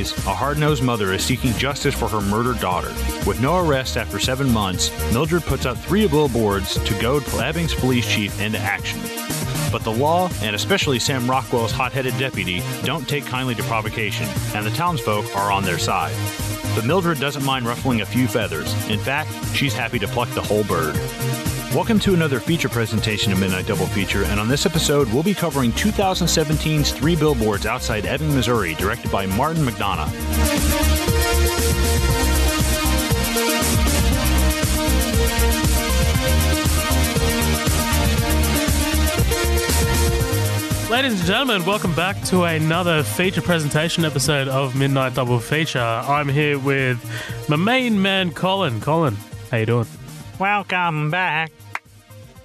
[0.00, 2.88] Hayes, a hard nosed mother, is seeking justice for her murdered daughter.
[3.26, 8.10] With no arrest after seven months, Mildred puts up three billboards to goad Ebbings police
[8.10, 9.00] chief into action.
[9.70, 14.26] But the law, and especially Sam Rockwell's hot headed deputy, don't take kindly to provocation,
[14.54, 16.14] and the townsfolk are on their side.
[16.74, 18.72] But Mildred doesn't mind ruffling a few feathers.
[18.88, 20.94] In fact, she's happy to pluck the whole bird.
[21.74, 25.34] Welcome to another feature presentation of Midnight Double Feature, and on this episode, we'll be
[25.34, 30.10] covering 2017's Three Billboards Outside Ebbing, Missouri, directed by Martin McDonagh.
[40.90, 45.78] Ladies and gentlemen, welcome back to another feature presentation episode of Midnight Double Feature.
[45.78, 46.98] I'm here with
[47.48, 48.80] my main man, Colin.
[48.80, 49.16] Colin,
[49.52, 49.86] how you doing?
[50.40, 51.52] Welcome back.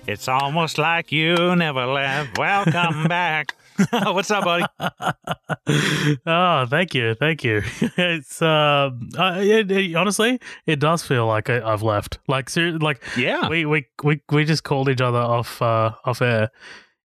[0.06, 2.38] It's almost like you never left.
[2.38, 3.56] Welcome back.
[3.92, 4.66] What's up, buddy?
[6.28, 7.62] oh, thank you, thank you.
[7.98, 12.20] It's uh, uh it, it- honestly, it does feel like I, I've left.
[12.28, 13.48] Like, ser- like Yeah.
[13.48, 16.52] we we we we just called each other off uh off air,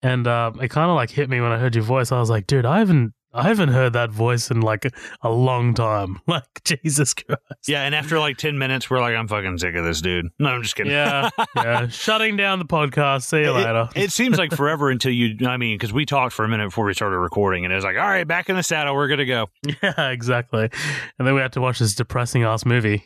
[0.03, 2.13] and uh, it kind of like hit me when I heard your voice.
[2.13, 4.91] I was like, dude, I haven't I haven't heard that voice in like a,
[5.23, 6.21] a long time.
[6.35, 7.41] Like, Jesus Christ.
[7.69, 10.31] Yeah, and after like 10 minutes, we're like, I'm fucking sick of this dude.
[10.41, 10.91] No, I'm just kidding.
[10.91, 11.87] Yeah, yeah.
[11.87, 13.23] Shutting down the podcast.
[13.23, 13.89] See you later.
[13.95, 16.69] It, it seems like forever until you, I mean, because we talked for a minute
[16.69, 19.07] before we started recording, and it was like, all right, back in the saddle, we're
[19.07, 19.49] gonna go.
[19.83, 20.69] yeah, exactly.
[21.19, 23.05] And then we had to watch this depressing ass movie.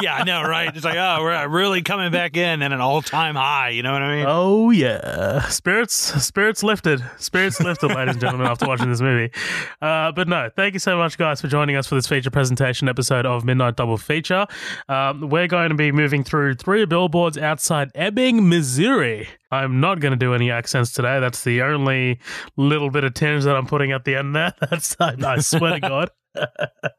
[0.00, 0.74] yeah, I know, right?
[0.74, 3.70] It's like, oh, we're uh, really coming back in at an all time high.
[3.70, 4.26] You know what I mean?
[4.28, 9.32] Oh yeah, spirits, spirits lifted, spirits lifted, ladies and gentlemen, after watching this movie.
[9.80, 12.88] Uh, but no, thank you so much, guys, for joining us for this feature presentation
[12.88, 14.46] episode of Midnight Double Feature.
[14.88, 19.28] Um, we're going to be moving through three billboards outside Ebbing, Missouri.
[19.50, 21.20] I'm not going to do any accents today.
[21.20, 22.18] That's the only
[22.56, 24.54] little bit of tinge that I'm putting at the end there.
[24.70, 26.10] That's I, I swear to God.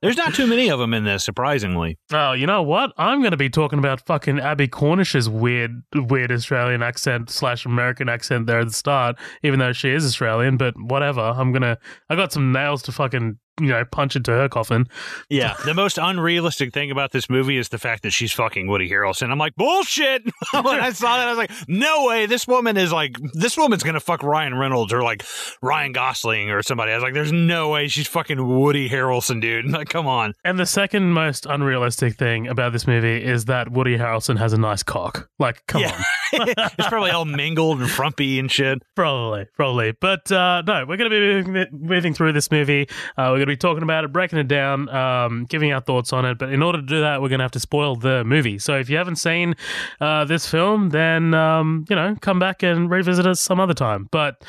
[0.01, 1.97] There's not too many of them in this, surprisingly.
[2.11, 2.93] Oh, you know what?
[2.97, 8.09] I'm going to be talking about fucking Abbie Cornish's weird, weird Australian accent slash American
[8.09, 10.57] accent there at the start, even though she is Australian.
[10.57, 11.21] But whatever.
[11.21, 11.77] I'm gonna.
[12.09, 14.87] I got some nails to fucking you know punch into her coffin.
[15.29, 15.55] Yeah.
[15.65, 19.31] the most unrealistic thing about this movie is the fact that she's fucking Woody Harrelson.
[19.31, 20.23] I'm like, bullshit.
[20.53, 22.25] when I saw that, I was like, no way.
[22.25, 25.23] This woman is like, this woman's going to fuck Ryan Reynolds or like
[25.61, 26.91] Ryan Gosling or somebody.
[26.91, 29.65] I was like, there's no way she's fucking Woody Harrelson, dude.
[29.73, 30.33] Like, come on.
[30.43, 34.57] And the second most unrealistic thing about this movie is that Woody Harrelson has a
[34.57, 35.29] nice cock.
[35.39, 35.95] Like, come Yeah.
[35.95, 36.03] on.
[36.77, 38.79] it's probably all mingled and frumpy and shit.
[38.95, 39.93] Probably, probably.
[39.99, 42.87] But uh, no, we're going to be moving, moving through this movie.
[43.17, 46.13] Uh, we're going to be talking about it, breaking it down, um, giving our thoughts
[46.13, 46.37] on it.
[46.37, 48.57] But in order to do that, we're going to have to spoil the movie.
[48.57, 49.55] So if you haven't seen
[49.99, 54.07] uh, this film, then, um, you know, come back and revisit us some other time.
[54.11, 54.43] But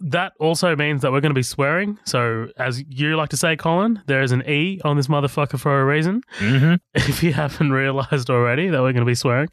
[0.00, 1.98] that also means that we're going to be swearing.
[2.04, 5.80] So, as you like to say, Colin, there is an E on this motherfucker for
[5.80, 6.74] a reason Mm-hmm.
[6.94, 9.48] if you haven't realized already that we're going to be swearing.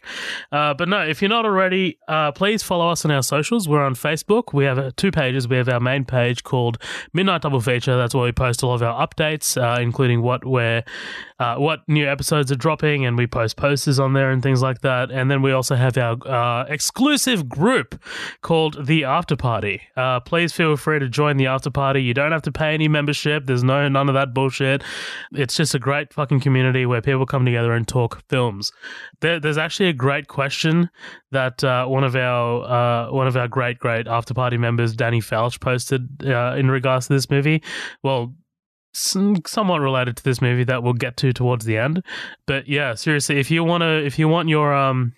[0.52, 3.68] Uh, but no, if you're not already, uh, please follow us on our socials.
[3.68, 4.54] We're on Facebook.
[4.54, 5.48] We have uh, two pages.
[5.48, 6.78] We have our main page called
[7.14, 7.98] Midnight Double Feature.
[7.98, 10.84] That's where we post all of our updates, uh, including what we're,
[11.42, 14.82] uh, what new episodes are dropping, and we post posters on there and things like
[14.82, 15.10] that.
[15.10, 18.00] And then we also have our uh, exclusive group
[18.42, 19.82] called the After Party.
[19.98, 22.04] Uh, please feel free to join the After Party.
[22.04, 23.46] You don't have to pay any membership.
[23.48, 24.84] There's no none of that bullshit.
[25.32, 28.72] It's just a great fucking community where people come together and talk films.
[29.22, 30.92] There, there's actually a great question
[31.32, 35.22] that uh, one of our uh, one of our great great after party members, Danny
[35.22, 37.64] Falch, posted uh, in regards to this movie.
[38.04, 38.36] Well.
[38.94, 42.04] Some, somewhat related to this movie that we'll get to towards the end,
[42.46, 45.14] but yeah, seriously, if you want to, if you want your um,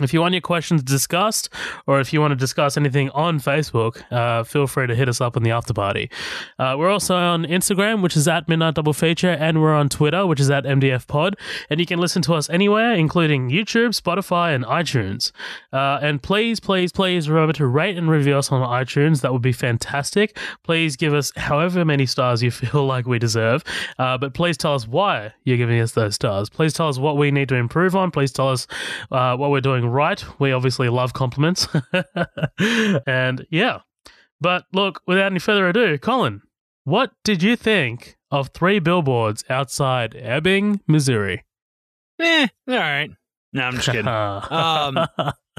[0.00, 1.48] if you want your questions discussed,
[1.86, 5.20] or if you want to discuss anything on Facebook, uh, feel free to hit us
[5.20, 6.10] up on the after party.
[6.58, 10.26] Uh, we're also on Instagram, which is at Midnight Double Feature, and we're on Twitter,
[10.26, 11.36] which is at MDF Pod.
[11.70, 15.30] And you can listen to us anywhere, including YouTube, Spotify, and iTunes.
[15.72, 19.20] Uh, and please, please, please remember to rate and review us on iTunes.
[19.20, 20.36] That would be fantastic.
[20.64, 23.62] Please give us however many stars you feel like we deserve.
[24.00, 26.50] Uh, but please tell us why you're giving us those stars.
[26.50, 28.10] Please tell us what we need to improve on.
[28.10, 28.66] Please tell us
[29.12, 30.22] uh, what we're doing right.
[30.38, 31.68] We obviously love compliments.
[33.06, 33.80] and yeah.
[34.40, 36.42] But look, without any further ado, Colin,
[36.84, 41.44] what did you think of three billboards outside Ebbing, Missouri?
[42.20, 43.10] Eh, all right.
[43.52, 44.08] No, I'm just kidding.
[44.08, 45.06] um,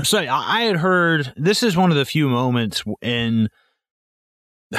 [0.03, 3.49] So I I had heard this is one of the few moments in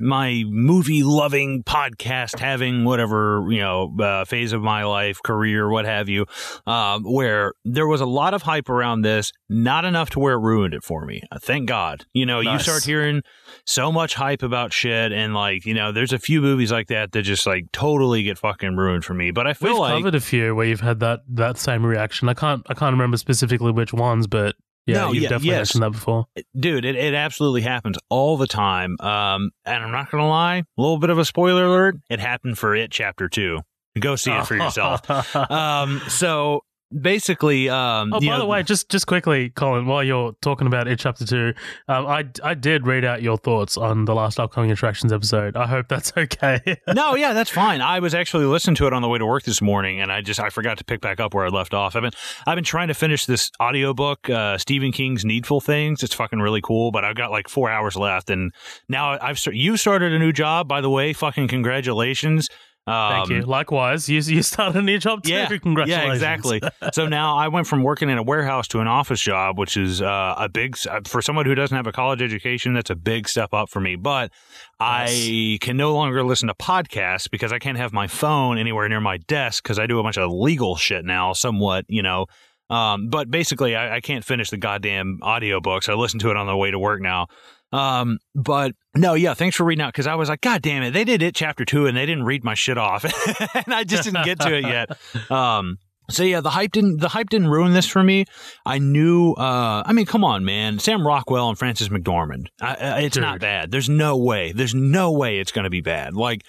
[0.00, 5.84] my movie loving podcast having whatever you know uh, phase of my life career what
[5.84, 6.26] have you
[6.66, 10.40] um, where there was a lot of hype around this not enough to where it
[10.40, 12.60] ruined it for me uh, thank god you know Nice.
[12.60, 13.22] you start hearing
[13.66, 17.12] so much hype about shit and like you know there's a few movies like that
[17.12, 20.14] that just like totally get fucking ruined for me but i feel We've like covered
[20.14, 22.28] a few where you've had that that same reaction.
[22.28, 24.56] I can't I can't remember specifically which ones, but
[24.86, 25.74] yeah, No, you've yeah, definitely yes.
[25.74, 26.26] mentioned that before.
[26.58, 30.64] dude it, it absolutely happens all the time um and i'm not gonna lie a
[30.80, 33.60] little bit of a spoiler alert it happened for it chapter two
[33.98, 35.08] go see it for yourself
[35.50, 36.62] um so
[36.98, 40.88] basically um Oh, by know- the way, just just quickly, Colin, while you're talking about
[40.88, 41.54] it, chapter two,
[41.88, 45.56] um, I I did read out your thoughts on the last upcoming attractions episode.
[45.56, 46.60] I hope that's okay.
[46.94, 47.80] no, yeah, that's fine.
[47.80, 50.20] I was actually listening to it on the way to work this morning, and I
[50.20, 51.96] just I forgot to pick back up where I left off.
[51.96, 52.12] I've been
[52.46, 56.02] I've been trying to finish this audiobook, uh, Stephen King's Needful Things.
[56.02, 58.52] It's fucking really cool, but I've got like four hours left, and
[58.88, 61.12] now I've you started a new job, by the way.
[61.12, 62.48] Fucking congratulations.
[62.90, 63.42] Um, Thank you.
[63.42, 65.32] Likewise, you you started a new job too.
[65.32, 66.06] Yeah, Congratulations.
[66.06, 66.60] Yeah, exactly.
[66.92, 70.02] so now I went from working in a warehouse to an office job, which is
[70.02, 70.76] uh, a big
[71.06, 72.74] for someone who doesn't have a college education.
[72.74, 73.96] That's a big step up for me.
[73.96, 74.32] But
[74.80, 79.00] I can no longer listen to podcasts because I can't have my phone anywhere near
[79.00, 81.32] my desk because I do a bunch of legal shit now.
[81.32, 82.26] Somewhat, you know.
[82.70, 85.88] Um, but basically, I, I can't finish the goddamn audiobooks.
[85.88, 87.26] I listen to it on the way to work now.
[87.72, 90.90] Um, but no, yeah, thanks for reading out because I was like, God damn it,
[90.90, 93.04] they did it chapter two and they didn't read my shit off,
[93.54, 94.90] and I just didn't get to it yet.
[95.30, 95.78] Um,
[96.08, 98.24] so yeah, the hype didn't the hype didn't ruin this for me.
[98.66, 99.32] I knew.
[99.34, 102.48] Uh, I mean, come on, man, Sam Rockwell and Frances McDormand.
[102.60, 103.70] I, I, it's not bad.
[103.70, 104.52] There's no way.
[104.52, 106.14] There's no way it's going to be bad.
[106.14, 106.42] Like.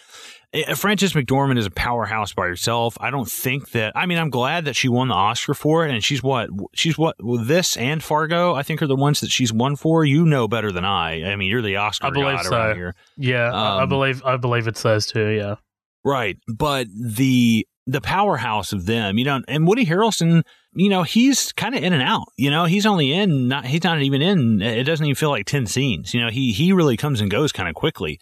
[0.54, 2.98] Eh, Frances McDormand is a powerhouse by herself.
[3.00, 3.94] I don't think that.
[3.96, 6.98] I mean, I'm glad that she won the Oscar for it, and she's what she's
[6.98, 7.16] what
[7.46, 8.54] this and Fargo.
[8.56, 10.06] I think are the ones that she's won for.
[10.06, 11.32] You know better than I.
[11.32, 12.56] I mean, you're the Oscar I believe god so.
[12.56, 12.96] around here.
[13.18, 15.28] Yeah, I, I Um, believe I believe it's those two.
[15.30, 15.56] Yeah.
[16.04, 16.38] Right.
[16.48, 20.44] But the the powerhouse of them, you know, and Woody Harrelson,
[20.74, 22.28] you know, he's kind of in and out.
[22.38, 25.46] You know, he's only in not he's not even in it doesn't even feel like
[25.46, 26.14] 10 scenes.
[26.14, 28.20] You know, he he really comes and goes kind of quickly.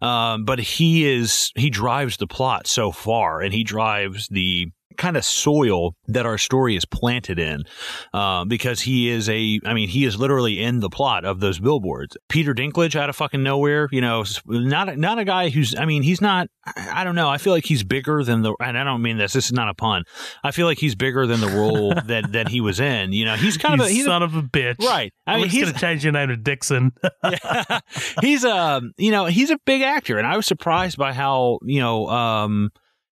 [0.00, 4.68] Um, but he is he drives the plot so far and he drives the
[5.00, 7.64] kind of soil that our story is planted in
[8.12, 11.58] uh, because he is a i mean he is literally in the plot of those
[11.58, 15.74] billboards peter dinklage out of fucking nowhere you know not a, not a guy who's
[15.74, 18.76] i mean he's not i don't know i feel like he's bigger than the and
[18.76, 20.04] i don't mean this this is not a pun
[20.44, 23.36] i feel like he's bigger than the role that that he was in you know
[23.36, 24.78] he's kind you of a he's a, son of a bitch.
[24.80, 26.92] right i mean he's gonna change your name to Dixon.
[27.24, 27.80] yeah.
[28.20, 31.80] he's a, you know he's a big actor and i was surprised by how you
[31.80, 32.70] know um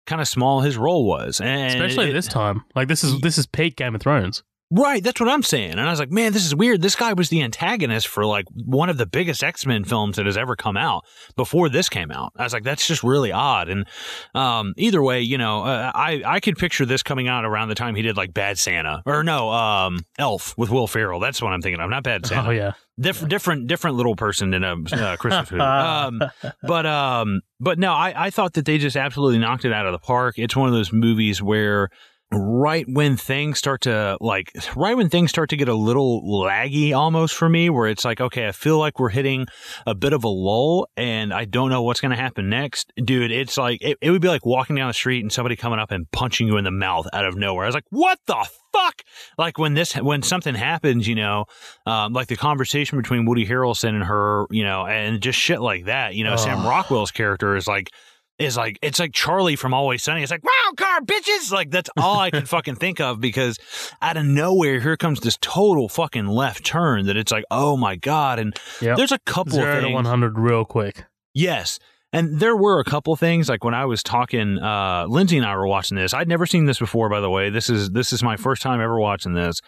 [0.08, 2.64] kind of small his role was and Especially it- this time.
[2.74, 4.42] Like this is this is peak Game of Thrones.
[4.70, 5.72] Right, that's what I'm saying.
[5.72, 6.82] And I was like, man, this is weird.
[6.82, 10.26] This guy was the antagonist for like one of the biggest X Men films that
[10.26, 11.04] has ever come out
[11.36, 12.32] before this came out.
[12.36, 13.70] I was like, that's just really odd.
[13.70, 13.86] And
[14.34, 17.74] um, either way, you know, uh, I I could picture this coming out around the
[17.74, 21.18] time he did like Bad Santa or no, um, Elf with Will Ferrell.
[21.18, 21.88] That's what I'm thinking of.
[21.88, 22.48] Not Bad Santa.
[22.48, 22.72] Oh yeah.
[23.00, 25.62] Diff- different different little person in a uh, Christmas movie.
[25.62, 26.22] Um,
[26.62, 29.92] but um, but no, I I thought that they just absolutely knocked it out of
[29.92, 30.34] the park.
[30.36, 31.88] It's one of those movies where
[32.30, 36.94] right when things start to like right when things start to get a little laggy
[36.94, 39.46] almost for me where it's like okay i feel like we're hitting
[39.86, 42.92] a bit of a lull and i don't know what's going to happen next.
[43.02, 45.78] Dude it's like it, it would be like walking down the street and somebody coming
[45.78, 47.64] up and punching you in the mouth out of nowhere.
[47.64, 49.02] I was like what the fuck?
[49.36, 51.46] Like when this when something happens you know
[51.86, 55.86] um, like the conversation between woody harrelson and her you know and just shit like
[55.86, 57.90] that you know sam rockwell's character is like
[58.38, 60.22] is like it's like Charlie from Always Sunny.
[60.22, 61.50] It's like wow, car bitches.
[61.52, 63.58] Like that's all I can fucking think of because
[64.00, 67.96] out of nowhere here comes this total fucking left turn that it's like oh my
[67.96, 68.38] god.
[68.38, 68.96] And Yep.
[68.96, 71.04] there's a couple Zero of to one hundred real quick.
[71.34, 71.78] Yes.
[72.10, 75.54] And there were a couple things like when I was talking, uh, Lindsay and I
[75.56, 76.14] were watching this.
[76.14, 77.50] I'd never seen this before, by the way.
[77.50, 79.60] This is this is my first time ever watching this.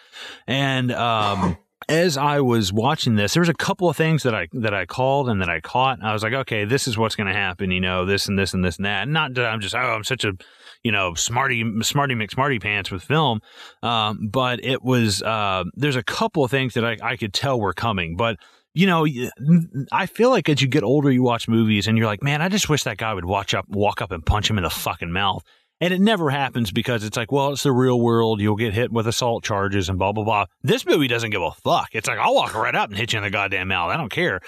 [0.47, 1.59] And um,
[1.89, 4.87] as I was watching this, there was a couple of things that I that I
[4.87, 6.03] called and that I caught.
[6.03, 7.71] I was like, okay, this is what's going to happen.
[7.71, 9.09] You know, this and this and this and that.
[9.09, 10.33] Not that I'm just oh, I'm such a
[10.83, 13.41] you know smarty smarty McSmarty pants with film,
[13.83, 17.61] um, but it was uh, there's a couple of things that I, I could tell
[17.61, 18.37] were coming, but
[18.73, 19.05] you know,
[19.91, 22.49] I feel like as you get older, you watch movies and you're like, man, I
[22.49, 25.11] just wish that guy would watch up, walk up and punch him in the fucking
[25.11, 25.43] mouth.
[25.81, 28.41] And it never happens because it's like, well, it's the real world.
[28.41, 30.45] You'll get hit with assault charges and blah, blah, blah.
[30.63, 31.89] This movie doesn't give a fuck.
[31.93, 33.91] It's like, I'll walk right up and hit you in the goddamn mouth.
[33.91, 34.41] I don't care.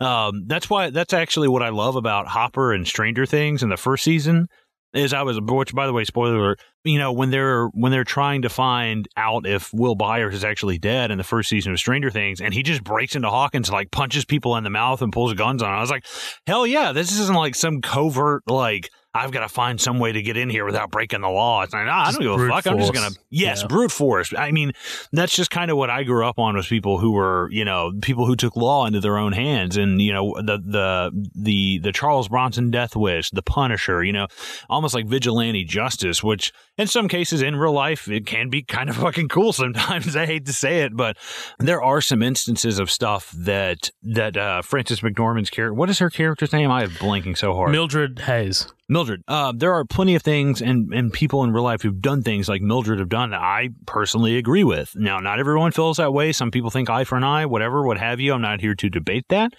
[0.00, 3.76] Um, that's why, that's actually what I love about Hopper and Stranger Things in the
[3.76, 4.48] first season
[4.92, 8.04] is I was which by the way, spoiler alert, you know, when they're when they're
[8.04, 11.78] trying to find out if Will Byers is actually dead in the first season of
[11.78, 15.12] Stranger Things, and he just breaks into Hawkins, like punches people in the mouth and
[15.12, 15.70] pulls guns on.
[15.70, 15.76] Him.
[15.76, 16.04] I was like,
[16.46, 20.22] hell yeah, this isn't like some covert like I've got to find some way to
[20.22, 21.62] get in here without breaking the law.
[21.62, 22.64] It's like, nah, I don't give a fuck.
[22.64, 22.66] Force.
[22.66, 23.66] I'm just gonna yes, yeah.
[23.66, 24.32] brute force.
[24.36, 24.72] I mean,
[25.12, 27.92] that's just kind of what I grew up on was people who were, you know,
[28.02, 31.92] people who took law into their own hands, and you know, the the the the
[31.92, 34.28] Charles Bronson Death Wish, the Punisher, you know,
[34.68, 38.88] almost like vigilante justice, which in some cases in real life it can be kind
[38.88, 39.52] of fucking cool.
[39.52, 41.16] Sometimes I hate to say it, but
[41.58, 45.74] there are some instances of stuff that that uh, Frances McDormand's character.
[45.74, 46.70] What is her character's name?
[46.70, 47.72] I am blanking so hard.
[47.72, 48.68] Mildred Hayes.
[48.90, 52.22] Mildred, uh, there are plenty of things and, and people in real life who've done
[52.22, 54.96] things like Mildred have done that I personally agree with.
[54.96, 56.32] Now, not everyone feels that way.
[56.32, 58.32] Some people think eye for an eye, whatever, what have you.
[58.32, 59.52] I'm not here to debate that.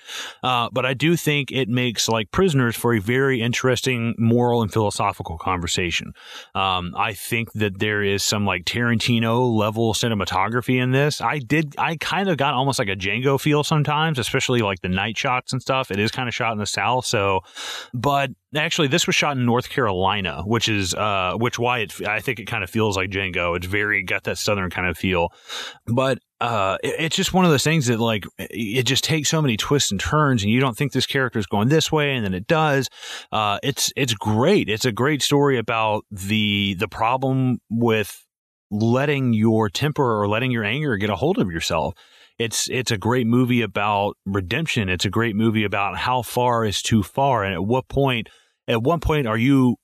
[0.44, 4.74] Uh, but I do think it makes like prisoners for a very interesting moral and
[4.74, 6.12] philosophical conversation.
[6.54, 11.22] Um, I think that there is some like Tarantino level cinematography in this.
[11.22, 14.90] I did, I kind of got almost like a Django feel sometimes, especially like the
[14.90, 15.90] night shots and stuff.
[15.90, 17.06] It is kind of shot in the South.
[17.06, 17.40] So,
[17.94, 22.20] but actually this was shot in North Carolina, which is uh which why it I
[22.20, 23.56] think it kind of feels like Django.
[23.56, 25.30] It's very got that southern kind of feel.
[25.88, 29.42] But uh it, it's just one of those things that like it just takes so
[29.42, 32.26] many twists and turns and you don't think this character is going this way and
[32.26, 32.90] then it does.
[33.32, 34.70] Uh it's it's great.
[34.70, 38.26] It's a great story about the the problem with
[38.70, 41.94] letting your temper or letting your anger get a hold of yourself
[42.42, 44.90] it's it's a great movie about redemption.
[44.90, 48.30] It's a great movie about how far is too far and at what point
[48.68, 49.78] at one point are you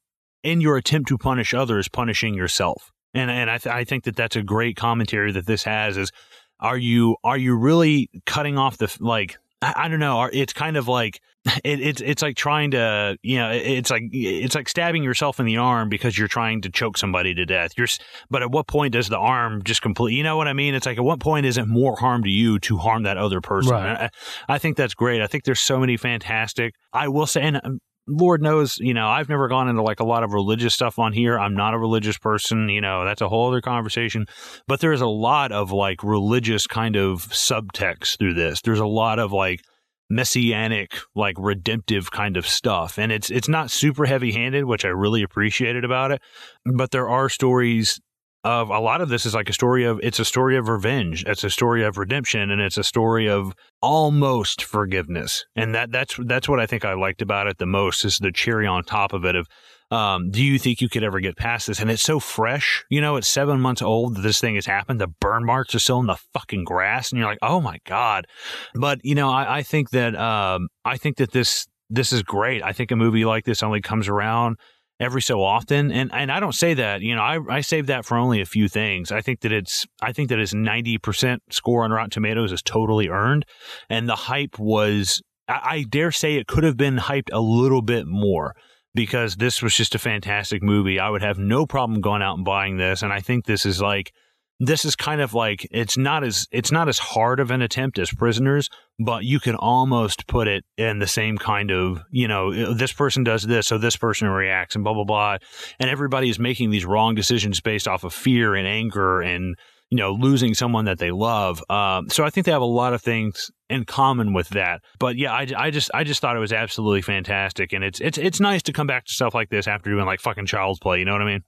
[0.44, 2.92] in your attempt to punish others punishing yourself?
[3.14, 6.12] And and I, th- I think that that's a great commentary that this has is
[6.60, 10.78] are you are you really cutting off the like I, I don't know it's kind
[10.78, 11.20] of like
[11.64, 15.46] it, it's it's like trying to you know it's like it's like stabbing yourself in
[15.46, 17.72] the arm because you're trying to choke somebody to death.
[17.78, 17.88] You're
[18.30, 20.76] but at what point does the arm just complete you know what i mean?
[20.76, 23.42] It's like at what point is it more harm to you to harm that other
[23.42, 23.72] person?
[23.72, 24.10] Right.
[24.50, 25.22] I, I, think that's great.
[25.22, 29.08] I think there's so many fantastic i will say and um, Lord knows, you know,
[29.08, 31.38] I've never gone into like a lot of religious stuff on here.
[31.38, 34.26] I'm not a religious person, you know, that's a whole other conversation.
[34.68, 38.62] But there's a lot of like religious kind of subtext through this.
[38.62, 39.62] There's a lot of like
[40.10, 42.98] messianic, like redemptive kind of stuff.
[42.98, 46.22] And it's it's not super heavy handed, which I really appreciated about it.
[46.66, 48.00] But there are stories
[48.44, 51.24] of a lot of this is like a story of it's a story of revenge
[51.28, 56.18] it's a story of redemption and it's a story of almost forgiveness and that that's
[56.26, 59.12] that's what i think i liked about it the most is the cherry on top
[59.12, 59.48] of it of
[59.90, 61.80] um, do you think you could ever get past this?
[61.80, 65.00] And it's so fresh, you know, it's seven months old that this thing has happened.
[65.00, 68.28] The burn marks are still in the fucking grass, and you're like, oh my god.
[68.76, 72.64] But you know, I, I think that um, I think that this this is great.
[72.64, 74.58] I think a movie like this only comes around
[75.00, 75.92] every so often.
[75.92, 78.46] And and I don't say that, you know, I, I save that for only a
[78.46, 79.12] few things.
[79.12, 82.62] I think that it's I think that its ninety percent score on Rotten Tomatoes is
[82.62, 83.46] totally earned.
[83.90, 87.82] And the hype was I, I dare say it could have been hyped a little
[87.82, 88.56] bit more
[88.94, 91.00] because this was just a fantastic movie.
[91.00, 93.04] I would have no problem going out and buying this.
[93.04, 94.12] And I think this is like
[94.60, 98.00] this is kind of like it's not as it's not as hard of an attempt
[98.00, 102.74] as prisoners but you can almost put it in the same kind of you know
[102.74, 105.38] this person does this so this person reacts and blah blah blah.
[105.80, 109.56] And everybody is making these wrong decisions based off of fear and anger and
[109.90, 111.64] you know losing someone that they love.
[111.70, 114.82] Um, so i think they have a lot of things in common with that.
[115.00, 118.18] But yeah I, I just i just thought it was absolutely fantastic and it's it's
[118.18, 121.00] it's nice to come back to stuff like this after doing like fucking child's play
[121.00, 121.44] you know what i mean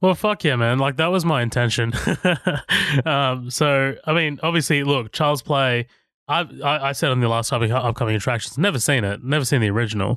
[0.00, 0.78] well, fuck yeah, man!
[0.78, 1.92] Like that was my intention.
[3.04, 5.86] um, so, I mean, obviously, look, Child's Play.
[6.28, 9.60] I, I, I said on the last topic, upcoming attractions, never seen it, never seen
[9.60, 10.16] the original,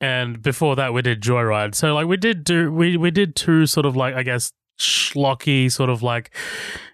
[0.00, 1.74] and before that we did Joyride.
[1.74, 5.70] So like we did do we we did two sort of like I guess schlocky
[5.70, 6.30] sort of like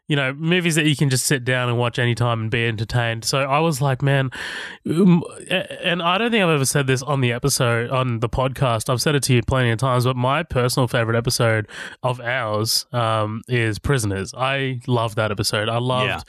[0.06, 3.24] you know, movies that you can just sit down and watch anytime and be entertained.
[3.24, 4.30] So I was like, man,
[4.86, 8.90] um, and I don't think I've ever said this on the episode, on the podcast.
[8.90, 11.66] I've said it to you plenty of times, but my personal favorite episode
[12.02, 14.34] of ours um, is Prisoners.
[14.36, 15.70] I love that episode.
[15.70, 16.08] I loved.
[16.08, 16.20] Yeah.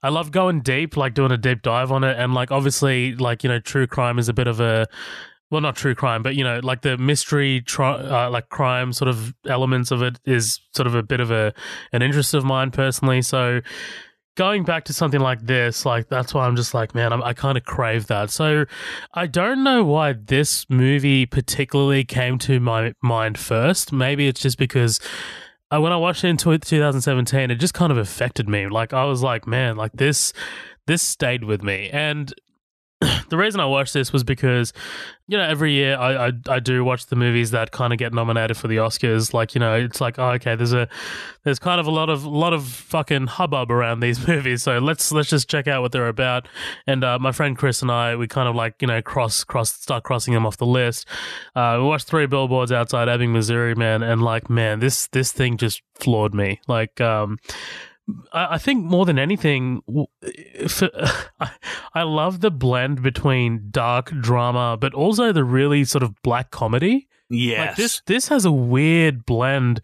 [0.00, 3.42] I love going deep, like doing a deep dive on it, and like obviously, like
[3.42, 4.86] you know, true crime is a bit of a
[5.50, 9.08] well, not true crime, but you know, like the mystery, tri- uh, like crime sort
[9.08, 11.54] of elements of it is sort of a bit of a
[11.92, 13.22] an interest of mine personally.
[13.22, 13.60] So
[14.36, 17.32] going back to something like this, like that's why I'm just like, man, I'm, i
[17.32, 18.30] kind of crave that.
[18.30, 18.66] So
[19.14, 23.92] I don't know why this movie particularly came to my mind first.
[23.92, 25.00] Maybe it's just because.
[25.70, 28.68] Uh, when I watched it in 2017, it just kind of affected me.
[28.68, 30.32] Like I was like, man, like this,
[30.86, 31.90] this stayed with me.
[31.92, 32.32] And
[33.28, 34.72] the reason I watched this was because,
[35.28, 38.12] you know, every year I, I, I do watch the movies that kind of get
[38.12, 39.32] nominated for the Oscars.
[39.32, 40.88] Like, you know, it's like, oh, okay, there's a
[41.44, 44.64] there's kind of a lot of lot of fucking hubbub around these movies.
[44.64, 46.48] So let's let's just check out what they're about.
[46.88, 49.72] And uh, my friend Chris and I, we kind of like you know cross cross
[49.72, 51.06] start crossing them off the list.
[51.54, 55.56] Uh, we watched three billboards outside Ebbing, Missouri, man, and like, man, this this thing
[55.56, 56.60] just floored me.
[56.66, 57.38] Like, um,
[58.32, 59.82] I think more than anything,
[60.68, 60.90] for,
[61.94, 67.08] I love the blend between dark drama, but also the really sort of black comedy.
[67.30, 69.82] Yes, like this this has a weird blend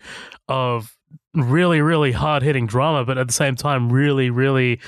[0.49, 0.97] of
[1.35, 4.81] really really hard hitting drama, but at the same time, really really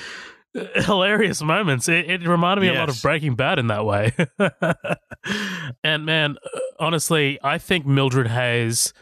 [0.56, 1.88] uh, hilarious moments.
[1.88, 2.76] It, it reminded me yes.
[2.76, 4.14] a lot of Breaking Bad in that way.
[5.84, 6.36] and man,
[6.78, 8.94] honestly, I think Mildred Hayes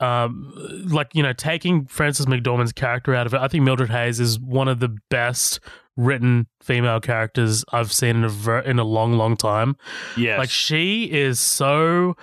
[0.00, 0.52] um,
[0.88, 4.38] like you know, taking Frances McDormand's character out of it, I think Mildred Hayes is
[4.38, 5.60] one of the best
[5.96, 9.76] written female characters I've seen in a ver- in a long, long time.
[10.16, 12.16] Yeah, like she is so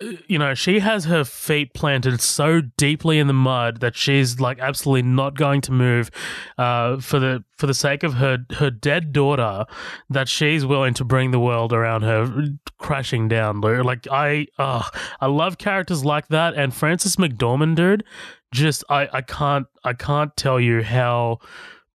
[0.00, 4.58] you know, she has her feet planted so deeply in the mud that she's like
[4.60, 6.10] absolutely not going to move
[6.56, 9.64] uh, for the for the sake of her her dead daughter.
[10.08, 12.30] That she's willing to bring the world around her
[12.78, 13.60] crashing down.
[13.60, 16.54] Like I, I love characters like that.
[16.54, 18.04] And Frances McDormand, dude,
[18.52, 21.40] just I I can't I can't tell you how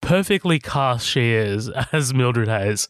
[0.01, 2.89] perfectly cast she is as Mildred Hayes.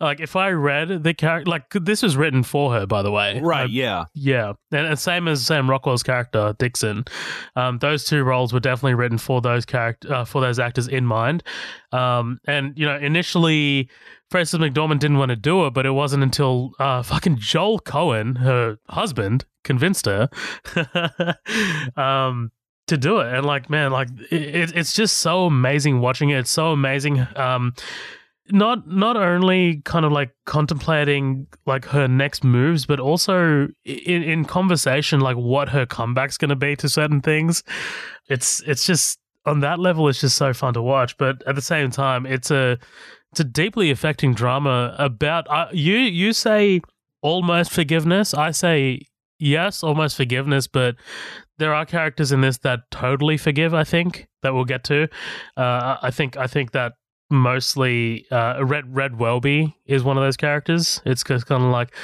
[0.00, 3.40] Like if I read the character, like this was written for her, by the way.
[3.40, 3.64] Right.
[3.64, 4.04] Uh, yeah.
[4.14, 7.04] Yeah, and, and, same as Sam Rockwell's character Dixon.
[7.56, 11.04] Um, those two roles were definitely written for those character uh, for those actors in
[11.04, 11.42] mind.
[11.92, 13.90] Um, and you know, initially.
[14.30, 18.36] Frances McDormand didn't want to do it, but it wasn't until uh, fucking Joel Coen,
[18.36, 20.28] her husband, convinced her
[21.96, 22.50] um,
[22.88, 23.32] to do it.
[23.32, 26.40] And like, man, like it, it's just so amazing watching it.
[26.40, 27.26] It's so amazing.
[27.36, 27.72] Um,
[28.50, 34.44] not not only kind of like contemplating like her next moves, but also in in
[34.44, 37.62] conversation like what her comeback's going to be to certain things.
[38.28, 41.16] It's it's just on that level, it's just so fun to watch.
[41.16, 42.78] But at the same time, it's a
[43.30, 45.96] it's a deeply affecting drama about uh, you.
[45.96, 46.80] You say
[47.22, 48.34] almost forgiveness.
[48.34, 49.02] I say
[49.38, 50.96] yes, almost forgiveness, but
[51.58, 53.74] there are characters in this that totally forgive.
[53.74, 55.08] I think that we'll get to.
[55.56, 56.92] Uh, I think I think that
[57.30, 61.00] mostly uh, Red Red Welby is one of those characters.
[61.04, 61.94] It's just kind of like,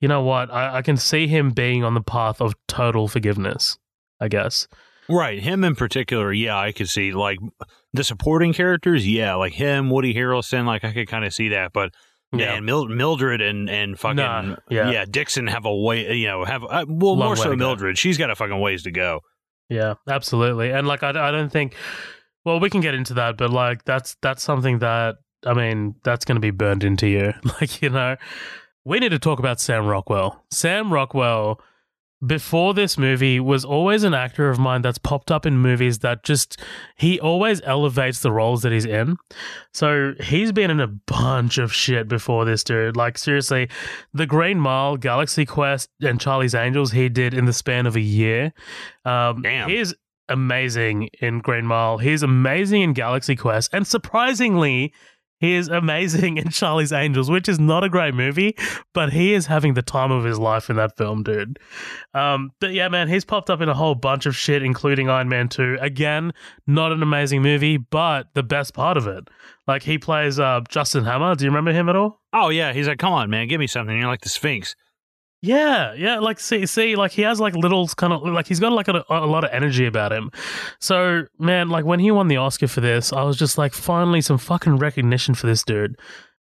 [0.00, 0.52] you know what?
[0.52, 3.78] I, I can see him being on the path of total forgiveness.
[4.20, 4.66] I guess.
[5.08, 7.38] Right, him in particular, yeah, I could see like
[7.92, 11.72] the supporting characters, yeah, like him, Woody Harrelson, like I could kind of see that,
[11.72, 11.94] but
[12.32, 14.90] yeah, man, Mil- Mildred and and fucking nah, yeah.
[14.90, 15.04] yeah.
[15.04, 18.30] Dixon have a way, you know, have uh, well Long more so Mildred, she's got
[18.30, 19.20] a fucking ways to go.
[19.68, 21.76] Yeah, absolutely, and like I, I don't think
[22.46, 26.24] well, we can get into that, but like that's that's something that I mean that's
[26.24, 27.34] going to be burned into you.
[27.60, 28.16] Like you know,
[28.84, 30.44] we need to talk about Sam Rockwell.
[30.52, 31.60] Sam Rockwell
[32.24, 36.22] before this movie was always an actor of mine that's popped up in movies that
[36.22, 36.62] just
[36.96, 39.16] he always elevates the roles that he's in.
[39.74, 42.96] So he's been in a bunch of shit before this dude.
[42.96, 43.68] Like seriously,
[44.14, 48.00] The Green Mile, Galaxy Quest, and Charlie's Angels he did in the span of a
[48.00, 48.52] year.
[49.04, 49.68] Um, Damn.
[50.28, 51.98] Amazing in Green Mile.
[51.98, 54.92] He's amazing in Galaxy Quest, and surprisingly,
[55.38, 58.56] he is amazing in Charlie's Angels, which is not a great movie,
[58.94, 61.58] but he is having the time of his life in that film, dude.
[62.14, 65.28] Um, but yeah, man, he's popped up in a whole bunch of shit, including Iron
[65.28, 65.78] Man 2.
[65.80, 66.32] Again,
[66.66, 69.28] not an amazing movie, but the best part of it.
[69.66, 71.34] Like, he plays uh, Justin Hammer.
[71.34, 72.20] Do you remember him at all?
[72.32, 72.72] Oh, yeah.
[72.72, 73.96] He's like, come on, man, give me something.
[73.96, 74.74] You're like the Sphinx.
[75.46, 78.72] Yeah, yeah, like see, see, like he has like little kind of like he's got
[78.72, 80.32] like a, a, lot of energy about him.
[80.80, 84.20] So man, like when he won the Oscar for this, I was just like, finally
[84.20, 85.96] some fucking recognition for this dude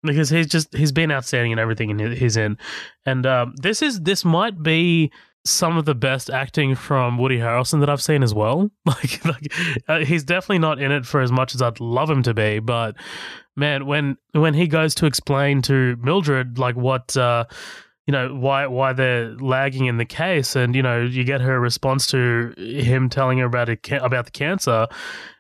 [0.04, 2.60] because he's just he's been outstanding in everything he's in,
[3.04, 5.12] and um, this is this might be
[5.44, 8.70] some of the best acting from Woody Harrelson that I've seen as well.
[8.86, 9.54] Like, like
[9.88, 12.60] uh, he's definitely not in it for as much as I'd love him to be,
[12.60, 12.96] but
[13.56, 17.18] man, when when he goes to explain to Mildred like what.
[17.18, 17.46] Uh,
[18.08, 21.60] you know why why they're lagging in the case, and you know you get her
[21.60, 24.88] response to him telling her about it about the cancer.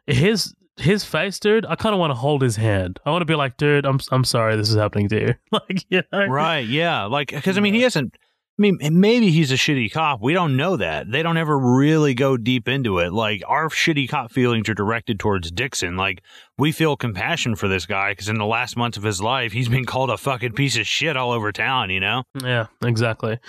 [0.07, 1.65] His his face, dude.
[1.65, 2.99] I kind of want to hold his hand.
[3.05, 5.33] I want to be like, dude, I'm I'm sorry this is happening to you.
[5.51, 6.27] like, you know?
[6.27, 6.65] right?
[6.65, 8.15] Yeah, like because I mean he hasn't
[8.61, 10.21] mean, maybe he's a shitty cop.
[10.21, 11.11] We don't know that.
[11.11, 13.11] They don't ever really go deep into it.
[13.11, 15.97] Like, our shitty cop feelings are directed towards Dixon.
[15.97, 16.23] Like,
[16.57, 19.67] we feel compassion for this guy because in the last months of his life, he's
[19.67, 22.23] been called a fucking piece of shit all over town, you know?
[22.41, 23.39] Yeah, exactly.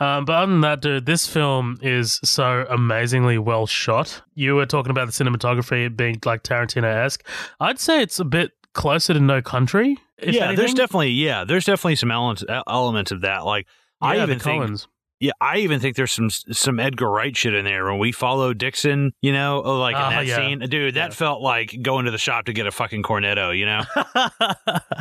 [0.00, 4.22] Um, but other than that, dude, this film is so amazingly well shot.
[4.34, 7.26] You were talking about the cinematography being like Tarantino esque.
[7.58, 9.96] I'd say it's a bit closer to No Country.
[10.22, 13.44] yeah, there's definitely yeah, there's definitely some elements elements of that.
[13.44, 13.68] Like I
[14.02, 14.80] Yeah, the even think
[15.20, 18.54] yeah, I even think there's some some Edgar Wright shit in there when we follow
[18.54, 20.36] Dixon, you know, oh, like in Oh, that yeah.
[20.36, 20.94] scene, dude.
[20.94, 21.14] That Yeah.
[21.14, 23.82] felt like going to the shop to get a fucking cornetto, you know.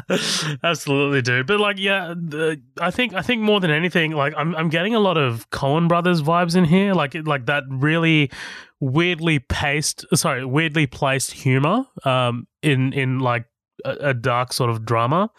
[0.64, 1.46] Absolutely, dude.
[1.48, 4.96] But like, yeah, the, I think I think more than anything, like I'm I'm getting
[4.96, 8.32] a lot of Coen Brothers vibes in here, like like that really
[8.80, 13.46] weirdly paced, sorry, weirdly placed humor, um, in in like
[13.86, 15.30] a, a dark sort of drama.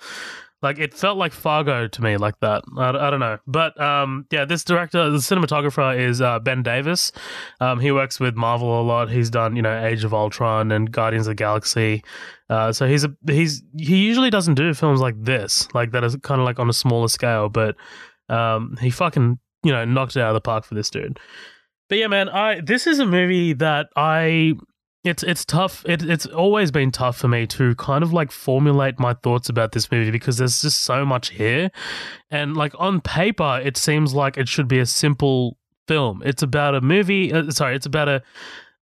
[0.60, 2.64] Like it felt like Fargo to me, like that.
[2.76, 7.12] I, I don't know, but um, yeah, this director, the cinematographer is uh, Ben Davis.
[7.60, 9.08] Um, he works with Marvel a lot.
[9.08, 12.02] He's done you know Age of Ultron and Guardians of the Galaxy.
[12.50, 16.16] Uh, so he's a he's he usually doesn't do films like this, like that is
[16.22, 17.48] kind of like on a smaller scale.
[17.48, 17.76] But
[18.28, 21.20] um, he fucking you know knocked it out of the park for this dude.
[21.88, 24.54] But yeah, man, I this is a movie that I
[25.08, 25.84] it's it's tough.
[25.86, 29.72] It, it's always been tough for me to kind of like formulate my thoughts about
[29.72, 31.70] this movie because there's just so much here,
[32.30, 36.22] and like on paper, it seems like it should be a simple film.
[36.24, 37.32] It's about a movie.
[37.32, 38.22] Uh, sorry, it's about a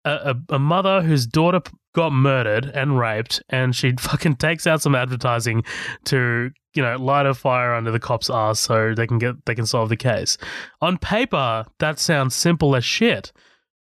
[0.04, 1.60] a, a mother whose daughter
[1.94, 5.62] got murdered and raped, and she fucking takes out some advertising
[6.04, 9.54] to you know light a fire under the cops' ass so they can get they
[9.54, 10.36] can solve the case.
[10.80, 13.32] On paper, that sounds simple as shit,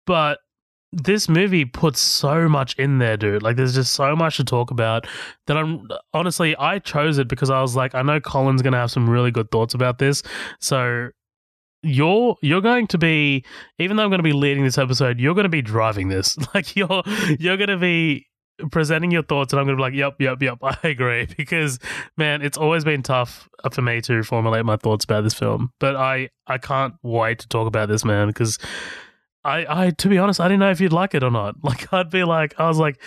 [0.06, 0.40] but
[0.96, 3.44] this movie puts so much in there, dude.
[3.44, 5.06] Like, there's just so much to talk about
[5.48, 8.92] that I'm honestly, I chose it because I was like, I know Colin's gonna have
[8.92, 10.24] some really good thoughts about this.
[10.60, 11.10] So
[11.84, 13.44] you're you're going to be,
[13.78, 16.38] even though I'm going to be leading this episode, you're going to be driving this.
[16.54, 17.04] Like, you're
[17.38, 18.28] you're going to be
[18.72, 21.28] presenting your thoughts, and I'm going to be like, yep, yep, yep, I agree.
[21.38, 21.78] Because
[22.18, 25.72] man, it's always been tough uh, for me to formulate my thoughts about this film,
[25.80, 28.58] but I I can't wait to talk about this, man, because.
[29.46, 31.56] I, I, to be honest, I didn't know if you'd like it or not.
[31.64, 33.00] Like, I'd be like, I was like,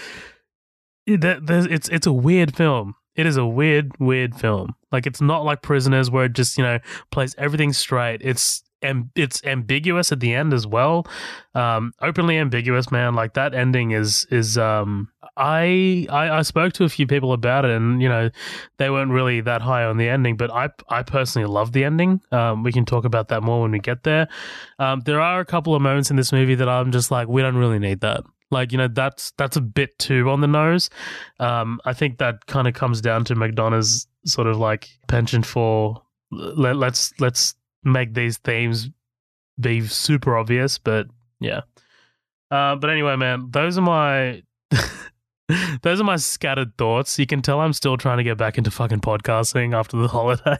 [1.06, 2.94] there's, it's, it's a weird film.
[3.16, 4.74] It is a weird, weird film.
[4.92, 6.78] Like, it's not like Prisoners where it just, you know,
[7.10, 8.20] plays everything straight.
[8.22, 11.06] It's, am- it's ambiguous at the end as well.
[11.54, 13.14] Um, openly ambiguous, man.
[13.14, 17.64] Like that ending is, is, um, I, I, I spoke to a few people about
[17.64, 18.30] it and, you know,
[18.78, 22.20] they weren't really that high on the ending, but I, I personally love the ending.
[22.32, 24.28] Um, we can talk about that more when we get there.
[24.78, 27.42] Um, there are a couple of moments in this movie that I'm just like, we
[27.42, 28.24] don't really need that.
[28.50, 30.88] Like, you know, that's that's a bit too on the nose.
[31.38, 36.02] Um, I think that kind of comes down to McDonagh's sort of like penchant for
[36.30, 38.90] let, let's let's make these themes
[39.58, 41.06] be super obvious, but
[41.40, 41.62] yeah.
[42.50, 44.42] Uh, but anyway, man, those are my
[45.82, 47.18] those are my scattered thoughts.
[47.18, 50.58] You can tell I'm still trying to get back into fucking podcasting after the holiday.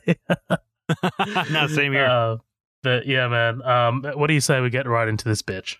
[1.50, 2.06] no, same here.
[2.06, 2.36] Uh,
[2.82, 3.62] but yeah, man.
[3.62, 5.76] Um, what do you say we get right into this bitch?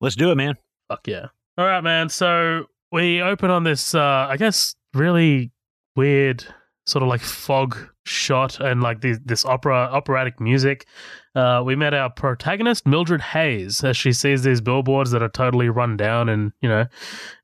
[0.00, 0.54] Let's do it, man.
[0.88, 1.28] Fuck yeah.
[1.56, 2.08] All right, man.
[2.08, 5.52] So we open on this, uh, I guess, really
[5.96, 6.44] weird
[6.86, 10.86] sort of like fog shot and like this, this opera operatic music.
[11.34, 15.68] Uh, we met our protagonist Mildred Hayes as she sees these billboards that are totally
[15.68, 16.86] run down, and you know,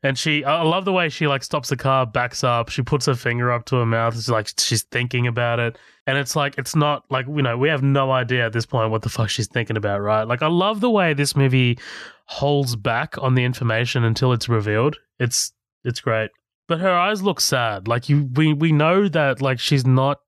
[0.05, 3.07] and she I love the way she like stops the car, backs up, she puts
[3.07, 6.57] her finger up to her mouth, it's like she's thinking about it, and it's like
[6.57, 9.29] it's not like you know we have no idea at this point what the fuck
[9.29, 10.23] she's thinking about, right?
[10.23, 11.77] Like I love the way this movie
[12.27, 14.99] holds back on the information until it's revealed.
[15.19, 15.53] It's
[15.85, 16.31] it's great.
[16.69, 17.89] But her eyes look sad.
[17.89, 20.19] Like you we we know that like she's not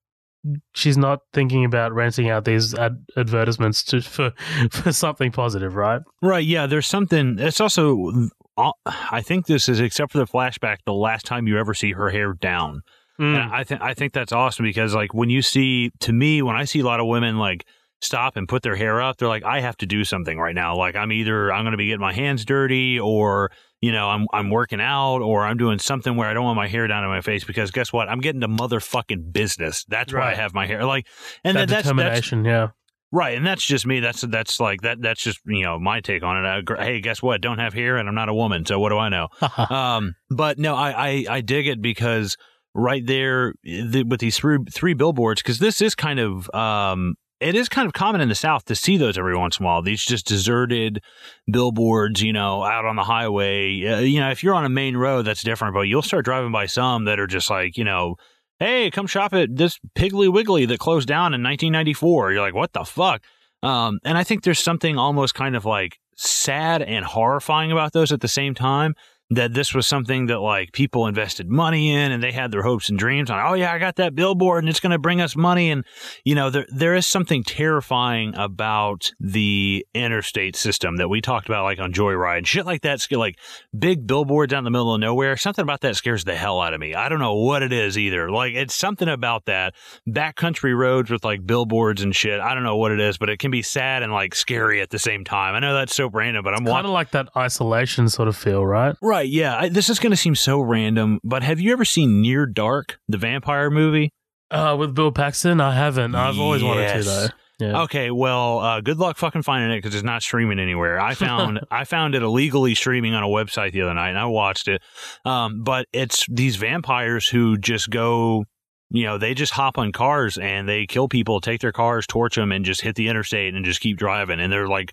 [0.75, 4.33] she's not thinking about renting out these ad- advertisements to for
[4.71, 6.03] for something positive, right?
[6.21, 6.45] Right.
[6.45, 6.67] Yeah.
[6.67, 7.39] There's something.
[7.39, 8.29] It's also.
[8.57, 11.93] uh, I think this is, except for the flashback, the last time you ever see
[11.93, 12.83] her hair down.
[13.21, 13.35] Mm.
[13.37, 16.57] And I think I think that's awesome because like when you see to me when
[16.57, 17.65] I see a lot of women like
[18.01, 20.77] stop and put their hair up, they're like I have to do something right now.
[20.77, 23.51] Like I'm either I'm going to be getting my hands dirty or
[23.83, 26.69] you know I'm I'm working out or I'm doing something where I don't want my
[26.69, 28.09] hair down in my face because guess what?
[28.09, 29.85] I'm getting to motherfucking business.
[29.89, 31.07] That's why I have my hair like
[31.45, 32.69] and that that's, that's determination, yeah.
[33.15, 34.01] Right, and that's just me.
[34.01, 35.03] That's that's like that.
[35.03, 36.65] That's just you know my take on it.
[36.71, 37.43] I, hey, guess what?
[37.43, 39.29] Don't have hair, and I'm not a woman, so what do I know?
[39.59, 42.39] um, but no, I, I I dig it because
[42.75, 47.55] right there the, with these three three billboards, because this is kind of um, it
[47.55, 49.83] is kind of common in the South to see those every once in a while.
[49.83, 51.03] These just deserted
[51.51, 53.85] billboards, you know, out on the highway.
[53.85, 56.53] Uh, you know, if you're on a main road, that's different, but you'll start driving
[56.53, 58.17] by some that are just like you know
[58.63, 62.33] hey, come shop at this Piggly Wiggly that closed down in 1994.
[62.33, 63.23] You're like, what the fuck?
[63.63, 68.13] Um, and I think there's something almost kind of like sad and horrifying about those
[68.13, 68.95] at the same time.
[69.35, 72.89] That this was something that like people invested money in and they had their hopes
[72.89, 73.45] and dreams on.
[73.45, 75.71] Oh yeah, I got that billboard and it's going to bring us money.
[75.71, 75.85] And
[76.25, 81.65] you know, there there is something terrifying about the interstate system that we talked about,
[81.65, 82.93] like on Joyride, and shit like that.
[83.11, 83.39] Like
[83.77, 85.37] big billboards down in the middle of nowhere.
[85.37, 86.95] Something about that scares the hell out of me.
[86.95, 88.31] I don't know what it is either.
[88.31, 89.75] Like it's something about that
[90.09, 92.41] backcountry roads with like billboards and shit.
[92.41, 94.91] I don't know what it is, but it can be sad and like scary at
[94.91, 95.55] the same time.
[95.55, 98.65] I know that's so random, but I'm kind of like that isolation sort of feel,
[98.65, 98.95] right?
[99.01, 99.22] Right.
[99.23, 99.57] Yeah.
[99.57, 102.99] I, this is going to seem so random, but have you ever seen Near Dark,
[103.09, 104.13] the vampire movie?
[104.51, 106.15] Uh, with Bill Paxton, I haven't.
[106.15, 107.27] I've always wanted to though.
[107.59, 107.83] Yeah.
[107.83, 110.99] Okay, well, uh, good luck fucking finding it because it's not streaming anywhere.
[110.99, 114.27] I found I found it illegally streaming on a website the other night, and I
[114.27, 114.83] watched it.
[115.25, 118.45] Um, but it's these vampires who just go,
[118.91, 122.35] you know, they just hop on cars and they kill people, take their cars, torch
[122.35, 124.41] them, and just hit the interstate and just keep driving.
[124.41, 124.93] And they're like,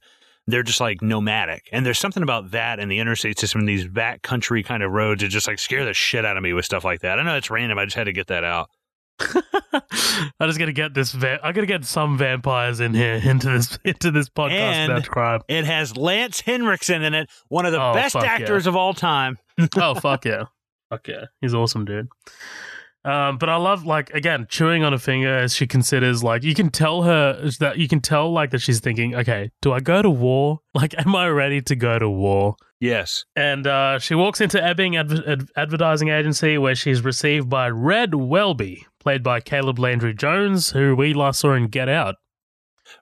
[0.52, 1.68] they're just like nomadic.
[1.72, 4.92] And there's something about that and the interstate system, and these back country kind of
[4.92, 7.20] roads, that just like scare the shit out of me with stuff like that.
[7.20, 7.78] I know it's random.
[7.80, 8.70] I just had to get that out.
[9.22, 11.12] I just gotta get this.
[11.12, 15.08] Va- I gotta get some vampires in here into this into this podcast And- about
[15.10, 15.42] crime.
[15.48, 18.32] It has Lance Henriksen in it, one of the Oh, best fuck yeah.
[18.32, 19.38] actors of all time.
[19.78, 20.46] oh fuck yeah,
[20.90, 22.08] fuck yeah, he's awesome, dude.
[23.06, 26.54] Um, but I love like again chewing on a finger as she considers like you
[26.54, 30.02] can tell her that you can tell like that she's thinking, okay, do I go
[30.02, 30.60] to war?
[30.76, 32.56] Like, am I ready to go to war?
[32.80, 33.26] Yes.
[33.36, 38.16] And uh, she walks into Ebbing adv- ad- Advertising Agency where she's received by Red
[38.16, 42.16] Welby, played by Caleb Landry Jones, who we last saw in Get Out.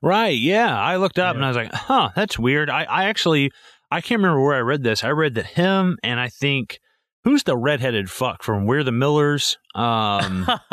[0.01, 0.38] Right.
[0.38, 0.79] Yeah.
[0.79, 1.38] I looked up Yeah.
[1.38, 2.69] and I was like, huh, that's weird.
[2.69, 3.51] I, I actually,
[3.91, 5.03] I can't remember where I read this.
[5.03, 6.79] I read that him and I think,
[7.27, 9.57] who's the redheaded fuck from We're the Millers?
[9.75, 10.47] Um,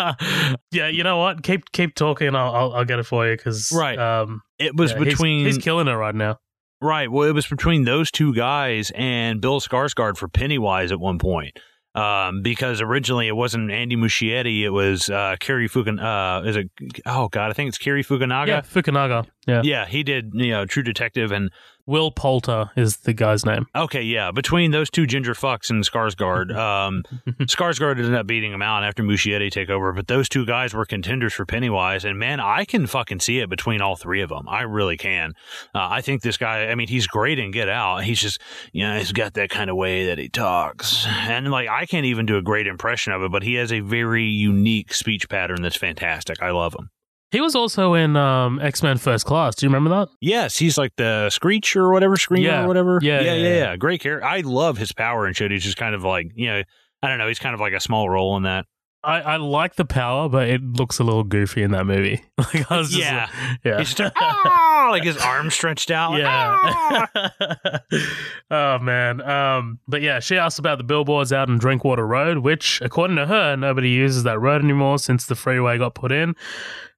[0.71, 1.43] yeah, you know what?
[1.43, 2.37] Keep keep talking.
[2.37, 3.99] I'll I'll, I'll get it for you because Right.
[3.99, 6.39] Um, it was yeah, between, he's, killing it right now.
[6.81, 7.11] right.
[7.11, 11.59] Well, it was between those two guys and Bill Skarsgård for Pennywise at one point.
[11.97, 16.69] Um, because originally it wasn't Andy Muschietti, it was, uh, Cary Fukan, uh, is it,
[17.07, 18.49] oh God, I think it's Cary Fukunaga.
[18.49, 19.29] Yeah, Fukunaga.
[19.47, 19.63] Yeah.
[19.63, 21.53] Yeah, he did, you know, True Detective and
[21.87, 23.67] Will Poulter is the guy's name.
[23.75, 24.31] Okay, yeah.
[24.31, 27.03] Between those two ginger fucks and Skarsgård, um,
[27.43, 29.93] Skarsgård ended up beating him out after Muschietti take over.
[29.93, 33.51] But those two guys were contenders for Pennywise, and man, I can fucking see it
[33.51, 34.49] between all three of them.
[34.49, 35.33] I really can.
[35.75, 36.69] Uh, I think this guy.
[36.69, 38.05] I mean, he's great in Get Out.
[38.05, 38.41] He's just,
[38.73, 42.07] you know, he's got that kind of way that he talks, and like I can't
[42.07, 45.61] even do a great impression of it, but he has a very unique speech pattern
[45.61, 46.43] that's fantastic.
[46.43, 46.91] I love him.
[47.35, 49.57] He was also in um, X Men First Class.
[49.57, 50.09] Do you remember that?
[50.21, 52.63] Yes, he's like the Screech or whatever, Screamer Yeah.
[52.65, 53.01] or whatever.
[53.03, 53.77] Yeah, yeah, yeah, yeah, yeah.
[53.77, 54.25] Great character.
[54.25, 55.51] I love his power and shit.
[55.51, 56.63] He's just kind of like, you know,
[57.03, 57.27] I don't know.
[57.27, 58.67] He's kind of like a small role in that.
[59.05, 62.23] I, I like the power, but it looks a little goofy in that movie.
[62.39, 63.29] Like I was just Yeah.
[63.31, 63.79] like- yeah.
[63.79, 66.13] He's just ah, like his arms stretched out.
[66.13, 67.09] like, "Ah."
[67.41, 67.79] Yeah.
[68.51, 69.21] oh man.
[69.23, 69.79] Um.
[69.89, 73.57] But yeah, she asked about the billboards out on Drinkwater Road, which, according to her,
[73.57, 76.35] nobody uses that road anymore since the freeway got put in.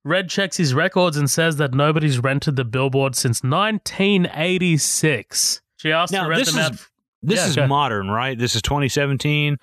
[0.05, 5.61] Red checks his records and says that nobody's rented the billboard since 1986.
[5.77, 6.87] She asked Now, to rent this them is- out.
[7.23, 8.39] This Yeah, is modern, right?
[8.39, 9.57] This is 2017.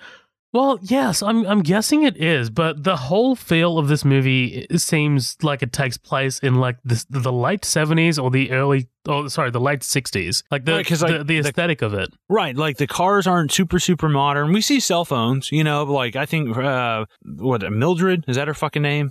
[0.54, 5.36] Well, yes, I'm I'm guessing it is, but the whole feel of this movie seems
[5.42, 9.50] like it takes place in like the the late 70s or the early oh sorry,
[9.50, 10.44] the late 60s.
[10.52, 12.08] Like the Right, 'cause, like, the, the the- aesthetic of it.
[12.28, 14.52] Right, like the cars aren't super super modern.
[14.52, 18.54] We see cell phones, you know, like I think uh what Mildred is that her
[18.54, 19.10] fucking name?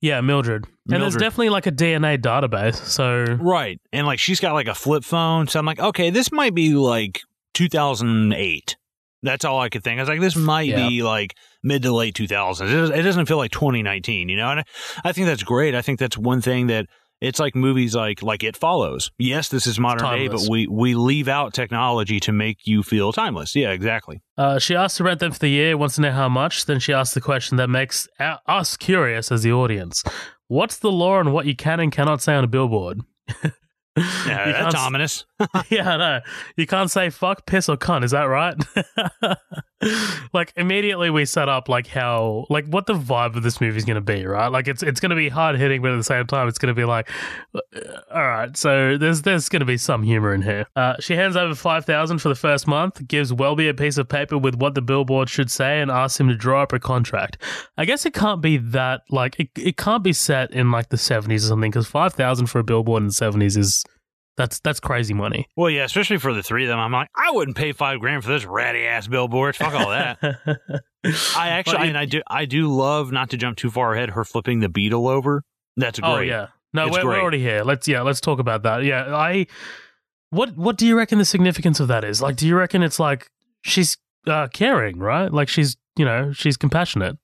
[0.00, 0.64] Yeah, Mildred.
[0.92, 2.76] And there's definitely like a DNA database.
[2.76, 3.80] So Right.
[3.92, 6.74] And like she's got like a flip phone, so I'm like, okay, this might be
[6.74, 7.22] like
[7.54, 8.76] 2008.
[9.24, 9.98] That's all I could think.
[9.98, 10.88] I was like, this might Yeah.
[10.88, 12.60] be like mid to late 2000s.
[12.96, 14.50] It doesn't, feel like 2019, you know?
[14.50, 14.64] And
[15.04, 15.74] I, think that's great.
[15.74, 16.86] I think that's one thing that
[17.20, 19.10] it's like movies like like It Follows.
[19.18, 23.12] Yes, this is modern day, but we we leave out technology to make you feel
[23.12, 23.56] timeless.
[23.56, 24.20] Yeah, exactly.
[24.36, 26.66] uh, she asked to rent them for the year, wants to know how much.
[26.66, 28.06] Then she asked the question that makes
[28.46, 30.02] us curious as the audience.
[30.48, 33.00] What's the law on what you can and cannot say on a billboard?
[34.26, 35.24] Yeah, You that's ominous.
[35.70, 36.20] yeah, no.
[36.56, 38.04] You can't say fuck, piss, or cunt.
[38.04, 38.56] Is that right?
[40.32, 43.84] like immediately we set up like how like what the vibe of this movie is
[43.84, 44.48] going to be, right?
[44.48, 46.74] Like it's it's going to be hard hitting, but at the same time it's going
[46.74, 47.10] to be like,
[47.54, 47.60] uh,
[48.12, 48.56] all right.
[48.56, 50.66] So there's there's going to be some humor in here.
[50.76, 54.08] Uh, she hands over five thousand for the first month, gives Welby a piece of
[54.08, 57.36] paper with what the billboard should say, and asks him to draw up a contract.
[57.76, 60.98] I guess it can't be that like it it can't be set in like the
[60.98, 63.84] seventies or something because five thousand for a billboard in the seventies is.
[64.36, 65.46] That's that's crazy money.
[65.56, 66.78] Well, yeah, especially for the three of them.
[66.80, 69.54] I'm like, I wouldn't pay five grand for this ratty ass billboard.
[69.54, 70.18] Fuck all that.
[71.36, 74.10] I actually, it- and I do, I do love not to jump too far ahead.
[74.10, 75.44] Her flipping the beetle over.
[75.76, 76.10] That's great.
[76.10, 76.48] Oh yeah.
[76.72, 77.62] No, we're, we're already here.
[77.62, 78.82] Let's yeah, let's talk about that.
[78.84, 79.46] Yeah, I
[80.30, 82.20] what what do you reckon the significance of that is?
[82.20, 83.28] Like do you reckon it's like
[83.62, 85.32] she's uh, caring, right?
[85.32, 87.18] Like she's you know she's compassionate.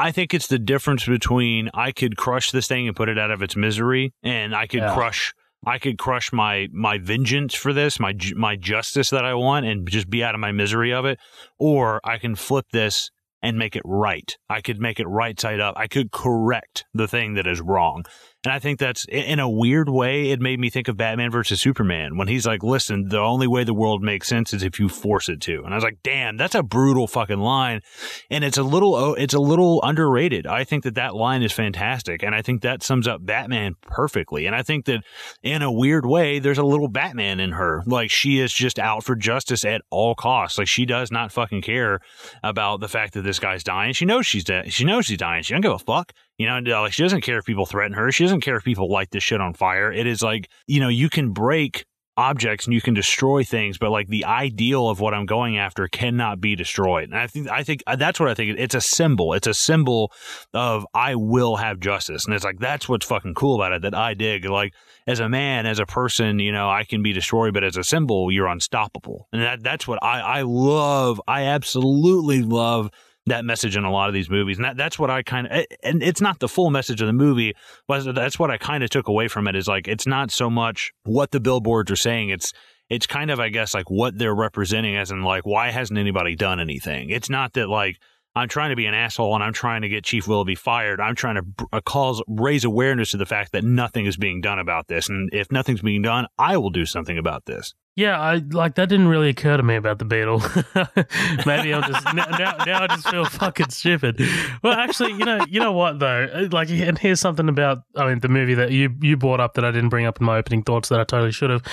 [0.00, 3.30] I think it's the difference between I could crush this thing and put it out
[3.30, 4.94] of its misery, and I could Yeah.
[4.94, 5.32] crush.
[5.68, 9.86] I could crush my my vengeance for this, my my justice that I want, and
[9.86, 11.18] just be out of my misery of it.
[11.58, 13.10] Or I can flip this
[13.42, 14.34] and make it right.
[14.48, 15.74] I could make it right side up.
[15.76, 18.04] I could correct the thing that is wrong.
[18.48, 20.30] And I think that's in a weird way.
[20.30, 23.62] It made me think of Batman versus Superman when he's like, "Listen, the only way
[23.62, 26.38] the world makes sense is if you force it to." And I was like, "Damn,
[26.38, 27.82] that's a brutal fucking line."
[28.30, 30.46] And it's a little, oh, it's a little underrated.
[30.46, 34.46] I think that that line is fantastic, and I think that sums up Batman perfectly.
[34.46, 35.04] And I think that
[35.42, 37.82] in a weird way, there's a little Batman in her.
[37.84, 40.56] Like she is just out for justice at all costs.
[40.56, 42.00] Like she does not fucking care
[42.42, 43.92] about the fact that this guy's dying.
[43.92, 44.72] She knows she's dead.
[44.72, 45.42] She knows she's dying.
[45.42, 46.14] She don't give a fuck.
[46.38, 48.12] You know, like she doesn't care if people threaten her.
[48.12, 49.92] She doesn't care if people light this shit on fire.
[49.92, 51.84] It is like, you know, you can break
[52.18, 55.86] objects and you can destroy things, but like the ideal of what I'm going after
[55.86, 57.04] cannot be destroyed.
[57.04, 58.58] And I think I think uh, that's what I think.
[58.58, 59.32] It's a symbol.
[59.32, 60.12] It's a symbol
[60.52, 63.94] of I will have justice, and it's like that's what's fucking cool about it that
[63.94, 64.44] I dig.
[64.44, 64.74] Like
[65.06, 67.84] as a man, as a person, you know, I can be destroyed, but as a
[67.84, 71.22] symbol, you're unstoppable, and that that's what I I love.
[71.28, 72.90] I absolutely love
[73.28, 74.58] that message in a lot of these movies.
[74.58, 77.12] And that, that's what I kind of, and it's not the full message of the
[77.12, 77.54] movie,
[77.86, 80.50] but that's what I kind of took away from it is like, it's not so
[80.50, 82.30] much what the billboards are saying.
[82.30, 82.52] It's,
[82.88, 86.36] it's kind of, I guess, like what they're representing as in like, why hasn't anybody
[86.36, 87.10] done anything?
[87.10, 87.98] It's not that like,
[88.34, 91.00] I'm trying to be an asshole and I'm trying to get Chief Willoughby fired.
[91.00, 94.58] I'm trying to uh, cause raise awareness to the fact that nothing is being done
[94.58, 97.74] about this, and if nothing's being done, I will do something about this.
[97.98, 100.38] Yeah, I like that didn't really occur to me about the beetle.
[101.44, 104.20] Maybe I'll just now, now, now I just feel fucking stupid.
[104.62, 106.48] Well, actually, you know, you know what though?
[106.52, 109.64] Like, and here's something about I mean the movie that you you brought up that
[109.64, 111.64] I didn't bring up in my opening thoughts that I totally should have.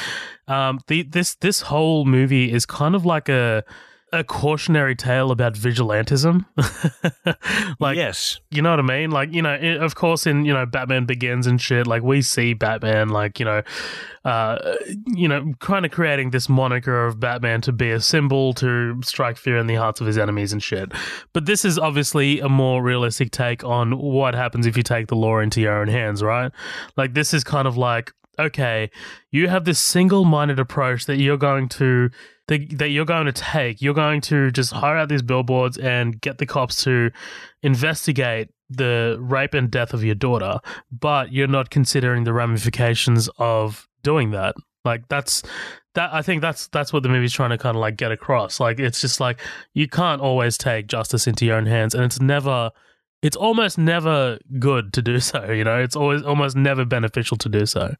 [0.47, 3.63] Um, the this this whole movie is kind of like a
[4.15, 6.45] a cautionary tale about vigilantism.
[7.79, 9.11] like, yes, you know what I mean?
[9.11, 11.85] Like, you know, of course, in you know, Batman Begins and shit.
[11.85, 13.61] Like, we see Batman, like, you know,
[14.23, 14.75] uh,
[15.07, 19.37] you know, kind of creating this moniker of Batman to be a symbol to strike
[19.37, 20.91] fear in the hearts of his enemies and shit.
[21.33, 25.15] But this is obviously a more realistic take on what happens if you take the
[25.15, 26.51] law into your own hands, right?
[26.97, 28.89] Like, this is kind of like, okay,
[29.31, 32.09] you have this single-minded approach that you're going to
[32.47, 33.81] that, that you're going to take.
[33.81, 37.11] You're going to just hire out these billboards and get the cops to
[37.63, 40.59] investigate the rape and death of your daughter,
[40.91, 44.55] but you're not considering the ramifications of doing that.
[44.83, 45.43] Like that's
[45.95, 48.59] that I think that's that's what the movie's trying to kind of like get across.
[48.59, 49.39] Like it's just like
[49.73, 52.71] you can't always take justice into your own hands and it's never
[53.21, 55.79] it's almost never good to do so, you know?
[55.79, 57.95] It's always almost never beneficial to do so.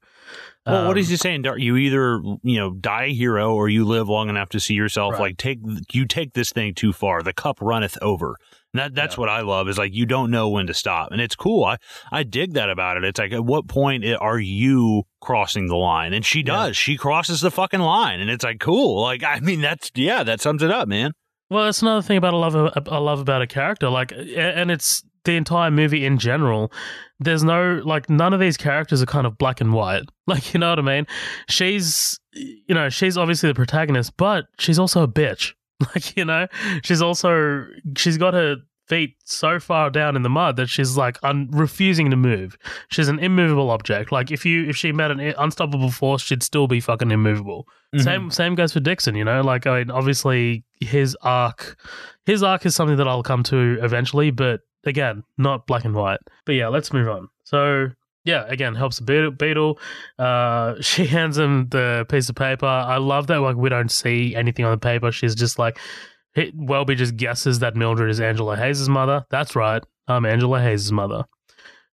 [0.65, 1.43] Well, what Um, is he saying?
[1.57, 5.13] You either you know die a hero, or you live long enough to see yourself
[5.13, 5.21] Right.
[5.21, 5.59] like take
[5.93, 7.21] you take this thing too far.
[7.21, 8.35] The cup runneth over.
[8.73, 9.19] And that that's Yeah.
[9.21, 11.63] what I love is like you don't know when to stop, and it's cool.
[11.65, 11.77] I
[12.11, 13.03] I dig that about it.
[13.03, 16.13] It's like at what point are you crossing the line?
[16.13, 16.45] And she Yeah.
[16.45, 16.77] does.
[16.77, 19.01] She crosses the fucking line, and it's like cool.
[19.01, 21.11] Like I mean, that's yeah, that sums it up, man.
[21.51, 22.55] Well, that's another thing about I love
[22.91, 26.71] I love about a character, like, and it's the entire movie in general.
[27.19, 30.03] There's no like none of these characters are kind of black and white.
[30.27, 31.05] Like, you know what I mean?
[31.49, 35.53] She's, you know, she's obviously the protagonist, but she's also a bitch.
[35.93, 36.47] Like, you know,
[36.83, 38.55] she's also she's got her
[38.87, 42.57] feet so far down in the mud that she's like un- refusing to move.
[42.89, 44.11] She's an immovable object.
[44.11, 47.67] Like, if you if she met an unstoppable force, she'd still be fucking immovable.
[47.93, 48.03] Mm-hmm.
[48.03, 49.41] Same same goes for Dixon, you know.
[49.41, 51.77] Like I mean, obviously his arc,
[52.25, 56.19] his arc is something that I'll come to eventually, but again, not black and white.
[56.45, 57.29] But yeah, let's move on.
[57.43, 57.89] So
[58.23, 59.79] yeah, again, helps the beetle.
[60.19, 62.65] Uh, she hands him the piece of paper.
[62.65, 63.39] I love that.
[63.39, 65.11] Like we don't see anything on the paper.
[65.11, 65.79] She's just like,
[66.53, 69.25] Welby just guesses that Mildred is Angela Hayes' mother.
[69.29, 69.81] That's right.
[70.07, 71.23] I'm Angela Hayes' mother.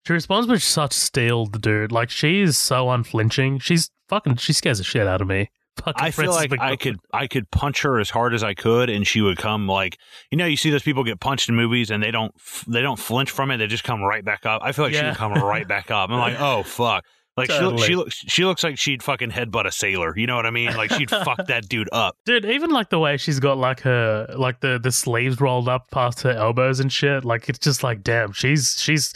[0.07, 1.93] She responds with such steel, the dude.
[1.93, 3.61] Like she is so unflinching.
[3.61, 4.37] She's fucking.
[4.37, 5.51] She scares the shit out of me.
[5.79, 8.91] Fucking I feel like I could I could punch her as hard as I could,
[8.91, 9.99] and she would come like
[10.31, 12.35] you know you see those people get punched in movies and they don't
[12.69, 14.63] they don't flinch from it they just come right back up.
[14.65, 16.11] I feel like she would come right back up.
[16.11, 17.05] I'm like oh fuck.
[17.37, 17.79] Like Totally.
[17.79, 20.17] she, she looks she looks like she'd fucking headbutt a sailor.
[20.17, 20.77] You know what I mean?
[20.77, 22.17] Like she'd fuck that dude up.
[22.27, 25.91] Dude, even like the way she's got like her like the the sleeves rolled up
[25.91, 29.15] past her elbows and shit, like it's just like damn, she's she's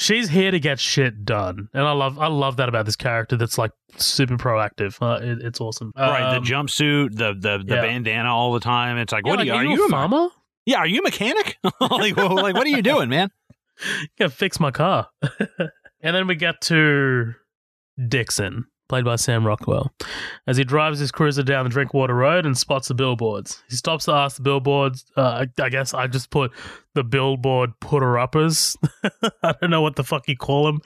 [0.00, 3.36] she's here to get shit done, and I love I love that about this character.
[3.36, 4.96] That's like super proactive.
[5.00, 5.92] Uh, it, it's awesome.
[5.96, 7.82] right, the Um, jumpsuit, the the the yeah.
[7.82, 8.96] bandana all the time.
[8.96, 9.58] It's like yeah, what like, are you?
[9.60, 10.28] Are you, you a a me- farmer?
[10.66, 11.56] Yeah, are you a mechanic?
[11.80, 13.30] like, well, like what are you doing, man?
[14.18, 15.08] Gotta fix my car.
[15.58, 17.34] and then we get to
[18.08, 19.94] Dixon, played by Sam Rockwell,
[20.48, 23.62] as he drives his cruiser down the Drinkwater Road and spots the billboards.
[23.70, 25.04] He stops to ask the billboards.
[25.16, 26.50] Uh, I, guess I just put
[26.94, 28.76] the billboard putter uppers.
[29.44, 30.80] I don't know what the fuck you call them.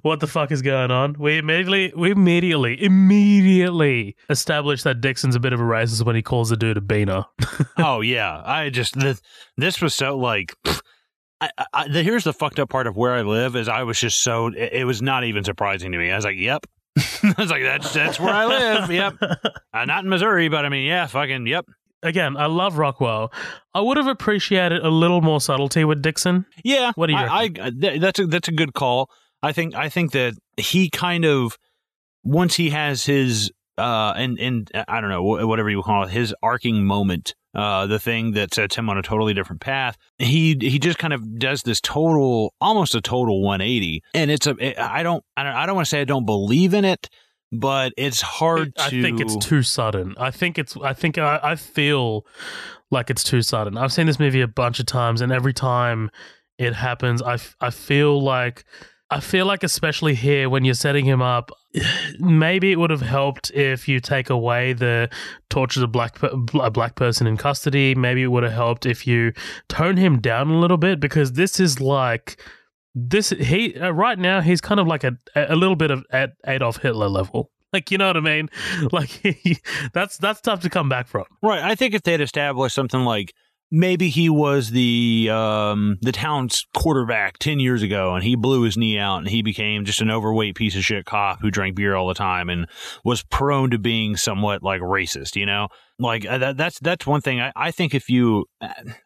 [0.00, 1.14] What the fuck is going on?
[1.18, 6.22] We immediately, we immediately, immediately establish that Dixon's a bit of a racist when he
[6.22, 7.26] calls the dude a beaner.
[7.76, 9.20] oh yeah, I just this,
[9.58, 10.56] this was so like.
[11.42, 13.98] I, I, the, here's the fucked up part of where I live is I was
[13.98, 16.08] just so it, it was not even surprising to me.
[16.08, 16.66] I was like, "Yep,"
[17.22, 19.14] I was like, "That's that's where I live." Yep,
[19.74, 21.66] uh, not in Missouri, but I mean, yeah, fucking yep.
[22.02, 23.32] Again, I love Rockwell.
[23.74, 26.46] I would have appreciated a little more subtlety with Dixon.
[26.64, 29.08] Yeah, What do you I, I th- that's a that's a good call.
[29.42, 31.56] I think I think that he kind of
[32.24, 36.34] once he has his uh and and I don't know whatever you call it his
[36.42, 40.78] arcing moment uh the thing that sets him on a totally different path he he
[40.78, 45.02] just kind of does this total almost a total 180 and it's a it, I
[45.02, 47.08] don't I don't I don't want to say I don't believe in it
[47.52, 50.14] but it's hard I to I think it's too sudden.
[50.18, 50.74] I think it's.
[50.78, 52.26] I think I, I feel
[52.90, 53.76] like it's too sudden.
[53.76, 56.10] I've seen this movie a bunch of times, and every time
[56.58, 58.64] it happens, I I feel like
[59.12, 61.50] I feel like especially here when you're setting him up,
[62.18, 65.10] maybe it would have helped if you take away the
[65.50, 67.94] torture of black a black person in custody.
[67.94, 69.32] Maybe it would have helped if you
[69.68, 72.40] tone him down a little bit because this is like
[72.94, 76.32] this he uh, right now he's kind of like a a little bit of at
[76.46, 77.50] Adolf Hitler level.
[77.72, 78.48] Like you know what I mean?
[78.92, 79.22] Like
[79.92, 81.24] that's that's tough to come back from.
[81.42, 81.62] Right.
[81.62, 83.34] I think if they'd established something like
[83.72, 88.76] maybe he was the um, the town's quarterback ten years ago, and he blew his
[88.76, 91.96] knee out, and he became just an overweight piece of shit cop who drank beer
[91.96, 92.66] all the time and
[93.04, 95.34] was prone to being somewhat like racist.
[95.34, 95.68] You know,
[95.98, 97.40] like uh, that, that's that's one thing.
[97.40, 98.44] I, I think if you,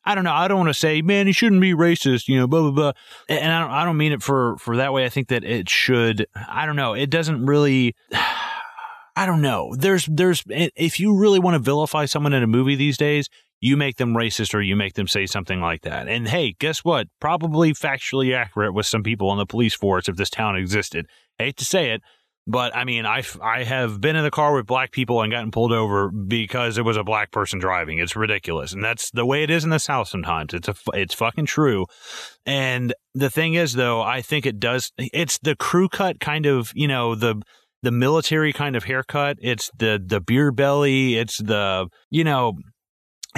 [0.04, 2.28] I don't know, I don't want to say, man, he shouldn't be racist.
[2.28, 2.92] You know, blah blah blah.
[3.28, 5.04] And I don't, I don't mean it for for that way.
[5.04, 6.26] I think that it should.
[6.48, 6.94] I don't know.
[6.94, 7.94] It doesn't really.
[9.18, 9.74] I don't know.
[9.74, 13.30] There's, there's, if you really want to vilify someone in a movie these days,
[13.60, 16.08] you make them racist or you make them say something like that.
[16.08, 17.08] And hey, guess what?
[17.20, 21.06] Probably factually accurate with some people on the police force if this town existed.
[21.38, 22.02] hate to say it,
[22.46, 25.50] but I mean, I, I have been in the car with black people and gotten
[25.50, 27.98] pulled over because it was a black person driving.
[27.98, 28.72] It's ridiculous.
[28.72, 30.54] And that's the way it is in the South sometimes.
[30.54, 31.86] It's a, it's fucking true.
[32.44, 36.70] And the thing is though, I think it does, it's the crew cut kind of,
[36.74, 37.42] you know, the,
[37.82, 39.38] the military kind of haircut.
[39.40, 41.16] It's the the beer belly.
[41.16, 42.54] It's the you know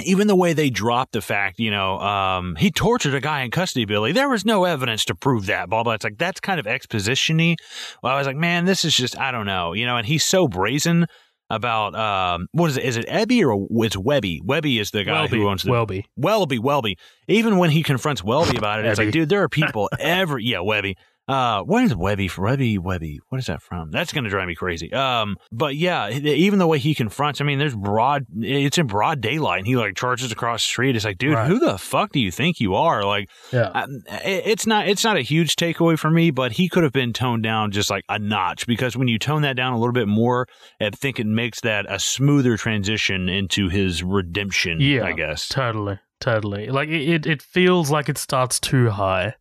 [0.03, 3.51] even the way they dropped the fact, you know, um, he tortured a guy in
[3.51, 4.11] custody, Billy.
[4.11, 5.69] There was no evidence to prove that.
[5.69, 5.93] Blah blah.
[5.93, 7.55] It's like that's kind of expositiony.
[8.03, 9.97] Well, I was like, man, this is just I don't know, you know.
[9.97, 11.07] And he's so brazen
[11.49, 12.83] about um, what is it?
[12.83, 14.41] Is it Ebby or it's Webby?
[14.43, 16.05] Webby is the guy Welby, who owns the Welby.
[16.15, 16.59] Welby.
[16.59, 16.97] Welby.
[17.27, 20.59] Even when he confronts Welby about it, it's like, dude, there are people every yeah,
[20.59, 20.95] Webby.
[21.29, 22.77] Uh, what is Webby Webby?
[22.77, 23.19] Webby.
[23.29, 23.91] What is that from?
[23.91, 24.91] That's gonna drive me crazy.
[24.91, 29.21] Um, but yeah, even the way he confronts, I mean, there's broad, it's in broad
[29.21, 30.95] daylight, and he like charges across the street.
[30.95, 31.47] It's like, dude, Right.
[31.47, 33.03] who the fuck do you think you are?
[33.05, 33.85] Like, Yeah.
[34.25, 37.13] it- it's not, it's not a huge takeaway for me, but he could have been
[37.13, 40.07] toned down just like a notch because when you tone that down a little bit
[40.07, 40.47] more,
[40.81, 44.79] I think it makes that a smoother transition into his redemption.
[44.81, 45.05] Yeah.
[45.05, 45.47] I guess.
[45.47, 46.67] Totally, totally.
[46.69, 49.35] Like it, it feels like it starts too high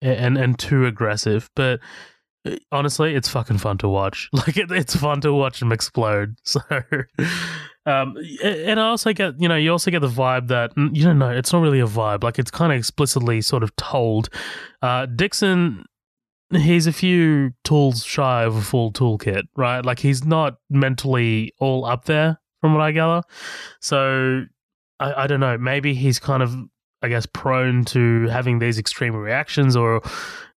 [0.00, 1.80] and and too aggressive, but
[2.46, 4.28] uh, honestly, it's fucking fun to watch.
[4.32, 6.36] Like it, it's fun to watch him explode.
[6.44, 6.60] So,
[7.86, 11.18] um, and I also get you know you also get the vibe that you don't
[11.18, 12.22] know it's not really a vibe.
[12.22, 14.28] Like it's kind of explicitly sort of told.
[14.82, 15.84] Uh, Dixon.
[16.52, 19.84] He's a few tools shy of a full toolkit, right?
[19.86, 23.22] Like he's not mentally all up there, from what I gather.
[23.80, 24.46] So
[24.98, 25.56] I, I don't know.
[25.58, 26.54] Maybe he's kind of,
[27.02, 29.76] I guess, prone to having these extreme reactions.
[29.76, 30.02] Or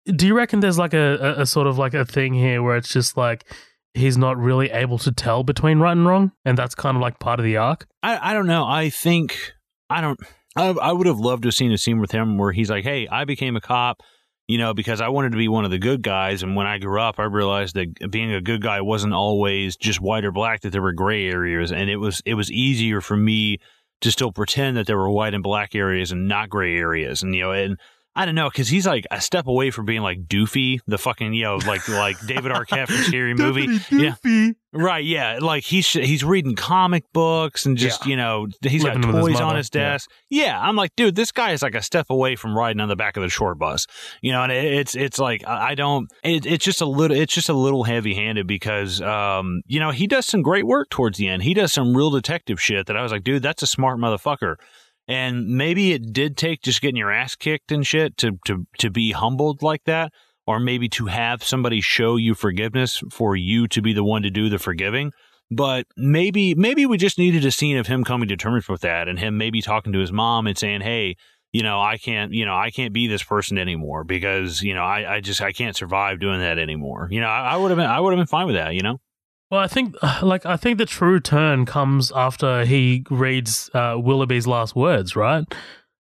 [0.05, 2.75] do you reckon there's like a, a, a sort of like a thing here where
[2.75, 3.45] it's just like
[3.93, 7.19] he's not really able to tell between right and wrong, and that's kind of like
[7.19, 7.87] part of the arc?
[8.01, 8.65] I, I don't know.
[8.65, 9.53] I think
[9.89, 10.19] I don't.
[10.55, 12.83] I, I would have loved to have seen a scene with him where he's like,
[12.83, 14.01] "Hey, I became a cop,
[14.47, 16.77] you know, because I wanted to be one of the good guys, and when I
[16.77, 20.61] grew up, I realized that being a good guy wasn't always just white or black;
[20.61, 23.59] that there were gray areas, and it was it was easier for me
[24.03, 27.35] to still pretend that there were white and black areas and not gray areas, and
[27.35, 27.79] you know, and."
[28.15, 31.33] I don't know because he's like a step away from being like Doofy, the fucking
[31.33, 33.79] you know like like David Arquette from Scary Movie.
[33.91, 34.15] Yeah,
[34.75, 38.09] Right, yeah, like he's he's reading comic books and just Yeah.
[38.09, 40.09] you know he's Living got with his toys on his desk.
[40.31, 40.59] Yeah.
[40.59, 43.15] I'm like, dude, this guy is like a step away from riding on the back
[43.15, 43.85] of the short bus,
[44.21, 44.41] you know.
[44.41, 46.07] And it, it's it's like I I don't.
[46.23, 47.15] It, it's just a little.
[47.15, 50.89] It's just a little heavy handed because um you know he does some great work
[50.89, 51.43] towards the end.
[51.43, 54.55] He does some real detective shit that I was like, dude, that's a smart motherfucker.
[55.07, 58.89] And maybe it did take just getting your ass kicked and shit to to to
[58.89, 60.11] be humbled like that.
[60.45, 64.29] or maybe to have somebody show you forgiveness for you to be the one to
[64.29, 65.11] do the forgiving.
[65.49, 69.07] But maybe maybe we just needed a scene of him coming to terms with that
[69.07, 71.15] and him maybe talking to his mom and saying, Hey,
[71.51, 74.83] you know, I can't, you know, I can't be this person anymore because, you know,
[74.83, 77.07] I, I just, I can't survive doing that anymore.
[77.11, 78.81] You know, I, I would have been, I would have been fine with that, you
[78.81, 78.97] know?
[79.53, 84.47] Well, I think, like, I think the true turn comes after he reads uh, Willoughby's
[84.47, 85.45] last words, right?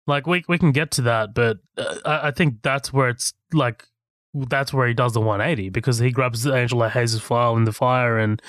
[0.06, 3.34] Like, we we can get to that, but uh, I, I think that's where it's
[3.54, 3.86] like,
[4.34, 8.18] that's where he does the 180 because he grabs Angela Hayes' file in the fire,
[8.18, 8.42] and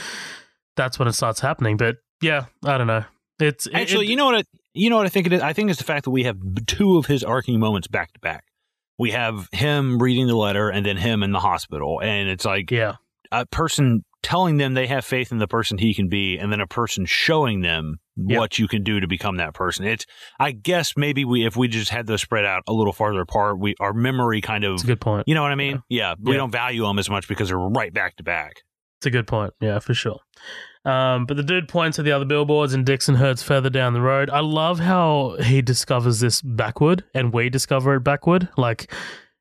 [0.75, 1.77] that's when it starts happening.
[1.77, 3.05] But yeah, I don't know.
[3.39, 4.47] It's actually, it, you know what?
[4.75, 5.43] you know what I think it is?
[5.43, 8.19] I think it's the fact that we have two of his arcing moments back to
[8.19, 8.43] back.
[8.99, 12.01] We have him reading the letter and then him in the hospital.
[12.03, 12.97] And it's like yeah.
[13.31, 16.61] a person telling them they have faith in the person he can be, and then
[16.61, 18.39] a person showing them yep.
[18.39, 19.87] what you can do to become that person.
[19.87, 20.07] It's,
[20.39, 23.59] I guess maybe we, if we just had those spread out a little farther apart,
[23.59, 25.25] we, our memory kind of, It's a good point.
[25.27, 25.83] You know what I mean?
[25.89, 26.11] Yeah.
[26.11, 26.39] yeah we yeah.
[26.39, 28.63] don't value them as much because they're right back to back.
[28.99, 29.55] It's a good point.
[29.61, 30.19] Yeah, for sure.
[30.85, 34.01] Um, but the dude points at the other billboards and Dixon herds further down the
[34.01, 34.31] road.
[34.31, 38.49] I love how he discovers this backward and we discover it backward.
[38.57, 38.93] Like,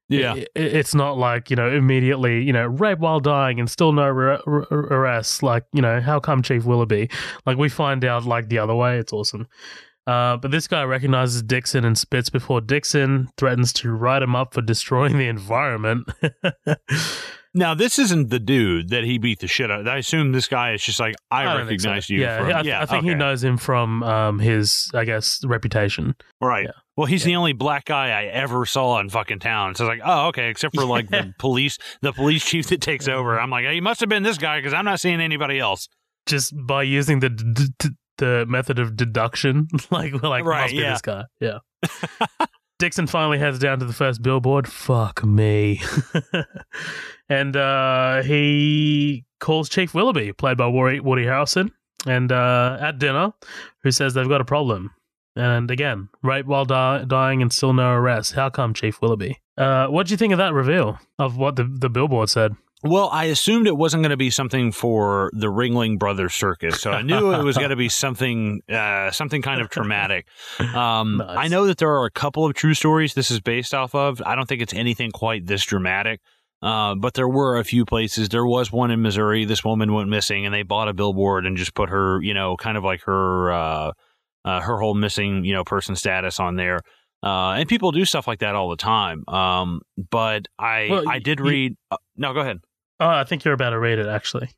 [0.09, 3.91] yeah, it, it's not like you know immediately you know rape while dying and still
[3.91, 5.43] no arrest.
[5.43, 7.09] Like you know how come Chief Willoughby?
[7.45, 8.97] Like we find out like the other way.
[8.97, 9.47] It's awesome.
[10.07, 14.53] Uh, but this guy recognizes Dixon and spits before Dixon threatens to write him up
[14.53, 16.07] for destroying the environment.
[17.57, 19.81] Now, this isn't the dude that he beat the shit out.
[19.81, 19.87] Of.
[19.87, 22.13] I assume this guy is just like I, I recognize so.
[22.13, 22.21] you.
[22.21, 23.09] Yeah, from, I, yeah, I think okay.
[23.09, 26.15] he knows him from um, his, I guess, reputation.
[26.39, 26.65] Right.
[26.65, 26.71] Yeah.
[26.95, 27.31] Well, he's yeah.
[27.31, 29.73] the only black guy I ever saw in fucking town.
[29.73, 33.07] So it's like, oh, okay, except for like the police, the police chief that takes
[33.07, 33.39] over.
[33.39, 35.87] I'm like, he must have been this guy because I'm not seeing anybody else.
[36.27, 37.89] Just by using the d- d-
[38.19, 41.23] the method of deduction, like, like right, must be this guy.
[41.39, 41.57] Yeah.
[42.79, 44.67] Dixon finally heads down to the first billboard.
[44.67, 45.81] Fuck me.
[47.29, 51.71] and uh, he calls Chief Willoughby, played by Woody, Woody Harrelson,
[52.05, 53.33] and uh, at dinner,
[53.81, 54.91] who says they've got a problem.
[55.35, 58.33] And again, rape while di- dying and still no arrest.
[58.33, 59.39] How come, Chief Willoughby?
[59.57, 62.55] Uh, what do you think of that reveal of what the, the billboard said?
[62.83, 66.91] Well, I assumed it wasn't going to be something for the Ringling Brothers Circus, so
[66.91, 70.27] I knew it was going to be something, uh, something kind of traumatic.
[70.59, 71.37] Um, nice.
[71.37, 74.21] I know that there are a couple of true stories this is based off of.
[74.23, 76.21] I don't think it's anything quite this dramatic,
[76.61, 78.29] uh, but there were a few places.
[78.29, 79.43] There was one in Missouri.
[79.45, 82.57] This woman went missing, and they bought a billboard and just put her, you know,
[82.57, 83.91] kind of like her, uh,
[84.45, 86.81] uh her whole missing, you know, person status on there.
[87.23, 89.27] Uh, and people do stuff like that all the time.
[89.27, 91.75] Um, but I well, I did read.
[91.89, 92.59] Uh, no, go ahead.
[92.99, 94.49] Oh, I think you're about to read it actually.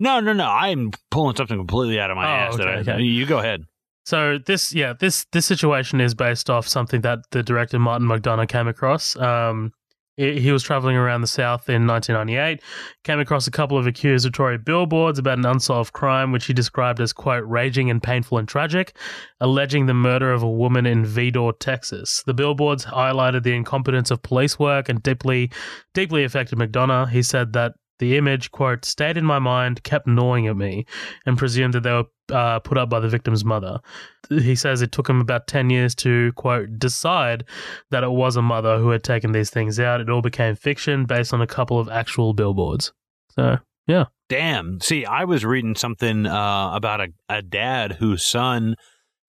[0.00, 0.46] No, no, no.
[0.46, 2.54] I'm pulling something completely out of my oh, ass.
[2.54, 3.02] Okay, that I, okay.
[3.02, 3.64] You go ahead.
[4.04, 8.48] So this, yeah, this this situation is based off something that the director Martin McDonagh
[8.48, 9.16] came across.
[9.16, 9.72] Um,
[10.18, 12.60] he was traveling around the South in 1998,
[13.04, 17.12] came across a couple of accusatory billboards about an unsolved crime, which he described as,
[17.12, 18.96] quote, raging and painful and tragic,
[19.40, 22.24] alleging the murder of a woman in Vidor, Texas.
[22.26, 25.52] The billboards highlighted the incompetence of police work and deeply,
[25.94, 27.10] deeply affected McDonagh.
[27.10, 30.86] He said that the image, quote, stayed in my mind, kept gnawing at me,
[31.26, 33.80] and presumed that they were uh, put up by the victim's mother.
[34.28, 37.44] He says it took him about 10 years to, quote, decide
[37.90, 40.00] that it was a mother who had taken these things out.
[40.00, 42.92] It all became fiction based on a couple of actual billboards.
[43.30, 44.06] So, yeah.
[44.28, 44.80] Damn.
[44.80, 48.76] See, I was reading something uh, about a, a dad whose son.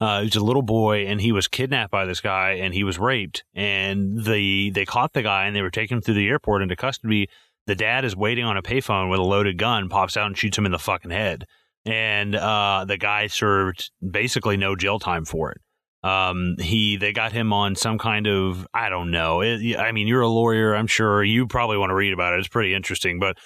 [0.02, 2.98] Uh, was a little boy, and he was kidnapped by this guy, and he was
[2.98, 3.44] raped.
[3.54, 6.78] And the they caught the guy, and they were taking him through the airport into
[6.78, 7.28] custody
[7.70, 10.58] the dad is waiting on a payphone with a loaded gun, pops out and shoots
[10.58, 11.46] him in the fucking head.
[11.86, 15.62] And uh, the guy served basically no jail time for it.
[16.02, 19.42] Um, he they got him on some kind of I don't know.
[19.42, 22.40] It, I mean, you're a lawyer, I'm sure you probably want to read about it.
[22.40, 23.38] It's pretty interesting, but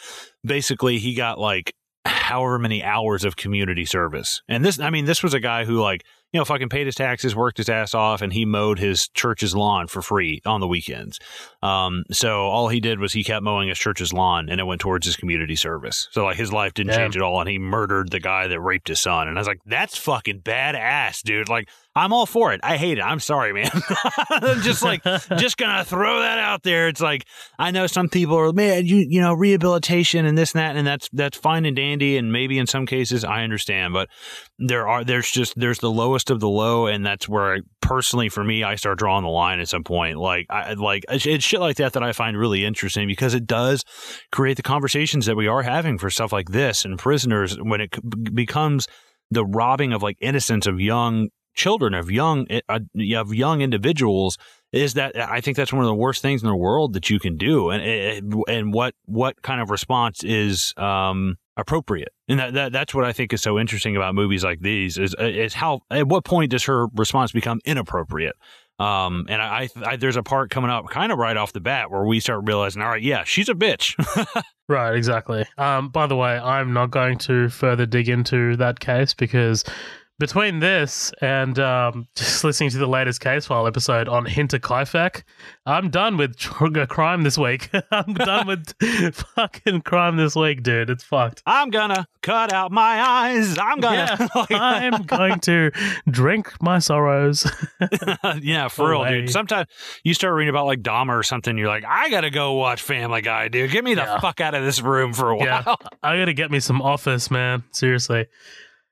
[0.46, 1.74] basically, he got like
[2.06, 4.42] however many hours of community service.
[4.48, 6.96] And this, I mean, this was a guy who like you know, fucking paid his
[6.96, 10.68] taxes, worked his ass off, and he mowed his church's lawn for free on the
[10.68, 11.20] weekends.
[11.62, 14.82] Um, so all he did was he kept mowing his church's lawn, and it went
[14.82, 16.10] towards his community service.
[16.12, 18.88] So like his life didn't change at all, and he murdered the guy that raped
[18.88, 19.28] his son.
[19.28, 21.50] And I was like, that's fucking badass, dude.
[21.50, 22.60] Like I'm all for it.
[22.64, 23.02] I hate it.
[23.02, 23.70] I'm sorry, man.
[24.30, 25.04] I'm just like
[25.38, 26.88] just gonna throw that out there.
[26.88, 27.26] It's like
[27.60, 30.88] I know some people are man, you you know, rehabilitation and this and that, and
[30.88, 34.10] that's that's fine and dandy, and maybe in some cases I understand, but
[34.58, 38.30] there are there's just there's the lowest of the low, and that's where I, personally
[38.30, 40.18] for me I start drawing the line at some point.
[40.18, 43.84] Like I like it's shit like that that I find really interesting because it does
[44.32, 47.96] create the conversations that we are having for stuff like this and prisoners when it
[48.34, 48.88] becomes
[49.30, 52.80] the robbing of like innocence of young children of young eh, uh,
[53.16, 54.38] of young individuals
[54.72, 57.20] is that I think that's one of the worst things in the world that you
[57.20, 62.72] can do, and and what what kind of response is um, appropriate, and that, that
[62.72, 66.08] that's what I think is so interesting about movies like these is is how at
[66.08, 68.36] what point does her response become inappropriate?
[68.80, 71.92] Um, and I, I, there's a part coming up kind of right off the bat
[71.92, 73.94] where we start realizing, all right, yeah, she's a bitch.
[74.68, 75.46] right, exactly.
[75.60, 79.64] Um, by the way, I'm not going to further dig into that case because
[80.24, 85.24] between this and um, just listening to the latest case file episode on Hinterkaifeck,
[85.66, 87.70] I'm done with crime this week.
[87.92, 88.74] I'm done with
[89.36, 90.90] fucking crime this week, dude.
[90.90, 91.44] It's fucked.
[91.46, 93.58] I'm gonna cut out my eyes.
[93.58, 94.30] I'm gonna.
[94.50, 95.72] Yeah, I'm going to
[96.10, 97.46] drink my sorrows.
[98.42, 99.30] yeah, for real, dude.
[99.30, 99.68] Sometimes
[100.06, 101.58] you start reading about like Dahmer or something.
[101.58, 103.72] You're like, I gotta go watch Family Guy, dude.
[103.72, 104.22] Get me the yeah.
[104.22, 105.46] fuck out of this room for a while.
[105.46, 107.66] Yeah, I gotta get me some Office, man.
[107.72, 108.28] Seriously.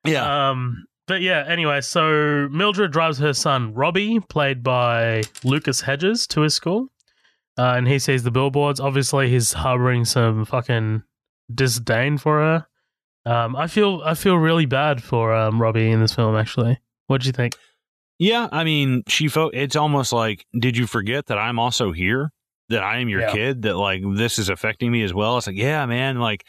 [0.03, 0.49] Yeah.
[0.49, 6.39] Um but yeah, anyway, so Mildred drives her son Robbie, played by Lucas Hedges, to
[6.39, 6.87] his school.
[7.57, 8.79] Uh, and he sees the billboards.
[8.79, 11.03] Obviously, he's harboring some fucking
[11.53, 12.67] disdain for her.
[13.29, 16.37] Um, I feel I feel really bad for um, Robbie in this film.
[16.37, 17.57] Actually, what do you think?
[18.17, 19.29] Yeah, I mean, she.
[19.35, 22.31] It's almost like, did you forget that I'm also here?
[22.71, 23.31] That I am your yeah.
[23.31, 25.37] kid, that like this is affecting me as well.
[25.37, 26.45] It's like, yeah, man, like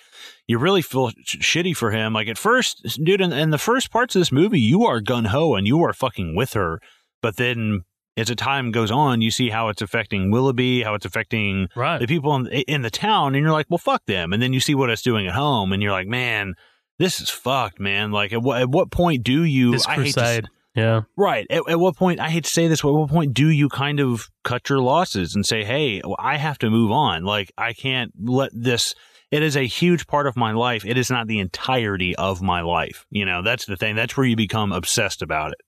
[0.46, 2.12] you really feel sh- shitty for him.
[2.12, 5.26] Like at first, dude, in, in the first parts of this movie, you are gun
[5.26, 6.80] ho and you are fucking with her.
[7.20, 7.84] But then
[8.16, 11.98] as the time goes on, you see how it's affecting Willoughby, how it's affecting right.
[11.98, 14.32] the people in, in the town, and you're like, well, fuck them.
[14.32, 16.54] And then you see what it's doing at home, and you're like, man,
[16.98, 18.12] this is fucked, man.
[18.12, 19.72] Like, at what at what point do you?
[19.72, 20.46] This crusade.
[20.74, 21.02] Yeah.
[21.16, 21.46] Right.
[21.50, 23.68] At, at what point, I hate to say this, but at what point do you
[23.68, 27.24] kind of cut your losses and say, hey, I have to move on?
[27.24, 28.94] Like, I can't let this.
[29.30, 30.84] It is a huge part of my life.
[30.84, 33.06] It is not the entirety of my life.
[33.10, 33.96] You know, that's the thing.
[33.96, 35.58] That's where you become obsessed about it.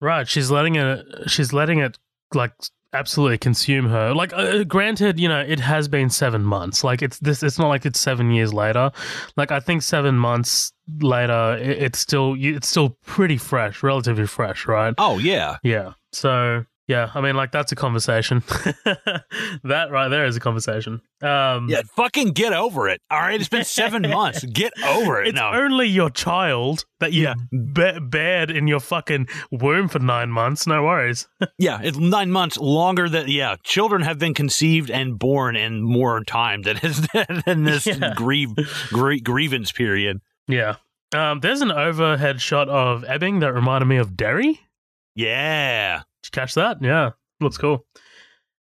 [0.00, 0.28] Right.
[0.28, 1.98] She's letting it, she's letting it
[2.34, 2.52] like
[2.94, 4.14] absolutely consume her.
[4.14, 6.84] Like, uh, granted, you know, it has been seven months.
[6.84, 7.42] Like, it's this.
[7.42, 8.92] It's not like it's seven years later.
[9.36, 14.66] Like, I think seven months later, it, it's still it's still pretty fresh, relatively fresh,
[14.66, 14.94] right?
[14.98, 15.94] Oh yeah, yeah.
[16.12, 18.42] So yeah, I mean, like that's a conversation.
[19.64, 21.00] that right there is a conversation.
[21.22, 23.00] Um, yeah, fucking get over it.
[23.10, 24.44] All right, it's been seven months.
[24.44, 25.28] Get over it.
[25.28, 25.50] It's no.
[25.50, 27.34] only your child that you yeah.
[27.50, 30.66] b- bared in your fucking womb for nine months.
[30.66, 31.26] No worries.
[31.58, 33.56] yeah, it's nine months longer than yeah.
[33.62, 36.78] Children have been conceived and born in more time than
[37.46, 38.12] than this yeah.
[38.14, 38.54] grieve
[38.90, 40.20] gr- grievance period.
[40.48, 40.76] Yeah.
[41.14, 44.60] Um, there's an overhead shot of Ebbing that reminded me of Derry.
[45.14, 46.02] Yeah.
[46.34, 46.78] Catch that?
[46.82, 47.10] Yeah,
[47.40, 47.86] looks cool.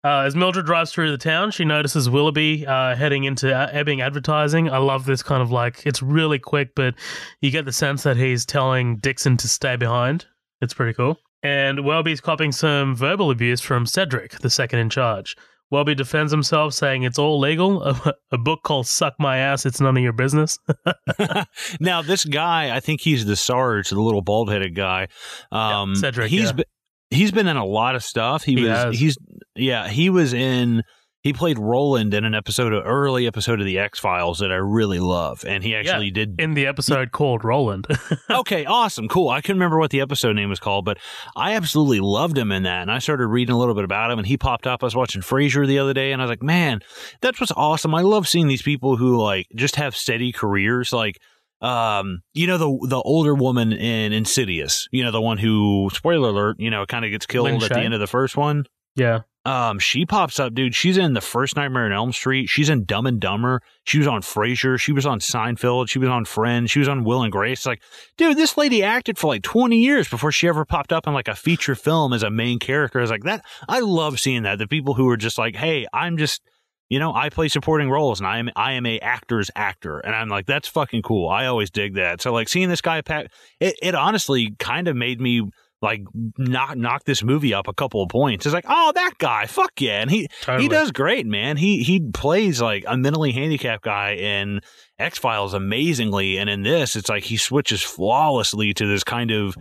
[0.02, 4.68] Uh, as Mildred drives through the town, she notices Willoughby uh, heading into Ebbing advertising.
[4.68, 6.94] I love this kind of like, it's really quick, but
[7.40, 10.26] you get the sense that he's telling Dixon to stay behind.
[10.60, 11.18] It's pretty cool.
[11.44, 15.36] And Welby's copying some verbal abuse from Cedric, the second in charge.
[15.70, 17.82] Welby defends himself, saying it's all legal.
[17.82, 20.58] A, a, book called "Suck My Ass." It's none of your business.
[21.80, 25.06] now, this guy, I think he's the Sarge, the little bald-headed guy.
[25.52, 26.30] Um, yeah, Cedric.
[26.30, 26.64] He's yeah.
[27.10, 28.42] He's been in a lot of stuff.
[28.42, 28.98] He, he was has.
[28.98, 29.18] he's
[29.54, 30.82] yeah he was in
[31.22, 34.56] he played Roland in an episode of early episode of the X Files that I
[34.56, 37.86] really love, and he actually yeah, did in the episode he, called Roland.
[38.30, 39.28] okay, awesome, cool.
[39.28, 40.96] I couldn't remember what the episode name was called, but
[41.36, 44.18] I absolutely loved him in that, and I started reading a little bit about him,
[44.18, 44.82] and he popped up.
[44.82, 46.80] I was watching Frasier the other day, and I was like, man,
[47.20, 47.94] that's what's awesome.
[47.94, 51.20] I love seeing these people who like just have steady careers, like
[51.60, 56.30] um, you know the the older woman in Insidious, you know the one who spoiler
[56.30, 58.64] alert, you know, kind of gets killed at the end of the first one.
[58.96, 59.20] Yeah.
[59.46, 60.74] Um, she pops up, dude.
[60.74, 62.48] She's in the first Nightmare on Elm Street.
[62.48, 63.62] She's in Dumb and Dumber.
[63.84, 64.78] She was on Frasier.
[64.78, 65.88] She was on Seinfeld.
[65.88, 66.70] She was on Friends.
[66.70, 67.64] She was on Will and Grace.
[67.64, 67.82] Like,
[68.18, 71.28] dude, this lady acted for like 20 years before she ever popped up in like
[71.28, 72.98] a feature film as a main character.
[72.98, 74.58] I was like, that, I love seeing that.
[74.58, 76.42] The people who are just like, hey, I'm just,
[76.90, 80.00] you know, I play supporting roles and I am I am a actor's actor.
[80.00, 81.28] And I'm like, that's fucking cool.
[81.28, 82.20] I always dig that.
[82.20, 85.48] So like seeing this guy pack it, it honestly kind of made me
[85.82, 86.02] like
[86.36, 88.44] knock knock this movie up a couple of points.
[88.44, 90.64] It's like, oh, that guy, fuck yeah, and he totally.
[90.64, 91.56] he does great, man.
[91.56, 94.60] He he plays like a mentally handicapped guy in
[94.98, 99.56] X Files amazingly, and in this, it's like he switches flawlessly to this kind of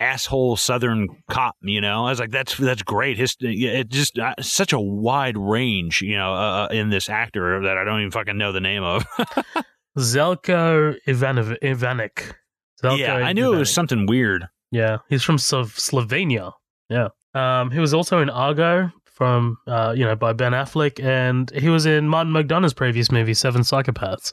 [0.00, 1.54] asshole Southern cop.
[1.62, 3.16] You know, I was like, that's that's great.
[3.18, 7.62] His it just uh, such a wide range, you know, uh, uh, in this actor
[7.62, 9.04] that I don't even fucking know the name of.
[9.98, 11.58] Zelko Ivanov-.
[11.62, 14.46] Zelko yeah, I knew it was something weird.
[14.70, 16.52] Yeah, he's from Slovenia.
[16.88, 21.50] Yeah, um, he was also in Argo from uh, you know by Ben Affleck, and
[21.50, 24.32] he was in Martin McDonagh's previous movie Seven Psychopaths.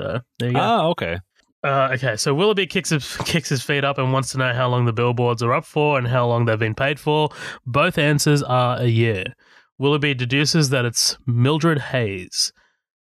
[0.00, 0.60] So there you go.
[0.60, 1.18] Oh, okay.
[1.64, 4.68] Uh, okay, so Willoughby kicks his, kicks his feet up and wants to know how
[4.68, 7.30] long the billboards are up for and how long they've been paid for.
[7.66, 9.34] Both answers are a year.
[9.78, 12.52] Willoughby deduces that it's Mildred Hayes.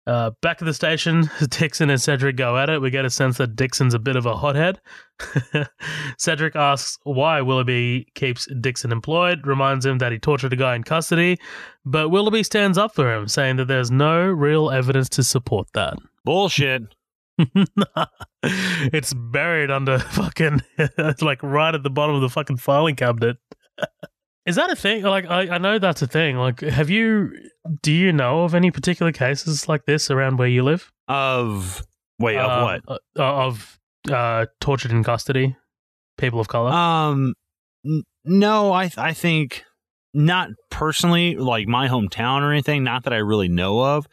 [0.06, 2.82] Uh, back at the station, Dixon and Cedric go at it.
[2.82, 4.82] We get a sense that Dixon's a bit of a hothead.
[6.18, 10.84] Cedric asks why Willoughby keeps Dixon employed, reminds him that he tortured a guy in
[10.84, 11.40] custody,
[11.86, 15.98] but Willoughby stands up for him, saying that there's no real evidence to support that.
[16.26, 16.84] Bullshit.
[18.44, 23.38] it's buried under fucking, it's like right at the bottom of the fucking filing cabinet.
[24.46, 25.04] Is that a thing?
[25.04, 26.36] Like, I, I know that's a thing.
[26.36, 27.32] Like, have you,
[27.82, 30.92] do you know of any particular cases like this around where you live?
[31.08, 31.82] Of
[32.20, 32.82] wait, of Um, what?
[32.90, 33.00] uh,
[33.46, 33.80] of
[34.12, 35.56] uh, tortured in custody,
[36.18, 36.72] people of color.
[36.72, 37.36] Um,
[37.86, 39.64] n- no, I I think
[40.14, 42.84] not personally, like my hometown or anything.
[42.84, 44.08] Not that I really know of.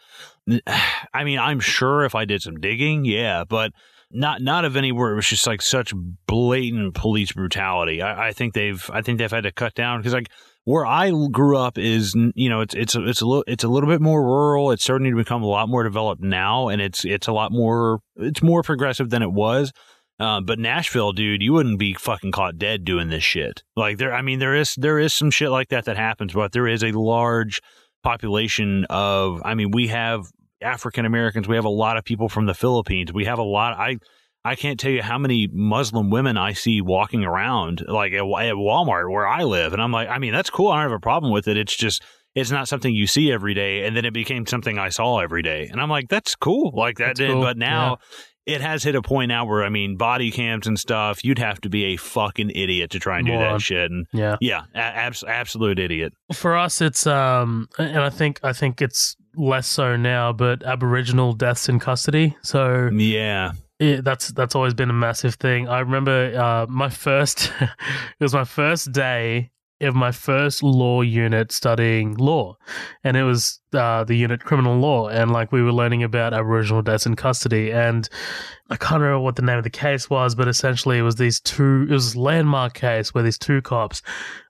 [1.15, 3.73] I mean, I'm sure if I did some digging, yeah, but
[4.11, 5.13] not not of anywhere.
[5.13, 5.93] It was just like such
[6.27, 8.03] blatant police brutality.
[8.03, 10.31] I, I think they've I think they've had to cut down because like
[10.65, 13.89] where I grew up is you know it's it's it's a little it's a little
[13.89, 14.73] bit more rural.
[14.73, 18.01] It's starting to become a lot more developed now, and it's it's a lot more
[18.17, 19.73] it's more progressive than it was.
[20.19, 23.63] Uh, but Nashville, dude, you wouldn't be fucking caught dead doing this shit.
[23.75, 26.53] Like there, I mean, there is there is some shit like that that happens, but
[26.53, 27.61] there is a large
[28.03, 29.43] population of.
[29.45, 30.27] I mean, we have
[30.63, 31.49] African Americans.
[31.49, 33.13] We have a lot of people from the Philippines.
[33.13, 33.79] We have a lot.
[33.79, 33.99] I
[34.45, 38.55] I can't tell you how many Muslim women I see walking around like at, at
[38.55, 40.69] Walmart where I live, and I'm like, I mean, that's cool.
[40.69, 41.57] I don't have a problem with it.
[41.57, 42.03] It's just
[42.35, 45.43] it's not something you see every day, and then it became something I saw every
[45.43, 46.73] day, and I'm like, that's cool.
[46.75, 47.43] Like that, That's cool.
[47.43, 47.99] but now.
[48.47, 51.25] It has hit a point now where I mean, body cams and stuff.
[51.25, 53.91] You'd have to be a fucking idiot to try and do that shit.
[53.91, 54.37] And yeah.
[54.41, 56.13] yeah, a- abs- absolute idiot.
[56.33, 61.33] For us, it's um, and I think I think it's less so now, but Aboriginal
[61.33, 62.37] deaths in custody.
[62.43, 65.69] So Yeah, Yeah, that's that's always been a massive thing.
[65.69, 67.69] I remember uh, my first it
[68.21, 69.51] was my first day
[69.81, 72.57] of my first law unit studying law,
[73.03, 76.83] and it was uh, the unit criminal law, and like we were learning about Aboriginal
[76.83, 78.09] deaths in custody, and
[78.69, 81.41] I can't remember what the name of the case was, but essentially it was these
[81.41, 84.03] two it was landmark case where these two cops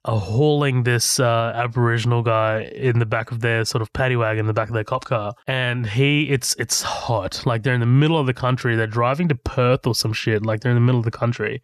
[0.04, 4.40] are hauling this uh, Aboriginal guy in the back of their sort of paddy wagon
[4.40, 7.42] in the back of their cop car, and he it's it's hot.
[7.46, 8.76] Like they're in the middle of the country.
[8.76, 10.44] They're driving to Perth or some shit.
[10.44, 11.62] Like they're in the middle of the country.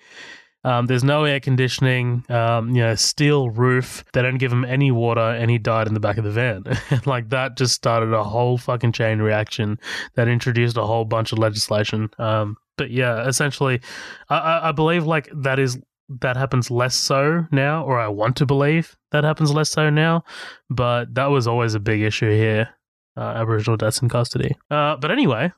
[0.67, 2.25] Um, there's no air conditioning.
[2.29, 4.05] Um, you know, steel roof.
[4.13, 6.65] They don't give him any water, and he died in the back of the van.
[7.07, 9.79] like that just started a whole fucking chain reaction
[10.17, 12.11] that introduced a whole bunch of legislation.
[12.19, 13.81] Um, but yeah, essentially,
[14.29, 18.37] I, I, I believe like that is that happens less so now, or I want
[18.37, 20.25] to believe that happens less so now.
[20.69, 22.71] But that was always a big issue here.
[23.19, 24.55] Uh, Aboriginal deaths in custody.
[24.71, 25.51] Uh, but anyway,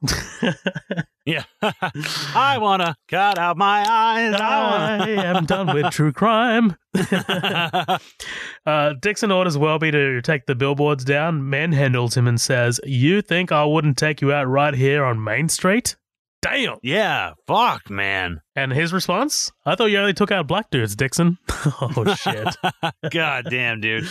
[1.27, 1.43] yeah.
[1.63, 4.35] I wanna cut out my eyes.
[4.41, 6.77] I I am done with true crime.
[8.67, 13.51] Uh, Dixon orders Welby to take the billboards down, manhandles him, and says, You think
[13.51, 15.97] I wouldn't take you out right here on Main Street?
[16.41, 16.77] Damn.
[16.85, 18.41] yeah, fuck, man.
[18.55, 21.39] And his response, I thought you only took out black dudes, Dixon.
[21.51, 22.55] oh, shit.
[23.11, 24.07] God damn, dude.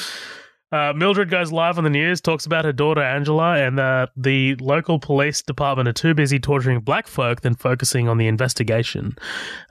[0.69, 4.55] Uh, Mildred goes live on the news, talks about her daughter Angela, and that the
[4.55, 9.15] local police department are too busy torturing black folk than focusing on the investigation.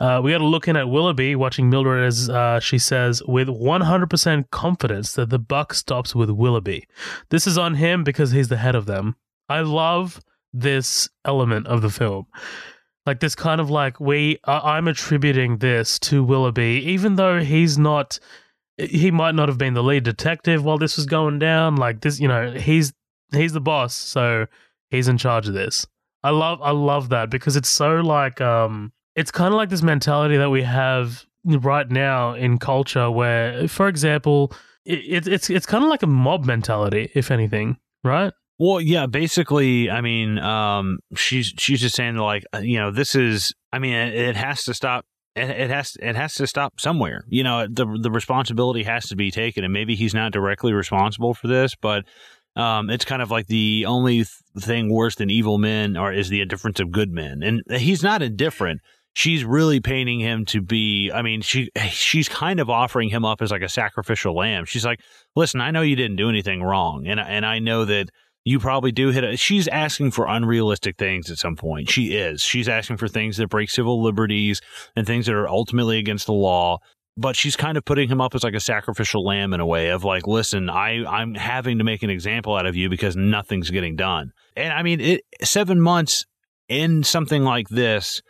[0.01, 3.49] Uh, we got to look in at Willoughby, watching Mildred as uh, she says, with
[3.49, 6.87] 100% confidence that the buck stops with Willoughby.
[7.29, 9.17] This is on him because he's the head of them.
[9.51, 10.23] I love
[10.55, 12.27] this element of the film.
[13.05, 18.19] Like this kind of like we, I'm attributing this to Willoughby, even though he's not
[18.77, 21.77] he might not have been the lead detective while this was going down.
[21.77, 22.93] Like this, you know, he's
[23.33, 24.47] he's the boss, so
[24.91, 25.87] he's in charge of this.
[26.23, 29.83] I love I love that because it's so like um it's kind of like this
[29.83, 34.53] mentality that we have right now in culture where for example
[34.85, 39.91] it, it's it's kind of like a mob mentality if anything right Well, yeah, basically,
[39.91, 44.15] I mean, um, she's she's just saying like, you know, this is, I mean, it,
[44.15, 45.05] it has to stop.
[45.37, 47.25] It, it has it has to stop somewhere.
[47.29, 51.35] You know, the the responsibility has to be taken, and maybe he's not directly responsible
[51.35, 52.05] for this, but
[52.57, 54.29] um, it's kind of like the only th-
[54.59, 58.23] thing worse than evil men are is the indifference of good men, and he's not
[58.23, 58.81] indifferent.
[59.13, 61.11] She's really painting him to be.
[61.13, 64.65] I mean, she she's kind of offering him up as like a sacrificial lamb.
[64.65, 65.01] She's like,
[65.35, 68.09] listen, I know you didn't do anything wrong, and and I know that
[68.47, 72.41] you probably do hit a she's asking for unrealistic things at some point she is
[72.41, 74.63] she's asking for things that break civil liberties
[74.95, 76.79] and things that are ultimately against the law
[77.19, 79.91] but she's kind of putting him up as like a sacrificial lamb in a way
[79.91, 83.71] of like listen i i'm having to make an example out of you because nothing's
[83.71, 86.25] getting done and i mean it seven months
[86.69, 88.23] in something like this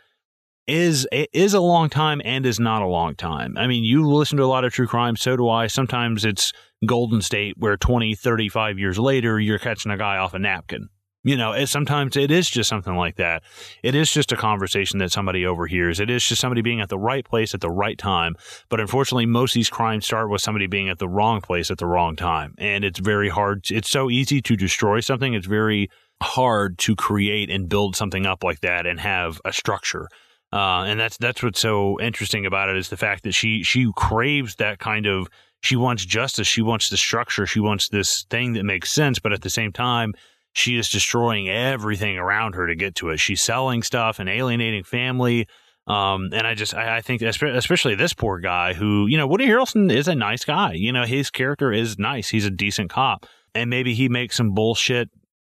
[0.65, 3.57] is is a long time and is not a long time.
[3.57, 5.67] I mean, you listen to a lot of true crime, so do I.
[5.67, 6.51] Sometimes it's
[6.85, 10.89] Golden State where 20, 35 years later you're catching a guy off a napkin.
[11.23, 13.43] You know, it, sometimes it is just something like that.
[13.83, 15.99] It is just a conversation that somebody overhears.
[15.99, 18.35] It is just somebody being at the right place at the right time.
[18.69, 21.79] But unfortunately, most of these crimes start with somebody being at the wrong place at
[21.79, 22.55] the wrong time.
[22.57, 23.65] And it's very hard.
[23.69, 25.33] It's so easy to destroy something.
[25.33, 25.89] It's very
[26.21, 30.07] hard to create and build something up like that and have a structure.
[30.53, 33.91] Uh, and that's that's what's so interesting about it is the fact that she she
[33.97, 35.27] craves that kind of
[35.61, 39.33] she wants justice, she wants the structure, she wants this thing that makes sense, but
[39.33, 40.13] at the same time,
[40.53, 43.19] she is destroying everything around her to get to it.
[43.19, 45.47] She's selling stuff and alienating family.
[45.85, 49.47] Um, and I just, I, I, think, especially this poor guy who, you know, Woody
[49.47, 50.73] Harrelson is a nice guy.
[50.73, 52.29] You know, his character is nice.
[52.29, 53.25] He's a decent cop.
[53.53, 55.09] And maybe he makes some bullshit,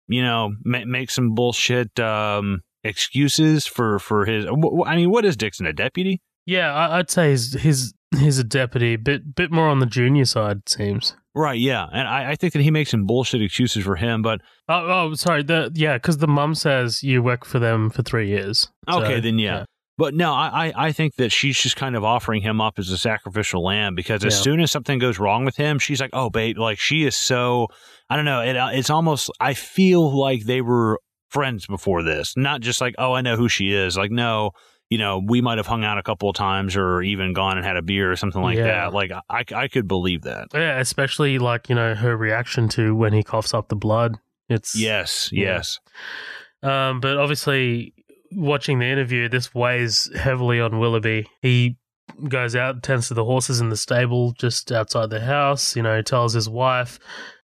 [0.08, 5.36] you know, ma- make some bullshit, um, excuses for, for his, I mean, what is
[5.36, 6.20] Dixon, a deputy?
[6.46, 10.58] Yeah, I'd say he's, he's, he's a deputy, bit, bit more on the junior side,
[10.58, 11.16] it seems.
[11.36, 14.40] Right, yeah, and I, I, think that he makes some bullshit excuses for him, but
[14.68, 18.28] oh, oh sorry, the yeah, because the mom says you work for them for three
[18.28, 18.68] years.
[18.88, 19.58] Okay, then yeah.
[19.58, 19.64] yeah.
[19.96, 22.98] But no, I, I think that she's just kind of offering him up as a
[22.98, 24.42] sacrificial lamb because as yeah.
[24.42, 27.68] soon as something goes wrong with him, she's like, "Oh, babe, like she is so."
[28.10, 28.40] I don't know.
[28.40, 29.30] It, uh, it's almost.
[29.38, 33.48] I feel like they were friends before this, not just like, "Oh, I know who
[33.48, 34.50] she is." Like, no,
[34.90, 37.66] you know, we might have hung out a couple of times or even gone and
[37.66, 38.64] had a beer or something like yeah.
[38.64, 38.92] that.
[38.92, 40.48] Like, I, I could believe that.
[40.52, 44.18] Yeah, especially like, you know, her reaction to when he coughs up the blood.
[44.48, 44.76] It's.
[44.76, 45.56] Yes, yeah.
[45.56, 45.80] yes.
[46.62, 47.94] Um, but obviously,
[48.32, 51.28] watching the interview, this weighs heavily on Willoughby.
[51.40, 51.76] He
[52.28, 56.02] goes out, tends to the horses in the stable just outside the house, you know,
[56.02, 56.98] tells his wife,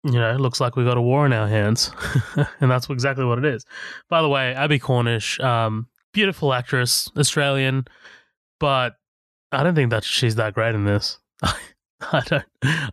[0.05, 1.91] you know, looks like we got a war in our hands.
[2.61, 3.65] and that's exactly what it is.
[4.09, 7.87] By the way, Abbie Cornish, um, beautiful actress, Australian,
[8.61, 8.95] but
[9.51, 11.19] I don't think that she's that great in this.
[11.43, 12.45] I don't.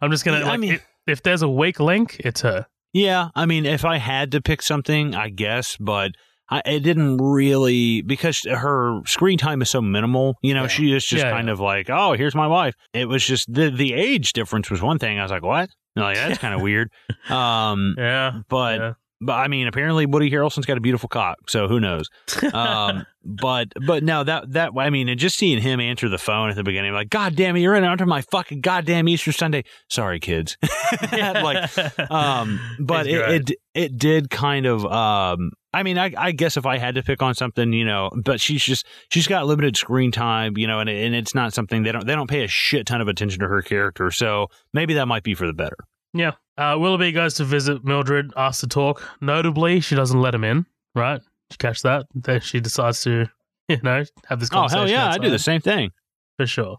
[0.02, 0.40] I'm just gonna.
[0.42, 2.68] Like, I mean, if, if there's a weak link, it's her.
[2.94, 6.14] Yeah, I mean, if I had to pick something, I guess, but
[6.50, 10.38] I, it didn't really because her screen time is so minimal.
[10.42, 10.68] You know, yeah.
[10.68, 11.54] she is just yeah, kind yeah.
[11.54, 12.74] of like, oh, here's my wife.
[12.94, 15.20] It was just the the age difference was one thing.
[15.20, 15.70] I was like, what?
[15.96, 16.90] like that's kind of weird.
[17.30, 21.80] Um, yeah, but but I mean, apparently Woody Harrelson's got a beautiful cock, so who
[21.80, 22.10] knows?
[22.54, 26.50] Um, but but no, that that I mean, and just seeing him answer the phone
[26.50, 29.66] at the beginning, like, God damn it, you're in under my fucking goddamn Easter Sunday.
[29.90, 30.58] Sorry, kids.
[31.12, 31.78] like,
[32.12, 35.52] um, but it, it it did kind of um.
[35.72, 38.42] I mean, I, I guess if I had to pick on something, you know, but
[38.42, 41.92] she's just she's got limited screen time, you know, and and it's not something they
[41.92, 45.08] don't they don't pay a shit ton of attention to her character, so maybe that
[45.08, 45.78] might be for the better.
[46.14, 46.32] Yeah.
[46.58, 49.02] Uh, Willoughby goes to visit Mildred, asks to talk.
[49.22, 51.22] Notably, she doesn't let him in, right?
[51.22, 52.06] Did you catch that?
[52.14, 53.30] Then she decides to,
[53.70, 54.80] you know, have this conversation.
[54.80, 55.22] Oh, hell yeah, outside.
[55.22, 55.92] I do the same thing.
[56.38, 56.78] For sure.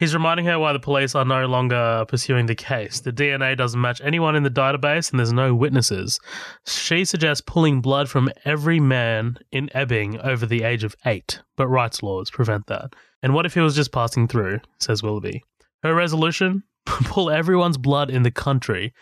[0.00, 3.00] He's reminding her why the police are no longer pursuing the case.
[3.00, 6.18] The DNA doesn't match anyone in the database and there's no witnesses.
[6.66, 11.68] She suggests pulling blood from every man in Ebbing over the age of eight, but
[11.68, 12.94] rights laws prevent that.
[13.22, 15.42] And what if he was just passing through, says Willoughby.
[15.82, 16.62] Her resolution?
[16.86, 18.92] pull everyone's blood in the country.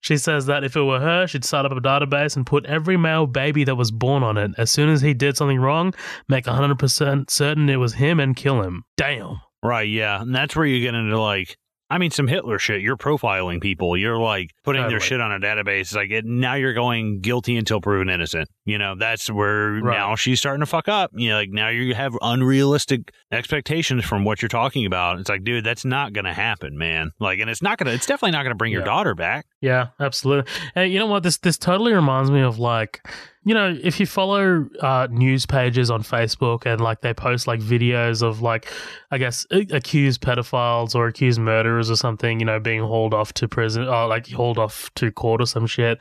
[0.00, 2.98] She says that if it were her, she'd start up a database and put every
[2.98, 4.50] male baby that was born on it.
[4.58, 5.94] As soon as he did something wrong,
[6.28, 8.84] make 100% certain it was him and kill him.
[8.98, 9.40] Damn.
[9.62, 10.20] Right, yeah.
[10.20, 11.56] And that's where you get into like
[11.94, 12.80] I mean, some Hitler shit.
[12.80, 13.96] You're profiling people.
[13.96, 14.94] You're like putting totally.
[14.94, 15.94] their shit on a database.
[15.94, 18.48] Like it, now you're going guilty until proven innocent.
[18.64, 19.96] You know, that's where right.
[19.96, 21.12] now she's starting to fuck up.
[21.14, 25.20] You know, like now you have unrealistic expectations from what you're talking about.
[25.20, 27.12] It's like, dude, that's not going to happen, man.
[27.20, 28.78] Like, and it's not going to, it's definitely not going to bring yeah.
[28.78, 29.46] your daughter back.
[29.60, 30.50] Yeah, absolutely.
[30.74, 31.22] And you know what?
[31.22, 33.06] This, this totally reminds me of like,
[33.44, 37.60] you know, if you follow uh, news pages on Facebook and like they post like
[37.60, 38.72] videos of like,
[39.10, 43.46] I guess, accused pedophiles or accused murderers or something, you know, being hauled off to
[43.46, 45.98] prison or like hauled off to court or some shit.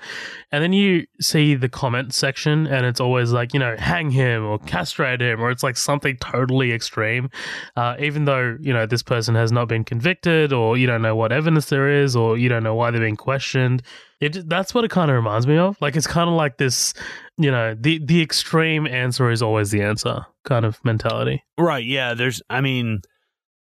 [0.54, 4.46] And then you see the comment section and it's always like, you know, hang him
[4.46, 7.30] or castrate him or it's like something totally extreme.
[7.76, 11.16] Uh, even though, you know, this person has not been convicted or you don't know
[11.16, 13.84] what evidence there is or you don't know why they're being questioned.
[14.20, 15.76] It, that's what it kind of reminds me of.
[15.82, 16.94] Like it's kind of like this
[17.38, 21.44] you know, the the extreme answer is always the answer kind of mentality.
[21.58, 21.84] Right.
[21.84, 22.14] Yeah.
[22.14, 23.02] There's, I mean,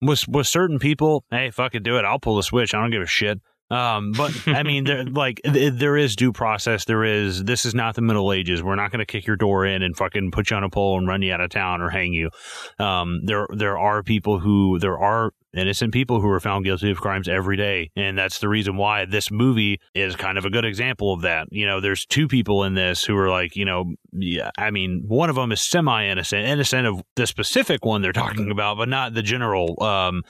[0.03, 2.05] with with certain people, hey, fuck it, do it.
[2.05, 2.75] I'll pull the switch.
[2.75, 3.41] I don't give a shit.
[3.71, 6.85] Um, but I mean, there like th- there is due process.
[6.85, 7.45] There is.
[7.45, 8.63] This is not the Middle Ages.
[8.63, 10.99] We're not going to kick your door in and fucking put you on a pole
[10.99, 12.31] and run you out of town or hang you.
[12.79, 17.01] Um, there there are people who there are innocent people who are found guilty of
[17.01, 20.65] crimes every day, and that's the reason why this movie is kind of a good
[20.65, 21.49] example of that.
[21.51, 25.05] You know, there's two people in this who are like, you know, yeah, I mean,
[25.07, 28.89] one of them is semi innocent, innocent of the specific one they're talking about, but
[28.89, 29.81] not the general.
[29.83, 30.23] Um,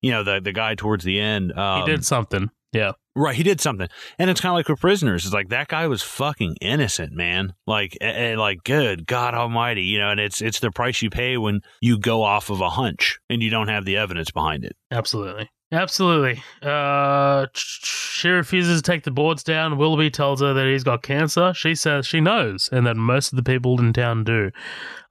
[0.00, 1.52] you know, the the guy towards the end.
[1.58, 2.50] Um, he did something.
[2.72, 2.92] Yeah.
[3.16, 3.88] Right, he did something,
[4.20, 5.24] and it's kind of like with prisoners.
[5.24, 7.54] It's like that guy was fucking innocent, man.
[7.66, 10.10] Like, like, good God Almighty, you know.
[10.10, 13.42] And it's it's the price you pay when you go off of a hunch and
[13.42, 14.76] you don't have the evidence behind it.
[14.92, 15.50] Absolutely.
[15.70, 16.42] Absolutely.
[16.62, 19.76] Uh, she refuses to take the boards down.
[19.76, 21.52] Willoughby tells her that he's got cancer.
[21.54, 24.50] She says she knows, and that most of the people in town do.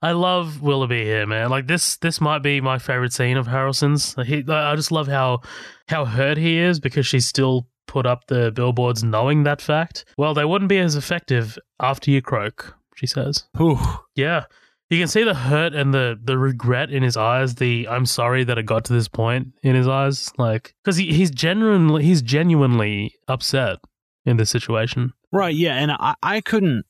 [0.02, 1.50] I love Willoughby here, man.
[1.50, 4.16] Like this, this might be my favorite scene of Harrelson's.
[4.26, 5.42] He, I just love how
[5.88, 10.04] how hurt he is because she's still put up the billboards knowing that fact.
[10.18, 12.74] Well, they wouldn't be as effective after you croak.
[12.96, 13.44] She says.
[13.56, 13.78] Whew.
[14.16, 14.44] Yeah.
[14.90, 17.56] You can see the hurt and the the regret in his eyes.
[17.56, 21.12] The I'm sorry that it got to this point in his eyes, like because he,
[21.12, 23.78] he's genuinely he's genuinely upset
[24.24, 25.12] in this situation.
[25.30, 25.54] Right.
[25.54, 25.74] Yeah.
[25.74, 26.84] And I, I couldn't.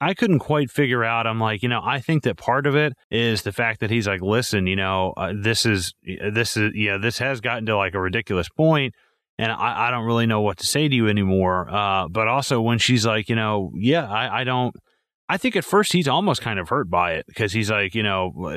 [0.00, 1.26] I couldn't quite figure out.
[1.26, 4.06] I'm like, you know, I think that part of it is the fact that he's
[4.06, 7.94] like, listen, you know, uh, this is, this is, know, this has gotten to like
[7.94, 8.94] a ridiculous point,
[9.38, 11.68] and I, I don't really know what to say to you anymore.
[11.68, 14.72] Uh, but also when she's like, you know, yeah, I, I don't,
[15.28, 18.02] I think at first he's almost kind of hurt by it because he's like, you
[18.02, 18.52] know, uh,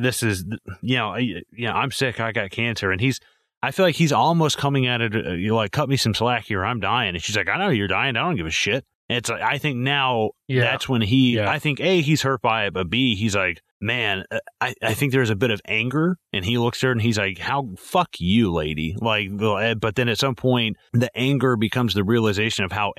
[0.00, 0.44] this is,
[0.80, 3.18] you know, you know, I'm sick, I got cancer, and he's,
[3.62, 6.44] I feel like he's almost coming at it, uh, you like, cut me some slack
[6.44, 8.84] here, I'm dying, and she's like, I know you're dying, I don't give a shit.
[9.08, 10.62] And it's like, I think now Yeah.
[10.62, 11.50] that's when he, Yeah.
[11.50, 14.94] I think a he's hurt by it, but b he's like, man, uh, I, I
[14.94, 17.70] think there's a bit of anger, and he looks at her and he's like, how
[17.76, 22.64] fuck you, lady, like, uh, but then at some point the anger becomes the realization
[22.64, 22.92] of how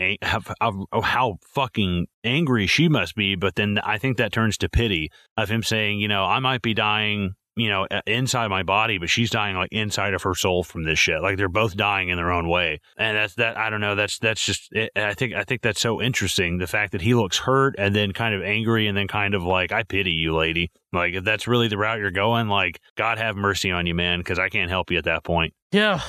[0.61, 3.35] of, of how fucking angry she must be.
[3.35, 6.61] But then I think that turns to pity of him saying, you know, I might
[6.61, 10.33] be dying, you know, uh, inside my body, but she's dying like inside of her
[10.33, 11.21] soul from this shit.
[11.21, 13.57] Like they're both dying in their own way, and that's that.
[13.57, 13.95] I don't know.
[13.95, 14.69] That's that's just.
[14.71, 16.57] It, I think I think that's so interesting.
[16.57, 19.43] The fact that he looks hurt and then kind of angry and then kind of
[19.43, 20.71] like, I pity you, lady.
[20.91, 24.19] Like if that's really the route you're going, like God have mercy on you, man,
[24.19, 25.53] because I can't help you at that point.
[25.71, 26.01] Yeah,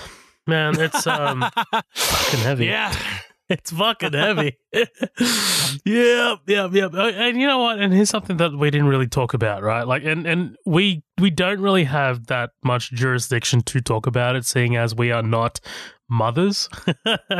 [0.47, 1.45] man, it's um
[1.95, 2.67] fucking heavy.
[2.67, 2.95] yeah.
[3.51, 4.59] It's fucking heavy.
[4.73, 6.89] yeah, yeah, yeah.
[6.93, 7.79] Oh, and you know what?
[7.79, 9.87] And here's something that we didn't really talk about, right?
[9.87, 14.47] Like, and and we we don't really have that much jurisdiction to talk about it,
[14.47, 15.61] seeing as we are not
[16.09, 16.71] mothers.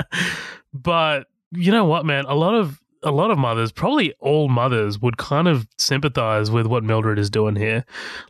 [0.75, 2.27] but you know what, man?
[2.27, 6.67] A lot of a lot of mothers, probably all mothers, would kind of sympathize with
[6.67, 7.85] what Mildred is doing here.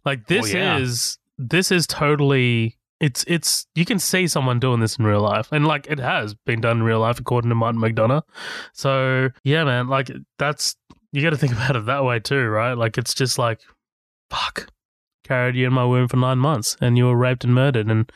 [0.04, 0.78] Like, this oh, yeah.
[0.78, 5.48] is this is totally it's it's you can see someone doing this in real life
[5.52, 8.22] and like it has been done in real life according to martin McDonagh
[8.72, 10.76] so yeah man like that's
[11.12, 13.60] you got to think about it that way too right like it's just like
[14.30, 14.68] fuck
[15.24, 18.10] carried you in my womb for nine months and you were raped and murdered and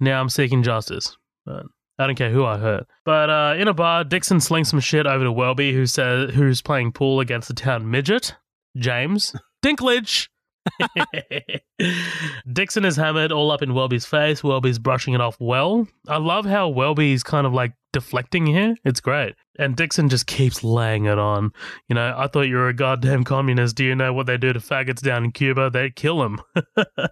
[0.00, 1.66] now i'm seeking justice but
[1.98, 2.86] I don't care who I hurt.
[3.04, 6.62] But uh, in a bar, Dixon slings some shit over to Welby, who says who's
[6.62, 8.34] playing pool against the town midget,
[8.74, 10.28] James Dinklage.
[12.52, 14.42] Dixon is hammered all up in Welby's face.
[14.42, 15.88] Welby's brushing it off well.
[16.08, 18.76] I love how Welby's kind of like deflecting here.
[18.84, 19.34] It's great.
[19.58, 21.52] And Dixon just keeps laying it on.
[21.88, 23.76] You know, I thought you were a goddamn communist.
[23.76, 25.70] Do you know what they do to faggots down in Cuba?
[25.70, 26.40] They kill them.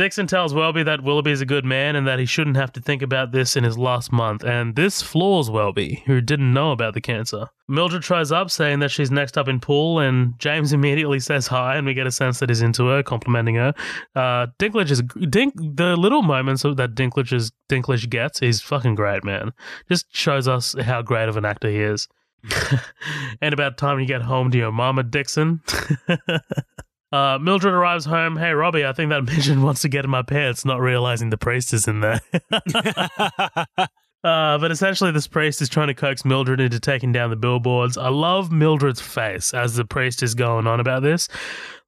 [0.00, 2.80] Dixon tells Welby that Willoughby is a good man and that he shouldn't have to
[2.80, 6.94] think about this in his last month, and this floors Welby, who didn't know about
[6.94, 7.48] the cancer.
[7.68, 11.76] Mildred tries up, saying that she's next up in pool, and James immediately says hi,
[11.76, 13.74] and we get a sense that he's into her, complimenting her.
[14.16, 15.52] Uh, Dinklage is Dink.
[15.54, 19.52] The little moments that Dinklage is Dinklage gets he's fucking great, man.
[19.90, 22.08] Just shows us how great of an actor he is.
[23.42, 25.60] and about time you get home to your mama, Dixon.
[27.12, 28.36] Uh, Mildred arrives home.
[28.36, 31.38] Hey, Robbie, I think that midget wants to get in my pants, not realizing the
[31.38, 32.20] priest is in there.
[34.22, 37.96] Uh, but essentially, this priest is trying to coax Mildred into taking down the billboards.
[37.96, 41.26] I love Mildred's face as the priest is going on about this.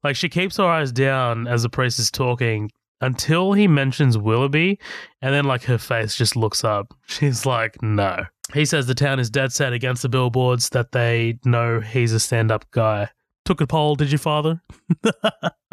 [0.03, 2.71] Like, she keeps her eyes down as the priest is talking
[3.01, 4.79] until he mentions Willoughby,
[5.21, 6.91] and then, like, her face just looks up.
[7.05, 8.25] She's like, no.
[8.53, 12.19] He says the town is dead set against the billboards, that they know he's a
[12.19, 13.09] stand up guy.
[13.45, 14.61] Took a poll, did you, father?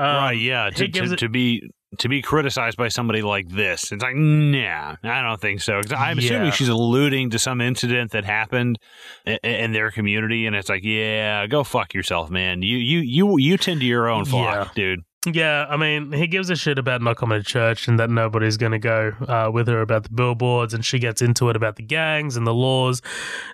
[0.01, 0.71] Um, right, yeah.
[0.71, 1.63] To, to, it- to be
[1.99, 5.79] to be criticized by somebody like this, it's like, nah, I don't think so.
[5.83, 8.79] 'Cause I'm assuming she's alluding to some incident that happened
[9.27, 12.63] in, in their community, and it's like, yeah, go fuck yourself, man.
[12.63, 14.73] You you you you tend to your own flock, Yeah.
[14.75, 15.01] dude.
[15.27, 18.57] Yeah, I mean, he gives a shit about not coming to church and that nobody's
[18.57, 21.77] going to go uh, with her about the billboards, and she gets into it about
[21.77, 23.03] the gangs and the laws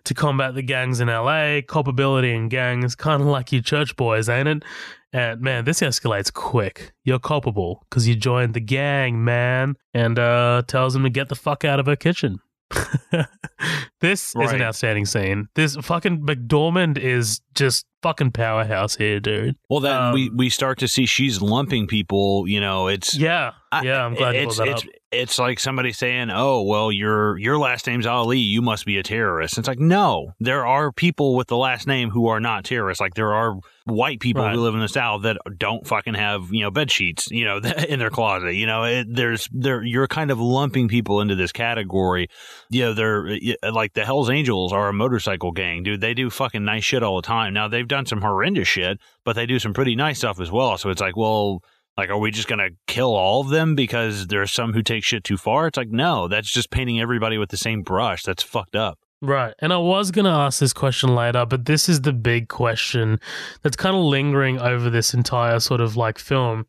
[0.05, 4.29] to combat the gangs in LA, culpability in gangs, kind of like you church boys,
[4.29, 4.65] ain't it?
[5.13, 6.93] And man, this escalates quick.
[7.03, 11.35] You're culpable because you joined the gang, man, and uh, tells him to get the
[11.35, 12.39] fuck out of her kitchen.
[14.01, 15.49] this is an outstanding scene.
[15.55, 19.57] This fucking McDormand is just fucking powerhouse here, dude.
[19.71, 22.47] Well, then Um, we we start to see she's lumping people.
[22.49, 24.05] You know, it's Yeah, I- yeah.
[24.05, 24.89] I'm glad you it's brought that it's up.
[25.13, 28.39] It's like somebody saying, "Oh, well, your your last name's Ali.
[28.39, 32.11] You must be a terrorist." It's like, no, there are people with the last name
[32.11, 33.01] who are not terrorists.
[33.01, 33.55] Like there are
[33.85, 34.53] white people Right.
[34.55, 37.59] who live in the South that don't fucking have you know bed sheets, you know,
[37.89, 38.55] in their closet.
[38.55, 42.29] You know, it, there's there you're kind of lumping people into this category.
[42.69, 43.39] You know, they're
[43.73, 46.01] like the Hell's Angels are a motorcycle gang, dude.
[46.01, 47.55] They do fucking nice shit all the time.
[47.55, 50.77] Now they've done some horrendous shit, but they do some pretty nice stuff as well.
[50.79, 51.63] So it's like, well.
[51.97, 55.03] Like, are we just going to kill all of them because there's some who take
[55.03, 55.67] shit too far?
[55.67, 58.23] It's like, no, that's just painting everybody with the same brush.
[58.23, 58.99] That's fucked up.
[59.23, 59.55] Right.
[59.61, 63.19] And I was going to ask this question later, but this is the big question
[63.63, 66.67] that's kind of lingering over this entire sort of like film.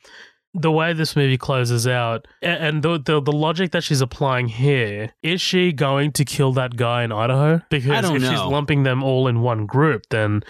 [0.53, 5.11] The way this movie closes out and the, the the logic that she's applying here,
[5.21, 7.61] is she going to kill that guy in Idaho?
[7.69, 10.41] Because if she's lumping them all in one group, then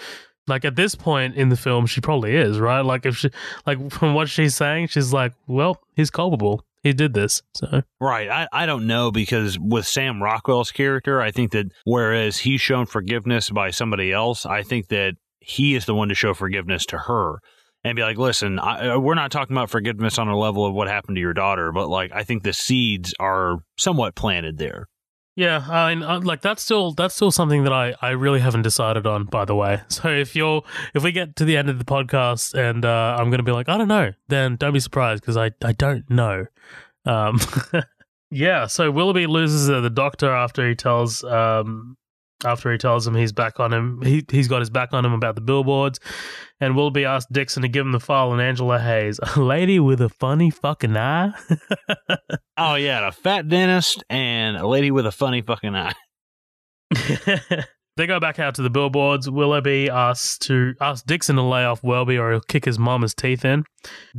[0.47, 2.81] like at this point in the film, she probably is, right?
[2.81, 3.29] Like if she
[3.65, 6.63] like from what she's saying, she's like, Well, he's culpable.
[6.83, 7.41] He did this.
[7.53, 8.29] So Right.
[8.29, 12.85] I, I don't know because with Sam Rockwell's character, I think that whereas he's shown
[12.85, 16.97] forgiveness by somebody else, I think that he is the one to show forgiveness to
[16.97, 17.39] her
[17.83, 20.73] and be like, listen, I, uh, we're not talking about forgiveness on a level of
[20.73, 24.87] what happened to your daughter, but like, I think the seeds are somewhat planted there.
[25.37, 28.63] Yeah, I mean, uh, like that's still that's still something that I, I really haven't
[28.63, 29.25] decided on.
[29.25, 30.63] By the way, so if you're
[30.95, 33.51] if we get to the end of the podcast and uh, I'm going to be
[33.51, 36.47] like I don't know, then don't be surprised because I I don't know.
[37.05, 37.39] Um,
[38.31, 41.97] yeah, so Willoughby loses uh, the doctor after he tells um
[42.45, 44.01] after he tells him he's back on him.
[44.03, 45.99] He he's got his back on him about the billboards,
[46.59, 50.01] and Willoughby asks Dixon to give him the file and Angela Hayes, a lady with
[50.01, 51.31] a funny fucking eye.
[52.57, 53.07] Oh, yeah.
[53.07, 55.93] A fat dentist and a lady with a funny fucking eye.
[57.97, 59.29] they go back out to the billboards.
[59.29, 63.45] Willoughby asks to ask Dixon to lay off Welby or he'll kick his mama's teeth
[63.45, 63.63] in.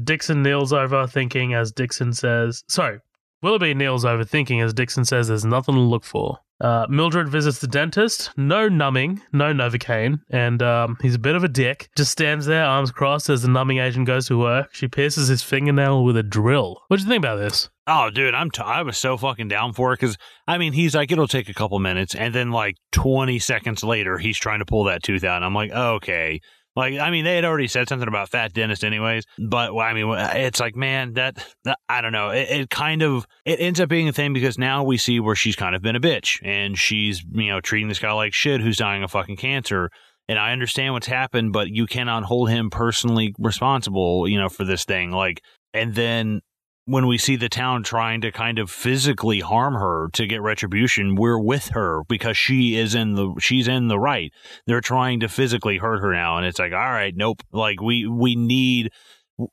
[0.05, 3.01] Dixon kneels over, thinking as Dixon says, sorry,
[3.43, 6.39] Willoughby kneels over, thinking as Dixon says there's nothing to look for.
[6.61, 8.31] Uh, Mildred visits the dentist.
[8.37, 11.89] No numbing, no Novocaine, and um, he's a bit of a dick.
[11.97, 14.75] Just stands there, arms crossed, as the numbing agent goes to work.
[14.75, 16.83] She pierces his fingernail with a drill.
[16.89, 17.69] What do you think about this?
[17.87, 20.95] Oh, dude, I'm t- I was so fucking down for it because I mean he's
[20.95, 24.67] like it'll take a couple minutes, and then like 20 seconds later he's trying to
[24.67, 26.41] pull that tooth out, and I'm like, okay,
[26.79, 30.07] like I mean they had already said something about fat dentist anyways, but I mean
[30.17, 33.89] it's like man that, that I don't know, it, it kind of it ends up
[33.89, 36.79] being a thing because now we see where she's kind of been a bitch and
[36.79, 39.91] she's you know treating this guy like shit who's dying of fucking cancer.
[40.31, 44.63] And I understand what's happened, but you cannot hold him personally responsible, you know, for
[44.63, 45.11] this thing.
[45.11, 45.41] Like,
[45.73, 46.43] and then
[46.89, 51.17] when we see the town trying to kind of physically harm her to get retribution,
[51.17, 54.33] we're with her because she is in the she's in the right.
[54.67, 57.43] They're trying to physically hurt her now, and it's like, all right, nope.
[57.53, 58.91] Like we we need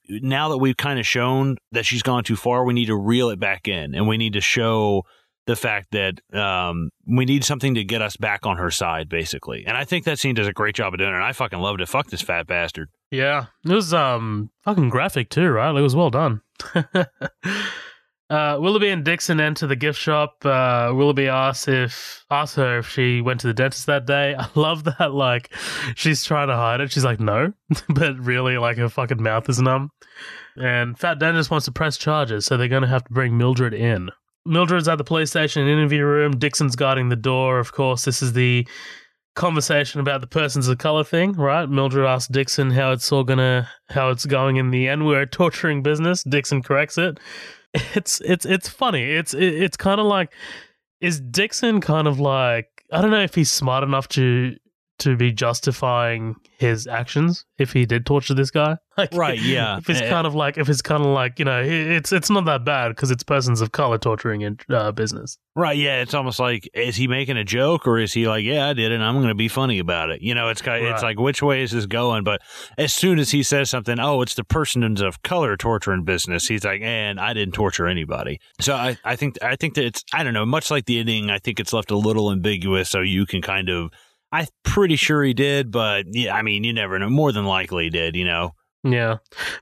[0.08, 3.30] now that we've kind of shown that she's gone too far, we need to reel
[3.30, 5.04] it back in, and we need to show
[5.46, 9.64] the fact that um, we need something to get us back on her side, basically.
[9.68, 11.16] And I think that scene does a great job of doing it.
[11.16, 11.90] And I fucking loved it.
[11.90, 12.90] Fuck this fat bastard.
[13.12, 15.76] Yeah, it was um fucking graphic too, right?
[15.76, 16.42] It was well done.
[18.30, 20.46] uh, Willoughby and Dixon enter the gift shop.
[20.46, 24.36] Uh, Willoughby asks if asks her if she went to the dentist that day.
[24.40, 25.14] I love that.
[25.14, 25.54] Like
[25.96, 26.92] she's trying to hide it.
[26.92, 27.54] She's like, no,
[27.90, 29.92] but really, like her fucking mouth is numb.
[30.58, 33.74] And Fat Dentist wants to press charges, so they're going to have to bring Mildred
[33.74, 34.10] in.
[34.46, 36.38] Mildred's at the police station interview room.
[36.38, 37.60] Dixon's guarding the door.
[37.60, 38.68] Of course, this is the
[39.36, 41.70] conversation about the persons of color thing, right?
[41.70, 45.84] Mildred asks Dixon how it's all gonna how it's going in the N word torturing
[45.84, 46.24] business.
[46.24, 47.20] Dixon corrects it.
[47.94, 49.04] It's it's it's funny.
[49.04, 50.32] It's it, it's kind of like
[51.02, 54.56] is Dixon kind of like I don't know if he's smart enough to
[55.00, 58.78] to be justifying his actions if he did torture this guy.
[58.98, 59.76] Like, Right, yeah.
[59.78, 62.30] If it's Eh, kind of like if it's kind of like you know it's it's
[62.30, 65.38] not that bad because it's persons of color torturing in uh, business.
[65.54, 68.70] Right, yeah, it's almost like is he making a joke or is he like, yeah,
[68.70, 70.22] I did it, and I'm going to be funny about it.
[70.22, 71.10] You know, it's kind, it's Right.
[71.10, 72.24] like which way is this going?
[72.24, 72.42] But
[72.78, 76.64] as soon as he says something, oh, it's the persons of color torturing business, he's
[76.64, 78.40] like, and I didn't torture anybody.
[78.62, 81.30] So I, I think, I think that it's, I don't know, much like the ending,
[81.30, 83.92] I think it's left a little ambiguous, so you can kind of.
[84.32, 87.10] I'm pretty sure he did, but yeah, I mean, you never know.
[87.10, 88.16] More than likely, he did.
[88.16, 88.52] You know,
[88.84, 89.18] Yeah.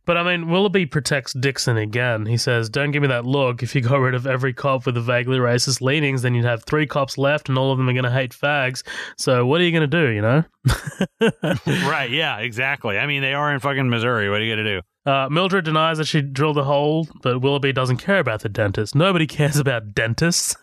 [0.06, 2.26] But I mean, Willoughby protects Dixon again.
[2.26, 3.64] He says, Don't give me that look.
[3.64, 6.64] If you got rid of every cop with the vaguely racist leanings, then you'd have
[6.66, 8.84] three cops left and all of them are going to hate fags.
[9.18, 10.44] So what are you going to do, you know?
[11.68, 12.10] right.
[12.10, 12.98] Yeah, exactly.
[12.98, 14.30] I mean, they are in fucking Missouri.
[14.30, 14.82] What are you going to do?
[15.06, 18.96] Uh, Mildred denies that she drilled a hole, but Willoughby doesn't care about the dentist.
[18.96, 20.56] Nobody cares about dentists.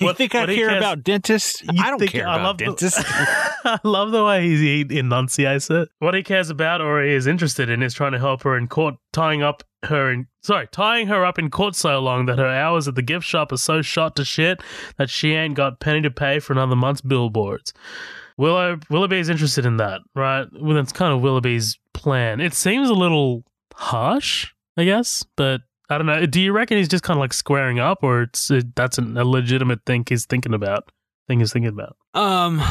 [0.00, 1.62] you think I care cares, about dentists?
[1.78, 2.98] I don't care I about dentists.
[2.98, 3.06] The,
[3.64, 5.88] I love the way he, he enunciates it.
[6.00, 8.66] What he cares about or he is interested in is trying to help her in
[8.66, 12.48] court, tying up her in sorry, tying her up in court so long that her
[12.48, 14.60] hours at the gift shop are so shot to shit
[14.96, 17.72] that she ain't got penny to pay for another month's billboards.
[18.38, 20.46] Willow Willoughby is interested in that, right?
[20.52, 22.40] Well, that's kind of Willoughby's plan.
[22.40, 23.44] It seems a little
[23.74, 26.26] harsh, I guess, but I don't know.
[26.26, 29.16] Do you reckon he's just kind of like squaring up, or it's it, that's an,
[29.16, 30.90] a legitimate thing he's thinking about?
[31.28, 31.96] Thing he's thinking about.
[32.14, 32.62] Um,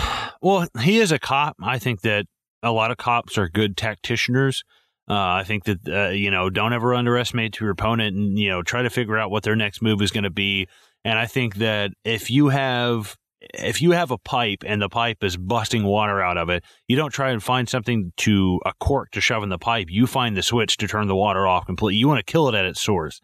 [0.41, 1.55] well, he is a cop.
[1.61, 2.25] I think that
[2.61, 4.63] a lot of cops are good tacticians.
[5.09, 8.61] Uh, I think that uh, you know, don't ever underestimate your opponent, and you know,
[8.61, 10.67] try to figure out what their next move is going to be.
[11.03, 13.15] And I think that if you have
[13.53, 16.95] if you have a pipe and the pipe is busting water out of it, you
[16.95, 19.87] don't try and find something to a cork to shove in the pipe.
[19.89, 21.97] You find the switch to turn the water off completely.
[21.97, 23.21] You want to kill it at its source.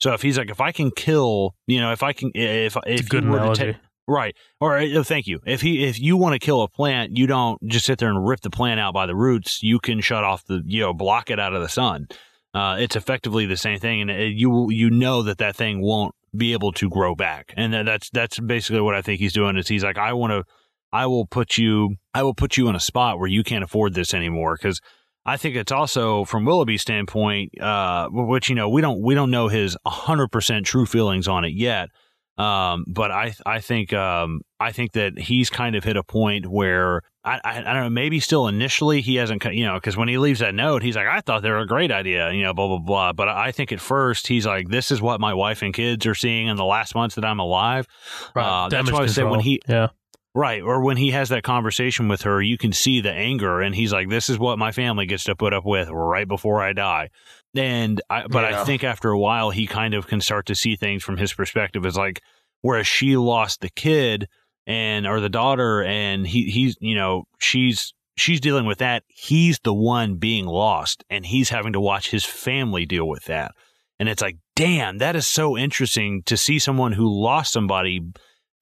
[0.00, 3.08] So if he's like, if I can kill, you know, if I can, if if
[3.08, 3.76] good analogy.
[4.06, 4.36] Right.
[4.60, 5.40] Or uh, thank you.
[5.46, 8.26] If he if you want to kill a plant, you don't just sit there and
[8.26, 9.62] rip the plant out by the roots.
[9.62, 12.08] You can shut off the you know block it out of the sun.
[12.52, 16.14] Uh, it's effectively the same thing, and uh, you you know that that thing won't
[16.36, 17.52] be able to grow back.
[17.56, 19.56] And that's that's basically what I think he's doing.
[19.56, 20.44] Is he's like, I want to,
[20.92, 23.94] I will put you, I will put you in a spot where you can't afford
[23.94, 24.80] this anymore because.
[25.26, 29.30] I think it's also from Willoughby's standpoint, uh, which you know we don't we don't
[29.30, 31.88] know his hundred percent true feelings on it yet.
[32.36, 36.46] Um, but I I think um, I think that he's kind of hit a point
[36.46, 40.08] where I, I, I, don't know, maybe still initially he hasn't, you know, because when
[40.08, 42.52] he leaves that note, he's like, I thought they were a great idea, you know,
[42.52, 43.12] blah, blah, blah.
[43.14, 46.14] But I think at first he's like, this is what my wife and kids are
[46.14, 47.86] seeing in the last months that I'm alive.
[48.34, 48.66] Right.
[48.66, 49.88] Uh, that's why I said when he, yeah.
[50.34, 50.62] Right.
[50.62, 53.92] Or when he has that conversation with her, you can see the anger and he's
[53.92, 57.10] like, this is what my family gets to put up with right before I die.
[57.54, 58.60] And I, but yeah.
[58.60, 61.32] I think after a while, he kind of can start to see things from his
[61.32, 62.20] perspective as like,
[62.62, 64.28] whereas she lost the kid,
[64.66, 69.04] and or the daughter and he he's you know she's she's dealing with that.
[69.08, 73.52] He's the one being lost and he's having to watch his family deal with that.
[73.98, 78.00] And it's like damn that is so interesting to see someone who lost somebody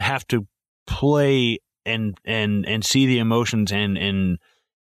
[0.01, 0.47] have to
[0.87, 4.39] play and and and see the emotions and and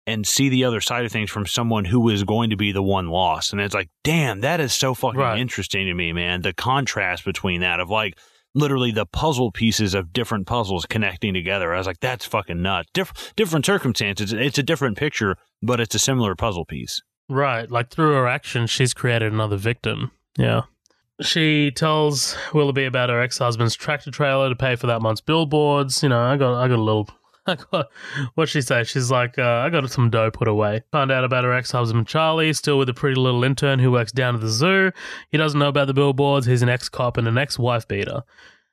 [0.05, 2.83] and see the other side of things from someone who is going to be the
[2.83, 3.53] one lost.
[3.53, 5.39] And it's like damn that is so fucking right.
[5.39, 6.41] interesting to me man.
[6.41, 8.17] The contrast between that of like
[8.55, 11.73] literally the puzzle pieces of different puzzles connecting together.
[11.73, 12.89] I was like, that's fucking nuts.
[12.93, 14.33] Dif- different circumstances.
[14.33, 17.01] It's a different picture, but it's a similar puzzle piece.
[17.29, 17.69] Right.
[17.69, 20.11] Like through her actions, she's created another victim.
[20.37, 20.63] Yeah.
[21.21, 26.03] She tells Willoughby about her ex husband's tractor trailer to pay for that month's billboards.
[26.03, 27.07] You know, I got I got a little
[28.35, 28.83] what she say?
[28.83, 30.83] She's like, uh, I got some dough put away.
[30.91, 34.35] Find out about her ex-husband Charlie, still with a pretty little intern who works down
[34.35, 34.91] at the zoo.
[35.29, 36.45] He doesn't know about the billboards.
[36.45, 38.23] He's an ex-cop and an ex-wife beater.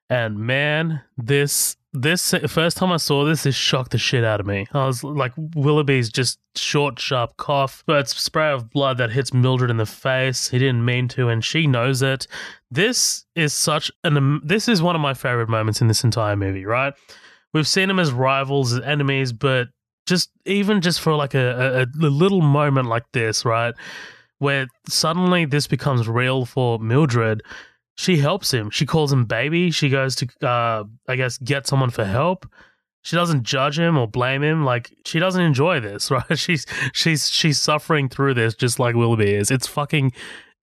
[0.08, 4.46] And man, this this first time I saw this, this shocked the shit out of
[4.46, 4.66] me.
[4.72, 9.34] I was like, Willoughby's just short, sharp cough, but it's spray of blood that hits
[9.34, 10.50] Mildred in the face.
[10.50, 12.28] He didn't mean to, and she knows it.
[12.70, 14.40] This is such an.
[14.44, 16.64] This is one of my favorite moments in this entire movie.
[16.64, 16.94] Right?
[17.52, 19.68] We've seen them as rivals, as enemies, but
[20.06, 23.74] just even just for like a, a, a little moment like this, right,
[24.38, 27.42] where suddenly this becomes real for Mildred
[28.00, 28.70] she helps him.
[28.70, 29.70] She calls him baby.
[29.70, 32.50] She goes to, uh, I guess, get someone for help.
[33.02, 34.64] She doesn't judge him or blame him.
[34.64, 36.38] Like she doesn't enjoy this, right?
[36.38, 36.64] She's
[36.94, 39.50] she's she's suffering through this just like Willoughby is.
[39.50, 40.12] It's fucking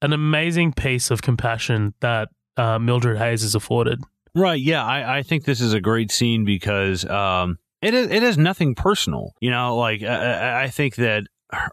[0.01, 4.01] an amazing piece of compassion that uh, Mildred Hayes is afforded.
[4.37, 4.61] Right.
[4.61, 4.85] Yeah.
[4.85, 8.75] I, I think this is a great scene because um, it is it is nothing
[8.75, 9.33] personal.
[9.41, 11.23] You know, like I, I think that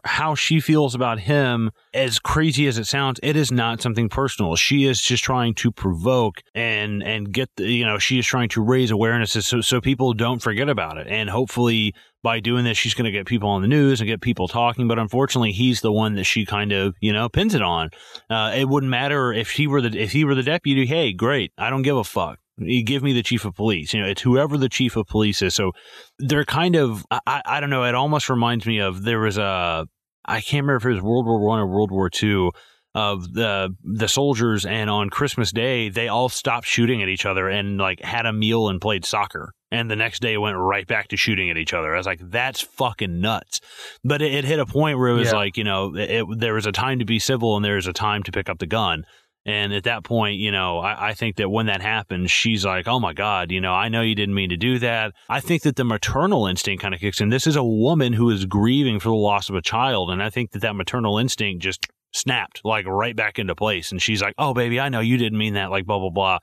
[0.05, 4.55] how she feels about him, as crazy as it sounds, it is not something personal.
[4.55, 8.49] She is just trying to provoke and and get the, you know she is trying
[8.49, 11.07] to raise awareness so so people don't forget about it.
[11.07, 11.93] And hopefully
[12.23, 14.87] by doing this, she's going to get people on the news and get people talking.
[14.87, 17.89] But unfortunately, he's the one that she kind of you know pins it on.
[18.29, 20.85] Uh, it wouldn't matter if he were the if he were the deputy.
[20.85, 22.39] Hey, great, I don't give a fuck.
[22.57, 23.93] You give me the chief of police.
[23.93, 25.53] You know, it's whoever the chief of police is.
[25.55, 25.71] So
[26.19, 27.83] they're kind of, I, I don't know.
[27.83, 29.85] It almost reminds me of there was a,
[30.25, 32.51] I can't remember if it was World War One or World War Two.
[32.95, 37.49] of the the soldiers, and on Christmas Day they all stopped shooting at each other
[37.49, 39.51] and like had a meal and played soccer.
[39.69, 41.93] And the next day went right back to shooting at each other.
[41.93, 43.59] I was like, that's fucking nuts.
[44.05, 45.35] But it, it hit a point where it was Yeah.
[45.35, 47.91] like, you know, it, there was a time to be civil and there was a
[47.91, 49.03] time to pick up the gun.
[49.45, 52.87] And at that point, you know, I, I think that when that happens, she's like,
[52.87, 55.13] oh my God, you know, I know you didn't mean to do that.
[55.29, 57.29] I think that the maternal instinct kind of kicks in.
[57.29, 60.09] This is a woman who is grieving for the loss of a child.
[60.09, 63.91] And I think that that maternal instinct just snapped like right back into place.
[63.91, 66.37] And she's like, oh, baby, I know you didn't mean that, like, blah, blah, blah.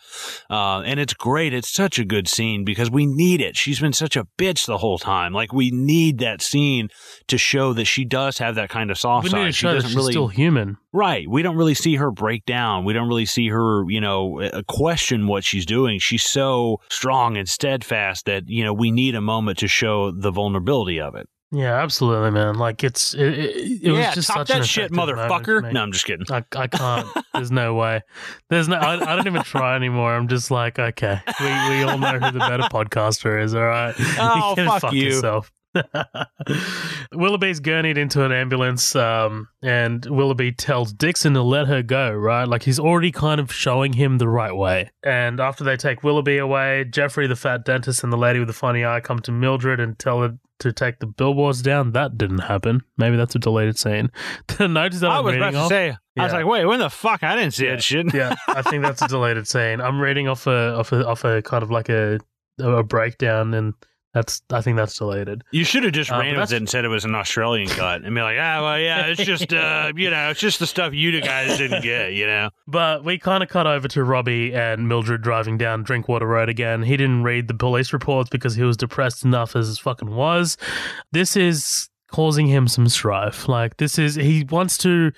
[0.51, 1.55] Uh, and it's great.
[1.55, 3.57] It's such a good scene because we need it.
[3.57, 5.33] She's been such a bitch the whole time.
[5.33, 6.89] Like, we need that scene
[7.29, 9.55] to show that she does have that kind of soft We side.
[9.55, 10.13] she doesn't she's really.
[10.13, 10.77] still human.
[10.93, 11.27] Right.
[11.29, 12.85] We don't really see her break down.
[12.85, 15.99] We don't really see her, you know, question what she's doing.
[15.99, 20.31] She's so strong and steadfast that, you know, we need a moment to show the
[20.31, 21.27] vulnerability of it.
[21.55, 22.55] Yeah, absolutely, man.
[22.55, 25.29] Like it's it, it, it yeah, was just top such that shit, effective moment for
[25.29, 25.73] motherfucker.
[25.73, 26.25] No, I'm just kidding.
[26.31, 27.07] I, I can't.
[27.35, 28.01] There's no way.
[28.49, 28.77] There's no.
[28.77, 30.15] I, I don't even try anymore.
[30.15, 33.55] I'm just like, okay, we, we all know who the better podcaster is.
[33.55, 33.95] All right.
[34.25, 35.05] Oh, can fuck you.
[35.05, 35.53] yourself.
[37.13, 42.13] Willoughby's gurneyed into an ambulance, um, and Willoughby tells Dixon to let her go.
[42.13, 44.91] Right, like he's already kind of showing him the right way.
[45.05, 48.55] And after they take Willoughby away, Jeffrey, the fat dentist, and the lady with the
[48.55, 51.93] funny eye come to Mildred and tell her to take the billboards down.
[51.93, 52.83] That didn't happen.
[52.97, 54.11] Maybe that's a deleted scene.
[54.59, 56.65] The notice that I I'm was reading about to off, say, I was like, wait,
[56.67, 57.23] when the fuck?
[57.25, 57.73] I didn't see Yeah.
[57.77, 58.15] that shit.
[58.15, 59.81] yeah, I think that's a deleted scene.
[59.81, 62.21] I'm reading off a off a off a kind of like a
[62.61, 63.75] a breakdown, and
[64.15, 65.43] that's I think that's deleted.
[65.53, 68.03] You should have just Uh, ran with it and said it was an Australian cut
[68.03, 70.93] and be like, ah, well, yeah, it's just, uh, you know, it's just the stuff
[70.93, 72.51] you guys didn't get, you know?
[72.67, 76.83] But we kind of cut over to Robbie and Mildred driving down Drinkwater Road again.
[76.83, 80.57] He didn't read the police reports because he was depressed enough as fucking was.
[81.13, 83.49] This is causing him some strife.
[83.49, 85.13] Like this is he wants to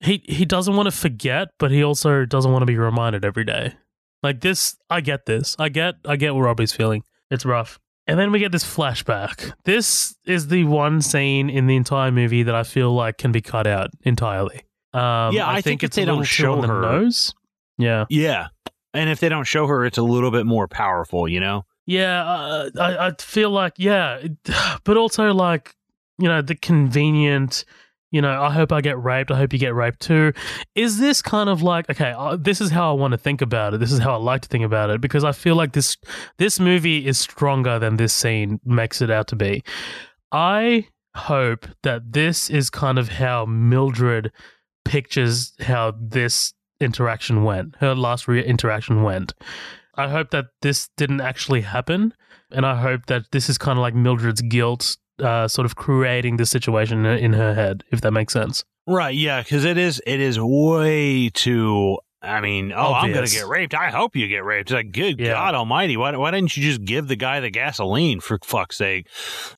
[0.00, 3.44] he he doesn't want to forget, but he also doesn't want to be reminded every
[3.44, 3.74] day.
[4.22, 5.56] Like this, I get this.
[5.58, 7.02] I get I get what Robbie's feeling.
[7.30, 7.78] It's rough.
[8.06, 9.52] And then we get this flashback.
[9.64, 13.40] This is the one scene in the entire movie that I feel like can be
[13.40, 14.62] cut out entirely.
[14.92, 17.32] Um, Yeah, I think if it's they a don't little show her- nose.
[17.78, 18.48] Yeah, Yeah.
[18.94, 21.64] And if they don't show her, it's a little bit more powerful, you know?
[21.86, 22.22] yeah.
[22.24, 24.20] Uh, I I feel like yeah,
[24.84, 25.74] but also like
[26.18, 27.64] you know the convenient.
[28.12, 29.30] You know, I hope I get raped.
[29.30, 30.32] I hope you get raped too.
[30.76, 32.14] Is this kind of like okay?
[32.16, 33.80] Uh, this is how I want to think about it.
[33.80, 35.96] This is how I like to think about it because I feel like this
[36.36, 39.64] this movie is stronger than this scene makes it out to be.
[40.30, 44.30] I hope that this is kind of how Mildred
[44.84, 49.32] pictures how this interaction went, her last re- interaction went.
[49.94, 52.14] I hope that this didn't actually happen,
[52.50, 56.36] and I hope that this is kind of like Mildred's guilt, uh, sort of creating
[56.36, 58.64] the situation in her head, if that makes sense.
[58.86, 61.98] Right, yeah, because it is it is way too.
[62.20, 63.74] I mean, oh, I'm gonna get raped.
[63.74, 64.70] I hope you get raped.
[64.70, 65.32] It's like, good Yeah.
[65.32, 69.08] God Almighty, why why didn't you just give the guy the gasoline for fuck's sake?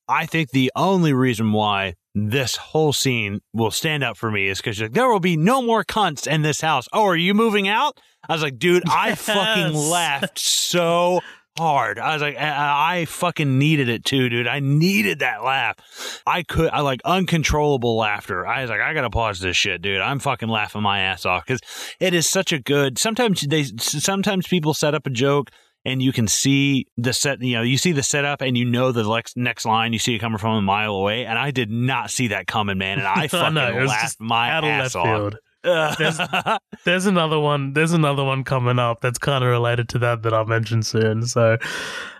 [0.09, 4.59] I think the only reason why this whole scene will stand up for me is
[4.59, 6.89] because like, there will be no more cunts in this house.
[6.93, 7.98] Oh, are you moving out?
[8.28, 11.20] I was like, dude, I fucking laughed so
[11.56, 11.98] hard.
[11.98, 14.47] I was like, I, I fucking needed it too, dude.
[14.47, 15.76] I needed that laugh.
[16.26, 18.47] I could, I like uncontrollable laughter.
[18.47, 20.01] I was like, I gotta pause this shit, dude.
[20.01, 21.60] I'm fucking laughing my ass off because
[22.01, 22.98] it is such a good.
[22.98, 25.51] Sometimes they, sometimes people set up a joke.
[25.86, 28.90] And you can see the set, you know, you see the setup and you know
[28.90, 31.26] the next, next line, you see it coming from a mile away.
[31.26, 33.01] And I did not see that coming, man.
[33.01, 35.35] And I fucking was laughed my ass off.
[35.65, 37.73] There's- There's another one.
[37.73, 41.27] There's another one coming up that's kind of related to that that I'll mention soon.
[41.27, 41.57] So,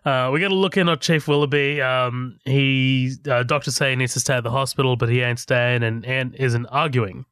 [0.07, 1.83] uh, we got to look in on Chief Willoughby.
[1.83, 5.39] Um, he uh, doctors say he needs to stay at the hospital, but he ain't
[5.39, 7.27] staying, and isn't arguing.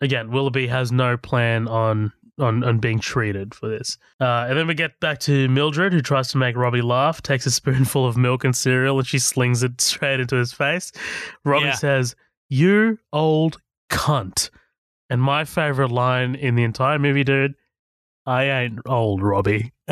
[0.00, 3.96] Again, Willoughby has no plan on on, on being treated for this.
[4.20, 7.46] Uh, and then we get back to Mildred, who tries to make Robbie laugh, takes
[7.46, 10.92] a spoonful of milk and cereal, and she slings it straight into his face.
[11.44, 11.74] Robbie Yeah.
[11.76, 12.14] says,
[12.50, 14.50] "You old cunt."
[15.10, 17.54] And my favorite line in the entire movie, dude,
[18.26, 19.72] I ain't old, Robbie.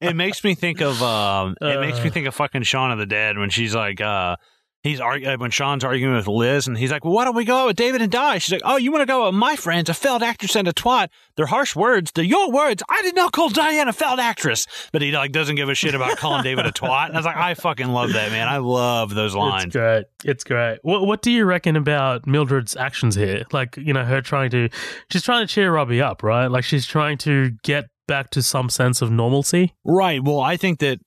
[0.00, 2.12] it makes me think of um it makes me Uh.
[2.12, 4.36] think of fucking Shaun of the Dead when she's like uh
[4.88, 7.44] he's argu- uh, when Shaun's arguing with Liz and he's like, well, why don't we
[7.44, 8.38] go out with David and die?
[8.38, 10.72] She's like, oh, you want to go with my friends, a failed actress and a
[10.72, 11.08] twat.
[11.36, 12.10] They're harsh words.
[12.12, 12.82] They're your words.
[12.88, 15.94] I did not call Diane a failed actress, but he like doesn't give a shit
[15.94, 17.06] about calling David a twat.
[17.06, 18.48] And I was like, I fucking love that man.
[18.48, 19.72] I love those It's lines.
[19.72, 20.04] great.
[20.24, 20.78] It's great.
[20.82, 23.44] What What do you reckon about Mildred's actions here?
[23.52, 24.68] Like, you know, her trying to,
[25.12, 26.46] she's trying to cheer Robbie up, right?
[26.46, 29.74] Like, she's trying to get back to some sense of normalcy.
[29.84, 30.22] Right.
[30.24, 30.98] Well, I think that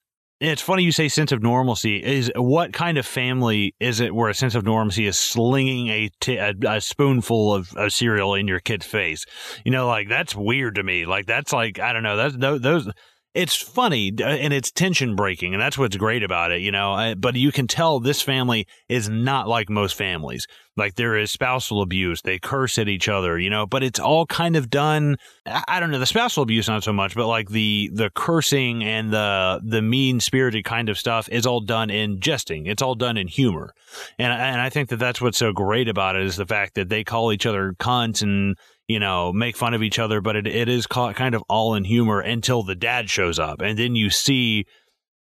[0.41, 2.03] it's funny you say sense of normalcy.
[2.03, 6.09] Is what kind of family is it where a sense of normalcy is slinging a,
[6.19, 9.25] t- a, a spoonful of, of cereal in your kid's face?
[9.63, 11.05] You know, like that's weird to me.
[11.05, 12.17] Like that's like I don't know.
[12.17, 12.91] That's those.
[13.33, 17.15] It's funny uh, and it's tension breaking, and that's what's great about it, you know.
[17.17, 20.47] But you can tell this family is not like most families.
[20.77, 23.65] Like there is spousal abuse, they curse at each other, you know.
[23.65, 25.17] But it's all kind of done.
[25.45, 29.11] I don't know the spousal abuse not so much, but like the the cursing and
[29.11, 32.65] the the mean spirited kind of stuff is all done in jesting.
[32.65, 33.73] It's all done in humor,
[34.17, 36.89] and and I think that that's what's so great about it is the fact that
[36.89, 40.47] they call each other cunts and you know, make fun of each other, but it,
[40.47, 43.61] it is kind of all in humor until the dad shows up.
[43.61, 44.65] And then you see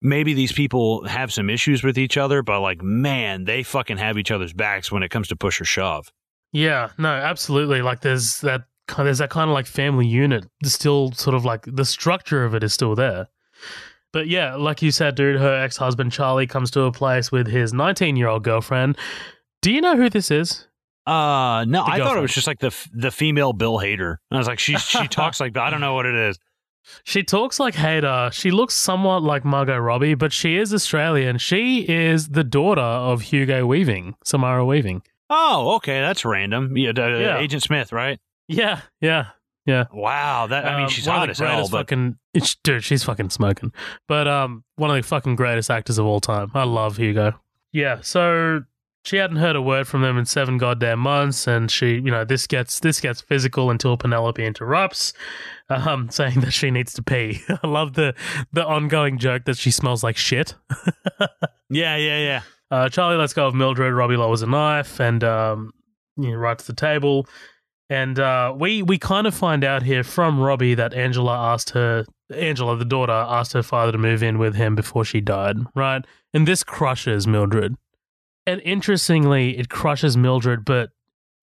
[0.03, 4.19] maybe these people have some issues with each other, but like, man, they fucking have
[4.19, 6.13] each other's backs when it comes to push or shove.
[6.53, 7.83] Yeah, no, absolutely.
[7.83, 8.65] Like, there's that
[8.97, 12.63] there's that kind of like family unit still sort of like the structure of it
[12.63, 13.29] is still there.
[14.13, 17.49] But yeah, like you said, dude, her ex husband Charlie comes to a place with
[17.49, 18.97] his 19 year old girlfriend.
[19.63, 20.69] Do you know who this is?
[21.07, 24.17] Uh, no, I thought it was just like the the female Bill Hader.
[24.31, 26.39] I was like, she she talks like I don't know what it is.
[27.05, 28.33] She talks like Hader.
[28.33, 31.39] She looks somewhat like Margot Robbie, but she is Australian.
[31.39, 35.03] She is the daughter of Hugo Weaving, Samara Weaving.
[35.31, 36.77] Oh, okay, that's random.
[36.77, 37.39] Yeah, uh, yeah.
[37.39, 38.21] Agent Smith, right?
[38.49, 39.29] Yeah, yeah,
[39.65, 39.87] yeah.
[39.93, 41.69] Wow, that I mean, um, she's hot as hell.
[41.69, 41.79] But...
[41.89, 42.19] Fucking,
[42.63, 43.73] dude, she's fucking smoking.
[44.07, 46.51] But um, one of the fucking greatest actors of all time.
[46.55, 47.41] I love Hugo.
[47.73, 48.63] Yeah, so
[49.05, 52.25] she hadn't heard a word from them in seven goddamn months, and she, you know,
[52.25, 55.13] this gets this gets physical until Penelope interrupts,
[55.69, 57.43] um, saying that she needs to pee.
[57.63, 58.15] I love the
[58.53, 60.55] the ongoing joke that she smells like shit.
[61.71, 62.43] yeah, yeah, yeah.
[62.71, 63.93] Uh, Charlie lets go of Mildred.
[63.93, 65.73] Robbie lowers a knife and um,
[66.17, 67.29] you know, right to the table.
[67.91, 72.07] And uh, we we kind of find out here from Robbie that Angela asked her
[72.35, 76.03] Angela, the daughter, asked her father to move in with him before she died, right?
[76.33, 77.77] And this crushes Mildred.
[78.47, 80.91] And interestingly, it crushes Mildred, but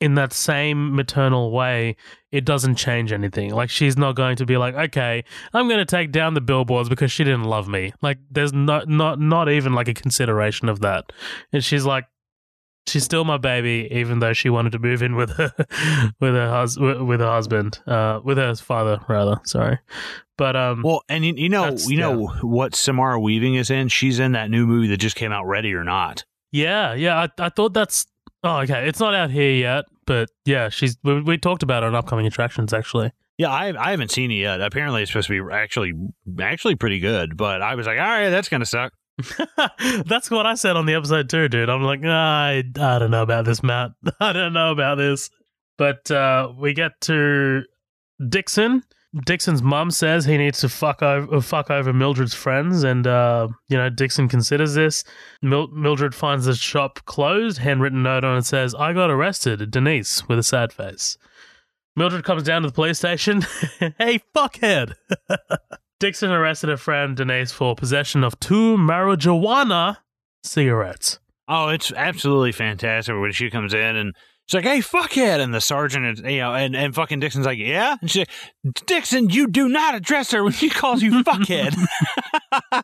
[0.01, 1.95] in that same maternal way,
[2.31, 3.53] it doesn't change anything.
[3.53, 5.23] Like she's not going to be like, okay,
[5.53, 7.93] I'm going to take down the billboards because she didn't love me.
[8.01, 11.11] Like there's not not not even like a consideration of that.
[11.53, 12.05] And she's like,
[12.87, 15.53] she's still my baby, even though she wanted to move in with her
[16.19, 19.39] with her hus- with her husband, uh, with her father rather.
[19.43, 19.77] Sorry,
[20.35, 22.39] but um, well, and you, you know, you know yeah.
[22.41, 23.87] what Samara Weaving is in.
[23.87, 26.25] She's in that new movie that just came out, Ready or Not.
[26.51, 27.17] Yeah, yeah.
[27.17, 28.05] I, I thought that's.
[28.43, 28.87] Oh, okay.
[28.87, 30.97] It's not out here yet, but yeah, she's.
[31.03, 33.11] We, we talked about it on upcoming attractions actually.
[33.37, 34.61] Yeah, I I haven't seen it yet.
[34.61, 35.93] Apparently, it's supposed to be actually
[36.39, 37.37] actually pretty good.
[37.37, 38.93] But I was like, all right, that's gonna suck.
[40.05, 41.69] that's what I said on the episode too, dude.
[41.69, 43.91] I'm like, I I don't know about this, Matt.
[44.19, 45.29] I don't know about this.
[45.77, 47.63] But uh, we get to
[48.29, 48.83] Dixon
[49.25, 53.77] Dixon's mum says he needs to fuck over fuck over Mildred's friends, and uh, you
[53.77, 55.03] know Dixon considers this.
[55.41, 60.27] Mil- Mildred finds the shop closed, handwritten note on it says, "I got arrested." Denise
[60.29, 61.17] with a sad face.
[61.97, 63.41] Mildred comes down to the police station.
[63.97, 64.93] hey, fuckhead!
[65.99, 69.97] Dixon arrested her friend Denise for possession of two marijuana
[70.41, 71.19] cigarettes.
[71.49, 74.15] Oh, it's absolutely fantastic when she comes in and
[74.47, 77.57] She's like, "Hey, fuckhead!" And the sergeant, is, you know, and, and fucking Dixon's like,
[77.57, 81.75] "Yeah." And she's like, "Dixon, you do not address her when she calls you fuckhead."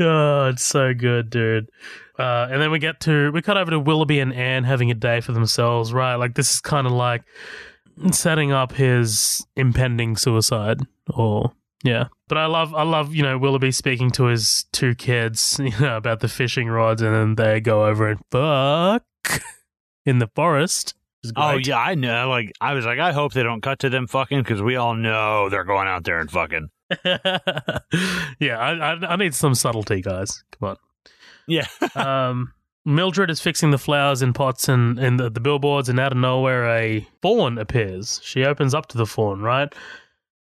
[0.00, 1.70] oh, it's so good, dude.
[2.18, 4.94] Uh, and then we get to we cut over to Willoughby and Anne having a
[4.94, 6.14] day for themselves, right?
[6.14, 7.22] Like this is kind of like
[8.12, 10.80] setting up his impending suicide,
[11.10, 11.52] or
[11.84, 12.06] yeah.
[12.28, 15.96] But I love I love you know Willoughby speaking to his two kids you know,
[15.96, 19.04] about the fishing rods, and then they go over and fuck
[20.06, 20.94] in the forest.
[21.34, 22.28] Oh yeah, I know.
[22.28, 24.94] Like I was like, I hope they don't cut to them fucking because we all
[24.94, 26.70] know they're going out there and fucking.
[27.04, 30.44] yeah, I, I, I need some subtlety, guys.
[30.52, 30.76] Come on.
[31.48, 31.66] Yeah.
[31.96, 32.52] um,
[32.84, 36.18] Mildred is fixing the flowers in pots and in the, the billboards, and out of
[36.18, 38.20] nowhere, a fawn appears.
[38.22, 39.74] She opens up to the fawn, right?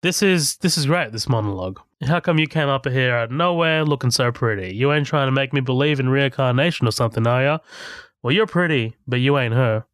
[0.02, 1.10] This is this is great.
[1.10, 1.80] This monologue.
[2.04, 4.72] How come you came up here out of nowhere, looking so pretty?
[4.72, 7.58] You ain't trying to make me believe in reincarnation or something, are ya?
[8.22, 9.84] Well, you're pretty, but you ain't her.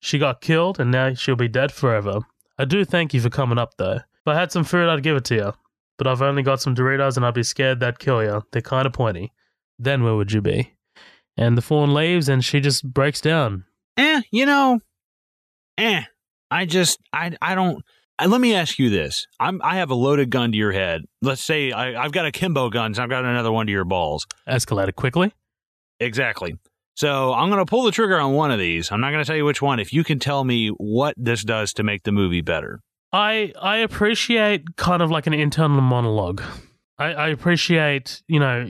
[0.00, 2.20] She got killed, and now she'll be dead forever.
[2.58, 3.96] I do thank you for coming up, though.
[3.96, 5.52] If I had some food, I'd give it to you.
[5.96, 8.42] But I've only got some Doritos, and I'd be scared they'd kill you.
[8.52, 9.32] They're kind of pointy.
[9.78, 10.74] Then where would you be?
[11.36, 13.64] And the fawn leaves, and she just breaks down.
[13.96, 14.80] Eh, you know,
[15.78, 16.02] eh.
[16.50, 17.84] I just, I, I don't.
[18.24, 21.02] let me ask you this: I'm, I have a loaded gun to your head.
[21.22, 23.84] Let's say I, I've got a Kimbo gun, so I've got another one to your
[23.84, 24.26] balls.
[24.48, 25.32] Escalated quickly.
[25.98, 26.56] Exactly.
[26.96, 28.92] So I'm going to pull the trigger on one of these.
[28.92, 29.80] I'm not going to tell you which one.
[29.80, 32.80] If you can tell me what this does to make the movie better.
[33.12, 36.42] I I appreciate kind of like an internal monologue.
[36.98, 38.68] I, I appreciate you know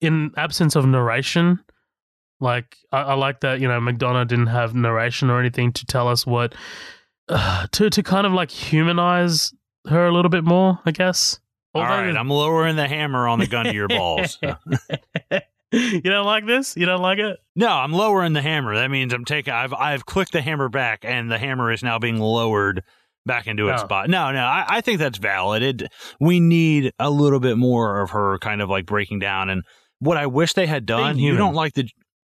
[0.00, 1.60] in absence of narration,
[2.40, 6.08] like I, I like that you know McDonagh didn't have narration or anything to tell
[6.08, 6.56] us what
[7.28, 9.52] uh, to to kind of like humanize
[9.86, 11.38] her a little bit more, I guess.
[11.74, 14.38] All right, I'm lowering the hammer on the gun to your balls.
[15.72, 16.76] you don't like this?
[16.76, 17.36] You don't like it?
[17.54, 18.74] No, I'm lowering the hammer.
[18.74, 19.52] That means I'm taking.
[19.52, 22.82] I've I've clicked the hammer back, and the hammer is now being lowered
[23.26, 23.84] back into its oh.
[23.84, 24.08] spot.
[24.08, 25.62] No, no, I, I think that's valid.
[25.62, 25.82] It,
[26.20, 29.50] we need a little bit more of her kind of like breaking down.
[29.50, 29.62] And
[29.98, 31.88] what I wish they had done, you don't like the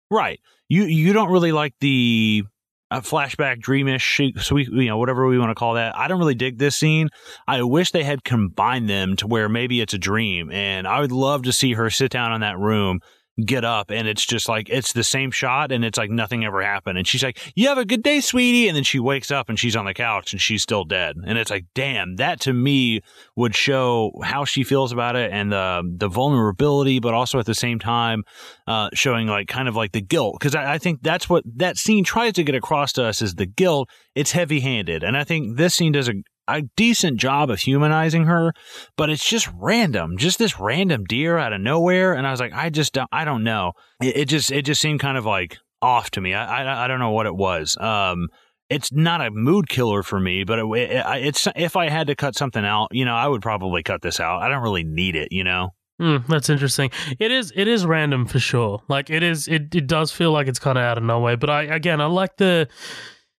[0.09, 0.39] right.
[0.67, 2.43] You you don't really like the
[2.89, 6.33] uh, flashback dreamish sweet you know whatever we want to call that i don't really
[6.33, 7.09] dig this scene
[7.45, 11.11] i wish they had combined them to where maybe it's a dream and i would
[11.11, 13.01] love to see her sit down in that room
[13.45, 16.61] get up and it's just like it's the same shot and it's like nothing ever
[16.61, 16.97] happened.
[16.97, 18.67] And she's like you have a good day sweetie.
[18.67, 21.15] And then she wakes up and she's on the couch and she's still dead.
[21.25, 23.01] And it's like damn that to me
[23.35, 27.55] would show how she feels about it and the the vulnerability but also at the
[27.55, 28.23] same time
[28.65, 30.37] uh, showing like kind of like the guilt.
[30.39, 33.35] Because I, I think that's what that scene tries to get across to us is
[33.35, 33.89] the guilt.
[34.15, 36.13] It's heavy handed and I think this scene does a
[36.47, 38.53] a decent job of humanizing her,
[38.95, 42.13] but it's just random, just this random deer out of nowhere.
[42.13, 43.73] And I was like, I just don't, I don't know.
[44.01, 46.33] It, it just, it just seemed kind of like off to me.
[46.33, 47.77] I, I, I don't know what it was.
[47.77, 48.27] Um,
[48.69, 52.15] it's not a mood killer for me, but it, it, it's if I had to
[52.15, 54.41] cut something out, you know, I would probably cut this out.
[54.41, 55.69] I don't really need it, you know.
[56.01, 56.91] Mm, that's interesting.
[57.19, 58.83] It is it is random for sure.
[58.87, 61.37] Like it is it, it does feel like it's kind of out of nowhere.
[61.37, 62.67] But I again I like the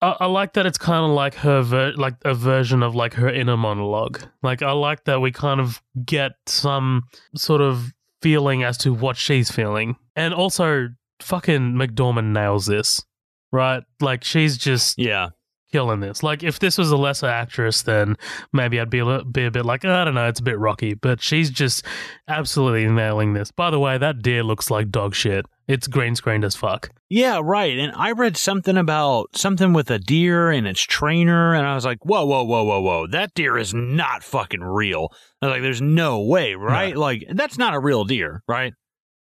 [0.02, 3.14] I, I like that it's kind of like her, ver- like a version of like
[3.16, 4.22] her inner monologue.
[4.44, 7.04] Like I like that we kind of get some
[7.36, 10.90] sort of feeling as to what she's feeling, and also
[11.22, 13.04] fucking McDormand nails this,
[13.52, 13.84] right?
[14.00, 15.30] Like she's just yeah
[15.72, 16.24] killing this.
[16.24, 18.18] Like if this was a lesser actress, then
[18.54, 20.94] maybe I'd be a, be a bit like I don't know, it's a bit rocky.
[20.94, 21.86] But she's just
[22.28, 23.52] absolutely nailing this.
[23.52, 25.46] By the way, that deer looks like dog shit.
[25.68, 26.92] It's green screened as fuck.
[27.10, 27.78] Yeah, right.
[27.78, 31.84] And I read something about something with a deer and its trainer, and I was
[31.84, 33.08] like, whoa, whoa, whoa, whoa, whoa.
[33.08, 35.12] That deer is not fucking real.
[35.42, 36.94] I was like, there's no way, right?
[36.94, 37.02] No.
[37.02, 38.74] Like, that's not a real deer, right?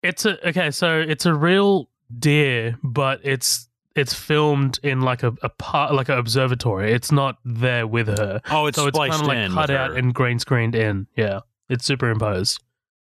[0.02, 1.88] It's a okay, so it's a real
[2.18, 6.92] deer, but it's it's filmed in like a, a part like an observatory.
[6.92, 8.40] It's not there with her.
[8.50, 11.06] Oh, it's so it's kind of like cut out and green screened in.
[11.16, 12.62] Yeah, it's superimposed.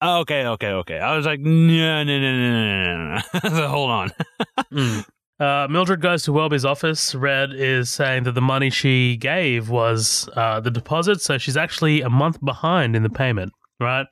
[0.03, 0.99] Okay, okay, okay.
[0.99, 3.67] I was like, no, no, no, no, no, no.
[3.69, 4.11] Hold on.
[4.71, 5.05] mm.
[5.39, 7.15] uh, Mildred goes to Welby's office.
[7.15, 12.01] Red is saying that the money she gave was uh, the deposit, so she's actually
[12.01, 13.53] a month behind in the payment.
[13.79, 14.05] Right?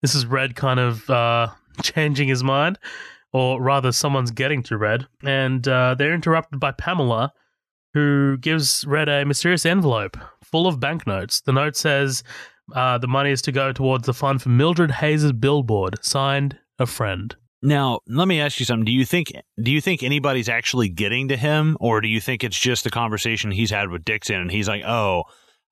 [0.00, 1.48] This is Red kind of uh,
[1.82, 2.78] changing his mind
[3.32, 7.32] or rather, someone's getting to Red, and uh, they're interrupted by Pamela,
[7.94, 11.40] who gives Red a mysterious envelope full of banknotes.
[11.40, 12.22] The note says
[12.74, 16.86] uh, the money is to go towards the fund for Mildred Hayes' billboard, signed a
[16.86, 17.34] friend.
[17.62, 18.84] Now, let me ask you something.
[18.84, 19.32] Do you think
[19.62, 22.90] do you think anybody's actually getting to him, or do you think it's just a
[22.90, 25.24] conversation he's had with Dixon, and he's like, "Oh,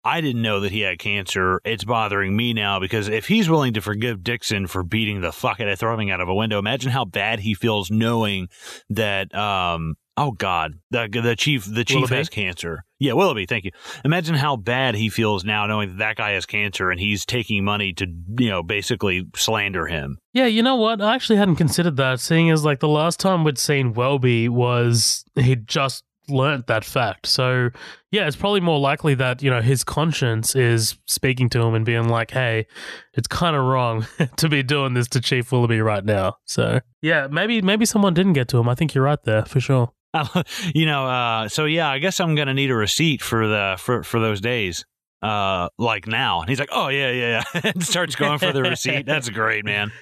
[0.04, 1.60] I didn't know that he had cancer.
[1.64, 5.60] It's bothering me now because if he's willing to forgive Dixon for beating the fuck
[5.60, 8.48] out of throwing out of a window, imagine how bad he feels knowing
[8.88, 12.16] that um oh god, the the chief the chief Willoughby?
[12.16, 12.84] has cancer.
[12.98, 13.70] Yeah, Willoughby, thank you.
[14.04, 17.64] Imagine how bad he feels now knowing that that guy has cancer and he's taking
[17.64, 18.06] money to,
[18.38, 20.18] you know, basically slander him.
[20.34, 21.00] Yeah, you know what?
[21.00, 25.24] I actually hadn't considered that, seeing as like the last time we'd seen Welby was
[25.34, 27.26] he just learnt that fact.
[27.26, 27.70] So
[28.10, 31.84] yeah, it's probably more likely that you know his conscience is speaking to him and
[31.84, 32.66] being like, "Hey,
[33.14, 37.28] it's kind of wrong to be doing this to Chief Willoughby right now." So yeah,
[37.30, 38.68] maybe maybe someone didn't get to him.
[38.68, 39.92] I think you're right there for sure.
[40.74, 44.02] you know, uh, so yeah, I guess I'm gonna need a receipt for the for
[44.02, 44.84] for those days.
[45.22, 47.60] Uh, like now, and he's like, "Oh yeah, yeah," yeah.
[47.74, 49.04] and starts going for the receipt.
[49.04, 49.92] That's great, man.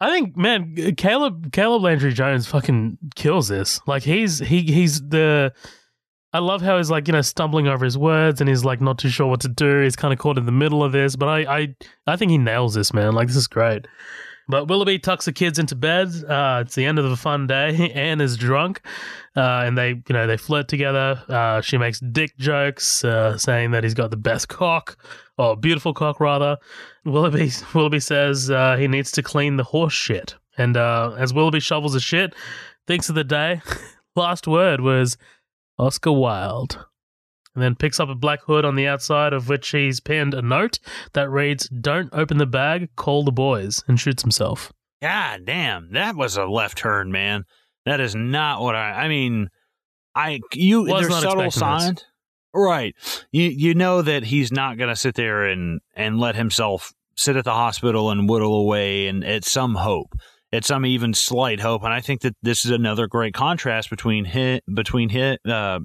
[0.00, 3.80] I think, man, Caleb Caleb Landry Jones fucking kills this.
[3.86, 5.52] Like he's he he's the.
[6.32, 8.98] I love how he's like you know stumbling over his words and he's like not
[8.98, 9.82] too sure what to do.
[9.82, 11.74] He's kind of caught in the middle of this, but I I
[12.06, 13.14] I think he nails this man.
[13.14, 13.86] Like this is great.
[14.48, 16.08] But Willoughby tucks the kids into bed.
[16.26, 17.90] Uh, it's the end of a fun day.
[17.94, 18.80] Anne is drunk,
[19.36, 21.22] uh, and they, you know, they flirt together.
[21.28, 24.96] Uh, she makes dick jokes, uh, saying that he's got the best cock,
[25.36, 26.56] or beautiful cock rather.
[27.04, 31.60] Willoughby Willoughby says uh, he needs to clean the horse shit, and uh, as Willoughby
[31.60, 32.34] shovels the shit,
[32.86, 33.60] thinks of the day.
[34.16, 35.18] Last word was
[35.78, 36.86] Oscar Wilde
[37.58, 40.40] and then picks up a black hood on the outside of which he's pinned a
[40.40, 40.78] note
[41.14, 44.72] that reads, Don't open the bag, call the boys, and shoots himself.
[45.02, 47.46] God damn, that was a left turn, man.
[47.84, 48.92] That is not what I.
[48.92, 49.48] I mean,
[50.14, 52.04] I you was there's subtle signs,
[52.54, 52.94] right?
[53.32, 57.34] You you know that he's not going to sit there and and let himself sit
[57.34, 60.14] at the hospital and whittle away and at some hope.
[60.52, 61.82] at some even slight hope.
[61.82, 65.80] And I think that this is another great contrast between he, between he, uh,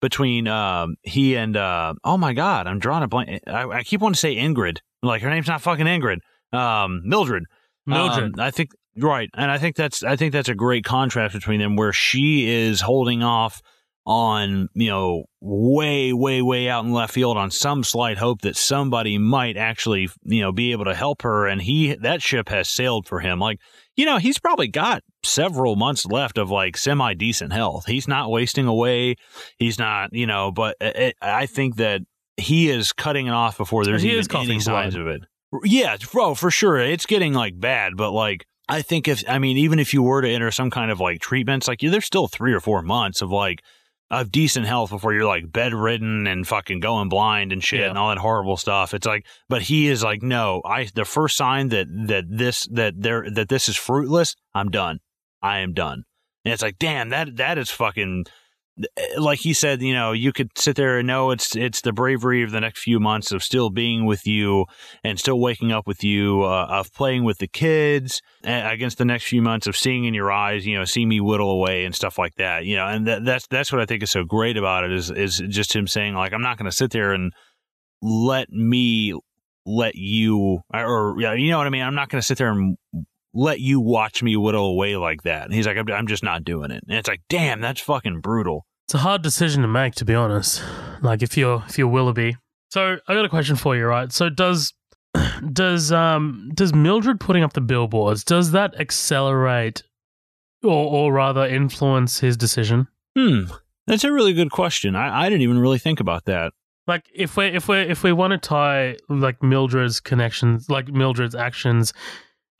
[0.00, 3.42] between um, he and uh, oh my god, I'm drawing a blank.
[3.46, 6.18] I, I, keep wanting to say Ingrid, like her name's not fucking Ingrid.
[6.52, 7.44] Um, Mildred.
[7.86, 8.38] Mildred.
[8.38, 11.60] Um, I think right, and I think that's I think that's a great contrast between
[11.60, 13.60] them, where she is holding off
[14.08, 18.56] on you know way way way out in left field on some slight hope that
[18.56, 21.46] somebody might actually you know be able to help her.
[21.46, 23.38] And he that ship has sailed for him.
[23.38, 23.60] Like
[23.96, 27.84] you know he's probably got several months left of like semi decent health.
[27.84, 29.16] He's not wasting away.
[29.58, 32.00] He's not you know but it, i think that
[32.38, 35.20] he is cutting it off before there's he even any signs of it.
[35.64, 36.78] Yeah bro for sure.
[36.78, 40.22] It's getting like bad but like I think if I mean even if you were
[40.22, 43.30] to enter some kind of like treatments, like there's still three or four months of
[43.30, 43.62] like
[44.10, 47.88] of decent health before you're like bedridden and fucking going blind and shit yeah.
[47.88, 48.94] and all that horrible stuff.
[48.94, 52.94] It's like, but he is like, no, I, the first sign that, that this, that
[52.96, 55.00] there, that this is fruitless, I'm done.
[55.42, 56.04] I am done.
[56.44, 58.24] And it's like, damn, that, that is fucking,
[59.16, 62.42] like he said, you know, you could sit there and know it's it's the bravery
[62.42, 64.66] of the next few months of still being with you
[65.02, 69.24] and still waking up with you, uh, of playing with the kids against the next
[69.24, 72.18] few months of seeing in your eyes, you know, see me whittle away and stuff
[72.18, 74.84] like that, you know, and that, that's that's what I think is so great about
[74.84, 77.32] it is is just him saying like I'm not going to sit there and
[78.00, 79.14] let me
[79.66, 81.82] let you or you know what I mean.
[81.82, 82.76] I'm not going to sit there and
[83.34, 85.44] let you watch me whittle away like that.
[85.44, 86.82] And he's like, I'm, I'm just not doing it.
[86.88, 88.66] And it's like, damn, that's fucking brutal.
[88.86, 90.62] It's a hard decision to make, to be honest.
[91.02, 92.36] Like if you're if you're Willoughby.
[92.70, 94.10] So I got a question for you, right?
[94.12, 94.72] So does
[95.52, 99.82] does um does Mildred putting up the billboards does that accelerate
[100.62, 102.88] or or rather influence his decision?
[103.16, 103.44] Hmm,
[103.86, 104.96] that's a really good question.
[104.96, 106.52] I I didn't even really think about that.
[106.86, 111.34] Like if we if we if we want to tie like Mildred's connections, like Mildred's
[111.34, 111.92] actions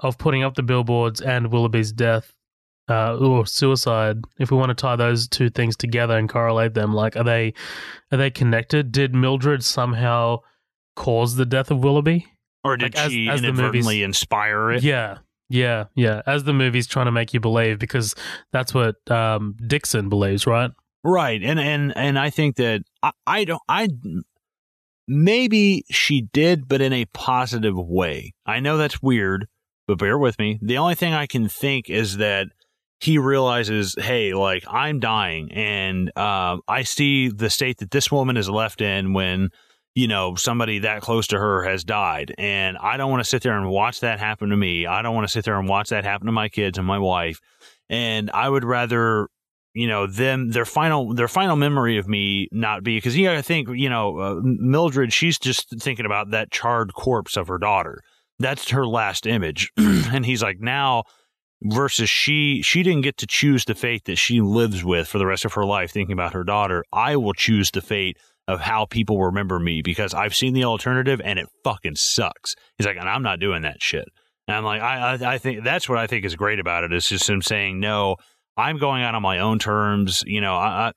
[0.00, 2.34] of putting up the billboards and Willoughby's death
[2.88, 6.94] uh, or suicide, if we want to tie those two things together and correlate them,
[6.94, 7.54] like are they
[8.10, 8.92] are they connected?
[8.92, 10.38] Did Mildred somehow
[10.96, 12.26] cause the death of Willoughby,
[12.64, 14.82] or did like, she as, as inadvertently inspire it?
[14.82, 15.18] Yeah,
[15.48, 16.22] yeah, yeah.
[16.26, 18.14] As the movie's trying to make you believe, because
[18.52, 20.70] that's what um, Dixon believes, right?
[21.04, 23.88] Right, and and and I think that I, I don't I
[25.06, 28.34] maybe she did, but in a positive way.
[28.46, 29.46] I know that's weird,
[29.88, 30.60] but bear with me.
[30.62, 32.48] The only thing I can think is that
[33.00, 38.36] he realizes, hey, like I'm dying, and uh, I see the state that this woman
[38.36, 39.48] is left in when
[39.94, 43.42] you know somebody that close to her has died, and I don't want to sit
[43.42, 44.86] there and watch that happen to me.
[44.86, 46.98] I don't want to sit there and watch that happen to my kids and my
[46.98, 47.40] wife,
[47.88, 49.28] and I would rather
[49.74, 53.42] you know them their final their final memory of me not be because you I
[53.42, 58.02] think you know uh, Mildred she's just thinking about that charred corpse of her daughter
[58.38, 59.72] that's her last image.
[59.78, 61.04] And he's like now
[61.62, 65.26] versus she she didn't get to choose the fate that she lives with for the
[65.26, 66.84] rest of her life thinking about her daughter.
[66.92, 68.16] I will choose the fate
[68.46, 72.54] of how people remember me because i've seen the alternative and it fucking sucks.
[72.76, 74.06] He's like and i'm not doing that shit.
[74.46, 76.92] And i'm like i i, I think that's what i think is great about it.
[76.92, 78.16] it is just him saying no
[78.56, 80.22] i'm going out on my own terms.
[80.26, 80.92] You know i, I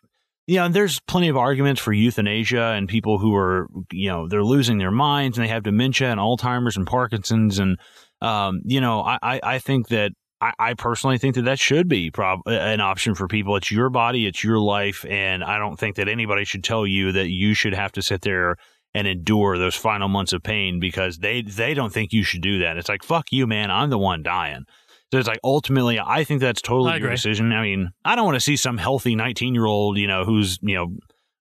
[0.48, 4.44] you know, there's plenty of arguments for euthanasia and people who are, you know, they're
[4.44, 7.60] losing their minds and they have dementia and Alzheimer's and Parkinson's.
[7.60, 7.78] And,
[8.22, 10.12] um, you know, I, I think that
[10.42, 13.56] I, I personally think that that should be prob- an option for people.
[13.56, 17.12] It's your body, it's your life, and I don't think that anybody should tell you
[17.12, 18.58] that you should have to sit there
[18.94, 22.60] and endure those final months of pain because they they don't think you should do
[22.60, 22.78] that.
[22.78, 23.72] It's like fuck you, man.
[23.72, 24.66] I'm the one dying.
[25.12, 27.52] So it's like ultimately, I think that's totally your decision.
[27.52, 30.58] I mean, I don't want to see some healthy 19 year old, you know, who's
[30.62, 30.96] you know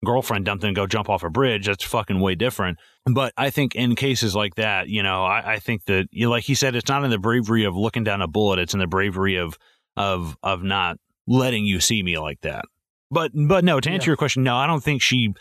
[0.06, 1.66] girlfriend dumped and go jump off a bridge.
[1.66, 2.78] That's fucking way different.
[3.06, 6.32] But I think in cases like that, you know, I, I think that, you know,
[6.32, 8.60] like he said, it's not in the bravery of looking down a bullet.
[8.60, 9.58] It's in the bravery of,
[9.96, 12.66] of, of not letting you see me like that.
[13.10, 14.12] But, but no, to answer yeah.
[14.12, 15.34] your question, no, I don't think she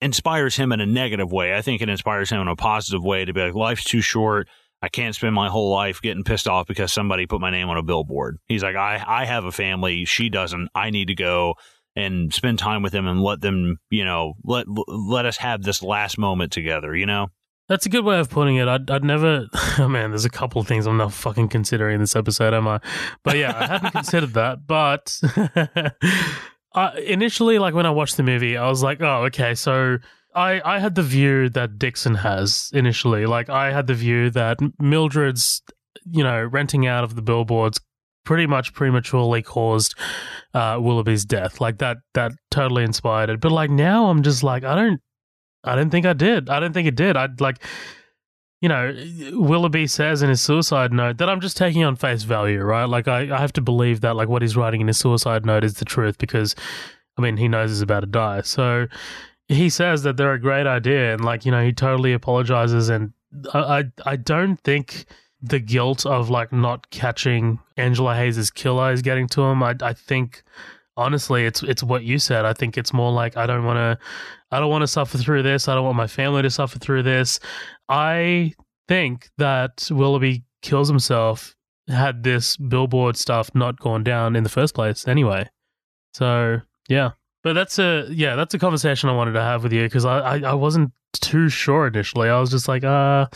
[0.00, 1.54] inspires him in a negative way.
[1.54, 4.48] I think it inspires him in a positive way to be like, life's too short.
[4.80, 7.76] I can't spend my whole life getting pissed off because somebody put my name on
[7.76, 8.38] a billboard.
[8.46, 10.04] He's like, I, I have a family.
[10.04, 10.68] She doesn't.
[10.74, 11.54] I need to go
[11.96, 15.82] and spend time with them and let them, you know, let let us have this
[15.82, 17.28] last moment together, you know?
[17.68, 18.66] That's a good way of putting it.
[18.66, 19.46] I'd, I'd never,
[19.78, 22.80] oh man, there's a couple of things I'm not fucking considering this episode, am I?
[23.24, 24.66] But yeah, I hadn't considered that.
[24.66, 25.20] But
[26.74, 29.98] I, initially, like when I watched the movie, I was like, oh, okay, so
[30.38, 33.26] I, I had the view that Dixon has initially.
[33.26, 35.62] Like, I had the view that Mildred's,
[36.08, 37.80] you know, renting out of the billboards
[38.24, 39.94] pretty much prematurely caused
[40.54, 41.60] uh, Willoughby's death.
[41.60, 43.40] Like that that totally inspired it.
[43.40, 45.00] But like now I'm just like I don't
[45.64, 46.50] I don't think I did.
[46.50, 47.16] I don't think it did.
[47.16, 47.64] I'd like
[48.60, 48.92] you know,
[49.32, 52.86] Willoughby says in his suicide note that I'm just taking on face value, right?
[52.86, 55.62] Like, I, I have to believe that, like, what he's writing in his suicide note
[55.62, 56.56] is the truth because,
[57.16, 58.40] I mean, he knows he's about to die.
[58.40, 58.88] So
[59.48, 62.88] he says that they're a great idea and, like, you know, he totally apologizes.
[62.88, 63.12] And
[63.52, 65.06] I, I, I don't think
[65.40, 69.62] the guilt of, like, not catching Angela Hayes' killer is getting to him.
[69.62, 70.42] I, I think
[70.98, 73.96] honestly it's it's what you said i think it's more like i don't want to
[74.50, 77.04] i don't want to suffer through this i don't want my family to suffer through
[77.04, 77.38] this
[77.88, 78.52] i
[78.88, 81.54] think that willoughby kills himself
[81.86, 85.48] had this billboard stuff not gone down in the first place anyway
[86.12, 87.12] so yeah
[87.42, 90.18] but that's a yeah that's a conversation i wanted to have with you because I,
[90.18, 93.26] I i wasn't too sure initially i was just like uh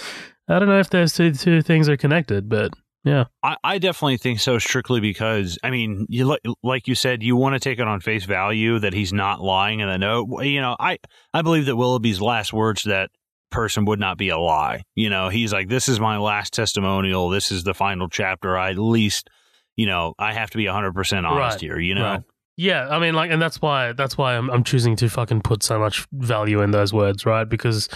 [0.48, 2.72] i don't know if those two two things are connected but
[3.04, 4.58] yeah, I, I definitely think so.
[4.58, 8.24] Strictly because I mean, you like you said, you want to take it on face
[8.24, 10.44] value that he's not lying in the note.
[10.44, 10.98] You know, I
[11.34, 13.10] I believe that Willoughby's last words to that
[13.50, 14.84] person would not be a lie.
[14.94, 17.28] You know, he's like, "This is my last testimonial.
[17.28, 18.56] This is the final chapter.
[18.56, 19.28] I at least,
[19.74, 21.60] you know, I have to be hundred percent honest right.
[21.60, 21.78] here.
[21.80, 22.22] You know." Right.
[22.62, 25.64] Yeah, I mean, like, and that's why that's why I'm I'm choosing to fucking put
[25.64, 27.42] so much value in those words, right?
[27.42, 27.88] Because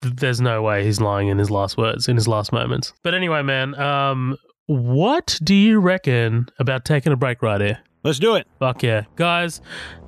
[0.00, 2.92] there's no way he's lying in his last words, in his last moments.
[3.04, 7.78] But anyway, man, um, what do you reckon about taking a break right here?
[8.02, 8.48] Let's do it.
[8.58, 9.04] Fuck yeah.
[9.14, 9.60] Guys,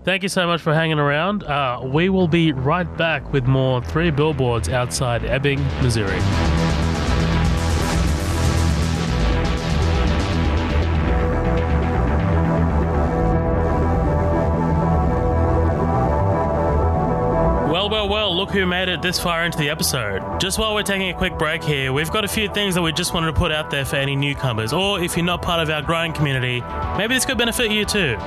[0.02, 1.44] thank you so much for hanging around.
[1.44, 6.18] Uh, we will be right back with more Three Billboards outside Ebbing, Missouri.
[17.85, 20.38] Elbow well look who made it this far into the episode.
[20.38, 22.92] Just while we're taking a quick break here, we've got a few things that we
[22.92, 25.70] just wanted to put out there for any newcomers, or if you're not part of
[25.70, 26.62] our growing community,
[26.98, 28.18] maybe this could benefit you too.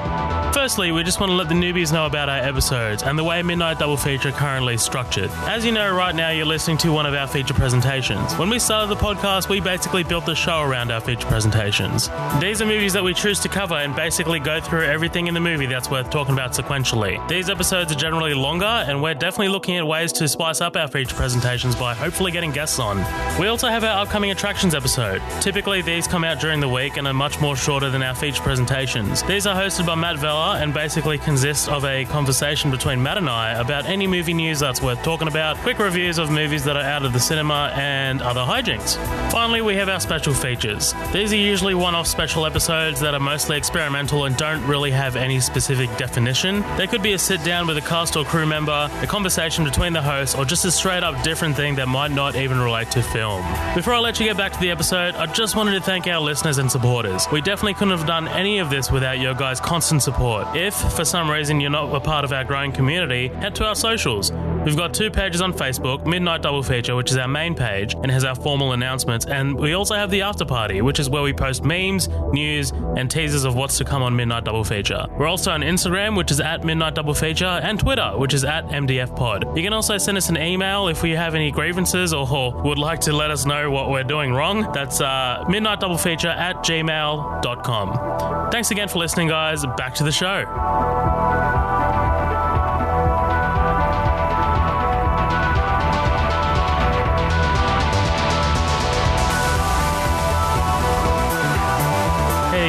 [0.54, 3.44] Firstly, we just want to let the newbies know about our episodes and the way
[3.44, 5.30] Midnight Double Feature currently is structured.
[5.46, 8.34] As you know, right now you're listening to one of our feature presentations.
[8.38, 12.10] When we started the podcast, we basically built the show around our feature presentations.
[12.42, 15.40] These are movies that we choose to cover and basically go through everything in the
[15.40, 17.26] movie that's worth talking about sequentially.
[17.28, 20.88] These episodes are generally longer, and we're definitely looking at ways to spice up our
[20.88, 22.98] feature presentations by hopefully getting guests on.
[23.40, 25.22] We also have our upcoming attractions episode.
[25.42, 28.42] Typically, these come out during the week and are much more shorter than our feature
[28.42, 29.24] presentations.
[29.24, 33.30] These are hosted by Matt Vella and basically consist of a conversation between Matt and
[33.30, 36.84] I about any movie news that's worth talking about, quick reviews of movies that are
[36.84, 38.98] out of the cinema, and other hijinks.
[39.32, 40.94] Finally, we have our special features.
[41.12, 45.16] These are usually one off special episodes that are mostly experimental and don't really have
[45.16, 46.64] any specific definition.
[46.78, 49.94] They could be a sit down with a cast or crew member, a conversation between
[49.98, 53.02] the hosts, or just a straight up different thing that might not even relate to
[53.02, 53.42] film.
[53.74, 56.22] Before I let you get back to the episode, I just wanted to thank our
[56.22, 57.26] listeners and supporters.
[57.32, 60.56] We definitely couldn't have done any of this without your guys' constant support.
[60.56, 63.76] If for some reason you're not a part of our growing community, head to our
[63.76, 64.32] socials.
[64.66, 68.12] We've got two pages on Facebook Midnight Double Feature, which is our main page and
[68.12, 71.32] has our formal announcements, and we also have the After Party, which is where we
[71.32, 75.06] post memes, news, and teasers of what's to come on Midnight Double Feature.
[75.18, 78.66] We're also on Instagram, which is at Midnight Double Feature, and Twitter, which is at
[78.66, 79.56] MDF Pod.
[79.56, 83.00] You can also send us an email if we have any grievances or would like
[83.02, 84.70] to let us know what we're doing wrong.
[84.74, 88.52] That's uh, Midnight Double Feature at gmail.com.
[88.52, 89.66] Thanks again for listening, guys.
[89.78, 91.67] Back to the show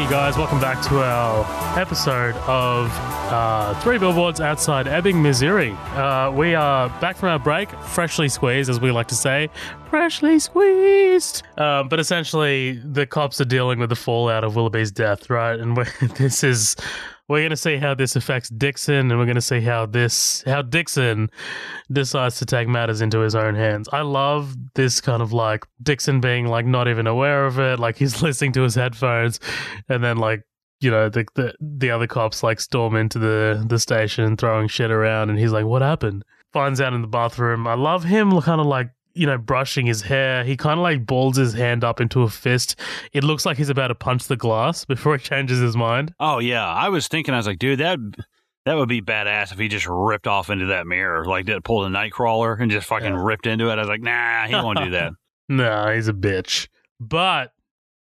[0.08, 2.90] Hey guys, welcome back to our episode of
[3.30, 5.72] uh, Three Billboards Outside Ebbing, Missouri.
[5.72, 9.50] Uh, we are back from our break, freshly squeezed, as we like to say.
[9.90, 11.42] Freshly squeezed!
[11.58, 15.60] Uh, but essentially, the cops are dealing with the fallout of Willoughby's death, right?
[15.60, 15.76] And
[16.16, 16.74] this is
[17.28, 20.42] we're going to see how this affects Dixon, and we're going to see how this
[20.46, 21.30] how Dixon
[21.92, 23.88] decides to take matters into his own hands.
[23.92, 27.98] I love this kind of like Dixon being like not even aware of it, like
[27.98, 29.40] he's listening to his headphones,
[29.88, 30.42] and then like
[30.80, 34.90] you know the the, the other cops like storm into the the station throwing shit
[34.90, 37.66] around, and he's like, "What happened?" Finds out in the bathroom.
[37.66, 40.44] I love him kind of like you know, brushing his hair.
[40.44, 42.78] He kind of like balls his hand up into a fist.
[43.12, 46.14] It looks like he's about to punch the glass before he changes his mind.
[46.20, 47.98] Oh yeah, I was thinking, I was like, dude, that
[48.64, 51.86] that would be badass if he just ripped off into that mirror, like did pulled
[51.86, 53.24] a nightcrawler and just fucking yeah.
[53.24, 53.72] ripped into it.
[53.72, 55.12] I was like, nah, he won't do that.
[55.48, 56.68] nah, he's a bitch.
[57.00, 57.52] But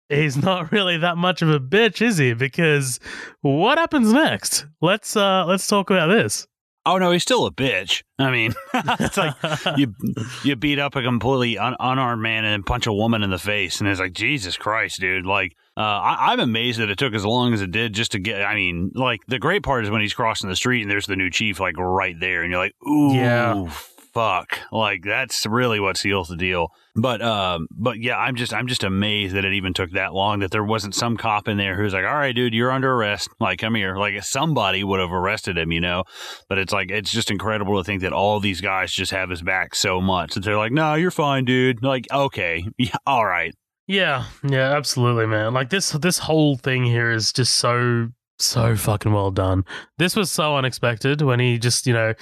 [0.08, 2.34] he's not really that much of a bitch, is he?
[2.34, 2.98] Because
[3.40, 4.66] what happens next?
[4.80, 6.46] Let's uh let's talk about this.
[6.86, 8.02] Oh no, he's still a bitch.
[8.18, 9.34] I mean, it's like
[9.76, 9.94] you
[10.42, 13.80] you beat up a completely un- unarmed man and punch a woman in the face,
[13.80, 15.24] and it's like Jesus Christ, dude.
[15.24, 18.18] Like, uh, I- am amazed that it took as long as it did just to
[18.18, 18.42] get.
[18.44, 21.16] I mean, like the great part is when he's crossing the street and there's the
[21.16, 23.70] new chief like right there, and you're like, ooh, yeah.
[24.14, 24.60] Fuck.
[24.72, 26.68] Like that's really what seals the deal.
[26.94, 30.38] But um, but yeah, I'm just I'm just amazed that it even took that long.
[30.38, 33.28] That there wasn't some cop in there who's like, "All right, dude, you're under arrest.
[33.40, 36.04] Like, come here." Like somebody would have arrested him, you know.
[36.48, 39.42] But it's like it's just incredible to think that all these guys just have his
[39.42, 43.54] back so much that they're like, "No, you're fine, dude." Like, okay, yeah, all right.
[43.86, 45.52] Yeah, yeah, absolutely, man.
[45.52, 48.08] Like this this whole thing here is just so
[48.38, 49.64] so fucking well done.
[49.98, 52.14] This was so unexpected when he just, you know,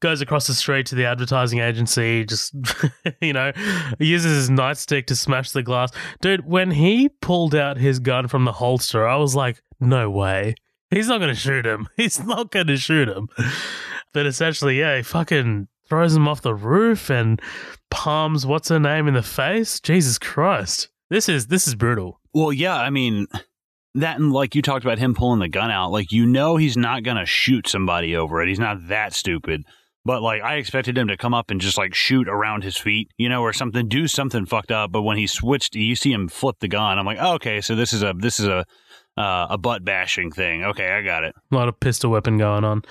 [0.00, 2.54] goes across the street to the advertising agency, just,
[3.20, 3.52] you know,
[3.98, 5.92] uses his nightstick to smash the glass.
[6.20, 10.54] Dude, when he pulled out his gun from the holster, I was like, no way.
[10.90, 11.88] He's not going to shoot him.
[11.96, 13.28] He's not going to shoot him.
[14.14, 17.40] But essentially, yeah, he fucking throws him off the roof and
[17.90, 19.80] palms what's her name in the face.
[19.80, 20.88] Jesus Christ.
[21.10, 22.20] This is this is brutal.
[22.34, 23.26] Well, yeah, I mean,
[24.00, 26.76] that and like you talked about him pulling the gun out, like you know he's
[26.76, 28.48] not gonna shoot somebody over it.
[28.48, 29.64] He's not that stupid.
[30.04, 33.10] But like I expected him to come up and just like shoot around his feet,
[33.18, 34.90] you know, or something, do something fucked up.
[34.90, 36.98] But when he switched, you see him flip the gun.
[36.98, 38.64] I'm like, oh, okay, so this is a this is a
[39.18, 40.64] uh, a butt bashing thing.
[40.64, 41.34] Okay, I got it.
[41.50, 42.82] A lot of pistol weapon going on.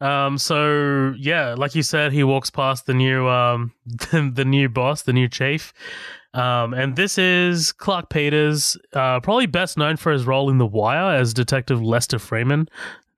[0.00, 4.68] Um, so yeah, like you said, he walks past the new um the, the new
[4.68, 5.72] boss, the new chief,
[6.34, 10.66] um, and this is Clarke Peters, uh, probably best known for his role in The
[10.66, 12.68] Wire as Detective Lester Freamon.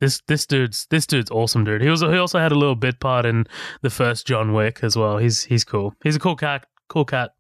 [0.01, 1.81] This this dude's this dude's awesome, dude.
[1.81, 3.47] He was he also had a little bit part in
[3.81, 5.17] the first John Wick as well.
[5.17, 5.95] He's he's cool.
[6.05, 6.67] He's a cool cat.
[6.89, 7.31] Cool cat.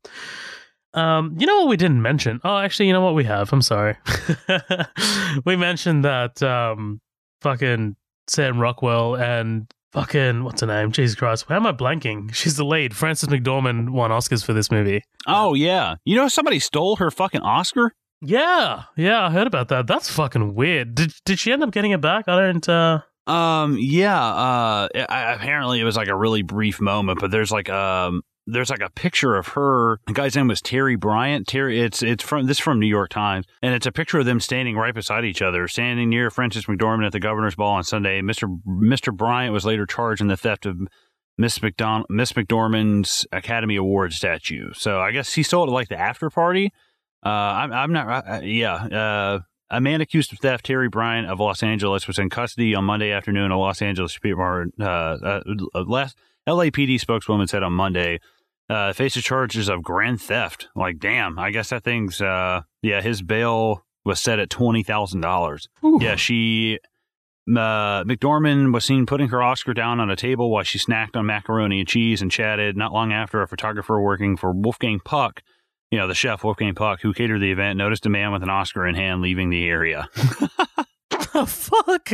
[0.94, 2.40] Um, you know what we didn't mention?
[2.42, 3.52] Oh, actually, you know what we have.
[3.52, 3.98] I'm sorry.
[5.44, 7.02] we mentioned that um,
[7.42, 7.96] fucking
[8.28, 10.92] Sam Rockwell and fucking what's her name?
[10.92, 12.32] Jesus Christ, why am I blanking?
[12.34, 12.94] She's the lead.
[12.94, 15.02] Frances McDormand won Oscars for this movie.
[15.26, 17.92] Oh yeah, you know somebody stole her fucking Oscar.
[18.20, 19.86] Yeah, yeah, I heard about that.
[19.86, 20.94] That's fucking weird.
[20.94, 22.28] Did did she end up getting it back?
[22.28, 22.68] I don't.
[22.68, 24.22] uh Um, yeah.
[24.22, 28.70] Uh, I, apparently it was like a really brief moment, but there's like um there's
[28.70, 29.98] like a picture of her.
[30.06, 31.46] The guy's name was Terry Bryant.
[31.46, 34.40] Terry, it's it's from this from New York Times, and it's a picture of them
[34.40, 38.22] standing right beside each other, standing near Frances McDormand at the governor's ball on Sunday.
[38.22, 40.78] Mister Mister Bryant was later charged in the theft of
[41.36, 44.72] Miss McDon- Miss McDormand's Academy Award statue.
[44.74, 46.72] So I guess he stole it like the after party.
[47.24, 48.28] Uh, I'm I'm not.
[48.28, 48.74] Uh, yeah.
[48.74, 52.84] Uh, a man accused of theft, Terry Bryant of Los Angeles, was in custody on
[52.84, 53.50] Monday afternoon.
[53.50, 55.40] A Los Angeles uh, uh,
[55.74, 56.16] last
[56.46, 58.20] LAPD spokeswoman said on Monday
[58.68, 60.68] uh, faces charges of grand theft.
[60.74, 65.68] Like, damn, I guess that thing's, uh, yeah, his bail was set at $20,000.
[66.00, 66.78] Yeah, she,
[67.48, 71.26] uh, McDormand was seen putting her Oscar down on a table while she snacked on
[71.26, 72.76] macaroni and cheese and chatted.
[72.76, 75.42] Not long after, a photographer working for Wolfgang Puck,
[75.90, 78.50] you know, the chef Wolfgang Puck, who catered the event, noticed a man with an
[78.50, 80.08] Oscar in hand leaving the area.
[81.36, 82.10] the fuck?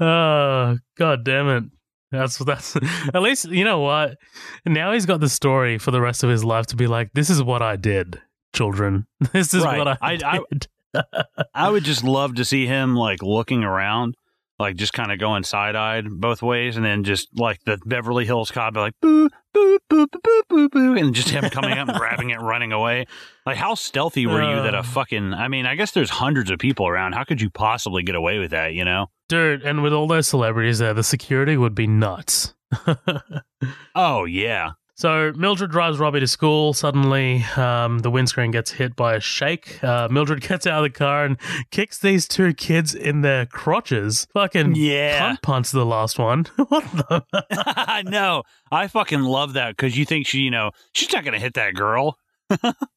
[0.00, 1.64] oh, God damn it.
[2.10, 4.18] That's that's at least you know what.
[4.66, 7.30] Now he's got the story for the rest of his life to be like, this
[7.30, 8.20] is what I did,
[8.52, 9.06] children.
[9.32, 9.78] This is right.
[9.78, 10.66] what I, I did.
[10.94, 11.02] I,
[11.54, 14.16] I would just love to see him like looking around,
[14.60, 18.26] like just kind of going side eyed both ways, and then just like the Beverly
[18.26, 21.88] Hills Cop, like boo boo boo boo boo boo boo, and just him coming up
[21.88, 23.06] and grabbing it, running away.
[23.46, 25.34] Like how stealthy were uh, you that a fucking?
[25.34, 27.14] I mean, I guess there's hundreds of people around.
[27.14, 28.74] How could you possibly get away with that?
[28.74, 29.06] You know?
[29.28, 32.54] Dude, and with all those celebrities there, the security would be nuts.
[33.94, 34.72] oh, yeah.
[35.00, 36.74] So Mildred drives Robbie to school.
[36.74, 39.82] Suddenly, um, the windscreen gets hit by a shake.
[39.82, 41.38] Uh, Mildred gets out of the car and
[41.70, 44.26] kicks these two kids in their crotches.
[44.34, 46.44] Fucking yeah, punt punts the last one.
[46.68, 47.24] what the?
[47.50, 48.42] I know.
[48.70, 51.72] I fucking love that because you think she, you know, she's not gonna hit that
[51.72, 52.18] girl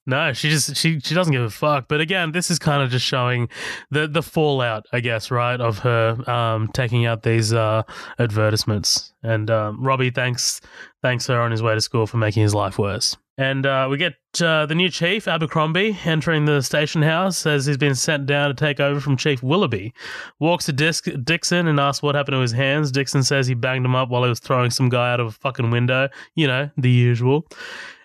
[0.06, 1.88] no, she just she she doesn't give a fuck.
[1.88, 3.50] But again, this is kind of just showing
[3.92, 7.84] the the fallout, I guess, right, of her um, taking out these uh,
[8.20, 9.14] advertisements.
[9.24, 10.62] And um, Robbie thanks
[11.02, 13.18] thanks her on his way to school for making his life worse.
[13.38, 17.78] And uh, we get uh, the new chief, Abercrombie, entering the station house, as he's
[17.78, 19.92] been sent down to take over from Chief Willoughby.
[20.40, 22.92] Walks to Disc- Dixon and asks what happened to his hands.
[22.92, 25.32] Dixon says he banged him up while he was throwing some guy out of a
[25.32, 26.10] fucking window.
[26.36, 27.48] You know, the usual.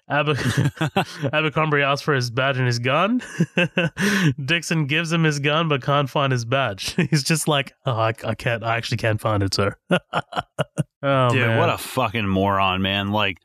[1.32, 3.22] Abercrombie asks for his badge and his gun.
[4.44, 6.94] Dixon gives him his gun but can't find his badge.
[7.10, 9.76] He's just like, oh, I, I can't, I actually can't find it, sir.
[9.90, 11.59] oh, Dude, man.
[11.59, 13.10] what a fucking moron, man.
[13.10, 13.39] Like,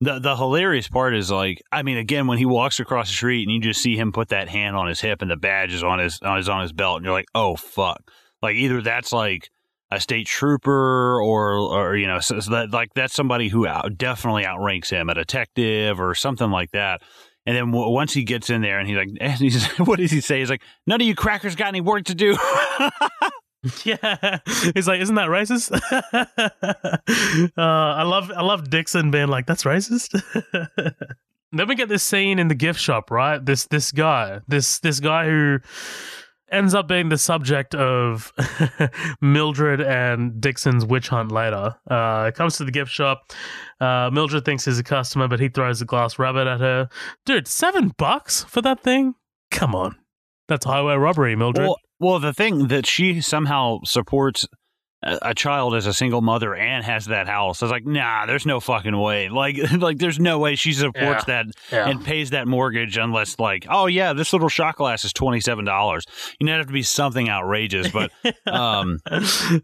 [0.00, 3.42] the the hilarious part is like, I mean, again, when he walks across the street
[3.42, 5.82] and you just see him put that hand on his hip and the badge is
[5.82, 8.00] on his on his on his belt, and you're like, oh fuck.
[8.40, 9.50] Like either that's like
[9.90, 13.96] a state trooper or or you know so, so that like that's somebody who out,
[13.96, 17.00] definitely outranks him a detective or something like that
[17.46, 20.10] and then w- once he gets in there and he's like and he's, what does
[20.10, 22.36] he say he's like none of you crackers got any work to do
[23.84, 24.38] Yeah,
[24.74, 25.72] he's like, isn't that racist?
[27.56, 30.22] uh, I love, I love Dixon being like, that's racist.
[31.52, 33.44] then we get this scene in the gift shop, right?
[33.44, 35.58] This this guy, this this guy who
[36.50, 38.32] ends up being the subject of
[39.20, 41.74] Mildred and Dixon's witch hunt later.
[41.88, 43.30] Uh, comes to the gift shop.
[43.80, 46.88] Uh, Mildred thinks he's a customer, but he throws a glass rabbit at her.
[47.24, 49.14] Dude, seven bucks for that thing?
[49.50, 49.96] Come on.
[50.48, 51.66] That's highway robbery, Mildred.
[51.66, 54.46] Well, well, the thing that she somehow supports
[55.02, 57.62] a, child as a single mother and has that house.
[57.62, 59.28] I was like, nah, there's no fucking way.
[59.28, 61.42] Like, like there's no way she supports Yeah.
[61.44, 61.88] that Yeah.
[61.88, 65.64] and pays that mortgage unless, like, oh yeah, this little shot glass is twenty seven
[65.64, 66.04] dollars.
[66.40, 67.88] You know, it'd have to be something outrageous.
[67.90, 68.10] But
[68.46, 68.98] um,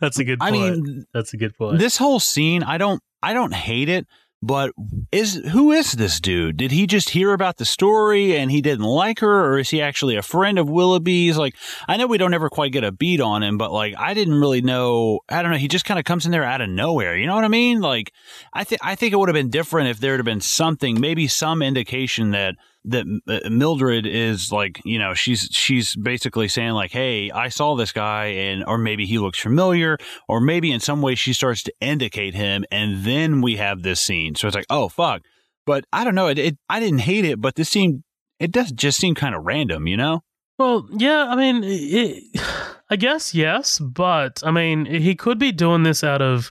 [0.00, 0.76] That's a good I point.
[0.78, 1.78] mean, That's a good point.
[1.78, 4.06] this whole scene, I don't, I don't hate it.
[4.42, 4.72] But
[5.10, 6.58] is who is this dude?
[6.58, 9.80] Did he just hear about the story and he didn't like her, or is he
[9.80, 11.38] actually a friend of Willoughby's?
[11.38, 11.56] Like,
[11.88, 14.38] I know we don't ever quite get a beat on him, but like, I didn't
[14.38, 15.20] really know.
[15.30, 15.56] I don't know.
[15.56, 17.16] He just kind of comes in there out of nowhere.
[17.16, 17.80] You know what I mean?
[17.80, 18.12] Like,
[18.52, 21.26] I think I think it would have been different if there had been something, maybe
[21.26, 22.56] some indication that
[22.86, 27.74] that uh, Mildred is like, you know, she's she's basically saying like, "Hey, I saw
[27.74, 29.98] this guy, and or maybe he looks familiar,
[30.28, 34.00] or maybe in some way she starts to indicate him, and then we have this
[34.00, 34.34] scene.
[34.34, 35.22] So it's like, oh fuck.
[35.66, 36.28] But I don't know.
[36.28, 38.04] It, it I didn't hate it, but this seemed
[38.38, 40.22] it does just seem kind of random, you know?
[40.58, 42.22] Well, yeah, I mean, it,
[42.90, 46.50] I guess yes, but I mean, he could be doing this out of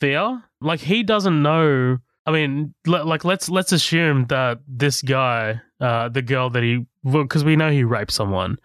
[0.00, 0.42] fear.
[0.60, 1.98] Like he doesn't know.
[2.24, 7.44] I mean, like let's let's assume that this guy, uh, the girl that he, because
[7.44, 8.58] we know he raped someone,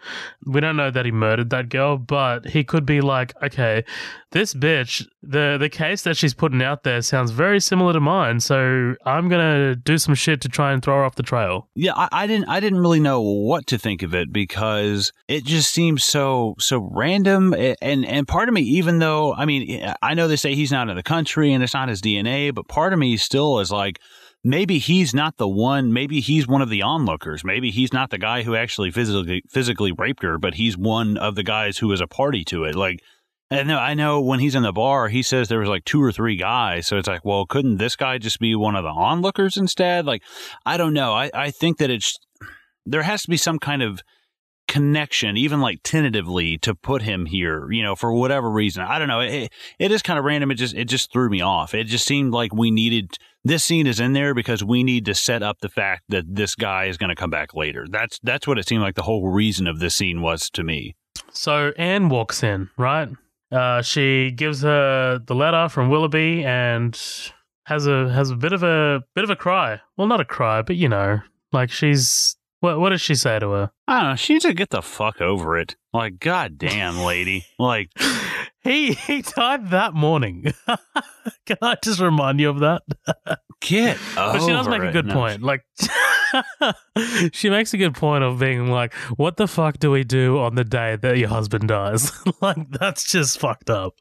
[0.45, 3.83] we don't know that he murdered that girl, but he could be like, okay,
[4.31, 8.39] this bitch, the the case that she's putting out there sounds very similar to mine,
[8.39, 11.67] so I'm gonna do some shit to try and throw her off the trail.
[11.75, 15.43] Yeah, I, I didn't I didn't really know what to think of it because it
[15.45, 20.13] just seems so so random and and part of me even though I mean I
[20.13, 22.93] know they say he's not in the country and it's not his DNA, but part
[22.93, 23.99] of me still is like
[24.47, 28.17] maybe he's not the one maybe he's one of the onlookers maybe he's not the
[28.17, 31.99] guy who actually physically physically raped her but he's one of the guys who was
[31.99, 32.99] a party to it like
[33.49, 36.11] know, I know when he's in the bar, he says there was like two or
[36.11, 36.85] three guys.
[36.85, 40.05] So it's like, well, couldn't this guy just be one of the onlookers instead?
[40.05, 40.21] Like,
[40.65, 41.13] I don't know.
[41.13, 42.17] I, I think that it's,
[42.85, 44.01] there has to be some kind of
[44.67, 48.83] connection, even like tentatively to put him here, you know, for whatever reason.
[48.83, 49.21] I don't know.
[49.21, 50.51] It, it is kind of random.
[50.51, 51.73] It just, it just threw me off.
[51.73, 55.15] It just seemed like we needed, this scene is in there because we need to
[55.15, 57.85] set up the fact that this guy is going to come back later.
[57.89, 60.95] That's, that's what it seemed like the whole reason of this scene was to me.
[61.31, 63.09] So Anne walks in, right?
[63.51, 66.99] Uh, she gives her the letter from Willoughby and
[67.65, 69.81] has a has a bit of a bit of a cry.
[69.97, 71.19] Well, not a cry, but you know,
[71.51, 73.71] like she's what what does she say to her?
[73.87, 74.15] I don't know.
[74.15, 75.75] She needs to get the fuck over it.
[75.93, 77.45] Like, goddamn, lady.
[77.59, 77.91] Like,
[78.63, 80.53] He he died that morning.
[81.45, 82.81] Can I just remind you of that?
[83.61, 84.91] get But she does make a it.
[84.93, 85.13] good No.
[85.13, 85.41] point.
[85.41, 85.63] Like
[87.33, 90.55] she makes a good point of being like, "What the fuck do we do on
[90.55, 92.11] the day that your husband dies?"
[92.41, 93.93] like that's just fucked up.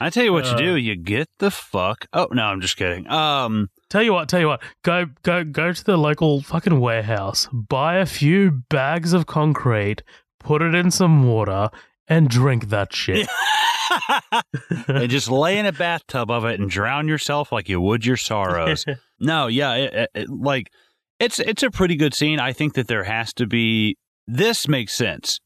[0.00, 0.76] I tell you what Uh, you do.
[0.76, 2.06] You get the fuck.
[2.12, 3.08] Oh no, I'm just kidding.
[3.10, 7.48] Um, Tell you what, tell you what, go go go to the local fucking warehouse,
[7.52, 10.02] buy a few bags of concrete,
[10.40, 11.70] put it in some water,
[12.06, 13.26] and drink that shit.
[14.88, 18.18] and just lay in a bathtub of it and drown yourself like you would your
[18.18, 18.84] sorrows.
[19.20, 20.70] no, yeah, it, it- it- like
[21.18, 22.38] it's it's a pretty good scene.
[22.38, 23.96] I think that there has to be.
[24.26, 25.40] This makes sense.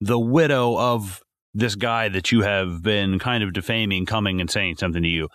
[0.00, 1.22] The widow of
[1.54, 5.28] this guy that you have been kind of defaming coming and saying something to you.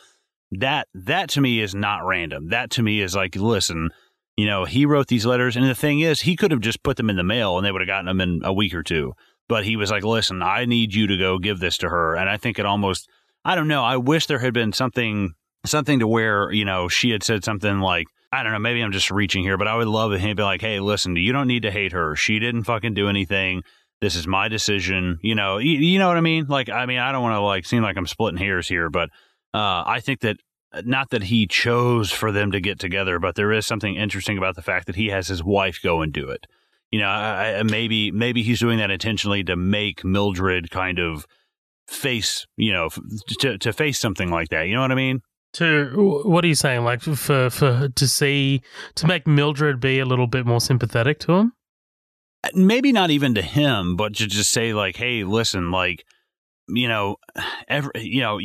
[0.52, 2.50] That that to me is not random.
[2.50, 3.90] That to me is like, listen,
[4.38, 6.98] you know, he wrote these letters, and the thing is, he could have just put
[6.98, 9.14] them in the mail and they would have gotten them in a week or two.
[9.50, 12.16] But he was like, listen, I need you to go give this to her.
[12.16, 13.10] And I think it almost,
[13.44, 13.84] I don't know.
[13.84, 15.34] I wish there had been something,
[15.66, 18.92] something to where, you know, she had said something like, I don't know, maybe I'm
[18.92, 20.22] just reaching here, but I would love it.
[20.22, 22.16] He'd be like, hey, listen, you don't need to hate her.
[22.16, 23.64] She didn't fucking do anything.
[24.04, 25.18] This is my decision.
[25.22, 26.46] You know, you, you know what I mean?
[26.48, 29.10] Like, I mean, I don't want to like seem like I'm splitting hairs here, but
[29.54, 30.38] uh, I think that
[30.84, 34.56] not that he chose for them to get together, but there is something interesting about
[34.56, 36.46] the fact that he has his wife go and do it.
[36.92, 41.26] You know, I, I, maybe maybe he's doing that intentionally to make Mildred kind of
[41.88, 42.90] face, you know,
[43.40, 44.68] to to face something like that.
[44.68, 45.22] You know what I mean?
[45.54, 46.84] to what are you saying?
[46.84, 48.62] Like for for to see
[48.96, 51.54] to make Mildred be a little bit more sympathetic to him?
[52.54, 56.06] Maybe not even to him, but to just say like, "Hey, listen, like,
[56.68, 57.18] you know,
[57.68, 58.40] every, you know,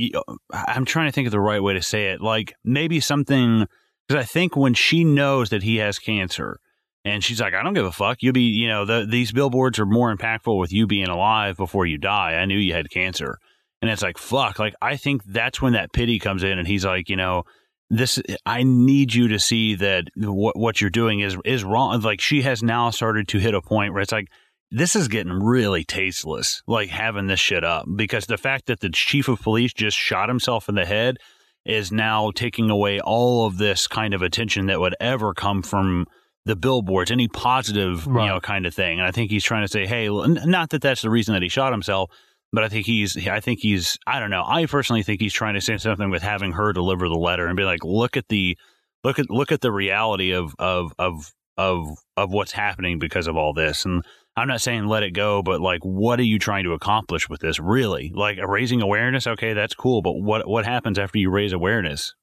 [0.52, 2.20] I'm trying to think of the right way to say it.
[2.20, 3.66] Like, maybe something
[4.06, 6.58] because I think when she knows that he has cancer,
[7.04, 8.18] and she's like, "I don't give a fuck.
[8.20, 11.86] You'll be, you know, the, these billboards are more impactful with you being alive before
[11.86, 12.34] you die.
[12.34, 13.38] I knew you had cancer."
[13.80, 14.58] And it's like, fuck.
[14.58, 17.44] Like, I think that's when that pity comes in and he's like, you know,
[17.90, 22.00] this, I need you to see that what, what you're doing is, is wrong.
[22.00, 24.28] Like, she has now started to hit a point where it's like,
[24.70, 28.90] this is getting really tasteless, like having this shit up because the fact that the
[28.90, 31.16] chief of police just shot himself in the head
[31.64, 36.06] is now taking away all of this kind of attention that would ever come from
[36.44, 38.24] the billboards, any positive, Right.
[38.24, 38.98] you know, kind of thing.
[38.98, 41.48] And I think he's trying to say, hey, not that that's the reason that he
[41.48, 42.10] shot himself,
[42.52, 44.44] but I think he's, I think he's, I don't know.
[44.46, 47.56] I personally think he's trying to say something with having her deliver the letter and
[47.56, 48.56] be like, look at the,
[49.04, 53.36] look at, look at the reality of, of, of, of, of what's happening because of
[53.36, 53.84] all this.
[53.84, 54.04] And
[54.36, 57.40] I'm not saying let it go, but like, what are you trying to accomplish with
[57.40, 57.58] this?
[57.58, 59.26] Really, like raising awareness.
[59.26, 62.14] Okay, that's cool, but what what happens after you raise awareness?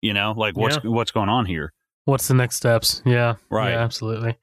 [0.00, 1.72] You know, like what's what's going on here?
[2.06, 3.02] What's the next steps?
[3.04, 3.34] Yeah.
[3.50, 3.72] Right.
[3.72, 4.38] Yeah, absolutely.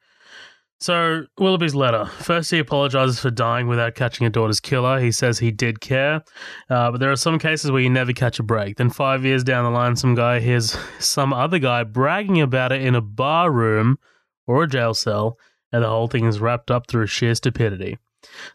[0.81, 2.05] So, Willoughby's letter.
[2.05, 4.99] First, he apologizes for dying without catching a daughter's killer.
[4.99, 6.23] He says he did care,
[6.71, 8.77] uh, but there are some cases where you never catch a break.
[8.77, 12.81] Then, five years down the line, some guy hears some other guy bragging about it
[12.81, 13.99] in a bar room
[14.47, 15.37] or a jail cell,
[15.71, 17.99] and the whole thing is wrapped up through sheer stupidity.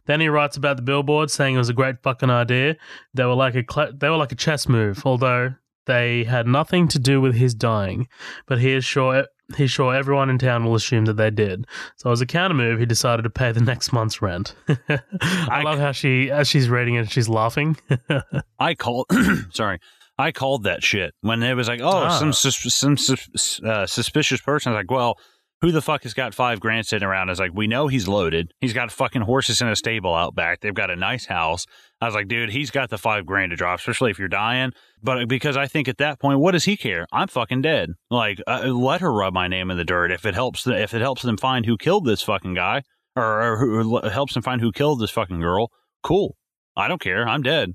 [0.06, 2.76] Then he writes about the billboard, saying it was a great fucking idea.
[3.14, 5.54] They were like a cl- they were like a chess move, although
[5.86, 8.08] they had nothing to do with his dying.
[8.46, 11.66] But he is sure he's sure everyone in town will assume that they did.
[11.96, 14.54] So as a counter move, he decided to pay the next month's rent.
[14.88, 17.76] I, I- love how she as she's reading it, she's laughing.
[18.58, 19.06] I called,
[19.52, 19.78] sorry,
[20.18, 22.18] I called that shit when it was like, oh, Ah.
[22.18, 24.72] some sus- some sus- uh, suspicious person.
[24.72, 25.18] I was like, well,
[25.62, 27.28] who the fuck has got five grand sitting around?
[27.28, 28.52] I was like, we know he's loaded.
[28.60, 30.60] He's got fucking horses in a stable out back.
[30.60, 31.64] They've got a nice house.
[31.98, 34.72] I was like, dude, he's got the five grand to drop, especially if you're dying.
[35.02, 37.06] But because I think at that point, what does he care?
[37.12, 37.90] I'm fucking dead.
[38.10, 40.64] Like, uh, let her rub my name in the dirt if it helps.
[40.64, 42.82] The, if it helps them find who killed this fucking guy,
[43.14, 45.70] or, or who who helps them find who killed this fucking girl.
[46.02, 46.36] Cool.
[46.76, 47.26] I don't care.
[47.26, 47.74] I'm dead.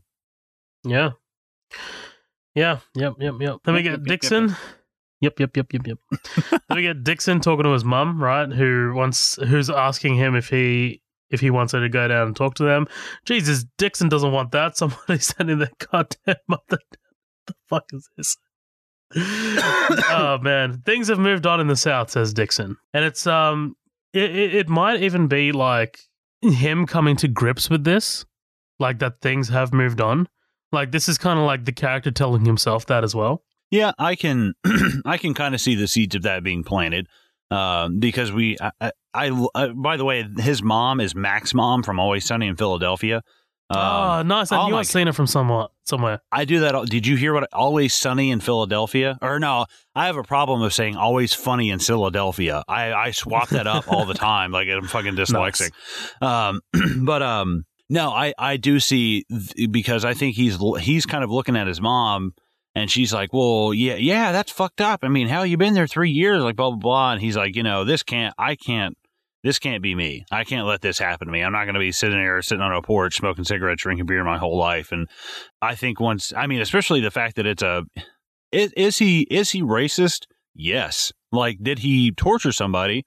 [0.84, 1.12] yeah.
[2.54, 3.58] Yeah, yep, yep, yep.
[3.64, 4.56] Then we get yep, yep, Dixon.
[5.22, 5.98] Yep, yep, yep, yep, yep.
[6.52, 8.52] then we get Dixon talking to his mum, right?
[8.52, 12.36] Who wants who's asking him if he if he wants her to go down and
[12.36, 12.88] talk to them.
[13.24, 14.76] Jesus, Dixon doesn't want that.
[14.78, 16.80] Somebody's sending their goddamn mother.
[17.52, 18.38] The fuck is this?
[19.16, 23.76] oh man, things have moved on in the South, says Dixon, and it's um,
[24.14, 26.00] it, it, it might even be like
[26.42, 28.26] him coming to grips with this,
[28.80, 30.28] like that things have moved on.
[30.72, 33.44] Like this is kind of like the character telling himself that as well.
[33.70, 34.54] Yeah, I can
[35.06, 37.08] I can kind of see the seeds of that being planted.
[37.50, 41.84] Um, because we, I, I, I, uh, by the way, his mom is Mac's mom
[41.84, 43.24] from Always Sunny in Philadelphia.
[43.72, 44.52] Um, oh, nice!
[44.52, 45.68] I oh knew I'd seen it from somewhere.
[45.86, 46.22] Somewhere.
[46.32, 46.86] I do that.
[46.88, 49.18] Did you hear what Always Sunny in Philadelphia?
[49.22, 49.66] Or no,
[49.96, 52.64] I have a problem of saying Always Funny in Philadelphia.
[52.68, 54.52] I, I swap that up all the time.
[54.52, 55.72] Like I'm fucking dyslexic.
[56.22, 56.62] Um,
[57.06, 61.30] but um, no, I I do see th- because I think he's he's kind of
[61.30, 62.34] looking at his mom.
[62.74, 65.02] And she's like, well, yeah, yeah, that's fucked up.
[65.04, 67.12] I mean, hell, you've been there three years, like blah blah blah.
[67.12, 68.98] And he's like, you know, this can't, I can't,
[69.44, 70.26] this can't be me.
[70.32, 71.42] I can't let this happen to me.
[71.42, 74.24] I'm not going to be sitting here, sitting on a porch, smoking cigarettes, drinking beer
[74.24, 74.92] my whole life.
[74.92, 75.08] And
[75.62, 77.84] I think once, I mean, especially the fact that it's a,
[78.52, 80.26] is, is he is he racist?
[80.54, 81.12] Yes.
[81.32, 83.06] Like, did he torture somebody?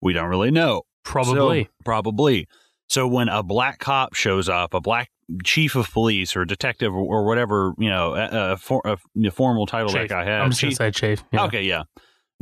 [0.00, 0.82] We don't really know.
[1.04, 1.64] Probably.
[1.64, 2.46] So- probably.
[2.88, 5.08] So when a black cop shows up, a black
[5.44, 8.98] chief of police or detective or, or whatever, you know, a, a, for, a
[9.30, 10.10] formal title that Chief.
[10.10, 10.42] guy has.
[10.42, 11.24] I'm just gonna chief- say chief.
[11.32, 11.44] Yeah.
[11.44, 11.84] Okay, yeah.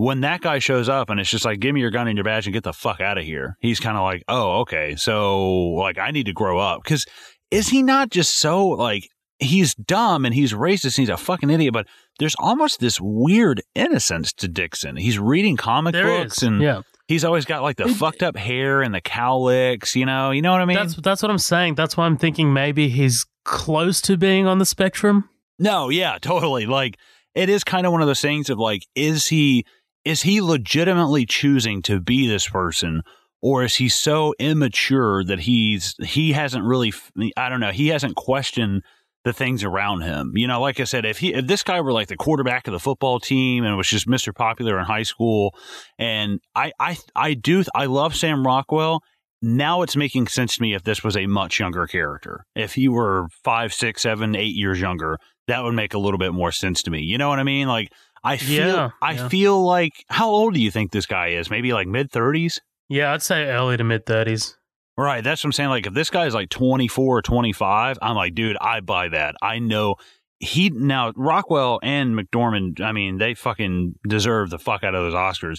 [0.03, 2.25] When that guy shows up and it's just like, give me your gun and your
[2.25, 3.57] badge and get the fuck out of here.
[3.61, 4.97] He's kind of like, oh, okay.
[4.97, 6.83] So, like, I need to grow up.
[6.83, 7.05] Because
[7.51, 9.07] is he not just so, like,
[9.41, 11.87] he's dumb and he's racist and he's a fucking idiot, but
[12.19, 14.97] there's almost this weird innocence to Dixon.
[14.97, 16.43] He's reading comic There books is.
[16.45, 20.07] and yeah, he's always got, like, the It- fucked up hair and the cowlicks, you
[20.07, 20.31] know?
[20.31, 20.77] You know what I mean?
[20.77, 21.75] that's that's what I'm saying.
[21.75, 25.29] That's why I'm thinking maybe he's close to being on the spectrum.
[25.59, 26.65] No, yeah, totally.
[26.65, 26.97] Like
[27.35, 29.65] it is kind of one of those things of like, is he
[30.05, 33.03] is he legitimately choosing to be this person,
[33.43, 36.93] or is he so immature that he's he hasn't really
[37.37, 38.83] I don't know he hasn't questioned
[39.25, 40.33] the things around him.
[40.35, 42.73] You know, like I said, if he if this guy were like the quarterback of
[42.73, 44.35] the football team and was just Mr.
[44.35, 45.55] Popular in high school,
[45.99, 49.03] and I I I do I love Sam Rockwell.
[49.43, 52.45] Now it's making sense to me if this was a much younger character.
[52.55, 55.19] If he were five, six, seven, eight years younger,
[55.49, 57.01] that would make a little bit more sense to me.
[57.01, 57.67] You know what I mean?
[57.67, 57.91] Like
[58.23, 59.29] I feel Yeah, I yeah.
[59.29, 61.51] feel like how old do you think this guy is?
[61.51, 62.61] Maybe like mid thirties?
[62.89, 64.57] Yeah, I'd say early to mid thirties.
[64.97, 65.25] Right.
[65.25, 65.71] That's what I'm saying.
[65.71, 69.35] Like, if this guy is like 24 or 25, I'm like, dude, I buy that.
[69.41, 69.95] I know
[70.41, 72.83] he now Rockwell and McDormand.
[72.83, 75.57] I mean, they fucking deserve the fuck out of those Oscars.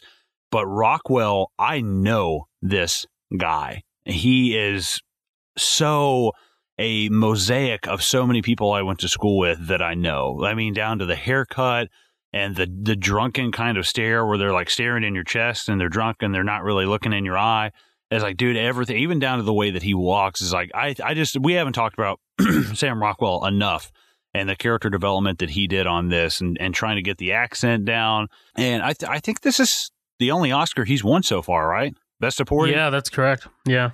[0.52, 3.82] But Rockwell, I know this guy.
[4.06, 5.02] He is
[5.58, 6.34] so
[6.78, 10.44] a mosaic of so many people I went to school with that I know.
[10.44, 11.88] I mean, down to the haircut
[12.34, 15.80] and the the drunken kind of stare where they're like staring in your chest and
[15.80, 17.72] they're drunk and they're not really looking in your eye.
[18.12, 20.94] It's like, dude, everything, even down to the way that he walks, is like, I,
[21.02, 22.20] I just, we haven't talked about
[22.74, 23.90] Sam Rockwell enough
[24.34, 27.32] and the character development that he did on this and, and trying to get the
[27.32, 28.28] accent down.
[28.56, 31.94] And I, th- I think this is the only Oscar he's won so far, right?
[32.20, 32.76] Best supporting?
[32.76, 33.48] Yeah, that's correct.
[33.66, 33.92] Yeah.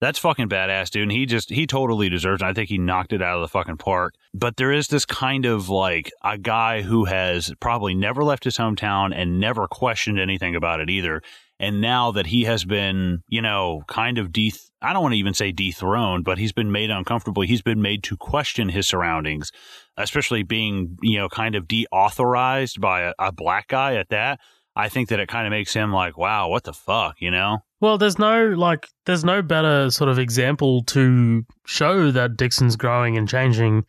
[0.00, 1.04] That's fucking badass, dude.
[1.04, 2.46] And he just, he totally deserves it.
[2.46, 4.14] I think he knocked it out of the fucking park.
[4.34, 8.58] But there is this kind of like a guy who has probably never left his
[8.58, 11.22] hometown and never questioned anything about it either.
[11.58, 14.52] And now that he has been, you know, kind of de,
[14.82, 17.42] I don't want to even say dethroned, but he's been made uncomfortable.
[17.42, 19.50] He's been made to question his surroundings,
[19.96, 24.40] especially being, you know, kind of deauthorized by a, a black guy at that.
[24.74, 27.60] I think that it kind of makes him like, wow, what the fuck, you know?
[27.80, 33.16] Well, there's no like, there's no better sort of example to show that Dixon's growing
[33.16, 33.84] and changing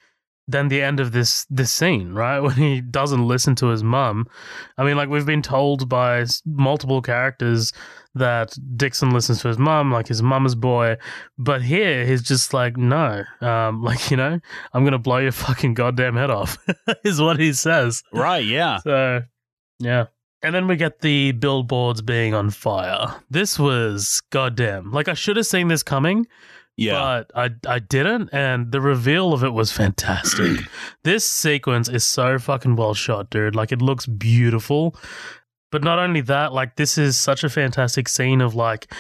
[0.48, 2.40] than the end of this this scene, right?
[2.48, 4.28] When he doesn't listen to his mum.
[4.78, 7.74] I mean, like we've been told by multiple characters
[8.16, 10.98] that Dixon listens to his mum, like his mama's boy,
[11.38, 14.40] but here he's just like, no, um, like you know,
[14.74, 16.58] I'm gonna blow your fucking goddamn head off,
[17.04, 18.04] is what he says.
[18.14, 18.44] Right?
[18.44, 18.80] Yeah.
[18.80, 19.22] So,
[19.80, 20.06] yeah.
[20.44, 23.16] And then we get the billboards being on fire.
[23.30, 24.92] This was goddamn.
[24.92, 26.28] Like I should have seen this coming
[26.78, 26.94] Yeah.
[26.94, 30.60] but I I didn't, and the reveal of it was fantastic.
[31.04, 33.56] this sequence is so fucking well shot, dude.
[33.56, 34.96] Like it looks beautiful.
[35.72, 38.94] But not only that, like this is such a fantastic scene of like,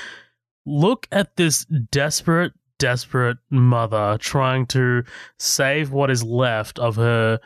[0.65, 5.03] look at this desperate, desperate mother trying to
[5.39, 7.39] save what is left of her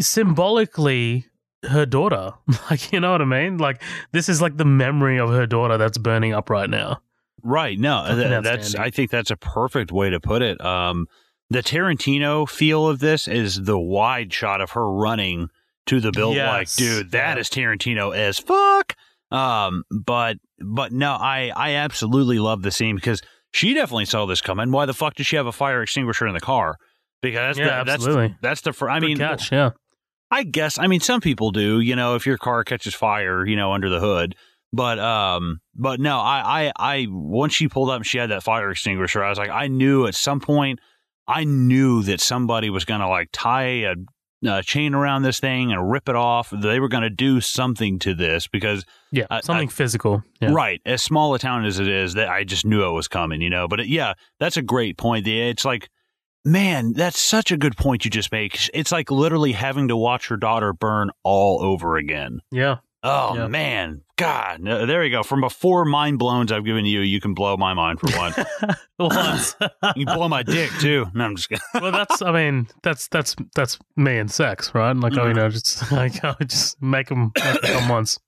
[0.00, 1.26] symbolically
[1.64, 2.32] her daughter.
[2.70, 3.58] Like, you know what I mean?
[3.58, 3.82] Like
[4.12, 7.00] this is like the memory of her daughter that's burning up right now.
[7.42, 7.78] Right.
[7.78, 8.74] No, th- that's.
[8.74, 10.60] I think that's a perfect way to put it.
[10.64, 11.06] Um,
[11.50, 15.48] the Tarantino feel of this is the wide shot of her running
[15.86, 16.34] to the bill.
[16.36, 17.40] Like, dude, that Yeah.
[17.40, 18.94] is Tarantino as fuck.
[19.30, 23.22] Um, but but no, I I absolutely love the scene because
[23.52, 24.72] she definitely saw this coming.
[24.72, 26.76] Why the fuck did she have a fire extinguisher in the car?
[27.22, 28.36] Because that's Yeah, the, that's absolutely.
[28.42, 29.70] that's the fir- I Good mean, catch, yeah.
[30.30, 30.78] I guess.
[30.78, 31.80] I mean, some people do.
[31.80, 34.34] You know, if your car catches fire, you know, under the hood.
[34.72, 38.42] But um, but no, I I I once she pulled up and she had that
[38.42, 40.80] fire extinguisher, I was like, I knew at some point,
[41.26, 43.94] I knew that somebody was gonna like tie a,
[44.46, 46.50] a chain around this thing and rip it off.
[46.50, 50.22] They were gonna do something to this because Yeah, I- something physical.
[50.38, 50.50] Yeah.
[50.52, 50.82] Right.
[50.84, 53.48] As small a town as it is, that I just knew it was coming, you
[53.48, 53.68] know.
[53.68, 55.24] But it, yeah, that's a great point.
[55.24, 55.88] The- It's like,
[56.44, 58.68] man, that's such a good point you just make.
[58.74, 62.40] It's like literally having to watch your daughter burn all over again.
[62.50, 62.76] Yeah.
[63.04, 63.46] Oh Yeah.
[63.46, 65.22] man, God, No, there you go.
[65.22, 68.34] From before mind blowns I've given you, you can blow my mind for one.
[68.98, 69.54] Once.
[69.94, 71.06] you can blow my dick too.
[71.14, 71.62] No, I'm just kidding.
[71.74, 72.20] well, that's.
[72.22, 74.96] I mean, that's that's that's me and sex, right?
[74.96, 77.30] Like, I mean, I just like I just make them
[77.62, 78.18] come once.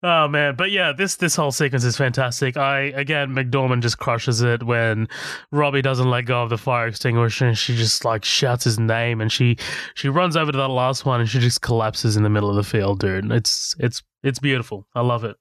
[0.00, 2.56] Oh man, but yeah, this this whole sequence is fantastic.
[2.56, 5.08] I again, McDormand just crushes it when
[5.50, 9.20] Robbie doesn't let go of the fire extinguisher, and she just like shouts his name,
[9.20, 9.56] and she
[9.94, 12.54] she runs over to that last one, and she just collapses in the middle of
[12.54, 13.32] the field, dude.
[13.32, 14.86] It's it's it's beautiful.
[14.94, 15.36] I love it.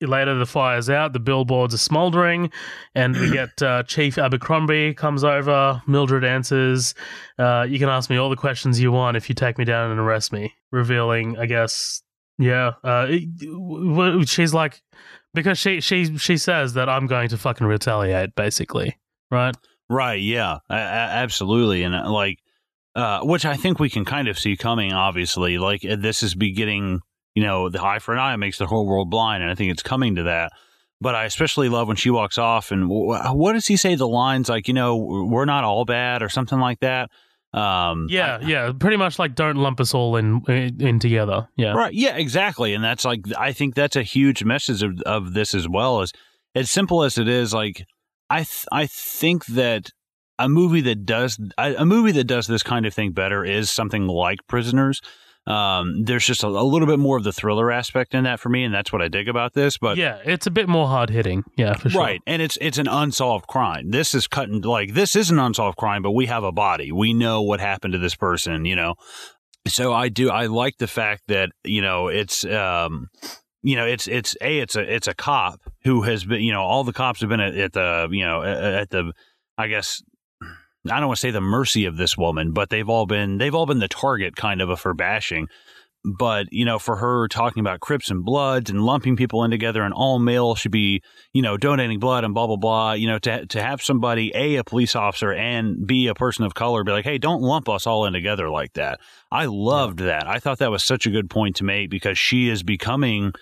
[0.00, 2.50] Later, the fire's out, the billboards are smoldering,
[2.94, 5.82] and we get uh, Chief Abercrombie comes over.
[5.86, 6.94] Mildred answers,
[7.38, 9.90] uh, "You can ask me all the questions you want if you take me down
[9.90, 12.02] and arrest me." Revealing, I guess,
[12.40, 12.72] yeah.
[12.82, 14.82] Uh, it- w- w- she's like,
[15.34, 18.98] because she she she says that I'm going to fucking retaliate, basically,
[19.30, 19.54] right?
[19.88, 20.20] Right.
[20.20, 20.58] Yeah.
[20.70, 21.82] Absolutely.
[21.82, 22.38] And uh, like,
[22.94, 24.92] uh, which I think we can kind of see coming.
[24.92, 27.00] Obviously, like uh, this is beginning.
[27.36, 29.70] You know, the eye for an eye makes the whole world blind, and I think
[29.70, 30.50] it's coming to that.
[31.00, 33.94] But I especially love when she walks off, and wh- what does he say?
[33.94, 37.08] The lines like, you know, we're not all bad, or something like that.
[37.52, 38.72] Um, Yeah, I- yeah.
[38.78, 41.48] Pretty much like don't lump us all in in, in together.
[41.56, 41.92] Yeah, Right.
[41.92, 42.74] Yeah, exactly.
[42.74, 46.00] And that's like, I think that's a huge message of, of this as well.
[46.00, 46.12] As
[46.54, 47.84] as simple as it is, like,
[48.28, 49.90] I, th- I think that
[50.38, 54.06] a movie that does, a movie that does this kind of thing better is something
[54.06, 55.00] like Prisoners.
[55.46, 58.48] Um, there's just a, a little bit more of the thriller aspect in that for
[58.48, 58.62] me.
[58.62, 59.78] And that's what I dig about this.
[59.78, 60.18] But yeah.
[60.24, 61.44] It's a bit more hard hitting.
[61.56, 62.00] Yeah, for sure.
[62.00, 63.90] Right, and it's it's an unsolved crime.
[63.90, 66.92] This is cutting like this is an unsolved crime, but we have a body.
[66.92, 68.64] We know what happened to this person.
[68.64, 68.94] You know,
[69.66, 70.30] so I do.
[70.30, 73.08] I like the fact that you know it's um
[73.62, 76.62] you know it's it's a it's a it's a cop who has been you know
[76.62, 79.12] all the cops have been at, at the you know at, at the
[79.58, 80.02] I guess.
[80.88, 83.54] I don't want to say the mercy of this woman, but they've all been they've
[83.54, 85.48] all been the target kind of of her bashing.
[86.04, 89.82] but you know, for her talking about Crips and Bloods and lumping people in together,
[89.82, 91.02] and all male should be,
[91.34, 92.92] you know, donating blood and blah blah blah.
[92.92, 96.54] You know, to to have somebody a a police officer and be a person of
[96.54, 99.00] color be like, hey, don't lump us all in together like that.
[99.30, 100.26] I loved that.
[100.26, 103.32] I thought that was such a good point to make because she is becoming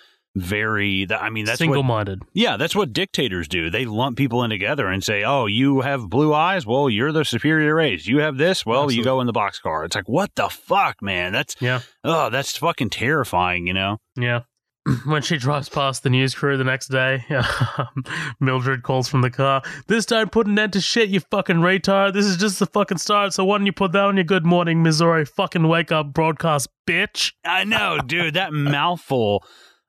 [0.41, 2.21] very I mean that's single-minded.
[2.21, 3.71] What, yeah, that's what dictators do.
[3.71, 6.67] They lump people in together and say, "Oh, you have blue eyes?
[6.67, 8.07] Well, you're the superior race.
[8.07, 8.65] You have this?
[8.65, 8.97] Well, Absolutely.
[8.97, 11.33] you go in the box car It's like, "What the fuck, man?
[11.33, 11.81] That's Yeah.
[12.05, 14.41] Oh, that's fucking terrifying, you know?" Yeah.
[15.05, 17.25] When she drives past the news crew the next day,
[17.79, 18.05] um,
[18.41, 19.63] Mildred calls from the car.
[19.87, 22.15] This time, put an end to shit, you fucking retard.
[22.15, 23.35] This is just the fucking start.
[23.35, 26.69] So why don't you put that on your good morning, Missouri fucking wake up broadcast,
[26.87, 27.33] bitch?
[27.45, 28.35] I know, dude.
[28.35, 29.45] That mouthful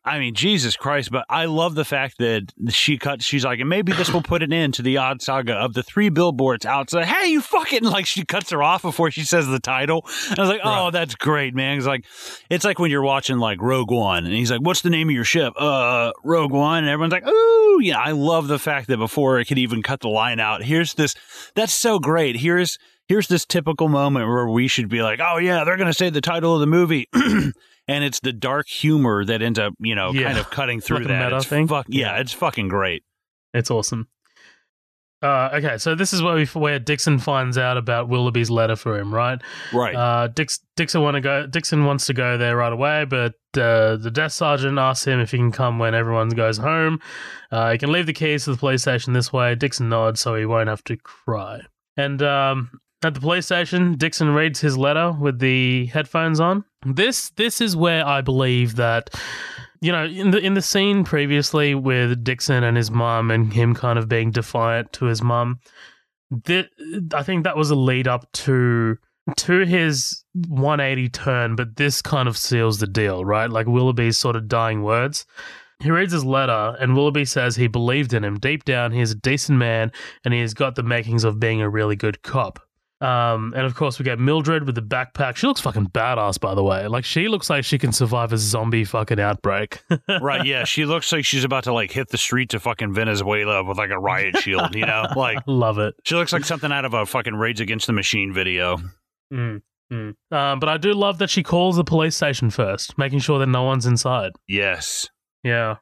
[0.10, 3.70] I mean, Jesus Christ, but I love the fact that she cut, she's like, and
[3.70, 7.06] maybe this will put an end to the odd saga of the three billboards outside.
[7.06, 10.04] Hey, you fucking, like, she cuts her off before she says the title.
[10.36, 10.90] I was like, oh, right.
[10.92, 11.78] that's great, man.
[11.78, 12.06] It's like,
[12.50, 15.14] it's like when you're watching, like, Rogue One, and he's like, what's the name of
[15.14, 15.54] your ship?
[15.56, 16.80] Uh, Rogue One.
[16.80, 20.00] And everyone's like, ooh, yeah, I love the fact that before it could even cut
[20.00, 21.14] the line out, here's this,
[21.54, 22.36] that's so great.
[22.36, 25.94] Here's, here's this typical moment where we should be like, oh, yeah, they're going to
[25.94, 27.10] say the title of the movie.
[27.90, 30.24] and it's the dark humor that ends up, you know, yeah.
[30.24, 31.34] kind of cutting through like that.
[31.34, 31.68] It's thing.
[31.68, 33.04] Fuck, yeah, yeah, it's fucking great.
[33.54, 34.08] It's awesome.
[35.22, 38.98] Uh, okay, so this is where we, where Dixon finds out about Willoughby's letter for
[38.98, 39.42] him, right?
[39.74, 39.94] Right.
[39.94, 41.46] Uh, Dix, Dixon want to go.
[41.46, 45.32] Dixon wants to go there right away, but uh, the desk sergeant asks him if
[45.32, 47.00] he can come when everyone goes home.
[47.52, 49.56] Uh, he can leave the keys to the police station this way.
[49.56, 51.60] Dixon nods, so he won't have to cry.
[51.98, 56.66] And um, at the police station, Dixon reads his letter with the headphones on.
[56.86, 59.10] This this is where I believe that
[59.82, 63.74] you know, in the in the scene previously with Dixon and his mum and him
[63.74, 65.60] kind of being defiant to his mum,
[66.48, 68.98] I think that was a lead up to
[69.38, 73.50] to his 180 turn, but this kind of seals the deal, right?
[73.50, 75.26] Like Willoughby's sort of dying words.
[75.82, 78.38] He reads his letter, and Willoughby says he believed in him.
[78.38, 79.94] Deep down, he's a decent man,
[80.26, 82.60] and he has got the makings of being a really good cop.
[83.02, 85.38] Um, and of course, we get Mildred with the backpack.
[85.38, 86.88] She looks fucking badass, by the way.
[86.88, 89.82] Like, she looks like she can survive a zombie fucking outbreak.
[90.22, 90.66] right, yeah.
[90.66, 93.90] She looks like she's about to, like, hit the streets of fucking Venezuela with, like,
[93.90, 95.06] a riot shield, you know?
[95.16, 95.96] Like, love it.
[96.06, 98.78] She looks like something out of a fucking Rage Against the Machine video.
[99.34, 99.62] Mm,
[99.92, 100.14] mm.
[100.32, 103.48] Um, but I do love that she calls the police station first, making sure that
[103.48, 104.32] no one's inside.
[104.48, 105.10] Yes.
[105.44, 105.78] Yeah.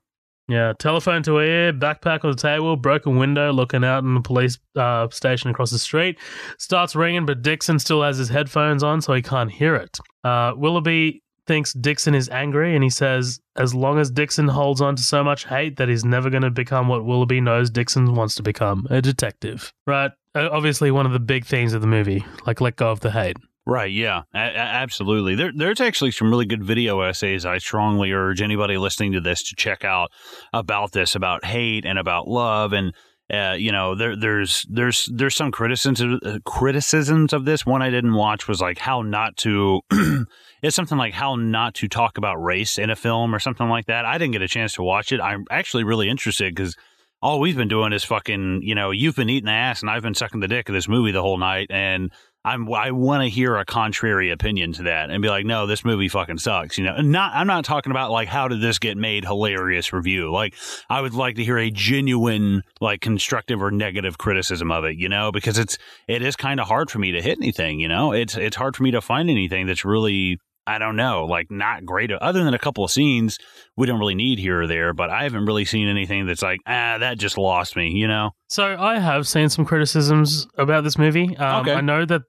[0.50, 4.58] Yeah, telephone to ear, backpack on the table, broken window, looking out in the police
[4.78, 6.18] uh, station across the street.
[6.58, 10.00] Starts ringing, but Dixon still has his headphones on, so he can't hear it.
[10.24, 14.96] Uh, Willoughby thinks Dixon is angry, and he says, as long as Dixon holds on
[14.96, 18.36] to so much hate that he's never going to become what Willoughby knows Dixon wants
[18.36, 19.74] to become a detective.
[19.86, 20.12] Right?
[20.34, 23.38] Obviously, one of the big themes of the movie, like let go of the hate.
[23.68, 23.92] Right.
[23.92, 24.22] Yeah.
[24.34, 25.36] A- absolutely.
[25.36, 27.46] There, there's actually some really good video essays.
[27.46, 30.10] I strongly urge anybody listening to this to check out
[30.54, 32.94] about this, about hate and about love, and
[33.32, 37.66] uh, you know, there, there's there's there's some criticisms uh, criticisms of this.
[37.66, 39.82] One I didn't watch was like how not to.
[40.62, 43.88] it's something like how not to talk about race in a film or something like
[43.88, 44.06] that.
[44.06, 45.20] I didn't get a chance to watch it.
[45.20, 46.78] I'm actually really interested because
[47.22, 50.14] all we've been doing is fucking, you know, you've been eating ass and I've been
[50.14, 51.68] sucking the dick of this movie the whole night.
[51.70, 52.12] And
[52.48, 55.84] I'm I want to hear a contrary opinion to that and be like, no, this
[55.84, 56.78] movie fucking sucks.
[56.78, 60.32] You know, not I'm not talking about like how did this get made hilarious review.
[60.32, 60.56] Like
[60.90, 64.96] I would like to hear a genuine like constructive or negative criticism of it.
[64.98, 67.80] You know, because it's it is kind of hard for me to hit anything.
[67.80, 71.26] You know, it's it's hard for me to find anything that's really I don't know,
[71.26, 72.12] like not great.
[72.12, 73.40] Other than a couple of scenes
[73.78, 76.60] we don't really need here or there, but I haven't really seen anything that's like,
[76.68, 78.32] ah, that just lost me, you know?
[78.50, 81.36] So I have seen some criticisms about this movie.
[81.38, 81.74] Um, okay.
[81.74, 82.24] I know that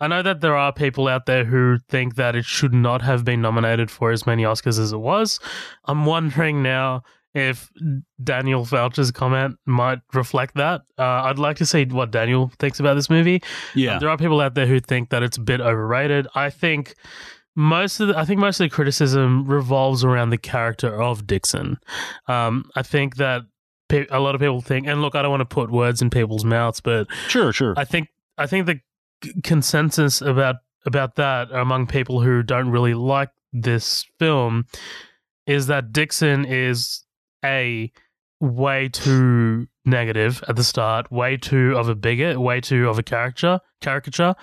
[0.00, 3.24] I know that there are people out there who think that it should not have
[3.24, 5.38] been nominated for as many Oscars as it was.
[5.84, 7.02] I'm wondering now
[7.34, 7.68] if
[8.22, 10.82] Daniel Foucher's comment might reflect that.
[10.98, 13.42] Uh, I'd like to see what Daniel thinks about this movie.
[13.74, 16.28] Yeah, um, there are people out there who think that it's a bit overrated.
[16.34, 16.94] I think
[17.56, 21.78] most of the, I think most of the criticism revolves around the character of Dixon.
[22.26, 23.42] Um, I think that
[23.88, 26.10] pe- a lot of people think, and look, I don't want to put words in
[26.10, 27.74] people's mouths, but sure, sure.
[27.76, 28.80] I think I think the
[29.42, 30.56] consensus about
[30.86, 34.66] about that among people who don't really like this film
[35.46, 37.04] is that Dixon is
[37.44, 37.92] a
[38.40, 43.02] way too negative at the start, way too of a bigot, way too of a
[43.02, 44.34] caricature, caricature,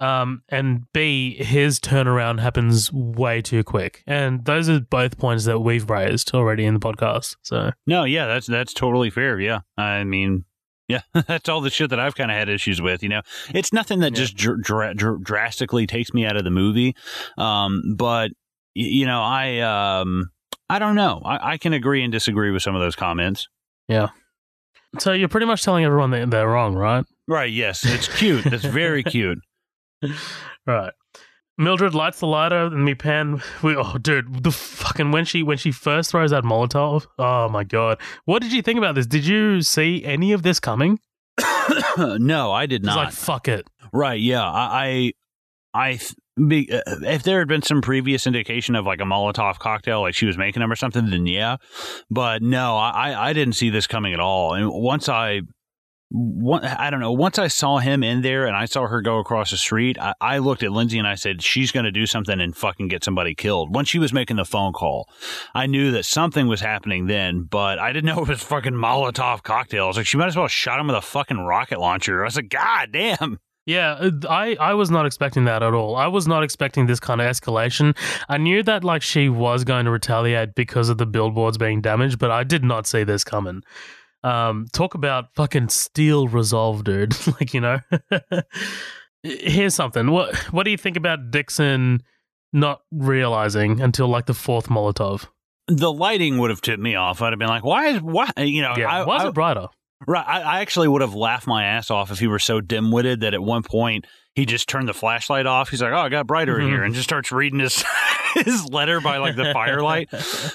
[0.00, 4.02] um, and B, his turnaround happens way too quick.
[4.06, 7.36] And those are both points that we've raised already in the podcast.
[7.42, 9.40] So no, yeah, that's that's totally fair.
[9.40, 10.44] Yeah, I mean.
[10.88, 13.04] Yeah, that's all the shit that I've kind of had issues with.
[13.04, 13.22] You know,
[13.54, 14.24] it's nothing that yeah.
[14.24, 14.60] just dr-
[14.96, 16.96] dr- drastically takes me out of the movie,
[17.38, 18.32] um, but
[18.74, 20.32] you know, I um,
[20.68, 21.22] I don't know.
[21.24, 23.48] I, I can agree and disagree with some of those comments.
[23.88, 24.08] Yeah.
[24.98, 27.04] So you're pretty much telling everyone that they're wrong, right?
[27.28, 27.50] Right.
[27.52, 28.44] Yes, it's cute.
[28.44, 29.38] That's very cute.
[30.66, 30.92] Right.
[31.58, 33.42] Mildred lights the lighter and me pan.
[33.62, 37.06] We, oh, dude, the fucking when she when she first throws that Molotov.
[37.18, 39.06] Oh my god, what did you think about this?
[39.06, 41.00] Did you see any of this coming?
[41.98, 42.96] no, I did It's not.
[42.96, 43.68] like fuck it.
[43.92, 44.20] Right.
[44.20, 44.42] Yeah.
[44.44, 45.12] I,
[45.74, 46.14] I, I th-
[46.48, 50.14] be, uh, if there had been some previous indication of like a Molotov cocktail, like
[50.14, 51.56] she was making them or something, then yeah.
[52.10, 54.54] But no, I, I didn't see this coming at all.
[54.54, 55.42] And once I,
[56.12, 57.12] one, I don't know.
[57.12, 60.14] Once I saw him in there and I saw her go across the street, I,
[60.20, 63.04] I looked at Lindsay and I said, she's going to do something and fucking get
[63.04, 63.72] somebody killed.
[63.72, 65.08] Once she was making the phone call,
[65.54, 69.42] I knew that something was happening then, but I didn't know it was fucking Molotov
[69.42, 69.96] cocktails.
[69.96, 72.22] Like she might as well shot him with a fucking rocket launcher.
[72.22, 73.38] I was like, God damn.
[73.70, 75.96] Yeah, uh, I I was not expecting that at all.
[75.96, 77.96] I was not expecting this kind of escalation.
[78.28, 82.18] I knew that like she was going to retaliate because of the billboards being damaged,
[82.18, 83.62] but I did not see this coming.
[84.24, 87.14] Um, talk about fucking steel resolve, dude.
[87.40, 87.78] like you know.
[89.22, 90.10] Here's something.
[90.10, 92.02] What what do you think about Dixon
[92.52, 95.26] not realizing until like the fourth Molotov?
[95.72, 97.22] the lighting would have tipped me off.
[97.22, 99.34] I'd have been like, "Why is why?" You know, Yeah, I, why is I- it
[99.34, 99.68] brighter?
[100.06, 100.24] Right.
[100.26, 103.34] I, I actually would have laughed my ass off if he were so dim-witted that
[103.34, 105.70] at one point he just turned the flashlight off.
[105.70, 106.70] He's like, "Oh, I got brighter in Mhm.
[106.70, 107.84] here," and just starts reading his
[108.34, 110.08] his letter by like the firelight.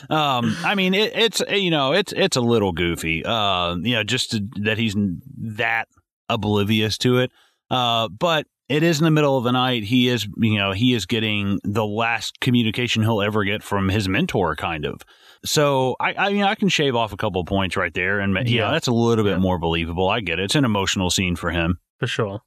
[0.09, 3.23] Um, I mean, it, it's you know, it's it's a little goofy.
[3.26, 4.95] Uh, you know, just to, that he's
[5.38, 5.88] that
[6.30, 7.31] oblivious to it.
[7.69, 9.84] Uh, but it is in the middle of the night.
[9.84, 14.07] He is, you know, he is getting the last communication he'll ever get from his
[14.07, 15.01] mentor, kind of.
[15.45, 18.34] So I, I mean, I can shave off a couple of points right there, and
[18.35, 18.72] yeah, Yeah.
[18.72, 19.38] that's a little bit Yeah.
[19.39, 20.09] more believable.
[20.09, 20.43] I get it.
[20.45, 21.80] It's an emotional scene for him.
[21.99, 22.41] For sure.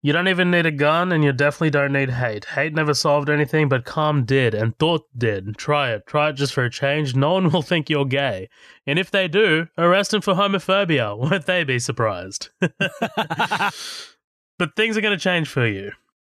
[0.00, 2.44] You don't even need a gun, and you definitely don't need hate.
[2.44, 5.56] Hate never solved anything, but calm did, and thought did.
[5.56, 6.06] Try it.
[6.06, 7.16] Try it just for a change.
[7.16, 8.48] No one will think you're gay.
[8.86, 11.18] And if they do, arrest him for homophobia.
[11.18, 12.50] Won't they be surprised?
[12.60, 13.74] but
[14.76, 15.90] things are going to change for you.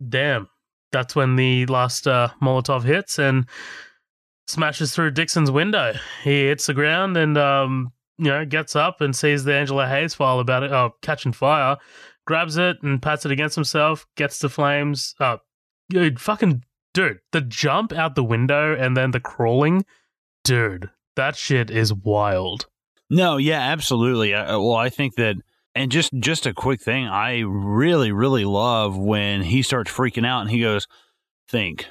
[0.06, 0.48] Damn.
[0.90, 3.47] That's when the last uh, Molotov hits and
[4.53, 5.95] smashes through Dixon's window.
[6.23, 10.15] He hits the ground and, um, you know, gets up and sees the Angela Hayes
[10.15, 11.79] file about it, oh, catching fire
[12.27, 15.15] grabs it and pats it against himself, gets the flames.
[15.19, 15.39] Uh,
[15.91, 16.65] dude, fucking
[16.95, 19.85] dude, the jump out the window and then the crawling,
[20.45, 22.66] dude, that shit is wild.
[23.11, 24.35] No, yeah, absolutely.
[24.35, 25.37] Uh, well, I think that,
[25.74, 30.43] and just just a quick thing, I really, really love when he starts freaking out
[30.43, 30.87] and he goes,
[31.49, 31.87] "Think,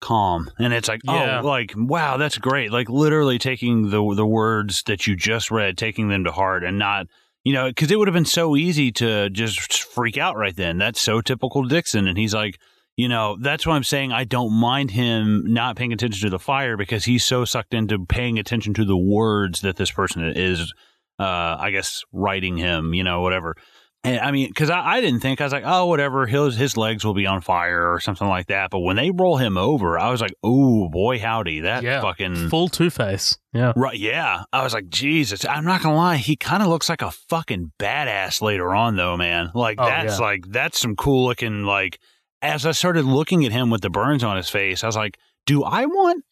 [0.00, 1.40] calm," and it's like, Yeah.
[1.42, 2.72] oh, like wow, that's great.
[2.72, 6.78] Like literally taking the the words that you just read, taking them to heart, and
[6.78, 7.06] not.
[7.42, 10.76] You know, because it would have been so easy to just freak out right then.
[10.76, 12.06] That's so typical Dixon.
[12.06, 12.58] And he's like,
[12.96, 16.38] you know, that's why I'm saying I don't mind him not paying attention to the
[16.38, 20.70] fire because he's so sucked into paying attention to the words that this person is,
[21.18, 23.56] uh, I guess, writing him, you know, whatever.
[24.02, 26.76] And I mean, because I, I didn't think, I was like, oh, whatever, his, his
[26.76, 28.70] legs will be on fire or something like that.
[28.70, 31.60] But when they roll him over, I was like, oh, boy, howdy.
[31.60, 32.48] That yeah, fucking.
[32.48, 33.36] full Two Face.
[33.52, 34.44] Yeah, Right, yeah.
[34.54, 35.44] I was like, Jesus.
[35.44, 39.18] I'm not gonna lie, he kind of looks like a fucking badass later on, though,
[39.18, 39.50] man.
[39.54, 40.24] Like Oh, that's yeah.
[40.24, 41.64] like that's some cool looking.
[41.64, 41.98] Like
[42.40, 45.18] as I started looking at him with the burns on his face, I was like,
[45.44, 46.24] do I want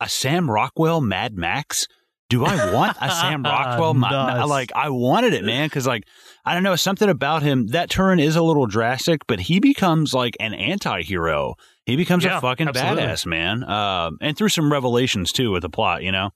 [0.00, 1.88] a Sam Rockwell Mad Max?
[2.30, 3.92] Do I want a Sam Rockwell?
[3.92, 6.04] Ma- like I wanted it, man, because like
[6.44, 7.66] I don't know something about him.
[7.68, 11.56] That turn is a little drastic, but he becomes like an anti-hero.
[11.84, 13.02] He becomes Yeah, a fucking absolutely.
[13.02, 13.64] badass, man.
[13.64, 16.30] Um, and through some revelations too with the plot, you know.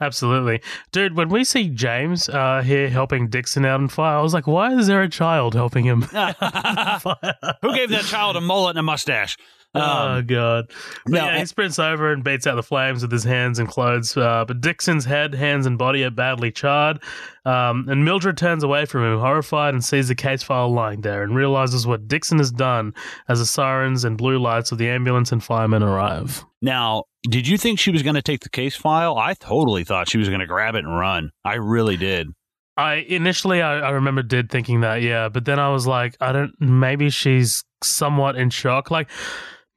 [0.00, 0.62] absolutely,
[0.92, 1.16] dude.
[1.16, 4.72] When we see James uh, here helping Dixon out in fire, I was like, why
[4.72, 6.02] is there a child helping him?
[7.62, 9.36] Who gave that child a mullet and a mustache?
[9.74, 10.70] Oh Um, god!
[11.04, 13.68] But no, yeah, he sprints over and beats out the flames with his hands and
[13.68, 14.16] clothes.
[14.16, 17.00] Uh, but Dixon's head, hands, and body are badly charred.
[17.44, 21.22] Um, and Mildred turns away from him, horrified, and sees the case file lying there,
[21.22, 22.94] and realizes what Dixon has done
[23.28, 26.44] as the sirens and blue lights of the ambulance and firemen arrive.
[26.62, 29.18] now, did you think she was going to take the case file?
[29.18, 31.30] I totally thought she was going to grab it and run.
[31.44, 32.28] I really did.
[32.76, 36.30] I initially, I, I remember did thinking that, yeah, but then I was like, I
[36.30, 36.52] don't.
[36.60, 39.08] Maybe she's somewhat in shock, like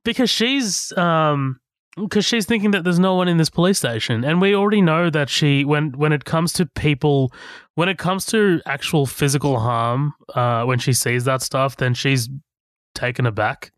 [0.03, 1.59] because she's um
[1.97, 5.09] because she's thinking that there's no one in this police station, and we already know
[5.09, 7.31] that she when when it comes to people,
[7.75, 12.29] when it comes to actual physical harm, uh, when she sees that stuff, then she's
[12.95, 13.71] taken aback,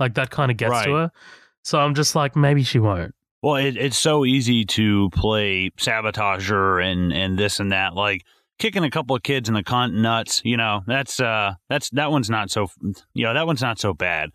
[0.00, 0.84] like that kind of gets Right.
[0.86, 1.10] to her.
[1.64, 3.14] So I'm just like, maybe she won't.
[3.42, 8.22] Well, it, it's so easy to play sabotager and and this and that, like
[8.58, 10.42] kicking a couple of kids in the cunt nuts.
[10.44, 12.68] You know, that's uh, that's that one's not so,
[13.14, 14.30] you know, that one's not so bad.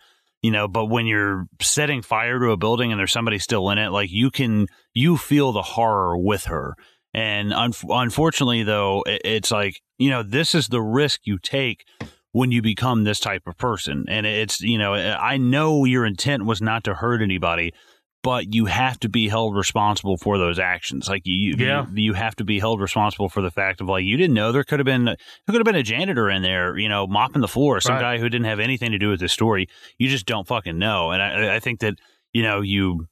[0.47, 3.77] You know, but when you're setting fire to a building and there's somebody still in
[3.77, 6.73] it, like you can, you feel the horror with her.
[7.13, 11.83] And un- unfortunately, though, it, it's like, you know, this is the risk you take
[12.31, 14.05] when you become this type of person.
[14.07, 17.73] And it's, you know, I know your intent was not to hurt anybody,
[18.23, 21.07] but you have to be held responsible for those actions.
[21.07, 21.85] Like you, Yeah.
[21.93, 24.51] you, you have to be held responsible for the fact of like you didn't know
[24.51, 25.15] there could have been there
[25.47, 28.01] could have been a janitor in there, you know, mopping the floor, some Right.
[28.01, 29.67] guy who didn't have anything to do with this story.
[29.97, 31.11] You just don't fucking know.
[31.11, 31.95] And I, I think that
[32.33, 33.07] you know you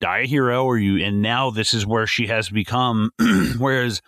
[0.00, 3.10] die a hero, or you, and now this is where she has become.
[3.58, 4.00] whereas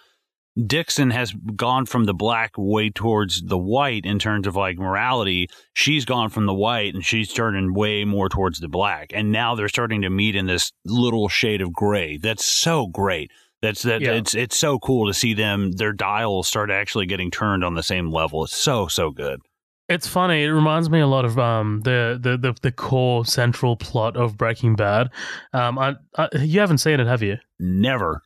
[0.66, 5.48] Dixon has gone from the black way towards the white in terms of like morality.
[5.74, 9.12] She's gone from the white and she's turning way more towards the black.
[9.14, 12.18] And now they're starting to meet in this little shade of gray.
[12.18, 13.31] That's so great.
[13.62, 14.12] That's that Yeah.
[14.12, 17.82] it's it's so cool to see them their dials start actually getting turned on the
[17.82, 18.44] same level.
[18.44, 19.40] It's so so good.
[19.89, 20.44] It's funny.
[20.44, 24.39] It reminds me a lot of um the the the, the core central plot of
[24.39, 25.10] Breaking Bad.
[25.52, 27.36] Um, I, I, you haven't seen it, have you?
[27.59, 28.22] Never.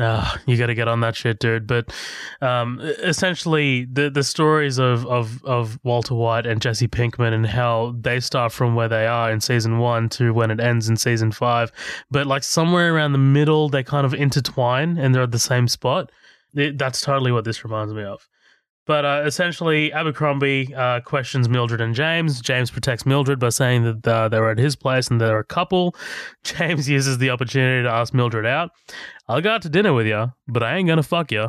[0.00, 1.66] Ah, you got to get on that shit, dude.
[1.66, 1.92] But
[2.40, 7.94] um, essentially, the the stories of, of of Walter White and Jesse Pinkman and how
[7.98, 11.32] they start from where they are in season one to when it ends in season
[11.32, 11.72] five,
[12.10, 15.66] but like somewhere around the middle, they kind of intertwine and they're at the same
[15.66, 16.10] spot.
[16.54, 18.28] It, that's totally what this reminds me of.
[18.88, 22.40] But uh, essentially, Abercrombie uh, questions Mildred and James.
[22.40, 25.44] James protects Mildred by saying that uh, they were at his place and they're a
[25.44, 25.94] couple.
[26.42, 28.70] James uses the opportunity to ask Mildred out.
[29.28, 31.48] I'll go out to dinner with you, but I ain't gonna fuck you.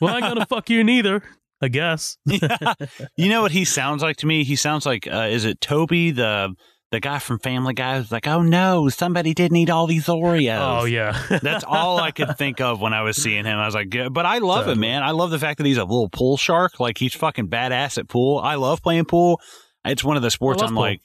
[0.00, 1.24] Well, I ain't gonna fuck you neither.
[1.60, 2.18] I guess.
[2.24, 4.44] you know what he sounds like to me?
[4.44, 6.54] He sounds like uh, is it Toby the
[6.92, 10.80] the guy from Family Guy was like, "Oh no, somebody didn't eat all these Oreos."
[10.82, 13.58] Oh yeah, That's all I could think of when I was seeing him.
[13.58, 15.02] I was like, "Yeah," but I love him, man.
[15.02, 16.78] I love the fact that he's a little pool shark.
[16.80, 18.38] Like he's fucking badass at pool.
[18.38, 19.40] I love playing pool.
[19.84, 20.78] It's one of the sports I'm pool.
[20.80, 21.00] like,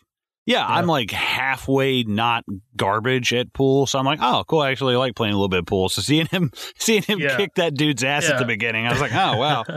[0.45, 2.43] yeah, I'm like halfway not
[2.75, 3.85] garbage at pool.
[3.85, 4.61] So I'm like, oh, cool.
[4.61, 5.87] I actually like playing a little bit of pool.
[5.89, 7.37] So seeing him, seeing him Yeah.
[7.37, 9.63] kick that dude's ass at the beginning, I was like, oh wow.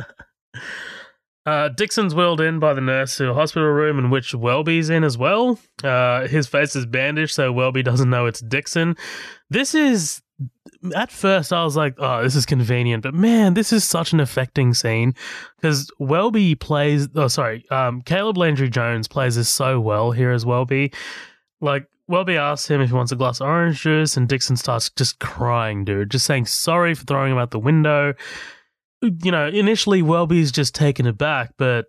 [1.46, 5.04] Uh, Dixon's wheeled in by the nurse to a hospital room in which Welby's in
[5.04, 5.58] as well.
[5.82, 8.96] Uh, his face is bandaged, so Welby doesn't know it's Dixon.
[9.50, 10.22] This is.
[10.96, 14.20] At first, I was like, oh, this is convenient, but man, this is such an
[14.20, 15.14] affecting scene
[15.56, 17.08] because Welby plays.
[17.14, 17.64] Oh, sorry.
[17.70, 20.92] Um, Caleb Landry Jones plays this so well here as Welby.
[21.60, 24.90] Like, Welby asks him if he wants a glass of orange juice, and Dixon starts
[24.90, 28.14] just crying, dude, just saying sorry for throwing him out the window
[29.22, 31.86] you know, initially Welby's just taken aback, but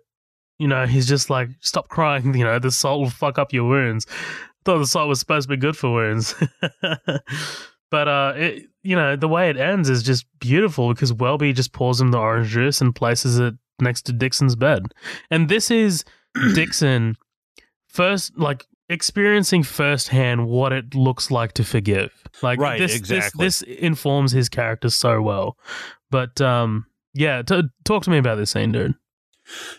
[0.58, 3.68] you know, he's just like, stop crying, you know, the salt will fuck up your
[3.68, 4.06] wounds.
[4.64, 6.34] Thought the salt was supposed to be good for wounds.
[7.90, 11.72] but uh it, you know, the way it ends is just beautiful because Welby just
[11.72, 14.82] pours him the orange juice and places it next to Dixon's bed.
[15.30, 16.04] And this is
[16.54, 17.16] Dixon
[17.88, 22.12] first like experiencing firsthand what it looks like to forgive.
[22.42, 23.44] Like Right, this, exactly.
[23.44, 25.56] this this informs his character so well.
[26.10, 26.86] But um
[27.16, 28.94] yeah, t- talk to me about this scene, dude.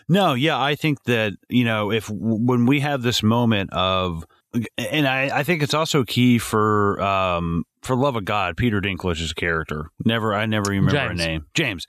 [0.08, 4.24] No, yeah, I think that you know if when we have this moment of,
[4.78, 9.32] and I, I think it's also key for um for love of God, Peter Dinklage's
[9.32, 9.90] character.
[10.04, 11.08] Never, I never remember James.
[11.20, 11.46] her name.
[11.54, 11.86] James.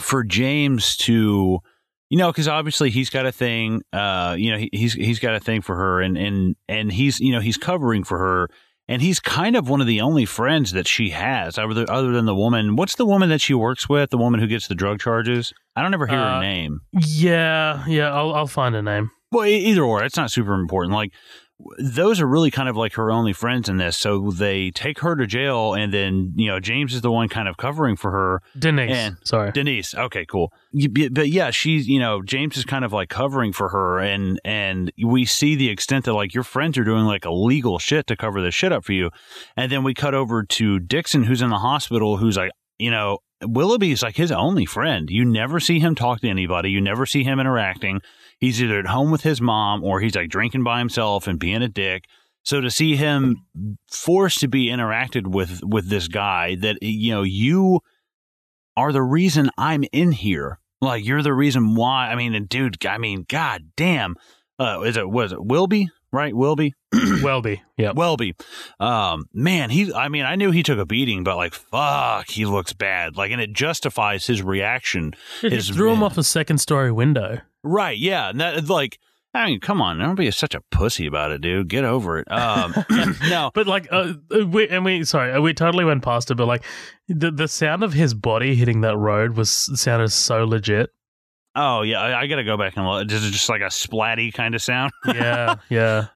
[0.00, 1.60] For James to,
[2.10, 3.82] you know, because obviously he's got a thing.
[3.92, 7.20] Uh, you know, he, he's he's got a thing for her, and and and he's
[7.20, 8.48] you know he's covering for her.
[8.90, 12.24] And he's kind of one of the only friends that she has, other other than
[12.24, 12.74] the woman.
[12.74, 14.08] What's the woman that she works with?
[14.10, 15.52] The woman who gets the drug charges.
[15.76, 16.80] I don't ever hear Uh, her name.
[16.98, 19.10] Yeah, yeah, I'll I'll find a name.
[19.30, 20.94] Well, either or, it's not super important.
[20.94, 21.12] Like
[21.78, 23.96] those are really kind of like her only friends in this.
[23.96, 27.48] So they take her to jail, and then you know James is the one kind
[27.48, 28.42] of covering for her.
[28.58, 28.96] Denise.
[28.96, 29.50] And- sorry.
[29.52, 30.52] Denise, okay, cool.
[30.72, 34.92] But yeah, she's you know James is kind of like covering for her, and and
[35.04, 38.40] we see the extent that like your friends are doing like illegal shit to cover
[38.40, 39.10] this shit up for you,
[39.56, 43.18] and then we cut over to Dixon, who's in the hospital, who's like you know.
[43.42, 45.08] Willoughby's like his only friend.
[45.10, 46.70] You never see him talk to anybody.
[46.70, 48.00] You never see him interacting
[48.38, 51.62] he's either at home with his mom or he's like drinking by himself and being
[51.62, 52.04] a dick.
[52.44, 53.44] So to see him
[53.90, 57.80] forced to be interacted with with this guy that you know you
[58.76, 60.60] are the reason I'm in here.
[60.80, 62.08] Like you're the reason why.
[62.08, 64.16] I mean, dude, I mean, god damn.
[64.58, 65.90] Uh, is it was it Wilby?
[66.10, 66.74] Right, Wilby.
[67.22, 67.62] Welby.
[67.76, 68.34] yeah, Welby.
[68.80, 69.92] Um, man, he.
[69.92, 73.16] I mean, I knew he took a beating, but like, fuck, he looks bad.
[73.16, 75.12] Like, and it justifies his reaction.
[75.42, 77.40] He his- threw him off a second story window.
[77.62, 77.98] Right.
[77.98, 78.30] Yeah.
[78.30, 78.98] And that, like,
[79.34, 79.98] I mean, come on.
[79.98, 81.68] Don't be such a pussy about it, dude.
[81.68, 82.32] Get over it.
[82.32, 82.72] Um,
[83.28, 83.50] no.
[83.52, 86.36] But like, uh, uh, we, and we sorry, uh, we totally went past it.
[86.36, 86.64] But like,
[87.08, 90.90] the the sound of his body hitting that road was sounded so legit.
[91.58, 92.00] Oh, yeah.
[92.00, 93.08] I, I got to go back and look.
[93.08, 94.92] Just, just like a splatty kind of sound.
[95.06, 96.06] Yeah, yeah.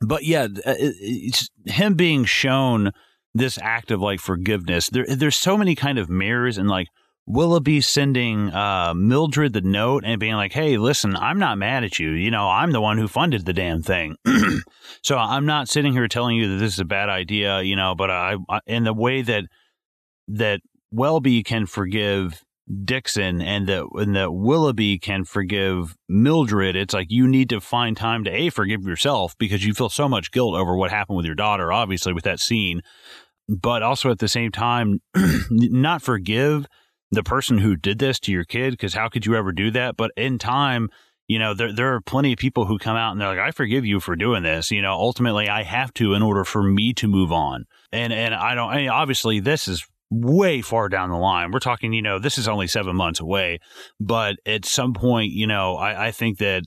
[0.00, 2.92] but yeah, uh, it's him being shown
[3.34, 4.88] this act of like forgiveness.
[4.90, 6.88] There, there's so many kind of mirrors and like
[7.26, 11.98] Willoughby sending uh, Mildred the note and being like, "Hey, listen, I'm not mad at
[11.98, 12.10] you.
[12.10, 14.16] You know, I'm the one who funded the damn thing,
[15.02, 17.60] so I'm not sitting here telling you that this is a bad idea.
[17.60, 19.44] You know, but I, I in the way that
[20.28, 20.60] that
[20.90, 22.42] Welby can forgive
[22.84, 27.96] Dixon and that and that Willoughby can forgive Mildred, it's like you need to find
[27.96, 31.26] time to a forgive yourself because you feel so much guilt over what happened with
[31.26, 32.82] your daughter, obviously with that scene,
[33.48, 35.00] but also at the same time
[35.50, 36.66] not forgive
[37.10, 39.96] the person who did this to your kid because how could you ever do that?
[39.96, 40.88] But in time.
[41.30, 43.50] You know, there there are plenty of people who come out and they're like, "I
[43.50, 46.94] forgive you for doing this." You know, ultimately, I have to in order for me
[46.94, 47.66] to move on.
[47.92, 48.70] And and I don't.
[48.70, 51.50] I mean, obviously, this is way far down the line.
[51.50, 53.60] We're talking, you know, this is only seven months away,
[54.00, 56.64] but at some point, you know, I, I think that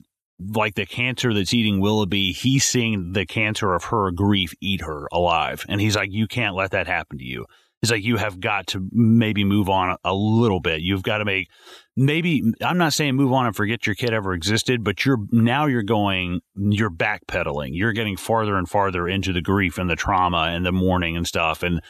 [0.54, 5.08] like the cancer that's eating Willoughby, he's seeing the cancer of her grief eat her
[5.12, 5.64] alive.
[5.68, 7.46] And he's like, you can't let that happen to you.
[7.80, 10.82] He's like, you have got to maybe move on a little bit.
[10.82, 11.48] You've got to make
[11.96, 15.66] maybe I'm not saying move on and forget your kid ever existed, but you're now
[15.66, 17.70] you're going you're backpedaling.
[17.72, 21.26] You're getting farther and farther into the grief and the trauma and the mourning and
[21.26, 21.64] stuff.
[21.64, 21.82] And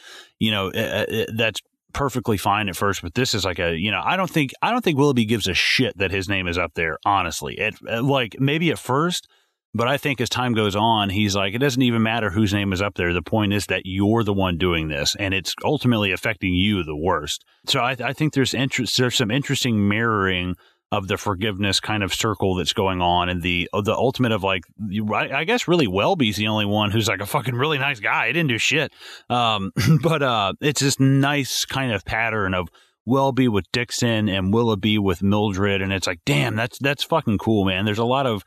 [0.43, 1.61] you know it, it, that's
[1.93, 4.71] perfectly fine at first, but this is like a you know I don't think I
[4.71, 6.97] don't think Willoughby gives a shit that his name is up there.
[7.05, 9.27] Honestly, it like maybe at first
[9.75, 12.73] but I think as time goes on, he's like, it doesn't even matter whose name
[12.73, 13.11] is up there.
[13.11, 16.95] The point is that you're the one doing this, and it's ultimately affecting you the
[16.95, 17.43] worst.
[17.65, 20.55] So I, I think there's interest, there's some interesting mirroring
[20.93, 24.63] of the forgiveness kind of circle that's going on, and the the ultimate of like,
[25.11, 28.27] I, I guess really Welby's the only one who's like a fucking really nice guy.
[28.27, 28.93] He didn't do shit,
[29.27, 29.71] um,
[30.03, 32.69] but uh, it's this nice kind of pattern of
[33.07, 37.65] Welby with Dixon and Willoughby with Mildred, and it's like, damn, that's that's fucking cool,
[37.65, 37.85] man.
[37.85, 38.43] There's a lot of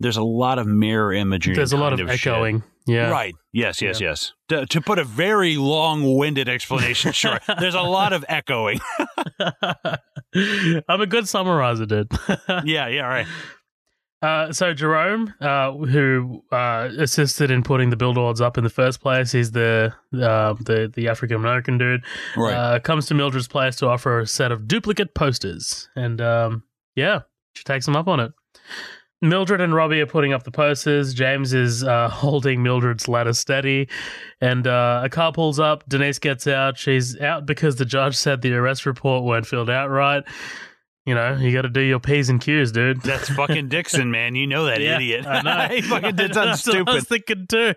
[0.00, 1.54] there's a lot of mirror imagery.
[1.54, 2.60] There's a lot of, of echoing.
[2.60, 2.70] Shit.
[2.86, 3.10] Yeah.
[3.10, 3.34] Right.
[3.52, 4.08] Yes, yes, yeah.
[4.08, 4.32] yes.
[4.48, 8.80] To, to, put a very long winded explanation short, there's a lot of echoing.
[10.34, 12.10] I'm a good summarizer, dude.
[12.64, 13.26] yeah, yeah, right.
[14.22, 18.70] Uh, so Jerome, uh, who uh, assisted in putting the build billboards up in the
[18.70, 22.04] first place, he's the uh, the the African American dude.
[22.36, 22.52] Right.
[22.52, 27.20] Uh, comes to Mildred's place to offer a set of duplicate posters, and um, yeah,
[27.54, 28.32] she takes him up on it.
[29.22, 31.12] Mildred and Robbie are putting up the posters.
[31.12, 33.88] James is uh, holding Mildred's ladder steady,
[34.40, 35.86] and uh, a car pulls up.
[35.88, 36.78] Denise gets out.
[36.78, 40.24] She's out because the judge said the arrest report weren't filled out right.
[41.06, 43.02] You know, you got to do your P's and Q's, dude.
[43.02, 44.34] That's fucking Dixon, man.
[44.34, 45.26] You know that yeah, idiot.
[45.26, 45.74] I know.
[45.74, 46.88] he fucking did something stupid.
[46.88, 47.74] I was thinking too.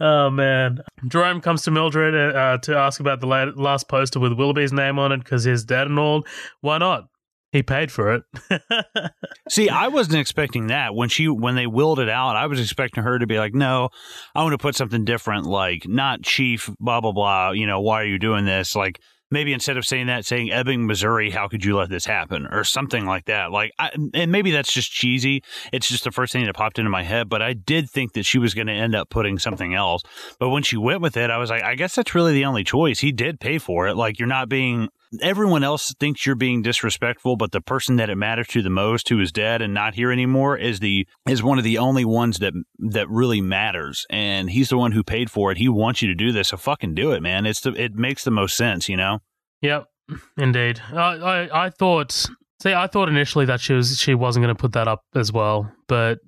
[0.00, 4.72] oh man, Jerome comes to Mildred uh, to ask about the last poster with Willoughby's
[4.72, 6.24] name on it because he's dead and all.
[6.60, 7.08] Why not?
[7.56, 8.22] He paid for it.
[9.48, 12.36] See, I wasn't expecting that when she when they willed it out.
[12.36, 13.88] I was expecting her to be like, "No,
[14.34, 17.52] I want to put something different, like not chief, blah blah blah.
[17.52, 18.76] You know, why are you doing this?
[18.76, 19.00] Like
[19.30, 22.62] maybe instead of saying that, saying Ebbing, Missouri, how could you let this happen, or
[22.62, 23.50] something like that.
[23.50, 25.42] Like, I, and maybe that's just cheesy.
[25.72, 27.30] It's just the first thing that popped into my head.
[27.30, 30.02] But I did think that she was going to end up putting something else.
[30.38, 32.64] But when she went with it, I was like, I guess that's really the only
[32.64, 33.00] choice.
[33.00, 33.96] He did pay for it.
[33.96, 34.88] Like, you're not being.
[35.20, 39.08] Everyone else thinks you're being disrespectful, but the person that it matters to the most,
[39.08, 42.38] who is dead and not here anymore, is the is one of the only ones
[42.38, 44.06] that that really matters.
[44.10, 45.58] And he's the one who paid for it.
[45.58, 47.46] He wants you to do this, so fucking do it, man.
[47.46, 49.20] It's the it makes the most sense, you know.
[49.62, 49.86] Yep,
[50.36, 50.80] indeed.
[50.92, 52.26] I, I, I thought.
[52.62, 55.30] See, I thought initially that she was she wasn't going to put that up as
[55.30, 56.18] well, but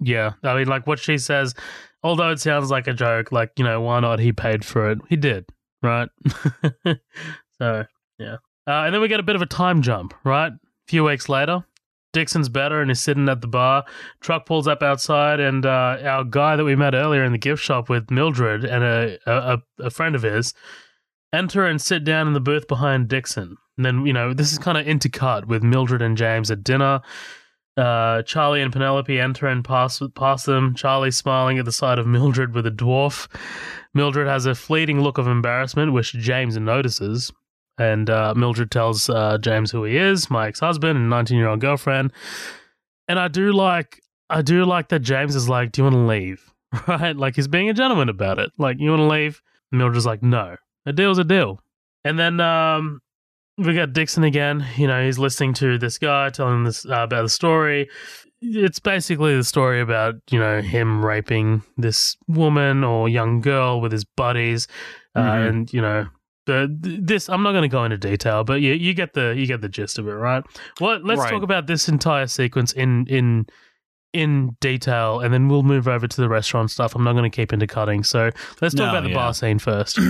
[0.00, 1.54] yeah, I mean, like what she says.
[2.02, 4.20] Although it sounds like a joke, like you know, why not?
[4.20, 4.98] He paid for it.
[5.08, 5.46] He did,
[5.82, 6.08] right?
[7.58, 7.84] so
[8.18, 8.36] yeah,
[8.66, 10.52] uh, and then we get a bit of a time jump, right?
[10.52, 10.58] A
[10.88, 11.64] few weeks later,
[12.12, 13.84] Dixon's better and is sitting at the bar.
[14.20, 17.62] Truck pulls up outside, and uh, our guy that we met earlier in the gift
[17.62, 20.54] shop with Mildred and a, a, a friend of his
[21.32, 23.56] enter and sit down in the booth behind Dixon.
[23.76, 27.00] And then, you know, this is kind of intercut with Mildred and James at dinner.
[27.76, 30.74] Uh, Charlie and Penelope enter and pass, pass them.
[30.74, 33.28] Charlie smiling at the sight of Mildred with a dwarf.
[33.94, 37.30] Mildred has a fleeting look of embarrassment, which James notices.
[37.78, 42.12] And uh, Mildred tells uh, James who he is, my ex-husband and 19-year-old girlfriend.
[43.06, 46.00] And I do like, I do like that James is like, "Do you want to
[46.00, 46.52] leave?"
[46.86, 47.16] Right?
[47.16, 48.50] Like he's being a gentleman about it.
[48.58, 49.40] Like, you want to leave?
[49.72, 51.60] Mildred's like, "No." A deal's a deal.
[52.04, 53.00] And then um,
[53.58, 54.64] we got Dixon again.
[54.76, 57.88] You know, he's listening to this guy telling this uh, about the story.
[58.40, 63.92] It's basically the story about you know him raping this woman or young girl with
[63.92, 64.68] his buddies,
[65.14, 65.48] uh, mm-hmm.
[65.48, 66.06] and you know
[66.48, 67.28] the this.
[67.28, 69.68] I'm not going to go into detail, but you you get the you get the
[69.68, 70.42] gist of it, right?
[70.80, 71.30] Well, let's right.
[71.30, 73.46] talk about this entire sequence in in
[74.12, 76.94] in detail, and then we'll move over to the restaurant stuff.
[76.96, 79.14] I'm not going to keep into cutting, so let's talk No, about the yeah.
[79.14, 79.98] bar scene first.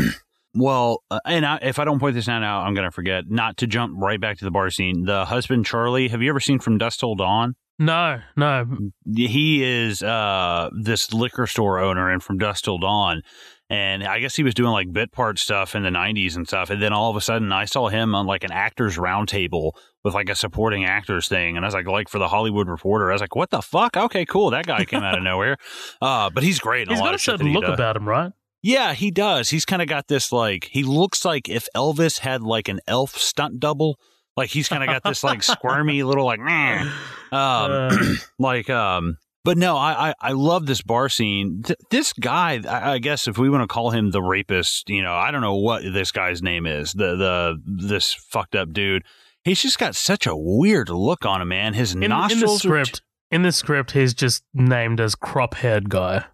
[0.55, 3.25] Well, uh, and I, if I don't point this out now, I'm going to forget.
[3.29, 5.05] Not to jump right back to the bar scene.
[5.05, 6.09] The husband Charlie.
[6.09, 7.55] Have you ever seen From Dust Till Dawn?
[7.79, 8.67] no, no,
[9.15, 13.23] He is uh, this liquor store owner, and From Dusk Till Dawn.
[13.71, 16.71] And I guess he was doing like bit part stuff in the 90s and stuff.
[16.71, 19.73] And then all of a sudden, I saw him on like an actors roundtable
[20.03, 21.57] with like a supporting actors thing.
[21.57, 23.97] And I was like, like for the Hollywood Reporter, I was like, what the fuck?
[23.97, 24.51] Okay, cool.
[24.51, 25.59] That guy came out of nowhere.
[26.01, 26.89] Uh, but he's great.
[26.89, 27.75] he's a lot got a certain look does.
[27.75, 28.33] about him, right?
[28.63, 29.51] Yeah, he does.
[29.51, 33.17] He's kind of got this like he looks like if Elvis had like an elf
[33.17, 33.99] stunt double.
[34.37, 36.91] Like he's kind of got this like squirmy little like um
[37.33, 37.91] Uh,
[38.39, 41.63] like um but no, I, I I love this bar scene.
[41.63, 45.01] Th- this guy, I, I guess if we want to call him the rapist, you
[45.01, 46.93] know, I don't know what this guy's name is.
[46.93, 49.05] The the this fucked up dude.
[49.45, 51.73] He's just got such a weird look on him, man.
[51.73, 55.89] His in, in the nostrils script, in the script, he's just named as crop haired
[55.89, 56.27] guy.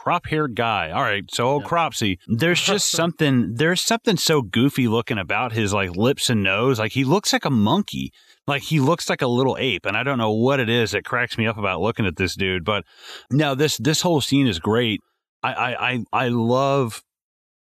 [0.00, 0.90] crop haired guy.
[0.90, 1.68] All right, so old Yeah.
[1.68, 2.18] Cropsy.
[2.26, 3.54] There's just something.
[3.54, 6.80] There's something so goofy looking about his like lips and nose.
[6.80, 8.12] Like he looks like a monkey.
[8.46, 11.04] Like he looks like a little ape, and I don't know what it is that
[11.04, 12.64] cracks me up about looking at this dude.
[12.64, 12.84] But
[13.30, 15.00] no, this this whole scene is great.
[15.42, 17.02] I I I, I love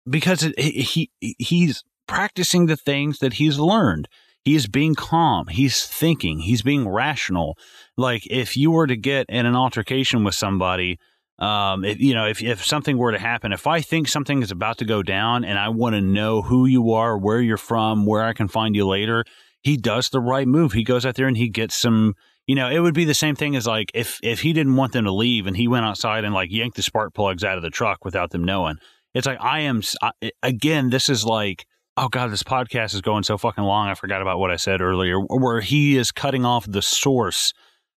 [0.09, 4.09] because it, he he- he's practicing the things that he's learned.
[4.42, 5.49] He is being calm.
[5.49, 6.41] He's thinking.
[6.41, 7.59] He's being rational.
[7.97, 10.99] Like if you were to get in an altercation with somebody,
[11.39, 14.50] um, if, you know, if if something were to happen, if I think something is
[14.50, 18.07] about to go down and I want to know who you are, where you're from,
[18.07, 19.25] where I can find you later,
[19.62, 20.72] he does the right move.
[20.72, 22.14] He goes out there and he gets some.
[22.47, 24.92] You know, it would be the same thing as like if if he didn't want
[24.92, 27.62] them to leave and he went outside and like yanked the spark plugs out of
[27.62, 28.78] the truck without them knowing.
[29.14, 30.90] It's like I am I, again.
[30.90, 31.66] This is like
[31.97, 33.89] oh god, this podcast is going so fucking long.
[33.89, 35.20] I forgot about what I said earlier.
[35.20, 37.52] Where he is cutting off the source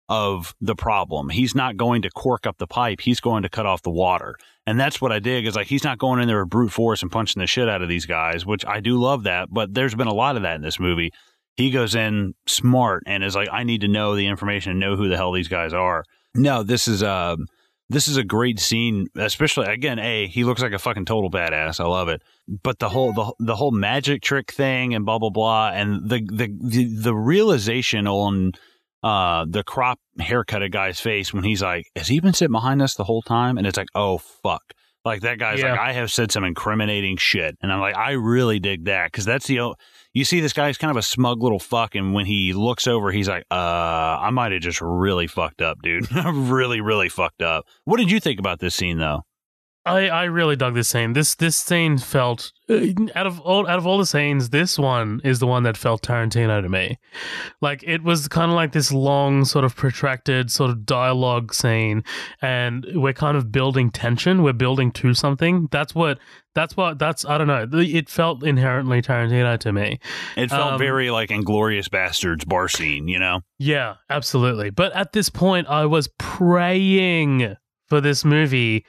[0.09, 1.31] of the problem.
[1.31, 3.01] He's not going to cork up the pipe.
[3.01, 4.37] He's going to cut off the water.
[4.67, 7.03] And that's what I dig is like he's not going in there with brute force
[7.03, 9.49] and punching the shit out of these guys, which I do love that.
[9.51, 11.13] But there's been a lot of that in this movie.
[11.57, 14.97] He goes in smart and is like, I need to know the information and know
[14.97, 16.05] who the hell these guys are.
[16.35, 17.47] No, this is um
[17.91, 21.79] this is a great scene, especially again, a he looks like a fucking total badass.
[21.79, 22.23] I love it.
[22.49, 26.21] But the whole the, the whole magic trick thing and blah blah blah, and the
[26.33, 28.53] the the, the realization on
[29.03, 32.95] uh the crop haircutted guy's face when he's like, has he been sitting behind us
[32.95, 33.59] the whole time?
[33.59, 34.63] And it's like, oh fuck.
[35.05, 35.73] Like that guy's Yeah.
[35.73, 39.25] like, I have said some incriminating shit, and I'm like, I really dig that because
[39.25, 39.75] that's the
[40.15, 43.11] you see this guy's kind of a smug little fuck, and when he looks over,
[43.11, 46.11] he's like, uh, I might have just really fucked up, dude.
[46.25, 47.67] really, really fucked up.
[47.85, 49.23] What did you think about this scene though?
[49.85, 51.13] I, I really dug this scene.
[51.13, 52.87] This this scene felt uh,
[53.17, 56.03] out of all out of all the scenes, this one is the one that felt
[56.03, 56.99] Tarantino to me.
[57.61, 62.05] Like it was kind of like this long, sort of protracted, sort of dialogue scene,
[62.41, 64.45] and we're kind of building tension.
[64.45, 65.69] We're building to something.
[65.73, 66.19] That's what.
[66.55, 66.99] That's what.
[66.99, 67.67] That's I don't know.
[67.73, 69.99] It felt inherently Tarantino to me.
[70.37, 73.41] It felt Um, very like Inglourious Basterds bar scene, you know?
[73.59, 74.69] Yeah, absolutely.
[74.71, 77.57] But at this point, I was praying
[77.89, 78.85] for this movie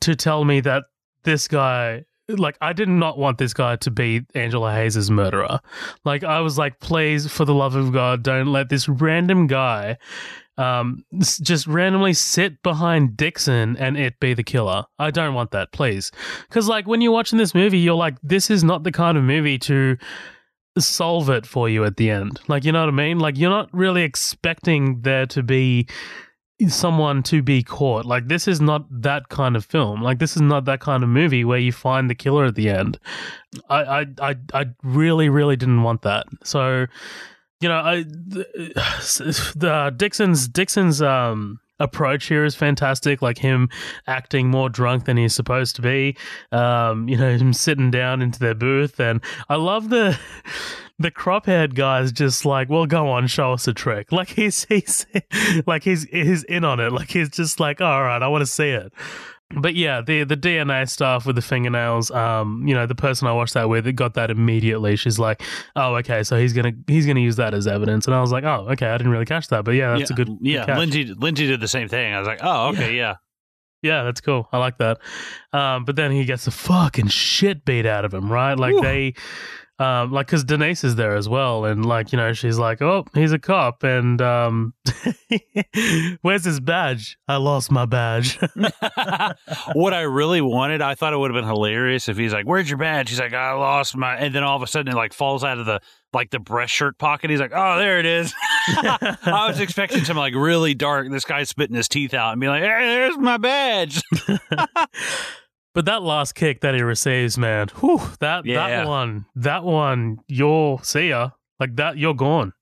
[0.00, 0.84] to tell me that
[1.24, 5.60] this guy, like, I did not want this guy to be Angela Hayes' murderer.
[6.04, 9.98] Like, I was like, please, for the love of God, don't let this random guy
[10.58, 14.84] um just randomly sit behind Dixon and it be the killer.
[14.98, 16.12] I don't want that, please.
[16.50, 19.24] Cuz like when you're watching this movie, you're like this is not the kind of
[19.24, 19.96] movie to
[20.78, 22.40] solve it for you at the end.
[22.48, 23.18] Like, you know what I mean?
[23.18, 25.86] Like, you're not really expecting there to be
[26.68, 28.04] someone to be caught.
[28.04, 30.02] Like, this is not that kind of film.
[30.02, 32.68] Like, this is not that kind of movie where you find the killer at the
[32.68, 32.98] end.
[33.68, 36.26] I, I, I, I really, really didn't want that.
[36.44, 36.86] So,
[37.60, 38.46] you know, I, the,
[39.56, 43.20] the Dixon's Dixon's um approach here is fantastic.
[43.20, 43.68] Like him
[44.06, 46.16] acting more drunk than he's supposed to be.
[46.50, 50.18] Um, you know, him sitting down into their booth, and I love the
[51.02, 54.10] the crop haired guy's just like, well, go on, show us a trick.
[54.12, 55.06] Like he's he's
[55.66, 56.92] like he's he's in on it.
[56.92, 58.92] Like he's just like, all right, I want to see it.
[59.54, 63.32] But yeah, the the DNA stuff with the fingernails, um, you know, the person I
[63.32, 64.96] watched that with it got that immediately.
[64.96, 65.42] She's like,
[65.76, 68.44] "Oh, okay, so he's gonna he's gonna use that as evidence," and I was like,
[68.44, 70.78] "Oh, okay, I didn't really catch that, but yeah, that's yeah, a good Yeah, catch.
[70.78, 72.14] Lindsay Lindsay did the same thing.
[72.14, 73.16] I was like, oh, okay, yeah.
[73.82, 74.48] Yeah, that's cool.
[74.52, 74.98] I like that.
[75.52, 78.54] Um, but then he gets the fucking shit beat out of him, right?
[78.54, 78.80] Like Whew.
[78.82, 79.14] they,
[79.82, 83.04] um, like because Denise is there as well, and like you know she's like, oh,
[83.14, 84.74] he's a cop, and um,
[86.22, 87.18] where's his badge?
[87.26, 88.38] I lost my badge.
[89.74, 92.70] what I really wanted, I thought it would have been hilarious if he's like, "Where's
[92.70, 95.12] your badge?" He's like, "I lost my," and then all of a sudden it like
[95.12, 95.80] falls out of the
[96.12, 97.30] like the breast shirt pocket.
[97.30, 98.32] He's like, "Oh, there it is."
[98.68, 101.10] I was expecting something like really dark.
[101.10, 104.00] This guy spitting his teeth out and be like, "Hey, there's my badge."
[105.74, 108.68] But that last kick that he receives, man, whew, that Yeah.
[108.68, 112.52] that one, that one, you're see ya like that, you're gone.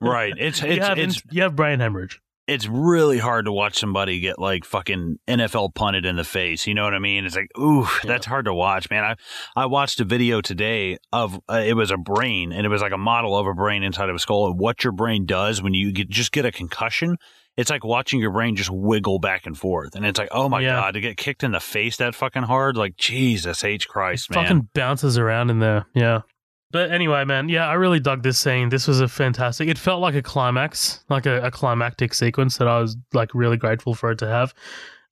[0.00, 0.32] right.
[0.36, 2.20] It's you it's have it's you have brain hemorrhage.
[2.46, 6.66] it's really hard to watch somebody get like fucking NFL punted in the face.
[6.66, 7.26] You know what I mean?
[7.26, 9.04] It's like, ooh, that's hard to watch, man.
[9.04, 9.16] I
[9.54, 12.92] I watched a video today of uh, it was a brain and it was like
[12.92, 15.74] a model of a brain inside of a skull and what your brain does when
[15.74, 17.18] you get, just get a concussion.
[17.58, 20.60] It's like watching your brain just wiggle back and forth, and it's like, oh my
[20.60, 20.80] Yeah.
[20.80, 24.44] god, to get kicked in the face that fucking hard, like Jesus H Christ, man.
[24.44, 25.84] Fucking bounces around in there.
[25.94, 26.20] Yeah.
[26.70, 28.68] But anyway, man, yeah, I really dug this scene.
[28.68, 29.68] This was a fantastic.
[29.68, 33.56] It felt like a climax, like a, a climactic sequence that I was like really
[33.56, 34.54] grateful for it to have.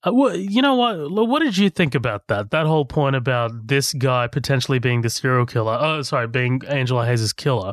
[0.07, 1.10] Uh, you know what?
[1.26, 2.50] What did you think about that?
[2.50, 5.76] That whole point about this guy potentially being the serial killer.
[5.81, 7.73] Oh, sorry, being Angela Hayes' killer.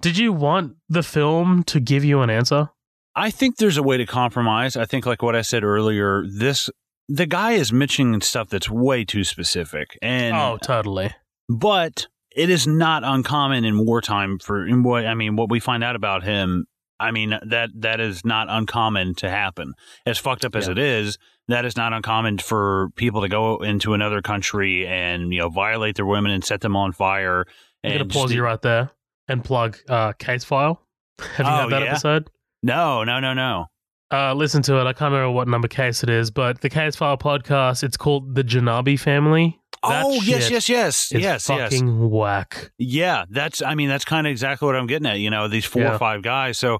[0.00, 2.68] Did you want the film to give you an answer?
[3.14, 4.76] I think there's a way to compromise.
[4.76, 6.70] I think, like what I said earlier, this
[7.08, 11.10] the guy is mentioning stuff that's way too specific, and oh, totally.
[11.48, 15.36] but it is not uncommon in wartime for in what I mean.
[15.36, 16.64] What we find out about him,
[16.98, 19.74] I mean that that is not uncommon to happen.
[20.06, 20.72] As fucked up as Yeah.
[20.72, 21.18] it is,
[21.48, 25.96] that is not uncommon for people to go into another country and you know violate
[25.96, 27.44] their women and set them on fire.
[27.84, 28.90] I'm And gonna pause just- you right there
[29.28, 30.80] and plug uh, case file.
[31.18, 31.90] Have you Oh, had that yeah?
[31.90, 32.30] episode?
[32.62, 33.66] No, no, no, no.
[34.12, 34.84] uh, listen to it.
[34.84, 37.82] I can't remember what number case it is, but the Case File podcast.
[37.82, 39.58] It's called the Janabi Family.
[39.82, 41.46] That oh yes, yes, yes, yes, yes.
[41.46, 42.70] fucking whack.
[42.78, 43.62] Yeah, that's.
[43.62, 45.18] I mean, that's kind of exactly what I'm getting at.
[45.18, 45.94] You know, these four Yeah.
[45.94, 46.56] or five guys.
[46.56, 46.78] So,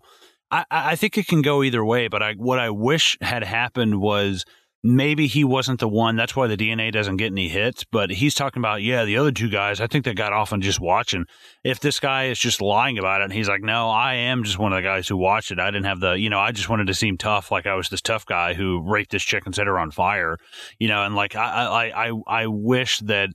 [0.52, 2.06] I, I think it can go either way.
[2.06, 4.44] But I, what I wish had happened was
[4.82, 6.16] maybe he wasn't the one.
[6.16, 7.84] That's why the DNA doesn't get any hits.
[7.84, 9.80] But he's talking about, yeah, the other two guys.
[9.80, 11.26] I think they got off on just watching.
[11.62, 14.58] If this guy is just lying about it, and he's like, no, I am just
[14.58, 15.60] one of the guys who watched it.
[15.60, 17.88] I didn't have the, you know, I just wanted to seem tough, like I was
[17.88, 20.38] this tough guy who raped this chick and set her on fire.
[20.78, 23.30] You know, and like I, I, I, I wish that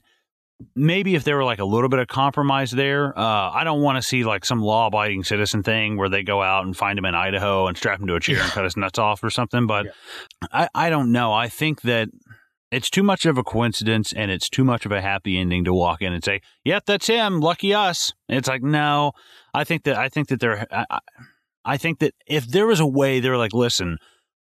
[0.74, 3.96] maybe if there were like a little bit of compromise there, uh, I don't want
[3.96, 7.04] to see like some law abiding citizen thing where they go out and find him
[7.04, 9.66] in Idaho and strap him to a chair and cut his nuts off or something.
[9.66, 9.86] But
[10.52, 11.32] I, I don't know.
[11.32, 12.08] I think that
[12.70, 15.72] it's too much of a coincidence and it's too much of a happy ending to
[15.72, 17.40] walk in and say, "Yep, that's him.
[17.40, 19.12] Lucky us." And it's like, no.
[19.54, 20.66] I think that I think that there.
[20.70, 20.98] I-
[21.64, 23.98] I think that if there was a way, they're like, listen,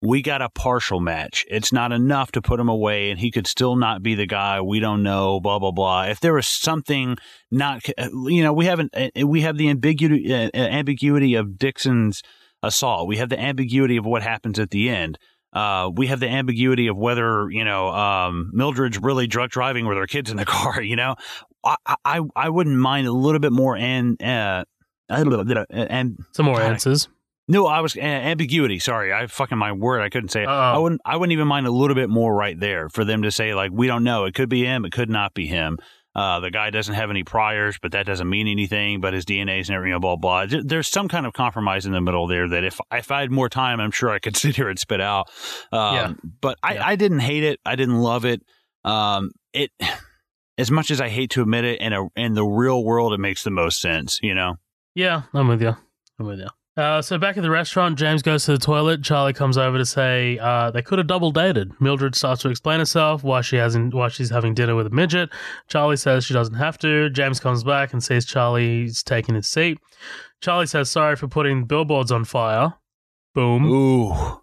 [0.07, 1.45] we got a partial match.
[1.51, 4.61] It's not enough to put him away, and he could still not be the guy.
[4.61, 5.41] We don't know.
[5.41, 6.05] Blah blah blah.
[6.05, 7.17] If there was something
[7.51, 8.95] not, you know, we haven't.
[9.21, 12.23] We have the ambiguity uh, ambiguity of Dixon's
[12.63, 13.09] assault.
[13.09, 15.19] We have the ambiguity of what happens at the end.
[15.53, 19.97] Uh, we have the ambiguity of whether you know um, Mildred's really drunk driving with
[19.97, 20.81] her kids in the car.
[20.83, 21.17] You know,
[21.65, 24.65] I I, I wouldn't mind a little bit more and uh,
[25.09, 27.09] and Some more answers.
[27.49, 28.79] No, I was uh, ambiguity.
[28.79, 30.01] Sorry, I fucking my word.
[30.01, 30.49] I couldn't say it.
[30.49, 31.01] I wouldn't.
[31.05, 33.71] I wouldn't even mind a little bit more right there for them to say like
[33.73, 34.25] we don't know.
[34.25, 34.85] It could be him.
[34.85, 35.79] It could not be him.
[36.15, 39.03] Uh, the guy doesn't have any priors, but that doesn't mean anything.
[39.03, 40.47] But his DNA's and everything, blah blah.
[40.47, 43.31] There- There's some kind of compromise in the middle there that if if I had
[43.31, 45.27] more time, I'm sure I could sit here and spit out.
[45.73, 46.13] Um, Yeah.
[46.41, 46.87] But I, Yeah.
[46.89, 47.61] I didn't hate it.
[47.67, 48.41] I didn't love it.
[48.85, 49.71] Um, it
[50.59, 53.19] as much as I hate to admit it, in a in the real world, it
[53.21, 54.19] makes the most sense.
[54.23, 54.55] You know.
[54.95, 55.77] Yeah, I'm with you.
[56.19, 56.49] I'm with you.
[56.77, 59.03] Uh, so back at the restaurant, James goes to the toilet.
[59.03, 61.73] Charlie comes over to say uh, they could have double dated.
[61.81, 65.31] Mildred starts to explain herself why she hasn't, why she's having dinner with a midget.
[65.69, 67.09] Charlie says she doesn't have to.
[67.09, 69.79] James comes back and sees Charlie's taking his seat.
[70.43, 72.75] Charlie says sorry for putting billboards on fire.
[73.35, 73.65] Boom.
[73.65, 74.43] Ooh.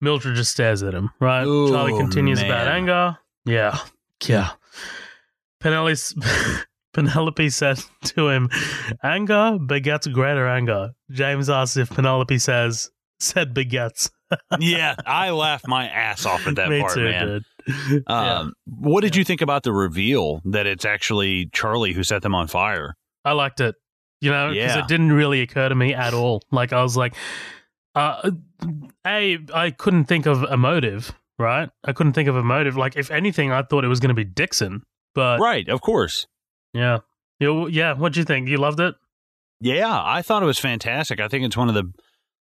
[0.00, 1.10] Mildred just stares at him.
[1.18, 1.44] Right.
[1.44, 3.18] Ooh, Charlie continues about anger.
[3.44, 3.78] Yeah.
[4.24, 4.50] Yeah.
[5.58, 5.96] Penelope,
[7.06, 8.48] Penelope said to him,
[9.02, 14.10] "Anger begets greater anger." James asks if Penelope says said begets.
[14.60, 17.26] yeah, I laughed my ass off at that Me part, too, man.
[17.26, 17.44] dude.
[18.08, 18.38] yeah.
[18.38, 22.34] Um, What did you think about the reveal that it's actually Charlie who set them
[22.34, 22.94] on fire?
[23.24, 23.74] I liked it.
[24.20, 24.80] You know, because Yeah.
[24.82, 26.42] it didn't really occur to me at all.
[26.50, 27.14] Like I was like,
[27.94, 28.30] uh,
[29.06, 31.12] a I couldn't think of a motive.
[31.38, 32.76] Right, I couldn't think of a motive.
[32.76, 34.82] Like if anything, I thought it was going to be Dixon.
[35.14, 36.26] But right, of course.
[36.78, 36.98] Yeah,
[37.40, 37.94] you, yeah.
[37.94, 38.48] What do you think?
[38.48, 38.94] You loved it?
[39.60, 41.20] Yeah, I thought it was fantastic.
[41.20, 41.92] I think it's one of the.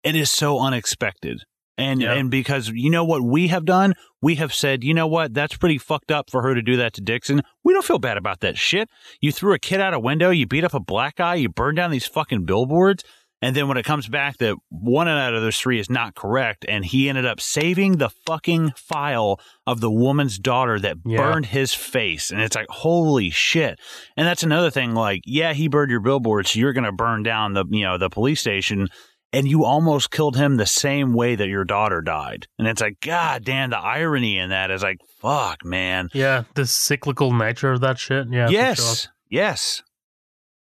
[0.03, 1.41] It is so unexpected,
[1.77, 2.13] and Yeah.
[2.13, 5.55] and because you know what we have done, we have said, you know what, that's
[5.57, 7.41] pretty fucked up for her to do that to Dixon.
[7.63, 8.89] We don't feel bad about that shit.
[9.21, 11.77] You threw a kid out a window, you beat up a black guy, you burned
[11.77, 13.03] down these fucking billboards.
[13.41, 16.65] And then when it comes back that one out of those three is not correct,
[16.67, 21.17] and he ended up saving the fucking file of the woman's daughter that Yeah.
[21.19, 22.31] burned his face.
[22.31, 23.79] And it's like, holy shit.
[24.17, 27.53] And that's another thing, like, yeah, he burned your billboard, so you're gonna burn down
[27.53, 28.87] the you know, the police station.
[29.31, 32.47] and you almost killed him the same way that your daughter died.
[32.57, 36.09] And it's like, God damn, the irony in that is like, fuck, man.
[36.15, 38.25] Yeah, the cyclical nature of that shit.
[38.31, 38.49] Yeah.
[38.49, 39.03] yes.
[39.03, 39.11] sure.
[39.29, 39.83] Yes.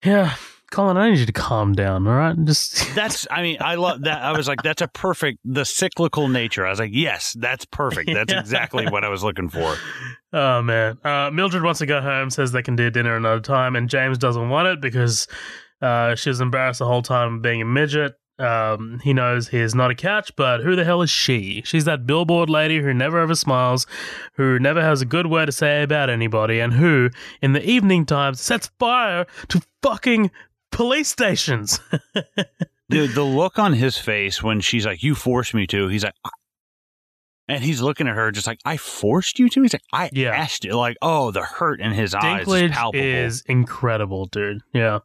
[0.04, 0.36] Yeah.
[0.74, 2.36] Colin, I need you to calm down, all right?
[2.44, 4.22] Just That's, I mean, I love that.
[4.22, 6.66] I was like, that's a perfect, the cyclical nature.
[6.66, 8.10] I was like, yes, that's perfect.
[8.12, 9.76] That's exactly what I was looking for.
[10.36, 10.98] Oh man.
[11.04, 14.18] Uh, Mildred wants to go home, says they can do dinner another time, and James
[14.18, 15.28] doesn't want it because
[15.80, 18.14] uh, she was embarrassed the whole time being a midget.
[18.40, 21.62] Um, he knows he is not a catch, but who the hell is she?
[21.64, 23.86] She's that billboard lady who never ever smiles,
[24.32, 28.04] who never has a good word to say about anybody, and who, in the evening
[28.04, 30.32] times, sets fire to fucking
[30.74, 31.80] police stations.
[32.90, 36.14] Dude, the look on his face when she's like, you forced me to, he's like,
[36.24, 36.30] "I-"
[37.48, 39.62] and he's looking at her just like, I forced you to?
[39.62, 40.30] He's like, I Yeah.
[40.34, 40.74] asked you.
[40.76, 43.02] Like, oh, the hurt in his eyes is palpable.
[43.04, 44.60] is incredible, dude.
[44.74, 44.98] Yeah.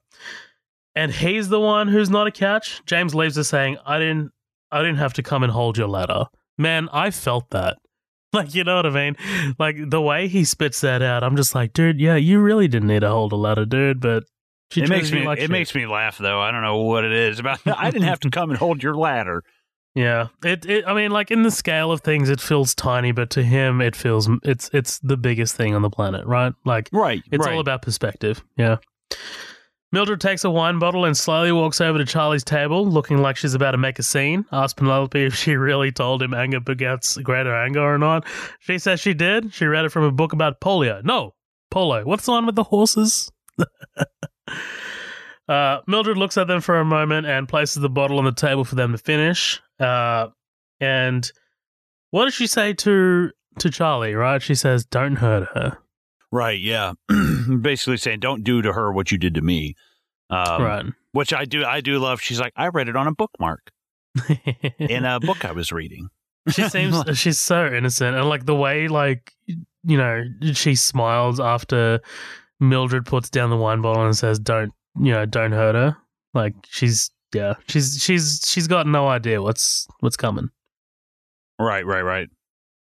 [0.96, 2.82] And he's the one who's not a catch.
[2.86, 4.32] James leaves us saying, I didn't
[4.72, 6.26] I didn't have to come and hold your ladder.
[6.58, 7.78] Man, I felt that.
[8.32, 9.16] Like, you know what I mean?
[9.58, 12.88] Like the way he spits that out, I'm just like, dude, yeah, you really didn't
[12.90, 14.24] need to hold a ladder, dude, but
[14.72, 15.52] she it makes me like it shit.
[15.52, 16.40] makes me laugh though.
[16.40, 17.60] I don't know what it is about.
[17.66, 19.44] I didn't have to come and hold your ladder.
[19.96, 20.28] Yeah.
[20.44, 23.44] It, it I mean, like in the scale of things, it feels tiny, but to
[23.44, 26.54] him it feels it's it's the biggest thing on the planet, right?
[26.66, 27.24] Like Right.
[27.32, 27.54] It's right.
[27.54, 28.44] all about perspective.
[28.56, 28.78] Yeah.
[29.92, 33.56] Mildred takes a wine bottle and slowly walks over to Charlie's table, looking like she's
[33.56, 34.46] about to make a scene.
[34.52, 38.28] Asks Penelope if she really told him anger begets greater anger or not.
[38.60, 39.52] She says she did.
[39.52, 41.04] She read it from a book about polio.
[41.04, 41.34] No,
[41.72, 42.04] polo.
[42.04, 43.32] What's the one with the horses?
[45.48, 48.64] Uh, Mildred looks at them for a moment and places the bottle on the table
[48.64, 49.62] for them to finish.
[49.80, 50.28] Uh,
[50.80, 51.32] and
[52.12, 54.16] what does she say to to Charlie?
[54.16, 54.42] Right?
[54.42, 55.78] She says, "Don't hurt her."
[56.32, 56.60] Right.
[56.60, 56.94] Yeah.
[57.62, 59.76] Basically saying, don't do to her what you did to me.
[60.30, 60.86] Um, right.
[61.12, 61.66] Which I do.
[61.66, 62.22] I do love.
[62.22, 63.72] She's like, I read it on a bookmark
[64.80, 66.10] in a book I was reading.
[66.50, 72.00] she seems she's so innocent and like the way like you know she smiles after
[72.60, 75.96] mildred puts down the wine bottle and says don't you know don't hurt her
[76.34, 80.50] like she's yeah she's she's she's got no idea what's what's coming
[81.60, 81.86] Right.
[81.86, 82.02] Right.
[82.02, 82.28] Right.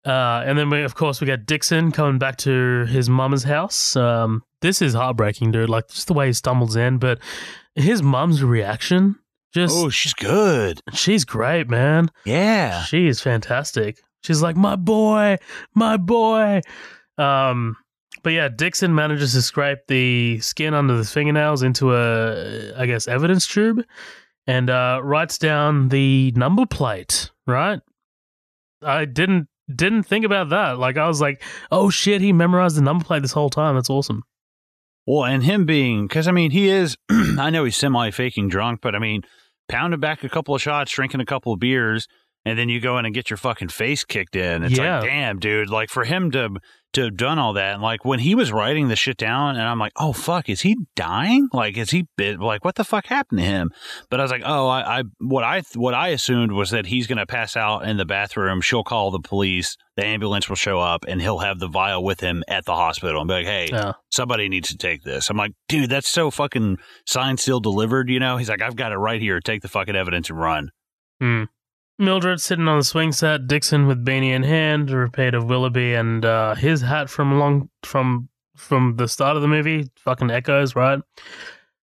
[0.06, 3.96] uh and then we of course we get dixon coming back to his mama's house
[3.96, 7.18] um this is heartbreaking dude like just the way he stumbles in but
[7.74, 9.16] his mom's reaction
[9.52, 10.80] just Oh, she's good.
[10.94, 12.82] she's great man Yeah.
[12.84, 13.98] She is fantastic.
[14.22, 15.38] She's like, my boy,
[15.74, 16.60] my boy.
[17.18, 17.76] Um,
[18.22, 23.08] but yeah, Dixon manages to scrape the skin under the fingernails into a, I guess,
[23.08, 23.84] evidence tube
[24.46, 27.80] and uh, writes down the number plate, right?
[28.82, 30.78] I didn't didn't think about that.
[30.78, 33.74] Like I was like, oh shit, he memorized the number plate this whole time.
[33.76, 34.22] That's awesome.
[35.06, 38.80] Well, and him being, because I mean, he is, I know he's semi faking drunk,
[38.80, 39.22] but I mean,
[39.68, 42.06] pounding back a couple of shots, drinking a couple of beers,
[42.44, 44.62] and then you go in and get your fucking face kicked in.
[44.64, 45.00] It's Yeah.
[45.00, 45.68] like, damn, dude.
[45.70, 46.50] Like for him to
[46.94, 49.62] to have done all that, and like when he was writing the shit down, and
[49.66, 51.48] I'm like, oh fuck, is he dying?
[51.52, 52.40] Like, is he bit?
[52.40, 53.70] Like, what the fuck happened to him?
[54.10, 57.06] But I was like, oh, I, I what I what I assumed was that he's
[57.06, 58.60] gonna pass out in the bathroom.
[58.60, 59.76] She'll call the police.
[59.96, 63.20] The ambulance will show up, and he'll have the vial with him at the hospital
[63.20, 63.92] and be like, hey, Yeah.
[64.10, 65.28] somebody needs to take this.
[65.28, 68.08] I'm like, dude, that's so fucking signed, sealed, delivered.
[68.08, 68.36] You know?
[68.38, 69.40] He's like, I've got it right here.
[69.40, 70.70] Take the fucking evidence and run.
[71.20, 71.44] Hmm.
[72.00, 75.92] Mildred sitting on the swing set, Dixon with beanie in hand, a repeat of Willoughby
[75.94, 79.90] and uh, his hat from long from from the start of the movie.
[79.96, 80.98] Fucking echoes, right?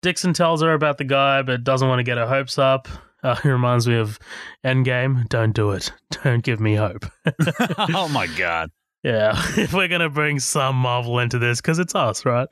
[0.02, 2.88] Dixon tells her about the guy, but doesn't want to get her hopes up.
[3.22, 4.18] Uh, he reminds me of
[4.64, 5.28] Endgame.
[5.28, 5.92] Don't do it.
[6.24, 7.06] Don't give me hope.
[7.94, 8.70] oh my god.
[9.04, 12.48] Yeah, if we're gonna bring some Marvel into this, because it's us, right?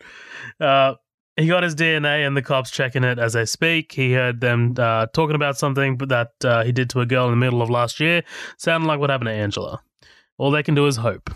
[0.61, 0.95] Uh,
[1.41, 3.93] he got his DNA, and the cops checking it as they speak.
[3.93, 7.31] He heard them uh, talking about something that uh, he did to a girl in
[7.33, 8.23] the middle of last year.
[8.59, 9.81] Sounded like what happened to Angela.
[10.39, 11.31] All they can do is hope.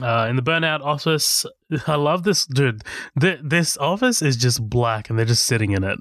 [0.00, 1.44] Uh, in the burnout office,
[1.86, 2.82] I love this dude.
[3.20, 5.98] Th- this office is just black, and they're just sitting in it.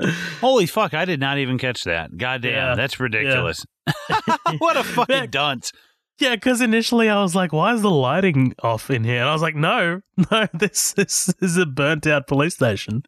[0.40, 0.94] Holy fuck!
[0.94, 2.16] I did not even catch that.
[2.16, 2.74] Goddamn, Yeah.
[2.76, 3.64] that's ridiculous.
[4.58, 5.26] what a fucking Yeah.
[5.26, 5.72] dunce.
[6.18, 9.32] Yeah, because initially I was like, "Why is the lighting off in here?" And I
[9.32, 13.04] was like, "No, no, this, this is a burnt out police station."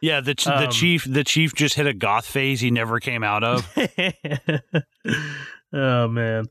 [0.00, 3.00] Yeah, the ch- the Um, chief the chief just hit a goth phase he never
[3.00, 3.66] came out of.
[5.72, 6.44] oh man!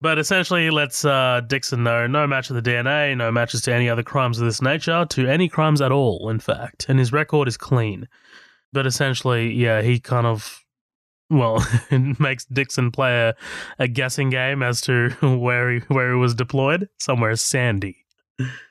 [0.00, 3.74] But essentially, he lets uh, Dixon know no match of the DNA, no matches to
[3.74, 6.28] any other crimes of this nature, to any crimes at all.
[6.30, 8.06] In fact, and his record is clean.
[8.72, 10.59] But essentially, yeah, he kind of
[11.30, 13.34] well it makes Dixon play a,
[13.78, 16.88] a guessing game as to where he where he was deployed.
[16.98, 17.96] Somewhere sandy.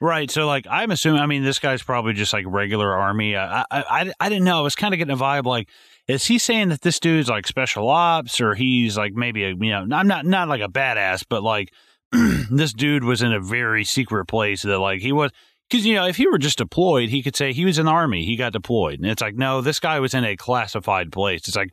[0.01, 0.31] Right.
[0.31, 1.21] So, like, I'm assuming.
[1.21, 3.35] I mean, this guy's probably just like regular army.
[3.35, 4.57] I, I, I, I didn't know.
[4.57, 5.69] I was kind of getting a vibe like
[6.09, 9.69] is he saying that this dude's like special ops or he's like maybe a you
[9.69, 11.71] know I'm not not like a badass, but like
[12.11, 15.31] this dude was in a very secret place that like he was
[15.69, 17.91] because you know if he were just deployed, he could say he was in the
[17.91, 21.47] army, he got deployed, and it's like no, this guy was in a classified place.
[21.47, 21.69] It's like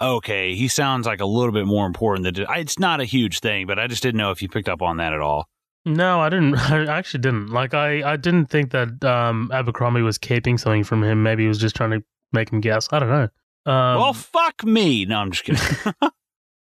[0.00, 3.66] okay, he sounds like a little bit more important than it's not a huge thing,
[3.66, 5.48] but I just didn't know if you picked up on that at all.
[5.84, 6.56] No, I didn't.
[6.70, 7.48] I actually didn't.
[7.48, 11.22] Like, I, I didn't think that um, Abercrombie was keeping something from him.
[11.22, 12.88] Maybe he was just trying to make him guess.
[12.92, 13.28] I don't know.
[13.66, 15.04] Um, well, fuck me.
[15.04, 15.94] No, I'm just kidding.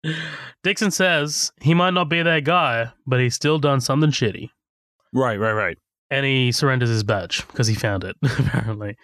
[0.63, 4.51] Dixon says he might not be that guy, but he's still done something shitty.
[5.13, 5.79] Right, right, right.
[6.11, 8.97] And he surrenders his badge because he found it, apparently.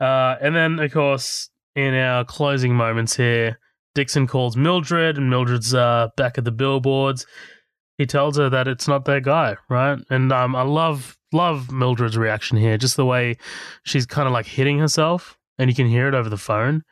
[0.00, 3.58] Uh, and then, of course, in our closing moments here,
[3.94, 7.26] Dixon calls Mildred, and Mildred's uh, back at the billboards.
[7.98, 9.98] He tells her that it's not their guy, right?
[10.08, 13.36] And um, I love love Mildred's reaction here, just the way
[13.84, 16.82] she's kind of like hitting herself, and you can hear it over the phone.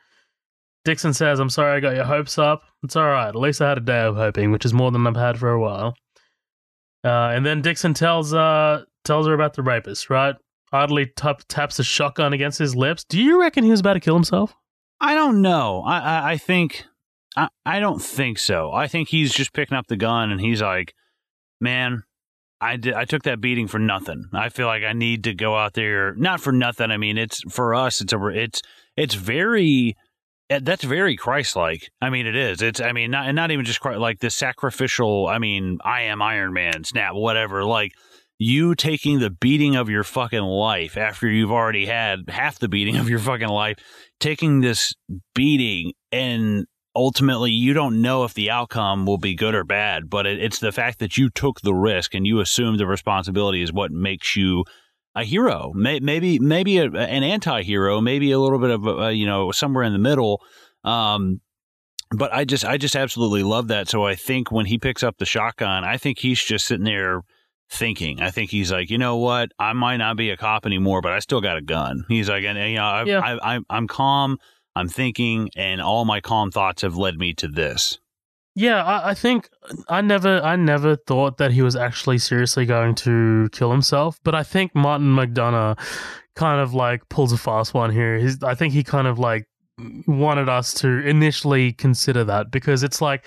[0.85, 2.63] Dixon says, I'm sorry I got your hopes up.
[2.83, 3.27] It's all right.
[3.27, 5.51] At least I had a day of hoping, which is more than I've had for
[5.51, 5.93] a while.
[7.03, 10.35] Uh, and then Dixon tells uh, tells her about the rapist, right?
[10.71, 13.03] Idly t- taps a shotgun against his lips.
[13.03, 14.53] Do you reckon he was about to kill himself?
[15.01, 15.83] I don't know.
[15.85, 16.85] I, I, I think
[17.35, 18.71] I, I don't think so.
[18.71, 20.93] I think he's just picking up the gun and he's like,
[21.61, 22.03] man,
[22.61, 24.25] I did, I took that beating for nothing.
[24.33, 26.91] I feel like I need to go out there, not for nothing.
[26.91, 28.01] I mean, it's for us.
[28.01, 28.61] It's a, it's,
[28.97, 29.95] it's very,
[30.49, 31.89] eh, that's very Christ-like.
[32.01, 32.61] I mean, it is.
[32.61, 35.27] It's, I mean, not, not even just like the sacrificial.
[35.27, 37.63] I mean, I am Iron Man, snap, whatever.
[37.63, 37.93] Like
[38.39, 42.95] you taking the beating of your fucking life after you've already had half the beating
[42.95, 43.77] of your fucking life,
[44.19, 44.93] taking this
[45.35, 50.25] beating and ultimately you don't know if the outcome will be good or bad, but
[50.25, 53.73] it, it's the fact that you took the risk and you assumed the responsibility is
[53.73, 54.63] what makes you
[55.15, 55.71] a hero.
[55.75, 59.83] May, maybe maybe a, an anti-hero, maybe a little bit of a, you know somewhere
[59.83, 60.41] in the middle.
[60.85, 61.41] Um,
[62.11, 63.89] but I just I just absolutely love that.
[63.89, 67.21] So I think when he picks up the shotgun, I think he's just sitting there
[67.69, 68.21] thinking.
[68.21, 69.51] I think he's like, you know what?
[69.59, 72.05] I might not be a cop anymore, but I still got a gun.
[72.07, 73.19] He's like, and, you know, I, yeah.
[73.19, 74.37] I, I, I'm calm.
[74.75, 77.99] I'm thinking, and all my calm thoughts have led me to this.
[78.55, 82.65] Yeah, I, I, think uh, I never, I never thought that he was actually seriously
[82.65, 84.19] going to kill himself.
[84.23, 85.77] But I think Martin McDonagh
[86.35, 88.17] kind of like pulls a fast one here.
[88.17, 89.47] He's, I think he kind of like
[90.07, 93.25] wanted us to initially consider that because it's like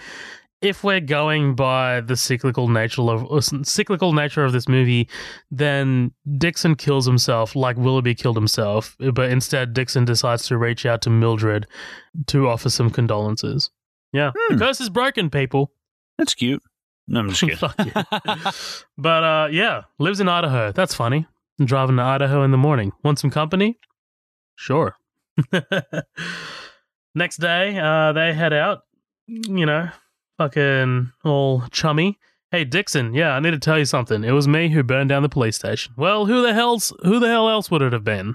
[0.62, 5.08] if we're going by the cyclical nature of cyclical nature of this movie,
[5.50, 11.02] then Dixon kills himself like Willoughby killed himself, but instead Dixon decides to reach out
[11.02, 11.66] to Mildred
[12.28, 13.70] to offer some condolences.
[14.12, 14.56] Yeah, hmm.
[14.56, 15.72] the curse is broken, people.
[16.16, 16.62] That's cute.
[17.08, 17.92] No, I'm just kidding.
[18.96, 20.72] but uh, yeah, lives in Idaho.
[20.72, 21.26] That's funny.
[21.58, 22.92] I'm driving to Idaho in the morning.
[23.02, 23.78] Want some company?
[24.54, 24.96] Sure.
[27.14, 28.82] Next day, uh, they head out.
[29.26, 29.90] You know,
[30.42, 32.18] fucking all chummy.
[32.50, 34.24] Hey Dixon, yeah, I need to tell you something.
[34.24, 35.94] It was me who burned down the police station.
[35.96, 38.34] Well, who the hell's who the hell else would it have been?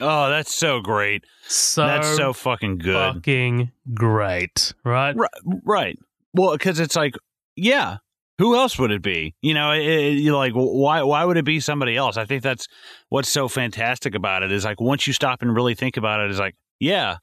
[0.00, 1.24] Oh, that's so great.
[1.42, 3.14] So that's so fucking good.
[3.14, 5.14] Fucking great, right?
[5.16, 5.30] Right.
[5.64, 5.98] right.
[6.32, 7.16] Well, because it's like,
[7.56, 7.98] yeah,
[8.38, 9.34] who else would it be?
[9.42, 11.02] You know, it, it, you're like, why?
[11.02, 12.16] Why would it be somebody else?
[12.16, 12.68] I think that's
[13.08, 16.30] what's so fantastic about it is like once you stop and really think about it,
[16.30, 17.16] is like, yeah,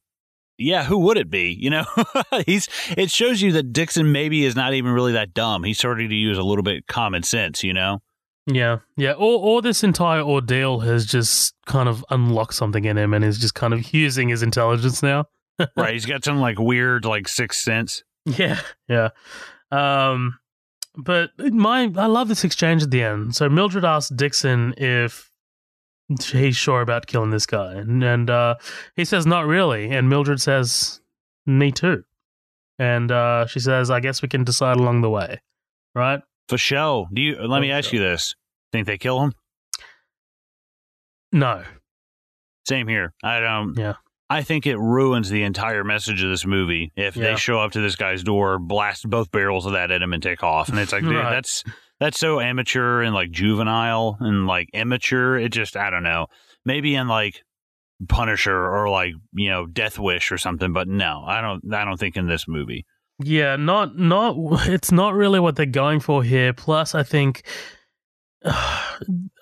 [0.58, 1.56] yeah, who would it be?
[1.60, 1.86] You know,
[2.46, 5.64] he's it shows you that Dixon maybe is not even really that dumb.
[5.64, 8.02] He's starting to use a little bit common sense, you know.
[8.48, 9.12] Yeah, yeah.
[9.12, 13.40] Or, or this entire ordeal has just kind of unlocked something in him, and is
[13.40, 15.26] just kind of using his intelligence now.
[15.76, 18.04] right, he's got some like weird, like sixth sense.
[18.26, 19.10] Yeah, yeah.
[19.72, 20.40] Um,
[20.96, 23.36] but my, I love this exchange at the end.
[23.36, 25.30] So Mildred asks Dixon if
[26.32, 27.74] he's sure about killing this guy.
[27.74, 28.56] And, and uh,
[28.96, 29.90] he says, not really.
[29.90, 31.02] And Mildred says,
[31.46, 32.04] me too.
[32.80, 35.42] And uh, she says, I guess we can decide along the way.
[35.96, 36.22] Right?
[36.48, 37.08] For sure.
[37.12, 38.00] Do you, let For me ask sure.
[38.00, 38.36] you this.
[38.72, 39.34] Think they kill him?
[41.32, 41.64] No.
[42.68, 43.14] Same here.
[43.24, 43.78] I don't.
[43.78, 43.96] Yeah.
[44.30, 47.24] I think it ruins the entire message of this movie if yeah.
[47.24, 50.22] they show up to this guy's door, blast both barrels of that at him, and
[50.22, 50.68] take off.
[50.68, 51.30] And it's like, dude, right.
[51.30, 51.64] that's
[52.00, 55.38] that's so amateur and like juvenile and like immature.
[55.38, 56.28] It just I don't know.
[56.66, 57.44] Maybe in like
[58.08, 61.74] Punisher or like you know Death Wish or something, but no, I don't.
[61.74, 62.86] I don't think in this movie.
[63.24, 64.36] Yeah, not not.
[64.68, 66.54] It's not really what they're going for here.
[66.54, 67.44] Plus, I think.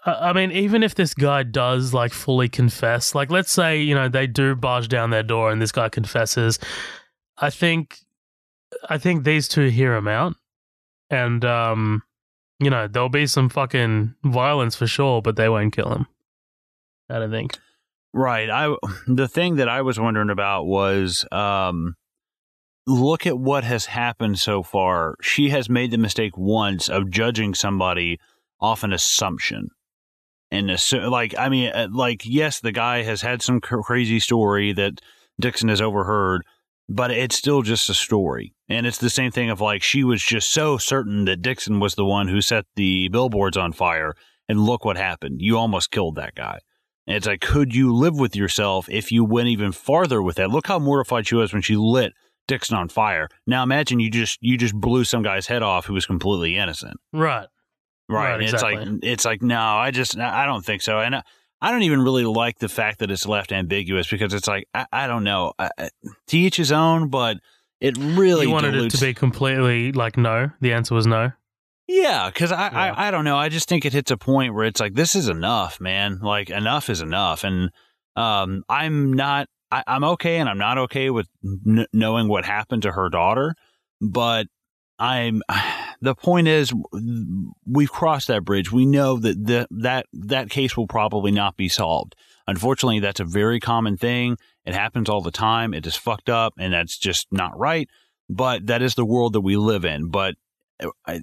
[0.07, 4.07] I mean, even if this guy does like fully confess, like let's say you know
[4.07, 6.59] they do barge down their door and this guy confesses,
[7.37, 7.97] I think,
[8.87, 10.35] I think these two hear him out,
[11.09, 12.03] and um,
[12.59, 16.07] you know, there'll be some fucking violence for sure, but they won't kill him.
[17.09, 17.57] I don't think.
[18.13, 18.49] Right.
[18.49, 18.73] I
[19.07, 21.95] the thing that I was wondering about was um
[22.87, 25.15] look at what has happened so far.
[25.21, 28.19] She has made the mistake once of judging somebody
[28.59, 29.69] off an assumption.
[30.51, 34.19] And assu- like I mean uh, like yes, the guy has had some cr- crazy
[34.19, 35.01] story that
[35.39, 36.45] Dixon has overheard,
[36.87, 38.53] but it's still just a story.
[38.69, 41.95] And it's the same thing of like she was just so certain that Dixon was
[41.95, 44.13] the one who set the billboards on fire
[44.47, 45.41] and look what happened.
[45.41, 46.59] You almost killed that guy.
[47.07, 50.49] And it's like, could you live with yourself if you went even farther with that?
[50.49, 52.13] Look how mortified she was when she lit
[52.47, 53.27] Dixon on fire.
[53.45, 56.97] Now imagine you just you just blew some guy's head off who was completely innocent.
[57.13, 57.47] Right.
[58.07, 58.37] Right.
[58.37, 60.99] Right, It's like it's like no, I just I don't think so.
[60.99, 61.23] And I,
[61.65, 64.85] I don't even really like the fact that it's left ambiguous because it's like I,
[64.93, 65.53] I don't know.
[65.57, 65.89] I,
[66.27, 67.37] to each his own, but
[67.81, 70.51] it really you wanted dilutes it to be completely like no.
[70.61, 71.31] The answer was no.
[71.87, 72.93] Yeah, because I, Yeah.
[72.93, 73.35] I I don't know.
[73.35, 76.19] I just think it hits a point where it's like this is enough, man.
[76.21, 77.71] Like enough is enough, and
[78.15, 79.47] um, I'm not.
[79.71, 83.55] I, I'm okay, and I'm not okay with n- knowing what happened to her daughter,
[83.99, 84.45] but
[84.99, 85.41] I'm.
[86.01, 86.73] The point is,
[87.65, 88.71] we've crossed that bridge.
[88.71, 92.15] We know that the, that that case will probably not be solved.
[92.47, 94.37] Unfortunately, that's a very common thing.
[94.65, 95.73] It happens all the time.
[95.73, 97.89] It is fucked up, and that's just not right.
[98.29, 100.09] But that is the world that we live in.
[100.09, 100.35] But
[100.83, 101.21] uh, I,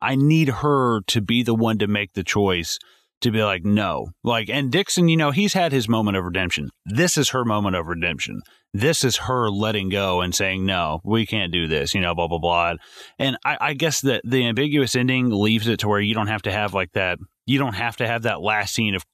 [0.00, 2.78] I need her to be the one to make the choice
[3.22, 4.10] to be like, no.
[4.22, 6.70] Like, and Dixon, you know, he's had his moment of redemption.
[6.84, 8.42] This is her moment of redemption.
[8.72, 12.28] This is her letting go and saying, no, we can't do this, you know, blah,
[12.28, 12.74] blah, blah.
[13.18, 16.42] And I, I guess that the ambiguous ending leaves it to where you don't have
[16.42, 17.18] to have like that.
[17.46, 19.04] You don't have to have that last scene of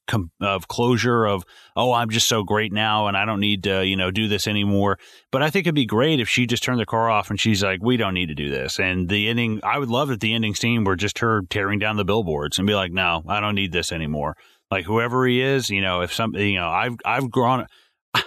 [0.41, 1.45] of closure of
[1.77, 4.47] oh I'm just so great now and I don't need to you know do this
[4.47, 4.99] anymore.
[5.31, 7.63] But I think it'd be great if she just turned the car off and she's
[7.63, 8.81] like we don't need to do this.
[8.81, 11.97] And the ending I would love if the ending scene were just her tearing down
[11.97, 14.35] the billboards and be like no I don't need this anymore.
[14.71, 17.67] Like whoever he is, you know, if something you know I've I've grown.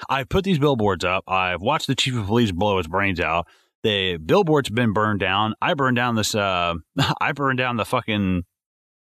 [0.10, 1.24] I've put these billboards up.
[1.28, 3.48] I've watched the chief of police blow his brains out.
[3.84, 5.54] The billboard's been burned down.
[5.62, 6.34] I burned down this.
[6.34, 6.76] Uh,
[7.22, 8.44] I burned down the fucking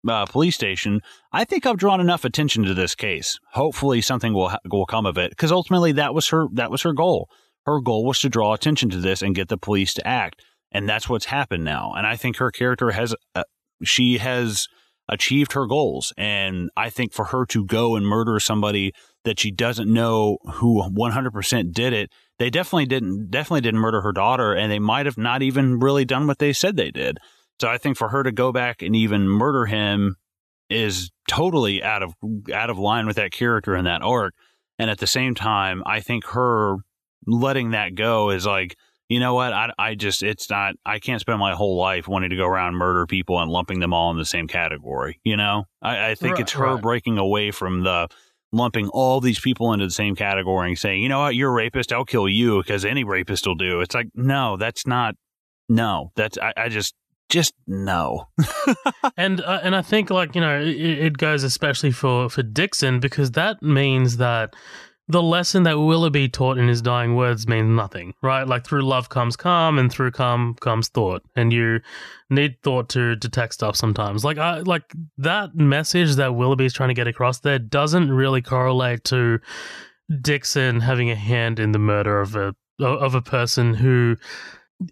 [0.09, 1.01] uh, police station.
[1.33, 3.39] I think I've drawn enough attention to this case.
[3.53, 6.83] Hopefully, something will ha- will come of it because ultimately that was her that was
[6.83, 7.29] her goal.
[7.65, 10.89] Her goal was to draw attention to this and get the police to act, and
[10.89, 11.93] that's what's happened now.
[11.97, 13.45] And I think her character has uh,
[13.85, 14.67] she has
[15.09, 16.13] achieved her goals.
[16.17, 18.93] And I think for her to go and murder somebody
[19.27, 24.13] that she doesn't know who 100% did it, they definitely didn't definitely didn't murder her
[24.13, 27.19] daughter, and they might have not even really done what they said they did.
[27.61, 30.17] So I think for her to go back and even murder him
[30.71, 32.15] is totally out of
[32.53, 34.35] out of line with that character and that arc.
[34.79, 36.77] And at the same time, I think her
[37.27, 38.77] letting that go is like,
[39.09, 39.53] you know what?
[39.53, 40.75] I, I just it's not.
[40.85, 43.95] I can't spend my whole life wanting to go around murder people and lumping them
[43.95, 45.19] all in the same category.
[45.25, 46.83] You know, I, I think Right, it's her right.
[46.83, 48.09] breaking away from the
[48.53, 51.55] lumping all these people into the same category and saying, you know what, you're a
[51.55, 53.81] rapist, I'll kill you because any rapist will do.
[53.81, 55.15] It's like, no, that's not.
[55.69, 56.95] No, that's I, I just
[57.29, 58.29] just no.
[59.17, 63.01] and uh, and I think like you know it, it goes especially for for Dixon
[63.01, 64.55] because that means that
[65.09, 68.47] the lesson that Willoughby taught in his dying words means nothing, right?
[68.47, 71.81] Like through love comes calm, and through calm comes thought, and you
[72.29, 74.25] need thought to detect stuff sometimes.
[74.25, 78.43] Like I like that message that Willoughby is trying to get across there doesn't really
[78.43, 79.39] correlate to
[80.21, 84.17] Dixon having a hand in the murder of a of a person who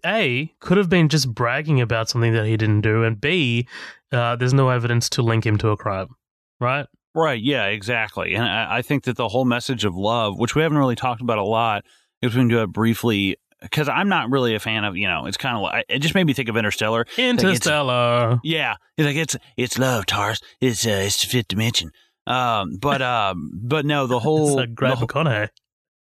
[0.05, 3.67] a could have been just bragging about something that he didn't do, and B,
[4.11, 6.15] uh, there's no evidence to link him to a crime,
[6.59, 6.87] right?
[7.15, 7.41] Right.
[7.41, 8.35] Yeah, exactly.
[8.35, 11.21] And I, I think that the whole message of love, which we haven't really talked
[11.21, 11.85] about a lot,
[12.21, 15.25] if we can do it briefly, because I'm not really a fan of, you know,
[15.25, 17.05] it's kind of like, it just made me think of Interstellar.
[17.17, 18.39] Interstellar.
[18.43, 18.75] Yeah.
[18.97, 20.41] It's like, it's, it's love, Tars.
[20.61, 21.91] It's, uh, it's the fifth dimension.
[22.27, 25.49] Um, but, um, but no, the whole, It's like the whole- McConaughey.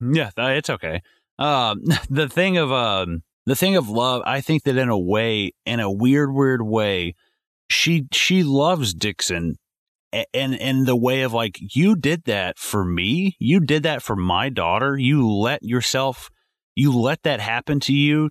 [0.01, 1.01] yeah, it's okay.
[1.37, 5.53] Um, the thing of um, the thing of love, I think that in a way,
[5.65, 7.15] in a weird, weird way,
[7.69, 9.55] she she loves Dixon,
[10.11, 14.15] and in the way of like you did that for me, you did that for
[14.15, 14.97] my daughter.
[14.97, 16.29] You let yourself,
[16.75, 18.29] you let that happen to you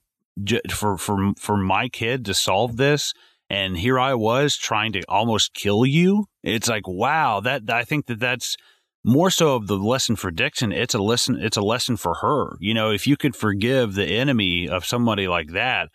[0.70, 3.12] for for for my kid to solve this.
[3.50, 6.26] And here I was trying to almost kill you.
[6.42, 8.57] It's like, wow, that I think that that's
[9.05, 11.39] more so of the lesson for Dixon, it's a lesson.
[11.40, 12.57] It's a lesson for her.
[12.60, 15.89] You know, if you could forgive the enemy of somebody like that,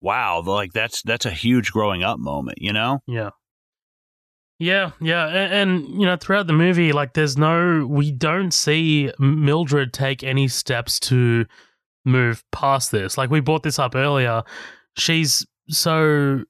[0.00, 2.58] wow, like that's that's a huge growing up moment.
[2.60, 3.30] You know, Yeah.
[4.60, 9.10] Yeah, yeah, and, and you know, throughout the movie, like, there's no, we don't see
[9.18, 11.46] Mildred take any steps to
[12.04, 13.16] move past this.
[13.16, 14.42] Like, we brought this up earlier.
[14.98, 16.44] She's so,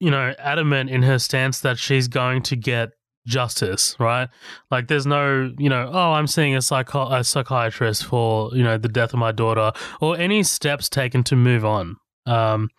[0.00, 2.88] you know, adamant in her stance that she's going to get
[3.24, 4.28] justice, right?
[4.72, 8.78] Like, there's no, you know, oh, I'm seeing a, psycho- a psychiatrist for, you know,
[8.78, 11.98] the death of my daughter, or any steps taken to move on.
[12.26, 12.70] Um,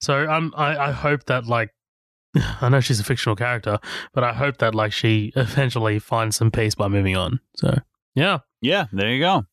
[0.00, 1.70] so I'm, I, I hope that, like,
[2.60, 3.78] I know she's a fictional character,
[4.14, 7.40] but I hope that, like, she eventually finds some peace by moving on.
[7.56, 7.78] So,
[8.14, 8.38] yeah.
[8.60, 9.44] Yeah, there you go.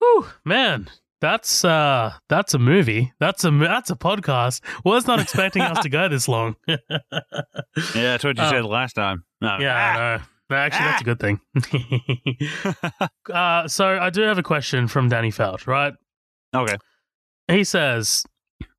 [0.00, 0.88] Whew, man,
[1.20, 3.12] that's uh that's a movie.
[3.20, 4.60] That's a that's a podcast.
[4.84, 6.56] Was not expecting us to go this long.
[6.68, 6.78] yeah,
[7.94, 8.50] that's what you Oh.
[8.50, 9.24] said last time.
[9.40, 9.48] No.
[9.48, 9.58] I
[10.18, 10.22] know.
[10.50, 11.40] No, Actually, that's a good thing.
[13.32, 15.94] uh, so I do have a question from Danny Felt, right?
[16.54, 16.76] Okay.
[17.48, 18.24] He says,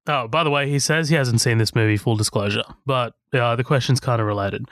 [0.08, 1.98] "Oh, by the way, he says he hasn't seen this movie.
[1.98, 4.66] Full disclosure, but uh, the question's kind of related."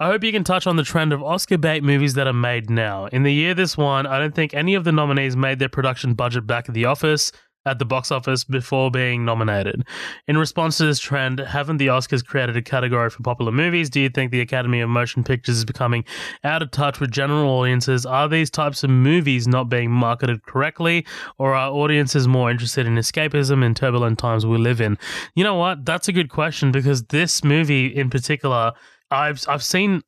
[0.00, 2.70] I hope you can touch on the trend of Oscar bait movies that are made
[2.70, 3.04] now.
[3.06, 6.14] In the year this won, I don't think any of the nominees made their production
[6.14, 7.32] budget back at the office
[7.66, 9.84] at the box office before being nominated.
[10.26, 13.90] In response to this trend, haven't the Oscars created a category for popular movies?
[13.90, 16.04] Do you think the Academy of Motion Pictures is becoming
[16.42, 18.06] out of touch with general audiences?
[18.06, 21.06] Are these types of movies not being marketed correctly,
[21.38, 24.96] or are audiences more interested in escapism in turbulent times we live in?
[25.34, 25.84] You know what?
[25.84, 28.72] That's a good question because this movie in particular,
[29.10, 30.02] I've I've seen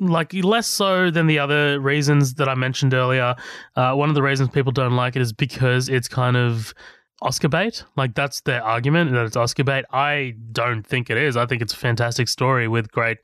[0.00, 3.34] like less so than the other reasons that I mentioned earlier.
[3.76, 6.74] Uh, one of the reasons people don't like it is because it's kind of
[7.20, 7.84] Oscar bait.
[7.96, 9.84] Like that's their argument that it's Oscar bait.
[9.92, 11.36] I don't think it is.
[11.36, 13.18] I think it's a fantastic story with great,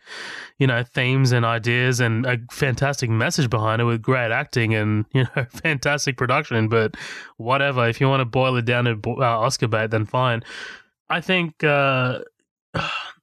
[0.58, 5.04] you know, themes and ideas and a fantastic message behind it with great acting and
[5.12, 6.68] you know fantastic production.
[6.68, 6.96] But
[7.36, 10.42] whatever, if you want to boil it down to uh, Oscar bait, then fine.
[11.08, 11.62] I think.
[11.62, 12.20] Uh,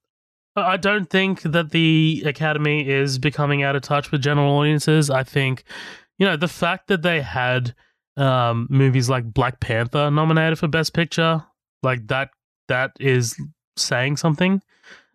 [0.55, 5.09] I don't think that the Academy is becoming out of touch with general audiences.
[5.09, 5.63] I think,
[6.17, 7.73] you know, the fact that they had
[8.17, 11.43] um, movies like Black Panther nominated for Best Picture,
[11.83, 12.31] like that,
[12.67, 13.39] that is
[13.77, 14.61] saying something.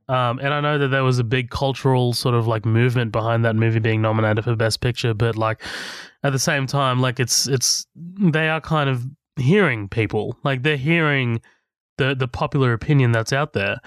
[0.08, 3.44] Um, and I know that there was a big cultural sort of like movement behind
[3.44, 5.62] that movie being nominated for Best Picture, but like
[6.22, 10.76] at the same time, like it's it's they are kind of hearing people, like they're
[10.76, 11.40] hearing
[11.98, 13.80] the the popular opinion that's out there.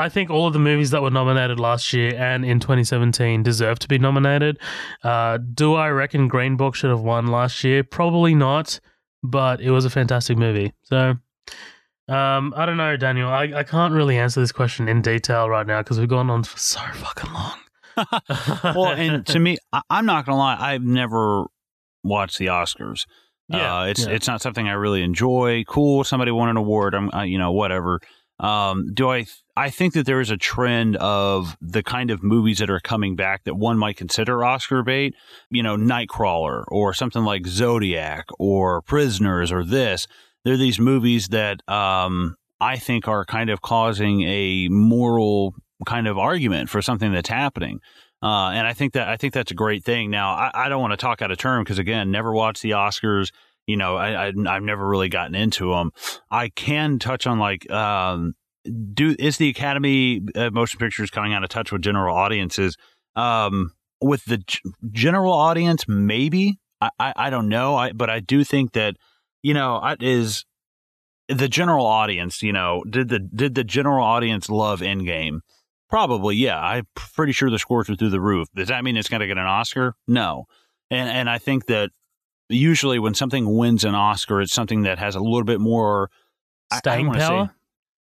[0.00, 3.78] I think all of the movies that were nominated last year and in 2017 deserve
[3.80, 4.58] to be nominated.
[5.04, 7.84] Uh, do I reckon Green Book should have won last year?
[7.84, 8.80] Probably not,
[9.22, 10.72] but it was a fantastic movie.
[10.84, 11.16] So,
[12.08, 13.28] um, I don't know, Daniel.
[13.28, 16.44] I, I can't really answer this question in detail right now because we've gone on
[16.44, 17.58] for so fucking long.
[18.74, 20.56] well, and to me, I, I'm not gonna lie.
[20.58, 21.44] I've never
[22.02, 23.04] watched the Oscars.
[23.48, 24.12] Yeah, uh, it's yeah.
[24.12, 25.64] it's not something I really enjoy.
[25.68, 26.94] Cool, somebody won an award.
[26.94, 28.00] I'm, uh, you know, whatever.
[28.38, 29.26] Um, do I?
[29.60, 33.14] I think that there is a trend of the kind of movies that are coming
[33.14, 35.14] back that one might consider Oscar bait.
[35.50, 40.06] You know, Nightcrawler or something like Zodiac or Prisoners or this.
[40.44, 46.16] They're these movies that um, I think are kind of causing a moral kind of
[46.16, 47.80] argument for something that's happening.
[48.22, 50.08] Uh, and I think that I think that's a great thing.
[50.10, 52.70] Now, I, I don't want to talk out of term because again, never watched the
[52.70, 53.30] Oscars.
[53.66, 55.90] You know, I, I I've never really gotten into them.
[56.30, 58.34] I can touch on like um,
[58.92, 62.76] do is the Academy uh, Motion Pictures coming out of touch with general audiences?
[63.16, 67.76] Um, with the g- general audience, maybe I, I I don't know.
[67.76, 68.96] I but I do think that
[69.42, 70.44] you know I- is
[71.28, 72.42] the general audience.
[72.42, 75.40] You know, did the did the general audience love Endgame?
[75.88, 76.60] Probably, yeah.
[76.60, 78.46] I'm pretty sure the scores were through the roof.
[78.54, 79.94] Does that mean it's going to get an Oscar?
[80.06, 80.44] No.
[80.90, 81.90] And and I think that
[82.48, 86.08] usually when something wins an Oscar, it's something that has a little bit more
[86.70, 87.54] I- I don't Staying wanna say- power?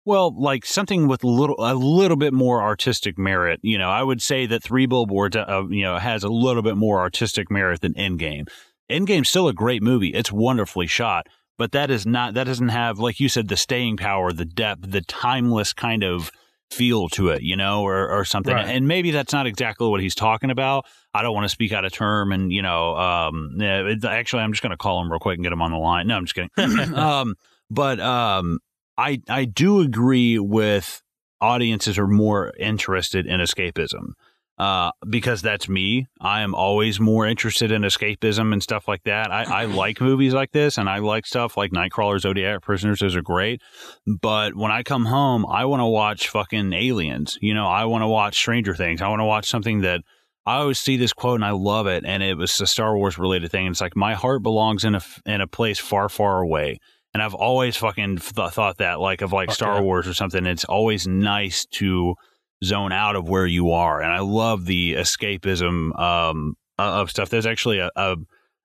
[0.04, 3.60] Well, like something with a little a little bit more artistic merit.
[3.62, 6.76] You know, I would say that Three Billboards, uh, you know, has a little bit
[6.76, 8.48] more artistic merit than Endgame.
[8.90, 10.08] Endgame's still a great movie.
[10.08, 11.26] It's wonderfully shot,
[11.56, 14.90] but that is not that doesn't have like you said the staying power, the depth,
[14.90, 16.30] the timeless kind of
[16.70, 18.54] feel to it, you know, or or something.
[18.54, 18.68] Right.
[18.68, 20.84] And maybe that's not exactly what he's talking about.
[21.14, 24.62] I don't want to speak out of term, and you know, um, actually, I'm just
[24.62, 26.08] going to call him real quick and get him on the line.
[26.08, 26.94] No, I'm just kidding.
[26.94, 27.36] um,
[27.70, 28.58] but um,
[28.96, 31.02] I I do agree with
[31.40, 34.12] audiences are more interested in escapism.
[34.56, 36.06] Uh, because that's me.
[36.20, 39.32] I am always more interested in escapism and stuff like that.
[39.32, 43.00] I, I like movies like this and I like stuff like Nightcrawler, Zodiac, Prisoners.
[43.00, 43.62] Those are great.
[44.06, 47.36] But when I come home, I want to watch fucking aliens.
[47.40, 49.02] You know, I want to watch Stranger Things.
[49.02, 50.02] I want to watch something that
[50.46, 52.04] I always see this quote and I love it.
[52.06, 53.66] And it was a Star Wars related thing.
[53.66, 56.78] It's like, my heart belongs in a, in a place far, far away.
[57.14, 59.82] And I've always fucking th- thought that, like, of like Fuck Star yeah.
[59.82, 60.44] Wars or something.
[60.46, 62.16] It's always nice to
[62.64, 64.02] zone out of where you are.
[64.02, 67.30] And I love the escapism um, of stuff.
[67.30, 68.16] There's actually a, a,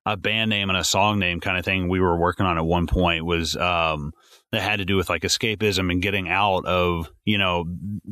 [0.06, 2.66] a band name and a song name kind of thing we were working on at
[2.66, 4.12] one point was um,
[4.52, 7.66] that had to do with like escapism and getting out of, you know,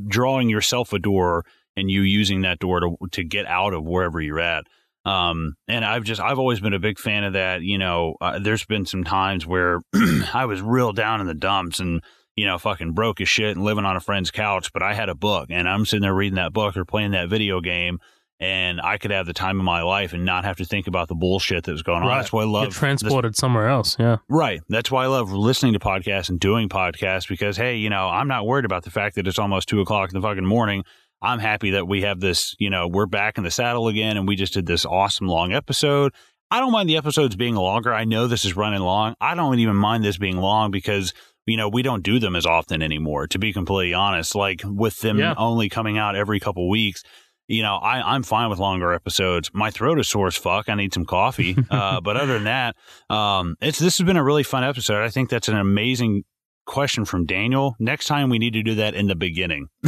[0.07, 4.22] drawing yourself a door and you using that door to to get out of wherever
[4.22, 4.66] you're at.
[5.08, 7.61] Um, and I've just I've always been a big fan of that.
[7.61, 9.80] You know, uh, there's been some times where
[10.34, 12.03] I was real down in the dumps and
[12.36, 15.08] you know fucking broke as shit and living on a friend's couch, but I had
[15.08, 18.00] a book and I'm sitting there reading that book or playing that video game.
[18.40, 21.08] And I could have the time of my life and not have to think about
[21.08, 22.08] the bullshit that was going on.
[22.08, 22.18] Right.
[22.18, 23.98] That's why I love Get transported somewhere else.
[23.98, 24.18] Yeah.
[24.30, 24.61] Right.
[24.69, 28.27] That's why I love listening to podcasts and doing podcasts because, hey, you know, I'm
[28.27, 30.84] not worried about the fact that it's almost two o'clock in the fucking morning.
[31.22, 34.28] I'm happy that we have this, you know, we're back in the saddle again and
[34.28, 36.14] we just did this awesome long episode.
[36.52, 37.94] I don't mind the episodes being longer.
[37.94, 39.16] I know this is running long.
[39.20, 41.14] I don't even mind this being long because,
[41.46, 44.36] you know, we don't do them as often anymore, to be completely honest.
[44.36, 45.34] Like with them Yeah.
[45.38, 47.04] only coming out every couple weeks,
[47.50, 49.50] you know, I, I'm fine with longer episodes.
[49.54, 50.70] My throat is sore as fuck.
[50.70, 51.58] I need some coffee.
[51.72, 52.76] uh, but other than that,
[53.10, 55.04] um, it's this has been a really fun episode.
[55.04, 56.24] I think that's an amazing
[56.68, 57.76] question from Daniel.
[57.80, 59.68] Next time we need to do that in the beginning.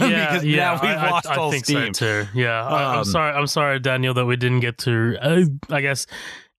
[0.00, 1.92] Yeah, Because yeah, now we've I, I- lost I, all think steam.
[1.94, 2.28] so too.
[2.34, 3.32] Yeah, I, I'm Um, sorry.
[3.34, 5.16] I'm sorry, Daniel, that we didn't get to.
[5.20, 6.06] Uh, I guess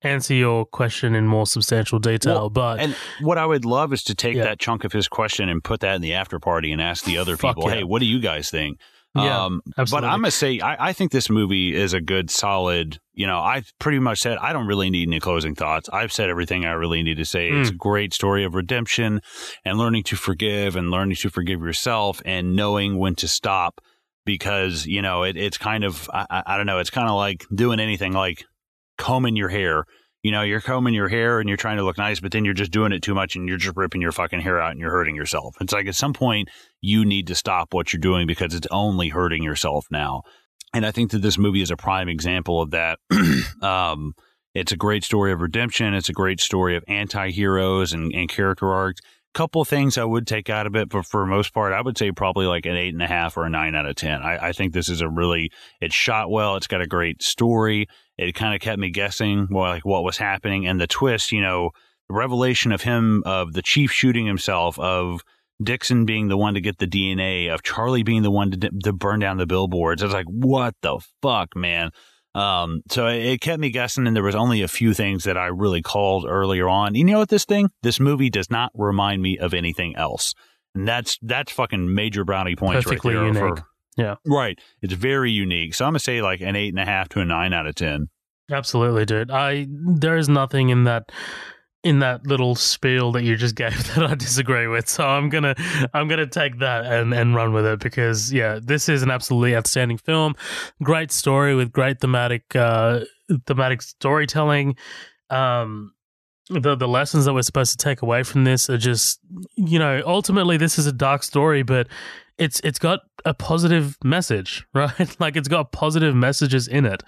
[0.02, 2.34] answer your question in more substantial detail.
[2.36, 4.44] Well, but And what I would love is to take Yeah.
[4.46, 7.18] that chunk of his question and put that in the after party and ask the
[7.18, 7.76] other people, yeah.
[7.76, 8.80] hey, what do you guys think?
[9.16, 10.08] Yeah, um, absolutely.
[10.08, 13.26] But I'm going to say, I, I think this movie is a good, solid, you
[13.26, 15.90] know, I've pretty much said, I don't really need any closing thoughts.
[15.92, 17.50] I've said everything I really need to say.
[17.50, 17.62] Hmm.
[17.62, 19.22] It's a great story of redemption
[19.66, 23.82] and learning to forgive and learning to forgive yourself and knowing when to stop
[24.26, 27.16] because, you know, it, it's kind of, I, I- I don't know, it's kind of
[27.16, 28.44] like doing anything like
[28.98, 29.86] combing your hair.
[30.22, 32.54] You know, you're combing your hair and you're trying to look nice, but then you're
[32.54, 34.92] just doing it too much and you're just ripping your fucking hair out and you're
[34.92, 35.56] hurting yourself.
[35.62, 36.50] It's like at some point
[36.82, 40.24] you need to stop what you're doing because it's only hurting yourself now.
[40.74, 43.00] And I think that this movie is a prime example of that.
[43.62, 44.14] um,
[44.54, 45.94] it's a great story of redemption.
[45.94, 49.02] It's a great story of anti-heroes and, and character arcs.
[49.36, 52.12] Couple things I would take out of it, but for most part, I would say
[52.12, 54.24] probably like an eight and a half or a nine out of ten.
[54.24, 56.56] I, I think this is a really it's shot well.
[56.56, 57.88] It's got a great story.
[58.20, 61.32] It kind of kept me guessing, well, like what was happening, and the twist.
[61.32, 61.72] You know,
[62.10, 65.22] the revelation of him, of the chief shooting himself, of
[65.62, 68.94] Dixon being the one to get the DNA, of Charlie being the one to, to
[68.94, 70.02] burn down the billboards.
[70.02, 71.92] I was like, what the fuck, man?
[72.36, 75.38] Um, so it, it kept me guessing, and there was only a few things that
[75.38, 76.96] I really called earlier on.
[76.96, 77.30] You know what?
[77.30, 80.34] This thing, this movie does not remind me of anything else,
[80.76, 83.46] and that's that's fucking major brownie points Perfectly right there.
[83.48, 83.60] unique.
[83.60, 83.66] For,
[84.00, 84.16] Yeah.
[84.26, 84.58] right.
[84.82, 85.74] It's very unique.
[85.76, 87.76] So I'm gonna say like an eight and a half to a nine out of
[87.76, 88.10] ten.
[88.52, 89.30] Absolutely, dude.
[89.30, 91.12] I there is nothing in that
[91.84, 94.88] in that little spiel that you just gave that I disagree with.
[94.88, 95.56] So I'm gonna
[95.94, 99.56] I'm gonna take that and and run with it because yeah, this is an absolutely
[99.56, 100.36] outstanding film.
[100.82, 103.02] Great story with great thematic uh
[103.48, 104.76] thematic storytelling.
[105.30, 105.94] Um
[106.50, 109.20] the the lessons that we're supposed to take away from this are just
[109.56, 111.88] you know ultimately this is a dark story but
[112.40, 115.20] it's it's got a positive message right?
[115.20, 117.04] Like it's got positive messages in it.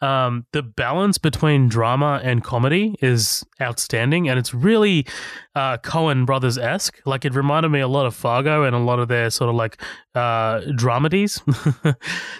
[0.00, 5.06] Um the balance between drama and comedy is outstanding and it's really
[5.54, 8.98] uh coen brothers esque like it reminded me a lot of fargo and a lot
[8.98, 9.80] of their sort of like
[10.14, 11.40] uh dramedies.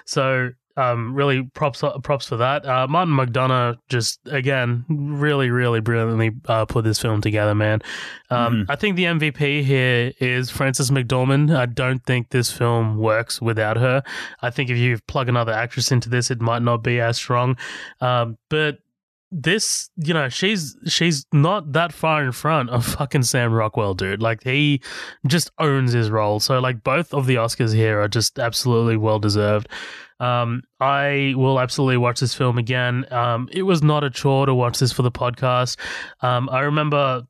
[0.07, 2.67] So um, really props props for that.
[2.67, 7.81] Uh, Martin McDonagh just again really really brilliantly uh, put this film together, man.
[8.31, 11.55] Um, I think the MVP here is Frances McDormand.
[11.55, 14.03] I don't think this film works without her.
[14.43, 17.57] I think if you plug another actress into this, it might not be as strong.
[18.01, 18.79] Um, but
[19.31, 24.23] this, you know, she's she's not that far in front of fucking Sam Rockwell, dude.
[24.23, 24.81] Like he
[25.27, 26.41] just owns his role.
[26.41, 29.69] So like both of the Oscars here are just absolutely well deserved.
[30.25, 33.05] Um, I will absolutely watch this film again.
[33.13, 35.77] Um, it was not a chore to watch this for the podcast.
[36.21, 37.23] Um, I remember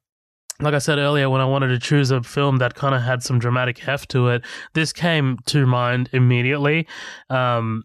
[0.60, 3.24] like I said earlier, when I wanted to choose a film that kind of had
[3.24, 6.86] some dramatic heft to it, this came to mind immediately.
[7.28, 7.82] Um,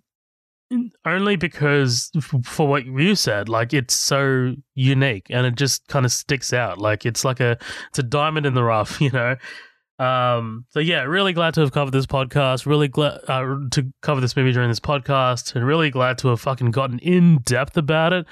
[1.04, 2.12] only because
[2.44, 6.78] for what you said, like it's so unique and it just kind of sticks out.
[6.78, 7.58] Like it's like a
[7.90, 9.36] it's a diamond in the rough, you know.
[10.00, 12.66] Um, so yeah, really glad to have covered this podcast.
[12.66, 16.40] Really glad uh, to cover this movie during this podcast, and really glad to have
[16.40, 18.26] fucking gotten in depth about it.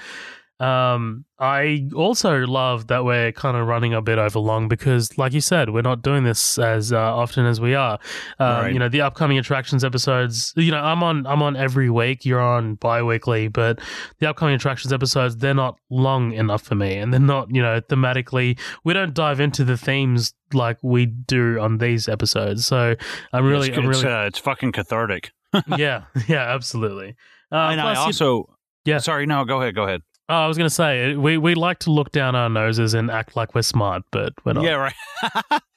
[0.60, 5.32] Um, I also love that we're kind of running a bit over long because, like
[5.32, 7.98] you said, we're not doing this as uh, often as we are.
[8.40, 8.72] Um, Right.
[8.72, 10.52] You know, the upcoming attractions episodes.
[10.56, 12.24] You know, I'm on I'm on every week.
[12.24, 13.78] You're on bi-weekly, but
[14.18, 17.80] the upcoming attractions episodes they're not long enough for me, and they're not you know
[17.80, 18.58] thematically.
[18.82, 22.66] We don't dive into the themes like we do on these episodes.
[22.66, 22.96] So
[23.32, 25.30] I'm really, it's, I'm it's, really, uh, it's fucking cathartic.
[25.76, 27.14] yeah, yeah, absolutely.
[27.52, 28.98] Uh, and I plus, you- also, Yeah.
[28.98, 30.02] Sorry, no, go ahead, go ahead.
[30.28, 33.10] Oh, I was going to say we we like to look down our noses and
[33.10, 34.64] act like we're smart, but we're not.
[34.64, 35.62] Yeah, right.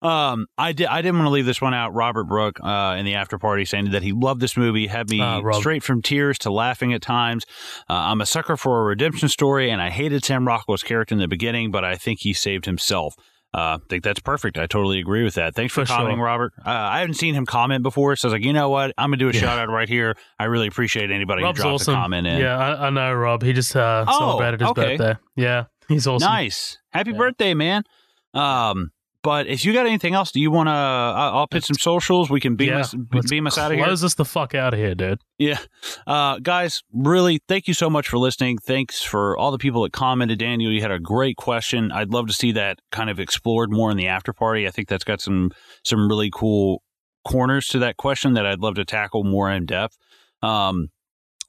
[0.00, 0.86] Um, I did.
[0.86, 1.92] I didn't want to leave this one out.
[1.92, 5.20] Robert Brooke, uh, in the after party, saying that he loved this movie, had me
[5.20, 5.56] Rob.
[5.56, 7.44] straight from tears to laughing at times.
[7.90, 11.18] Uh, I'm a sucker for a redemption story, and I hated Sam Rockwell's character in
[11.18, 13.16] the beginning, but I think he saved himself.
[13.54, 14.58] Uh, I think that's perfect.
[14.58, 15.54] I totally agree with that.
[15.54, 16.24] Thanks for, For commenting, sure.
[16.26, 16.52] Robert.
[16.58, 18.92] Uh, I haven't seen him comment before, so I was like, you know what?
[18.98, 19.40] I'm gonna do a Yeah.
[19.40, 20.16] shout out right here.
[20.38, 21.94] I really appreciate anybody Rob's who drops awesome.
[21.94, 22.40] a comment in.
[22.40, 23.42] Yeah, I, I know Rob.
[23.42, 24.96] He just uh, Oh, celebrated his okay.
[24.98, 25.18] birthday.
[25.34, 26.28] Yeah, he's awesome.
[26.28, 26.78] Nice.
[26.90, 27.16] Happy Yeah.
[27.16, 27.84] birthday, man.
[28.34, 28.90] Um,
[29.22, 30.72] but if you got anything else, do you want to?
[30.72, 32.30] I'll pitch some socials.
[32.30, 32.94] We can beam yeah, us,
[33.28, 33.84] beam us out of here.
[33.84, 35.20] Close us the fuck out of here, dude.
[35.38, 35.58] Yeah.
[36.06, 38.58] Uh, guys, really, thank you so much for listening.
[38.58, 40.38] Thanks for all the people that commented.
[40.38, 41.90] Daniel, you had a great question.
[41.90, 44.66] I'd love to see that kind of explored more in the after party.
[44.68, 45.50] I think that's got some
[45.84, 46.82] some really cool
[47.26, 49.96] corners to that question that I'd love to tackle more in depth.
[50.42, 50.90] Um,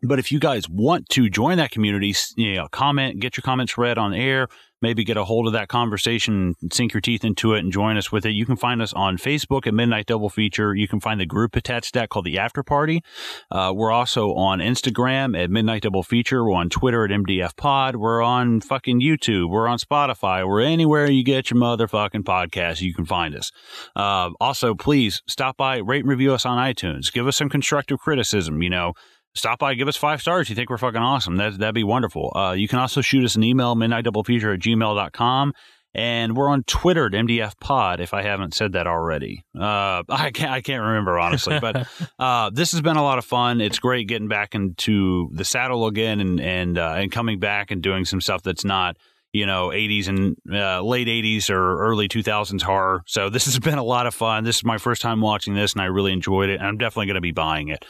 [0.02, 3.78] but if you guys want to join that community, you know, comment, get your comments
[3.78, 4.48] read on air,
[4.82, 8.12] maybe get a hold of that conversation, sink your teeth into it, and join us
[8.12, 8.32] with it.
[8.32, 10.76] You can find us on Facebook at Midnight Double Feature.
[10.76, 13.04] You can find the group attached to that called the After Party.
[13.52, 16.44] Uh, we're also on Instagram at Midnight Double Feature.
[16.44, 17.96] We're on Twitter at MDF Pod.
[17.96, 19.50] We're on fucking YouTube.
[19.50, 20.48] We're on Spotify.
[20.48, 22.82] We're anywhere you get your motherfucking podcast.
[22.82, 23.52] You can find us.
[23.96, 27.12] Uh, also, please stop by, rate and review us on iTunes.
[27.12, 28.62] Give us some constructive criticism.
[28.62, 28.94] You know,
[29.34, 30.50] stop by, give us five stars.
[30.50, 31.38] You think we're fucking awesome.
[31.38, 32.32] That, that'd be wonderful.
[32.36, 35.54] Uh, you can also shoot us an email, midnightdoublefeature at gmail.com.
[35.96, 39.44] And we're on Twitter at MDF Pod, if I haven't said that already.
[39.60, 41.60] Uh, I can't, I can't remember, honestly.
[41.60, 41.88] But
[42.20, 43.60] uh, this has been a lot of fun.
[43.60, 47.82] It's great getting back into the saddle again and, and, uh, and coming back and
[47.82, 48.98] doing some stuff that's not,
[49.34, 53.04] you know, 80s and uh, late 80s or early 2000s horror.
[53.06, 54.44] So this has been a lot of fun.
[54.44, 56.60] This is my first time watching this, and I really enjoyed it.
[56.60, 57.86] And I'm definitely going to be buying it.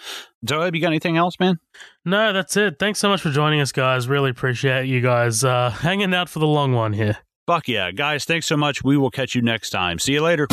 [0.48, 1.58] Zoe, have you got anything else, man?
[2.06, 2.80] No, that's it.
[2.80, 4.08] Thanks so much for joining us, guys.
[4.08, 7.18] Really appreciate you guys uh, hanging out for the long one here.
[7.48, 7.92] Fuck yeah.
[7.92, 8.84] Guys, thanks so much.
[8.84, 9.98] We will catch you next time.
[9.98, 10.48] See you later.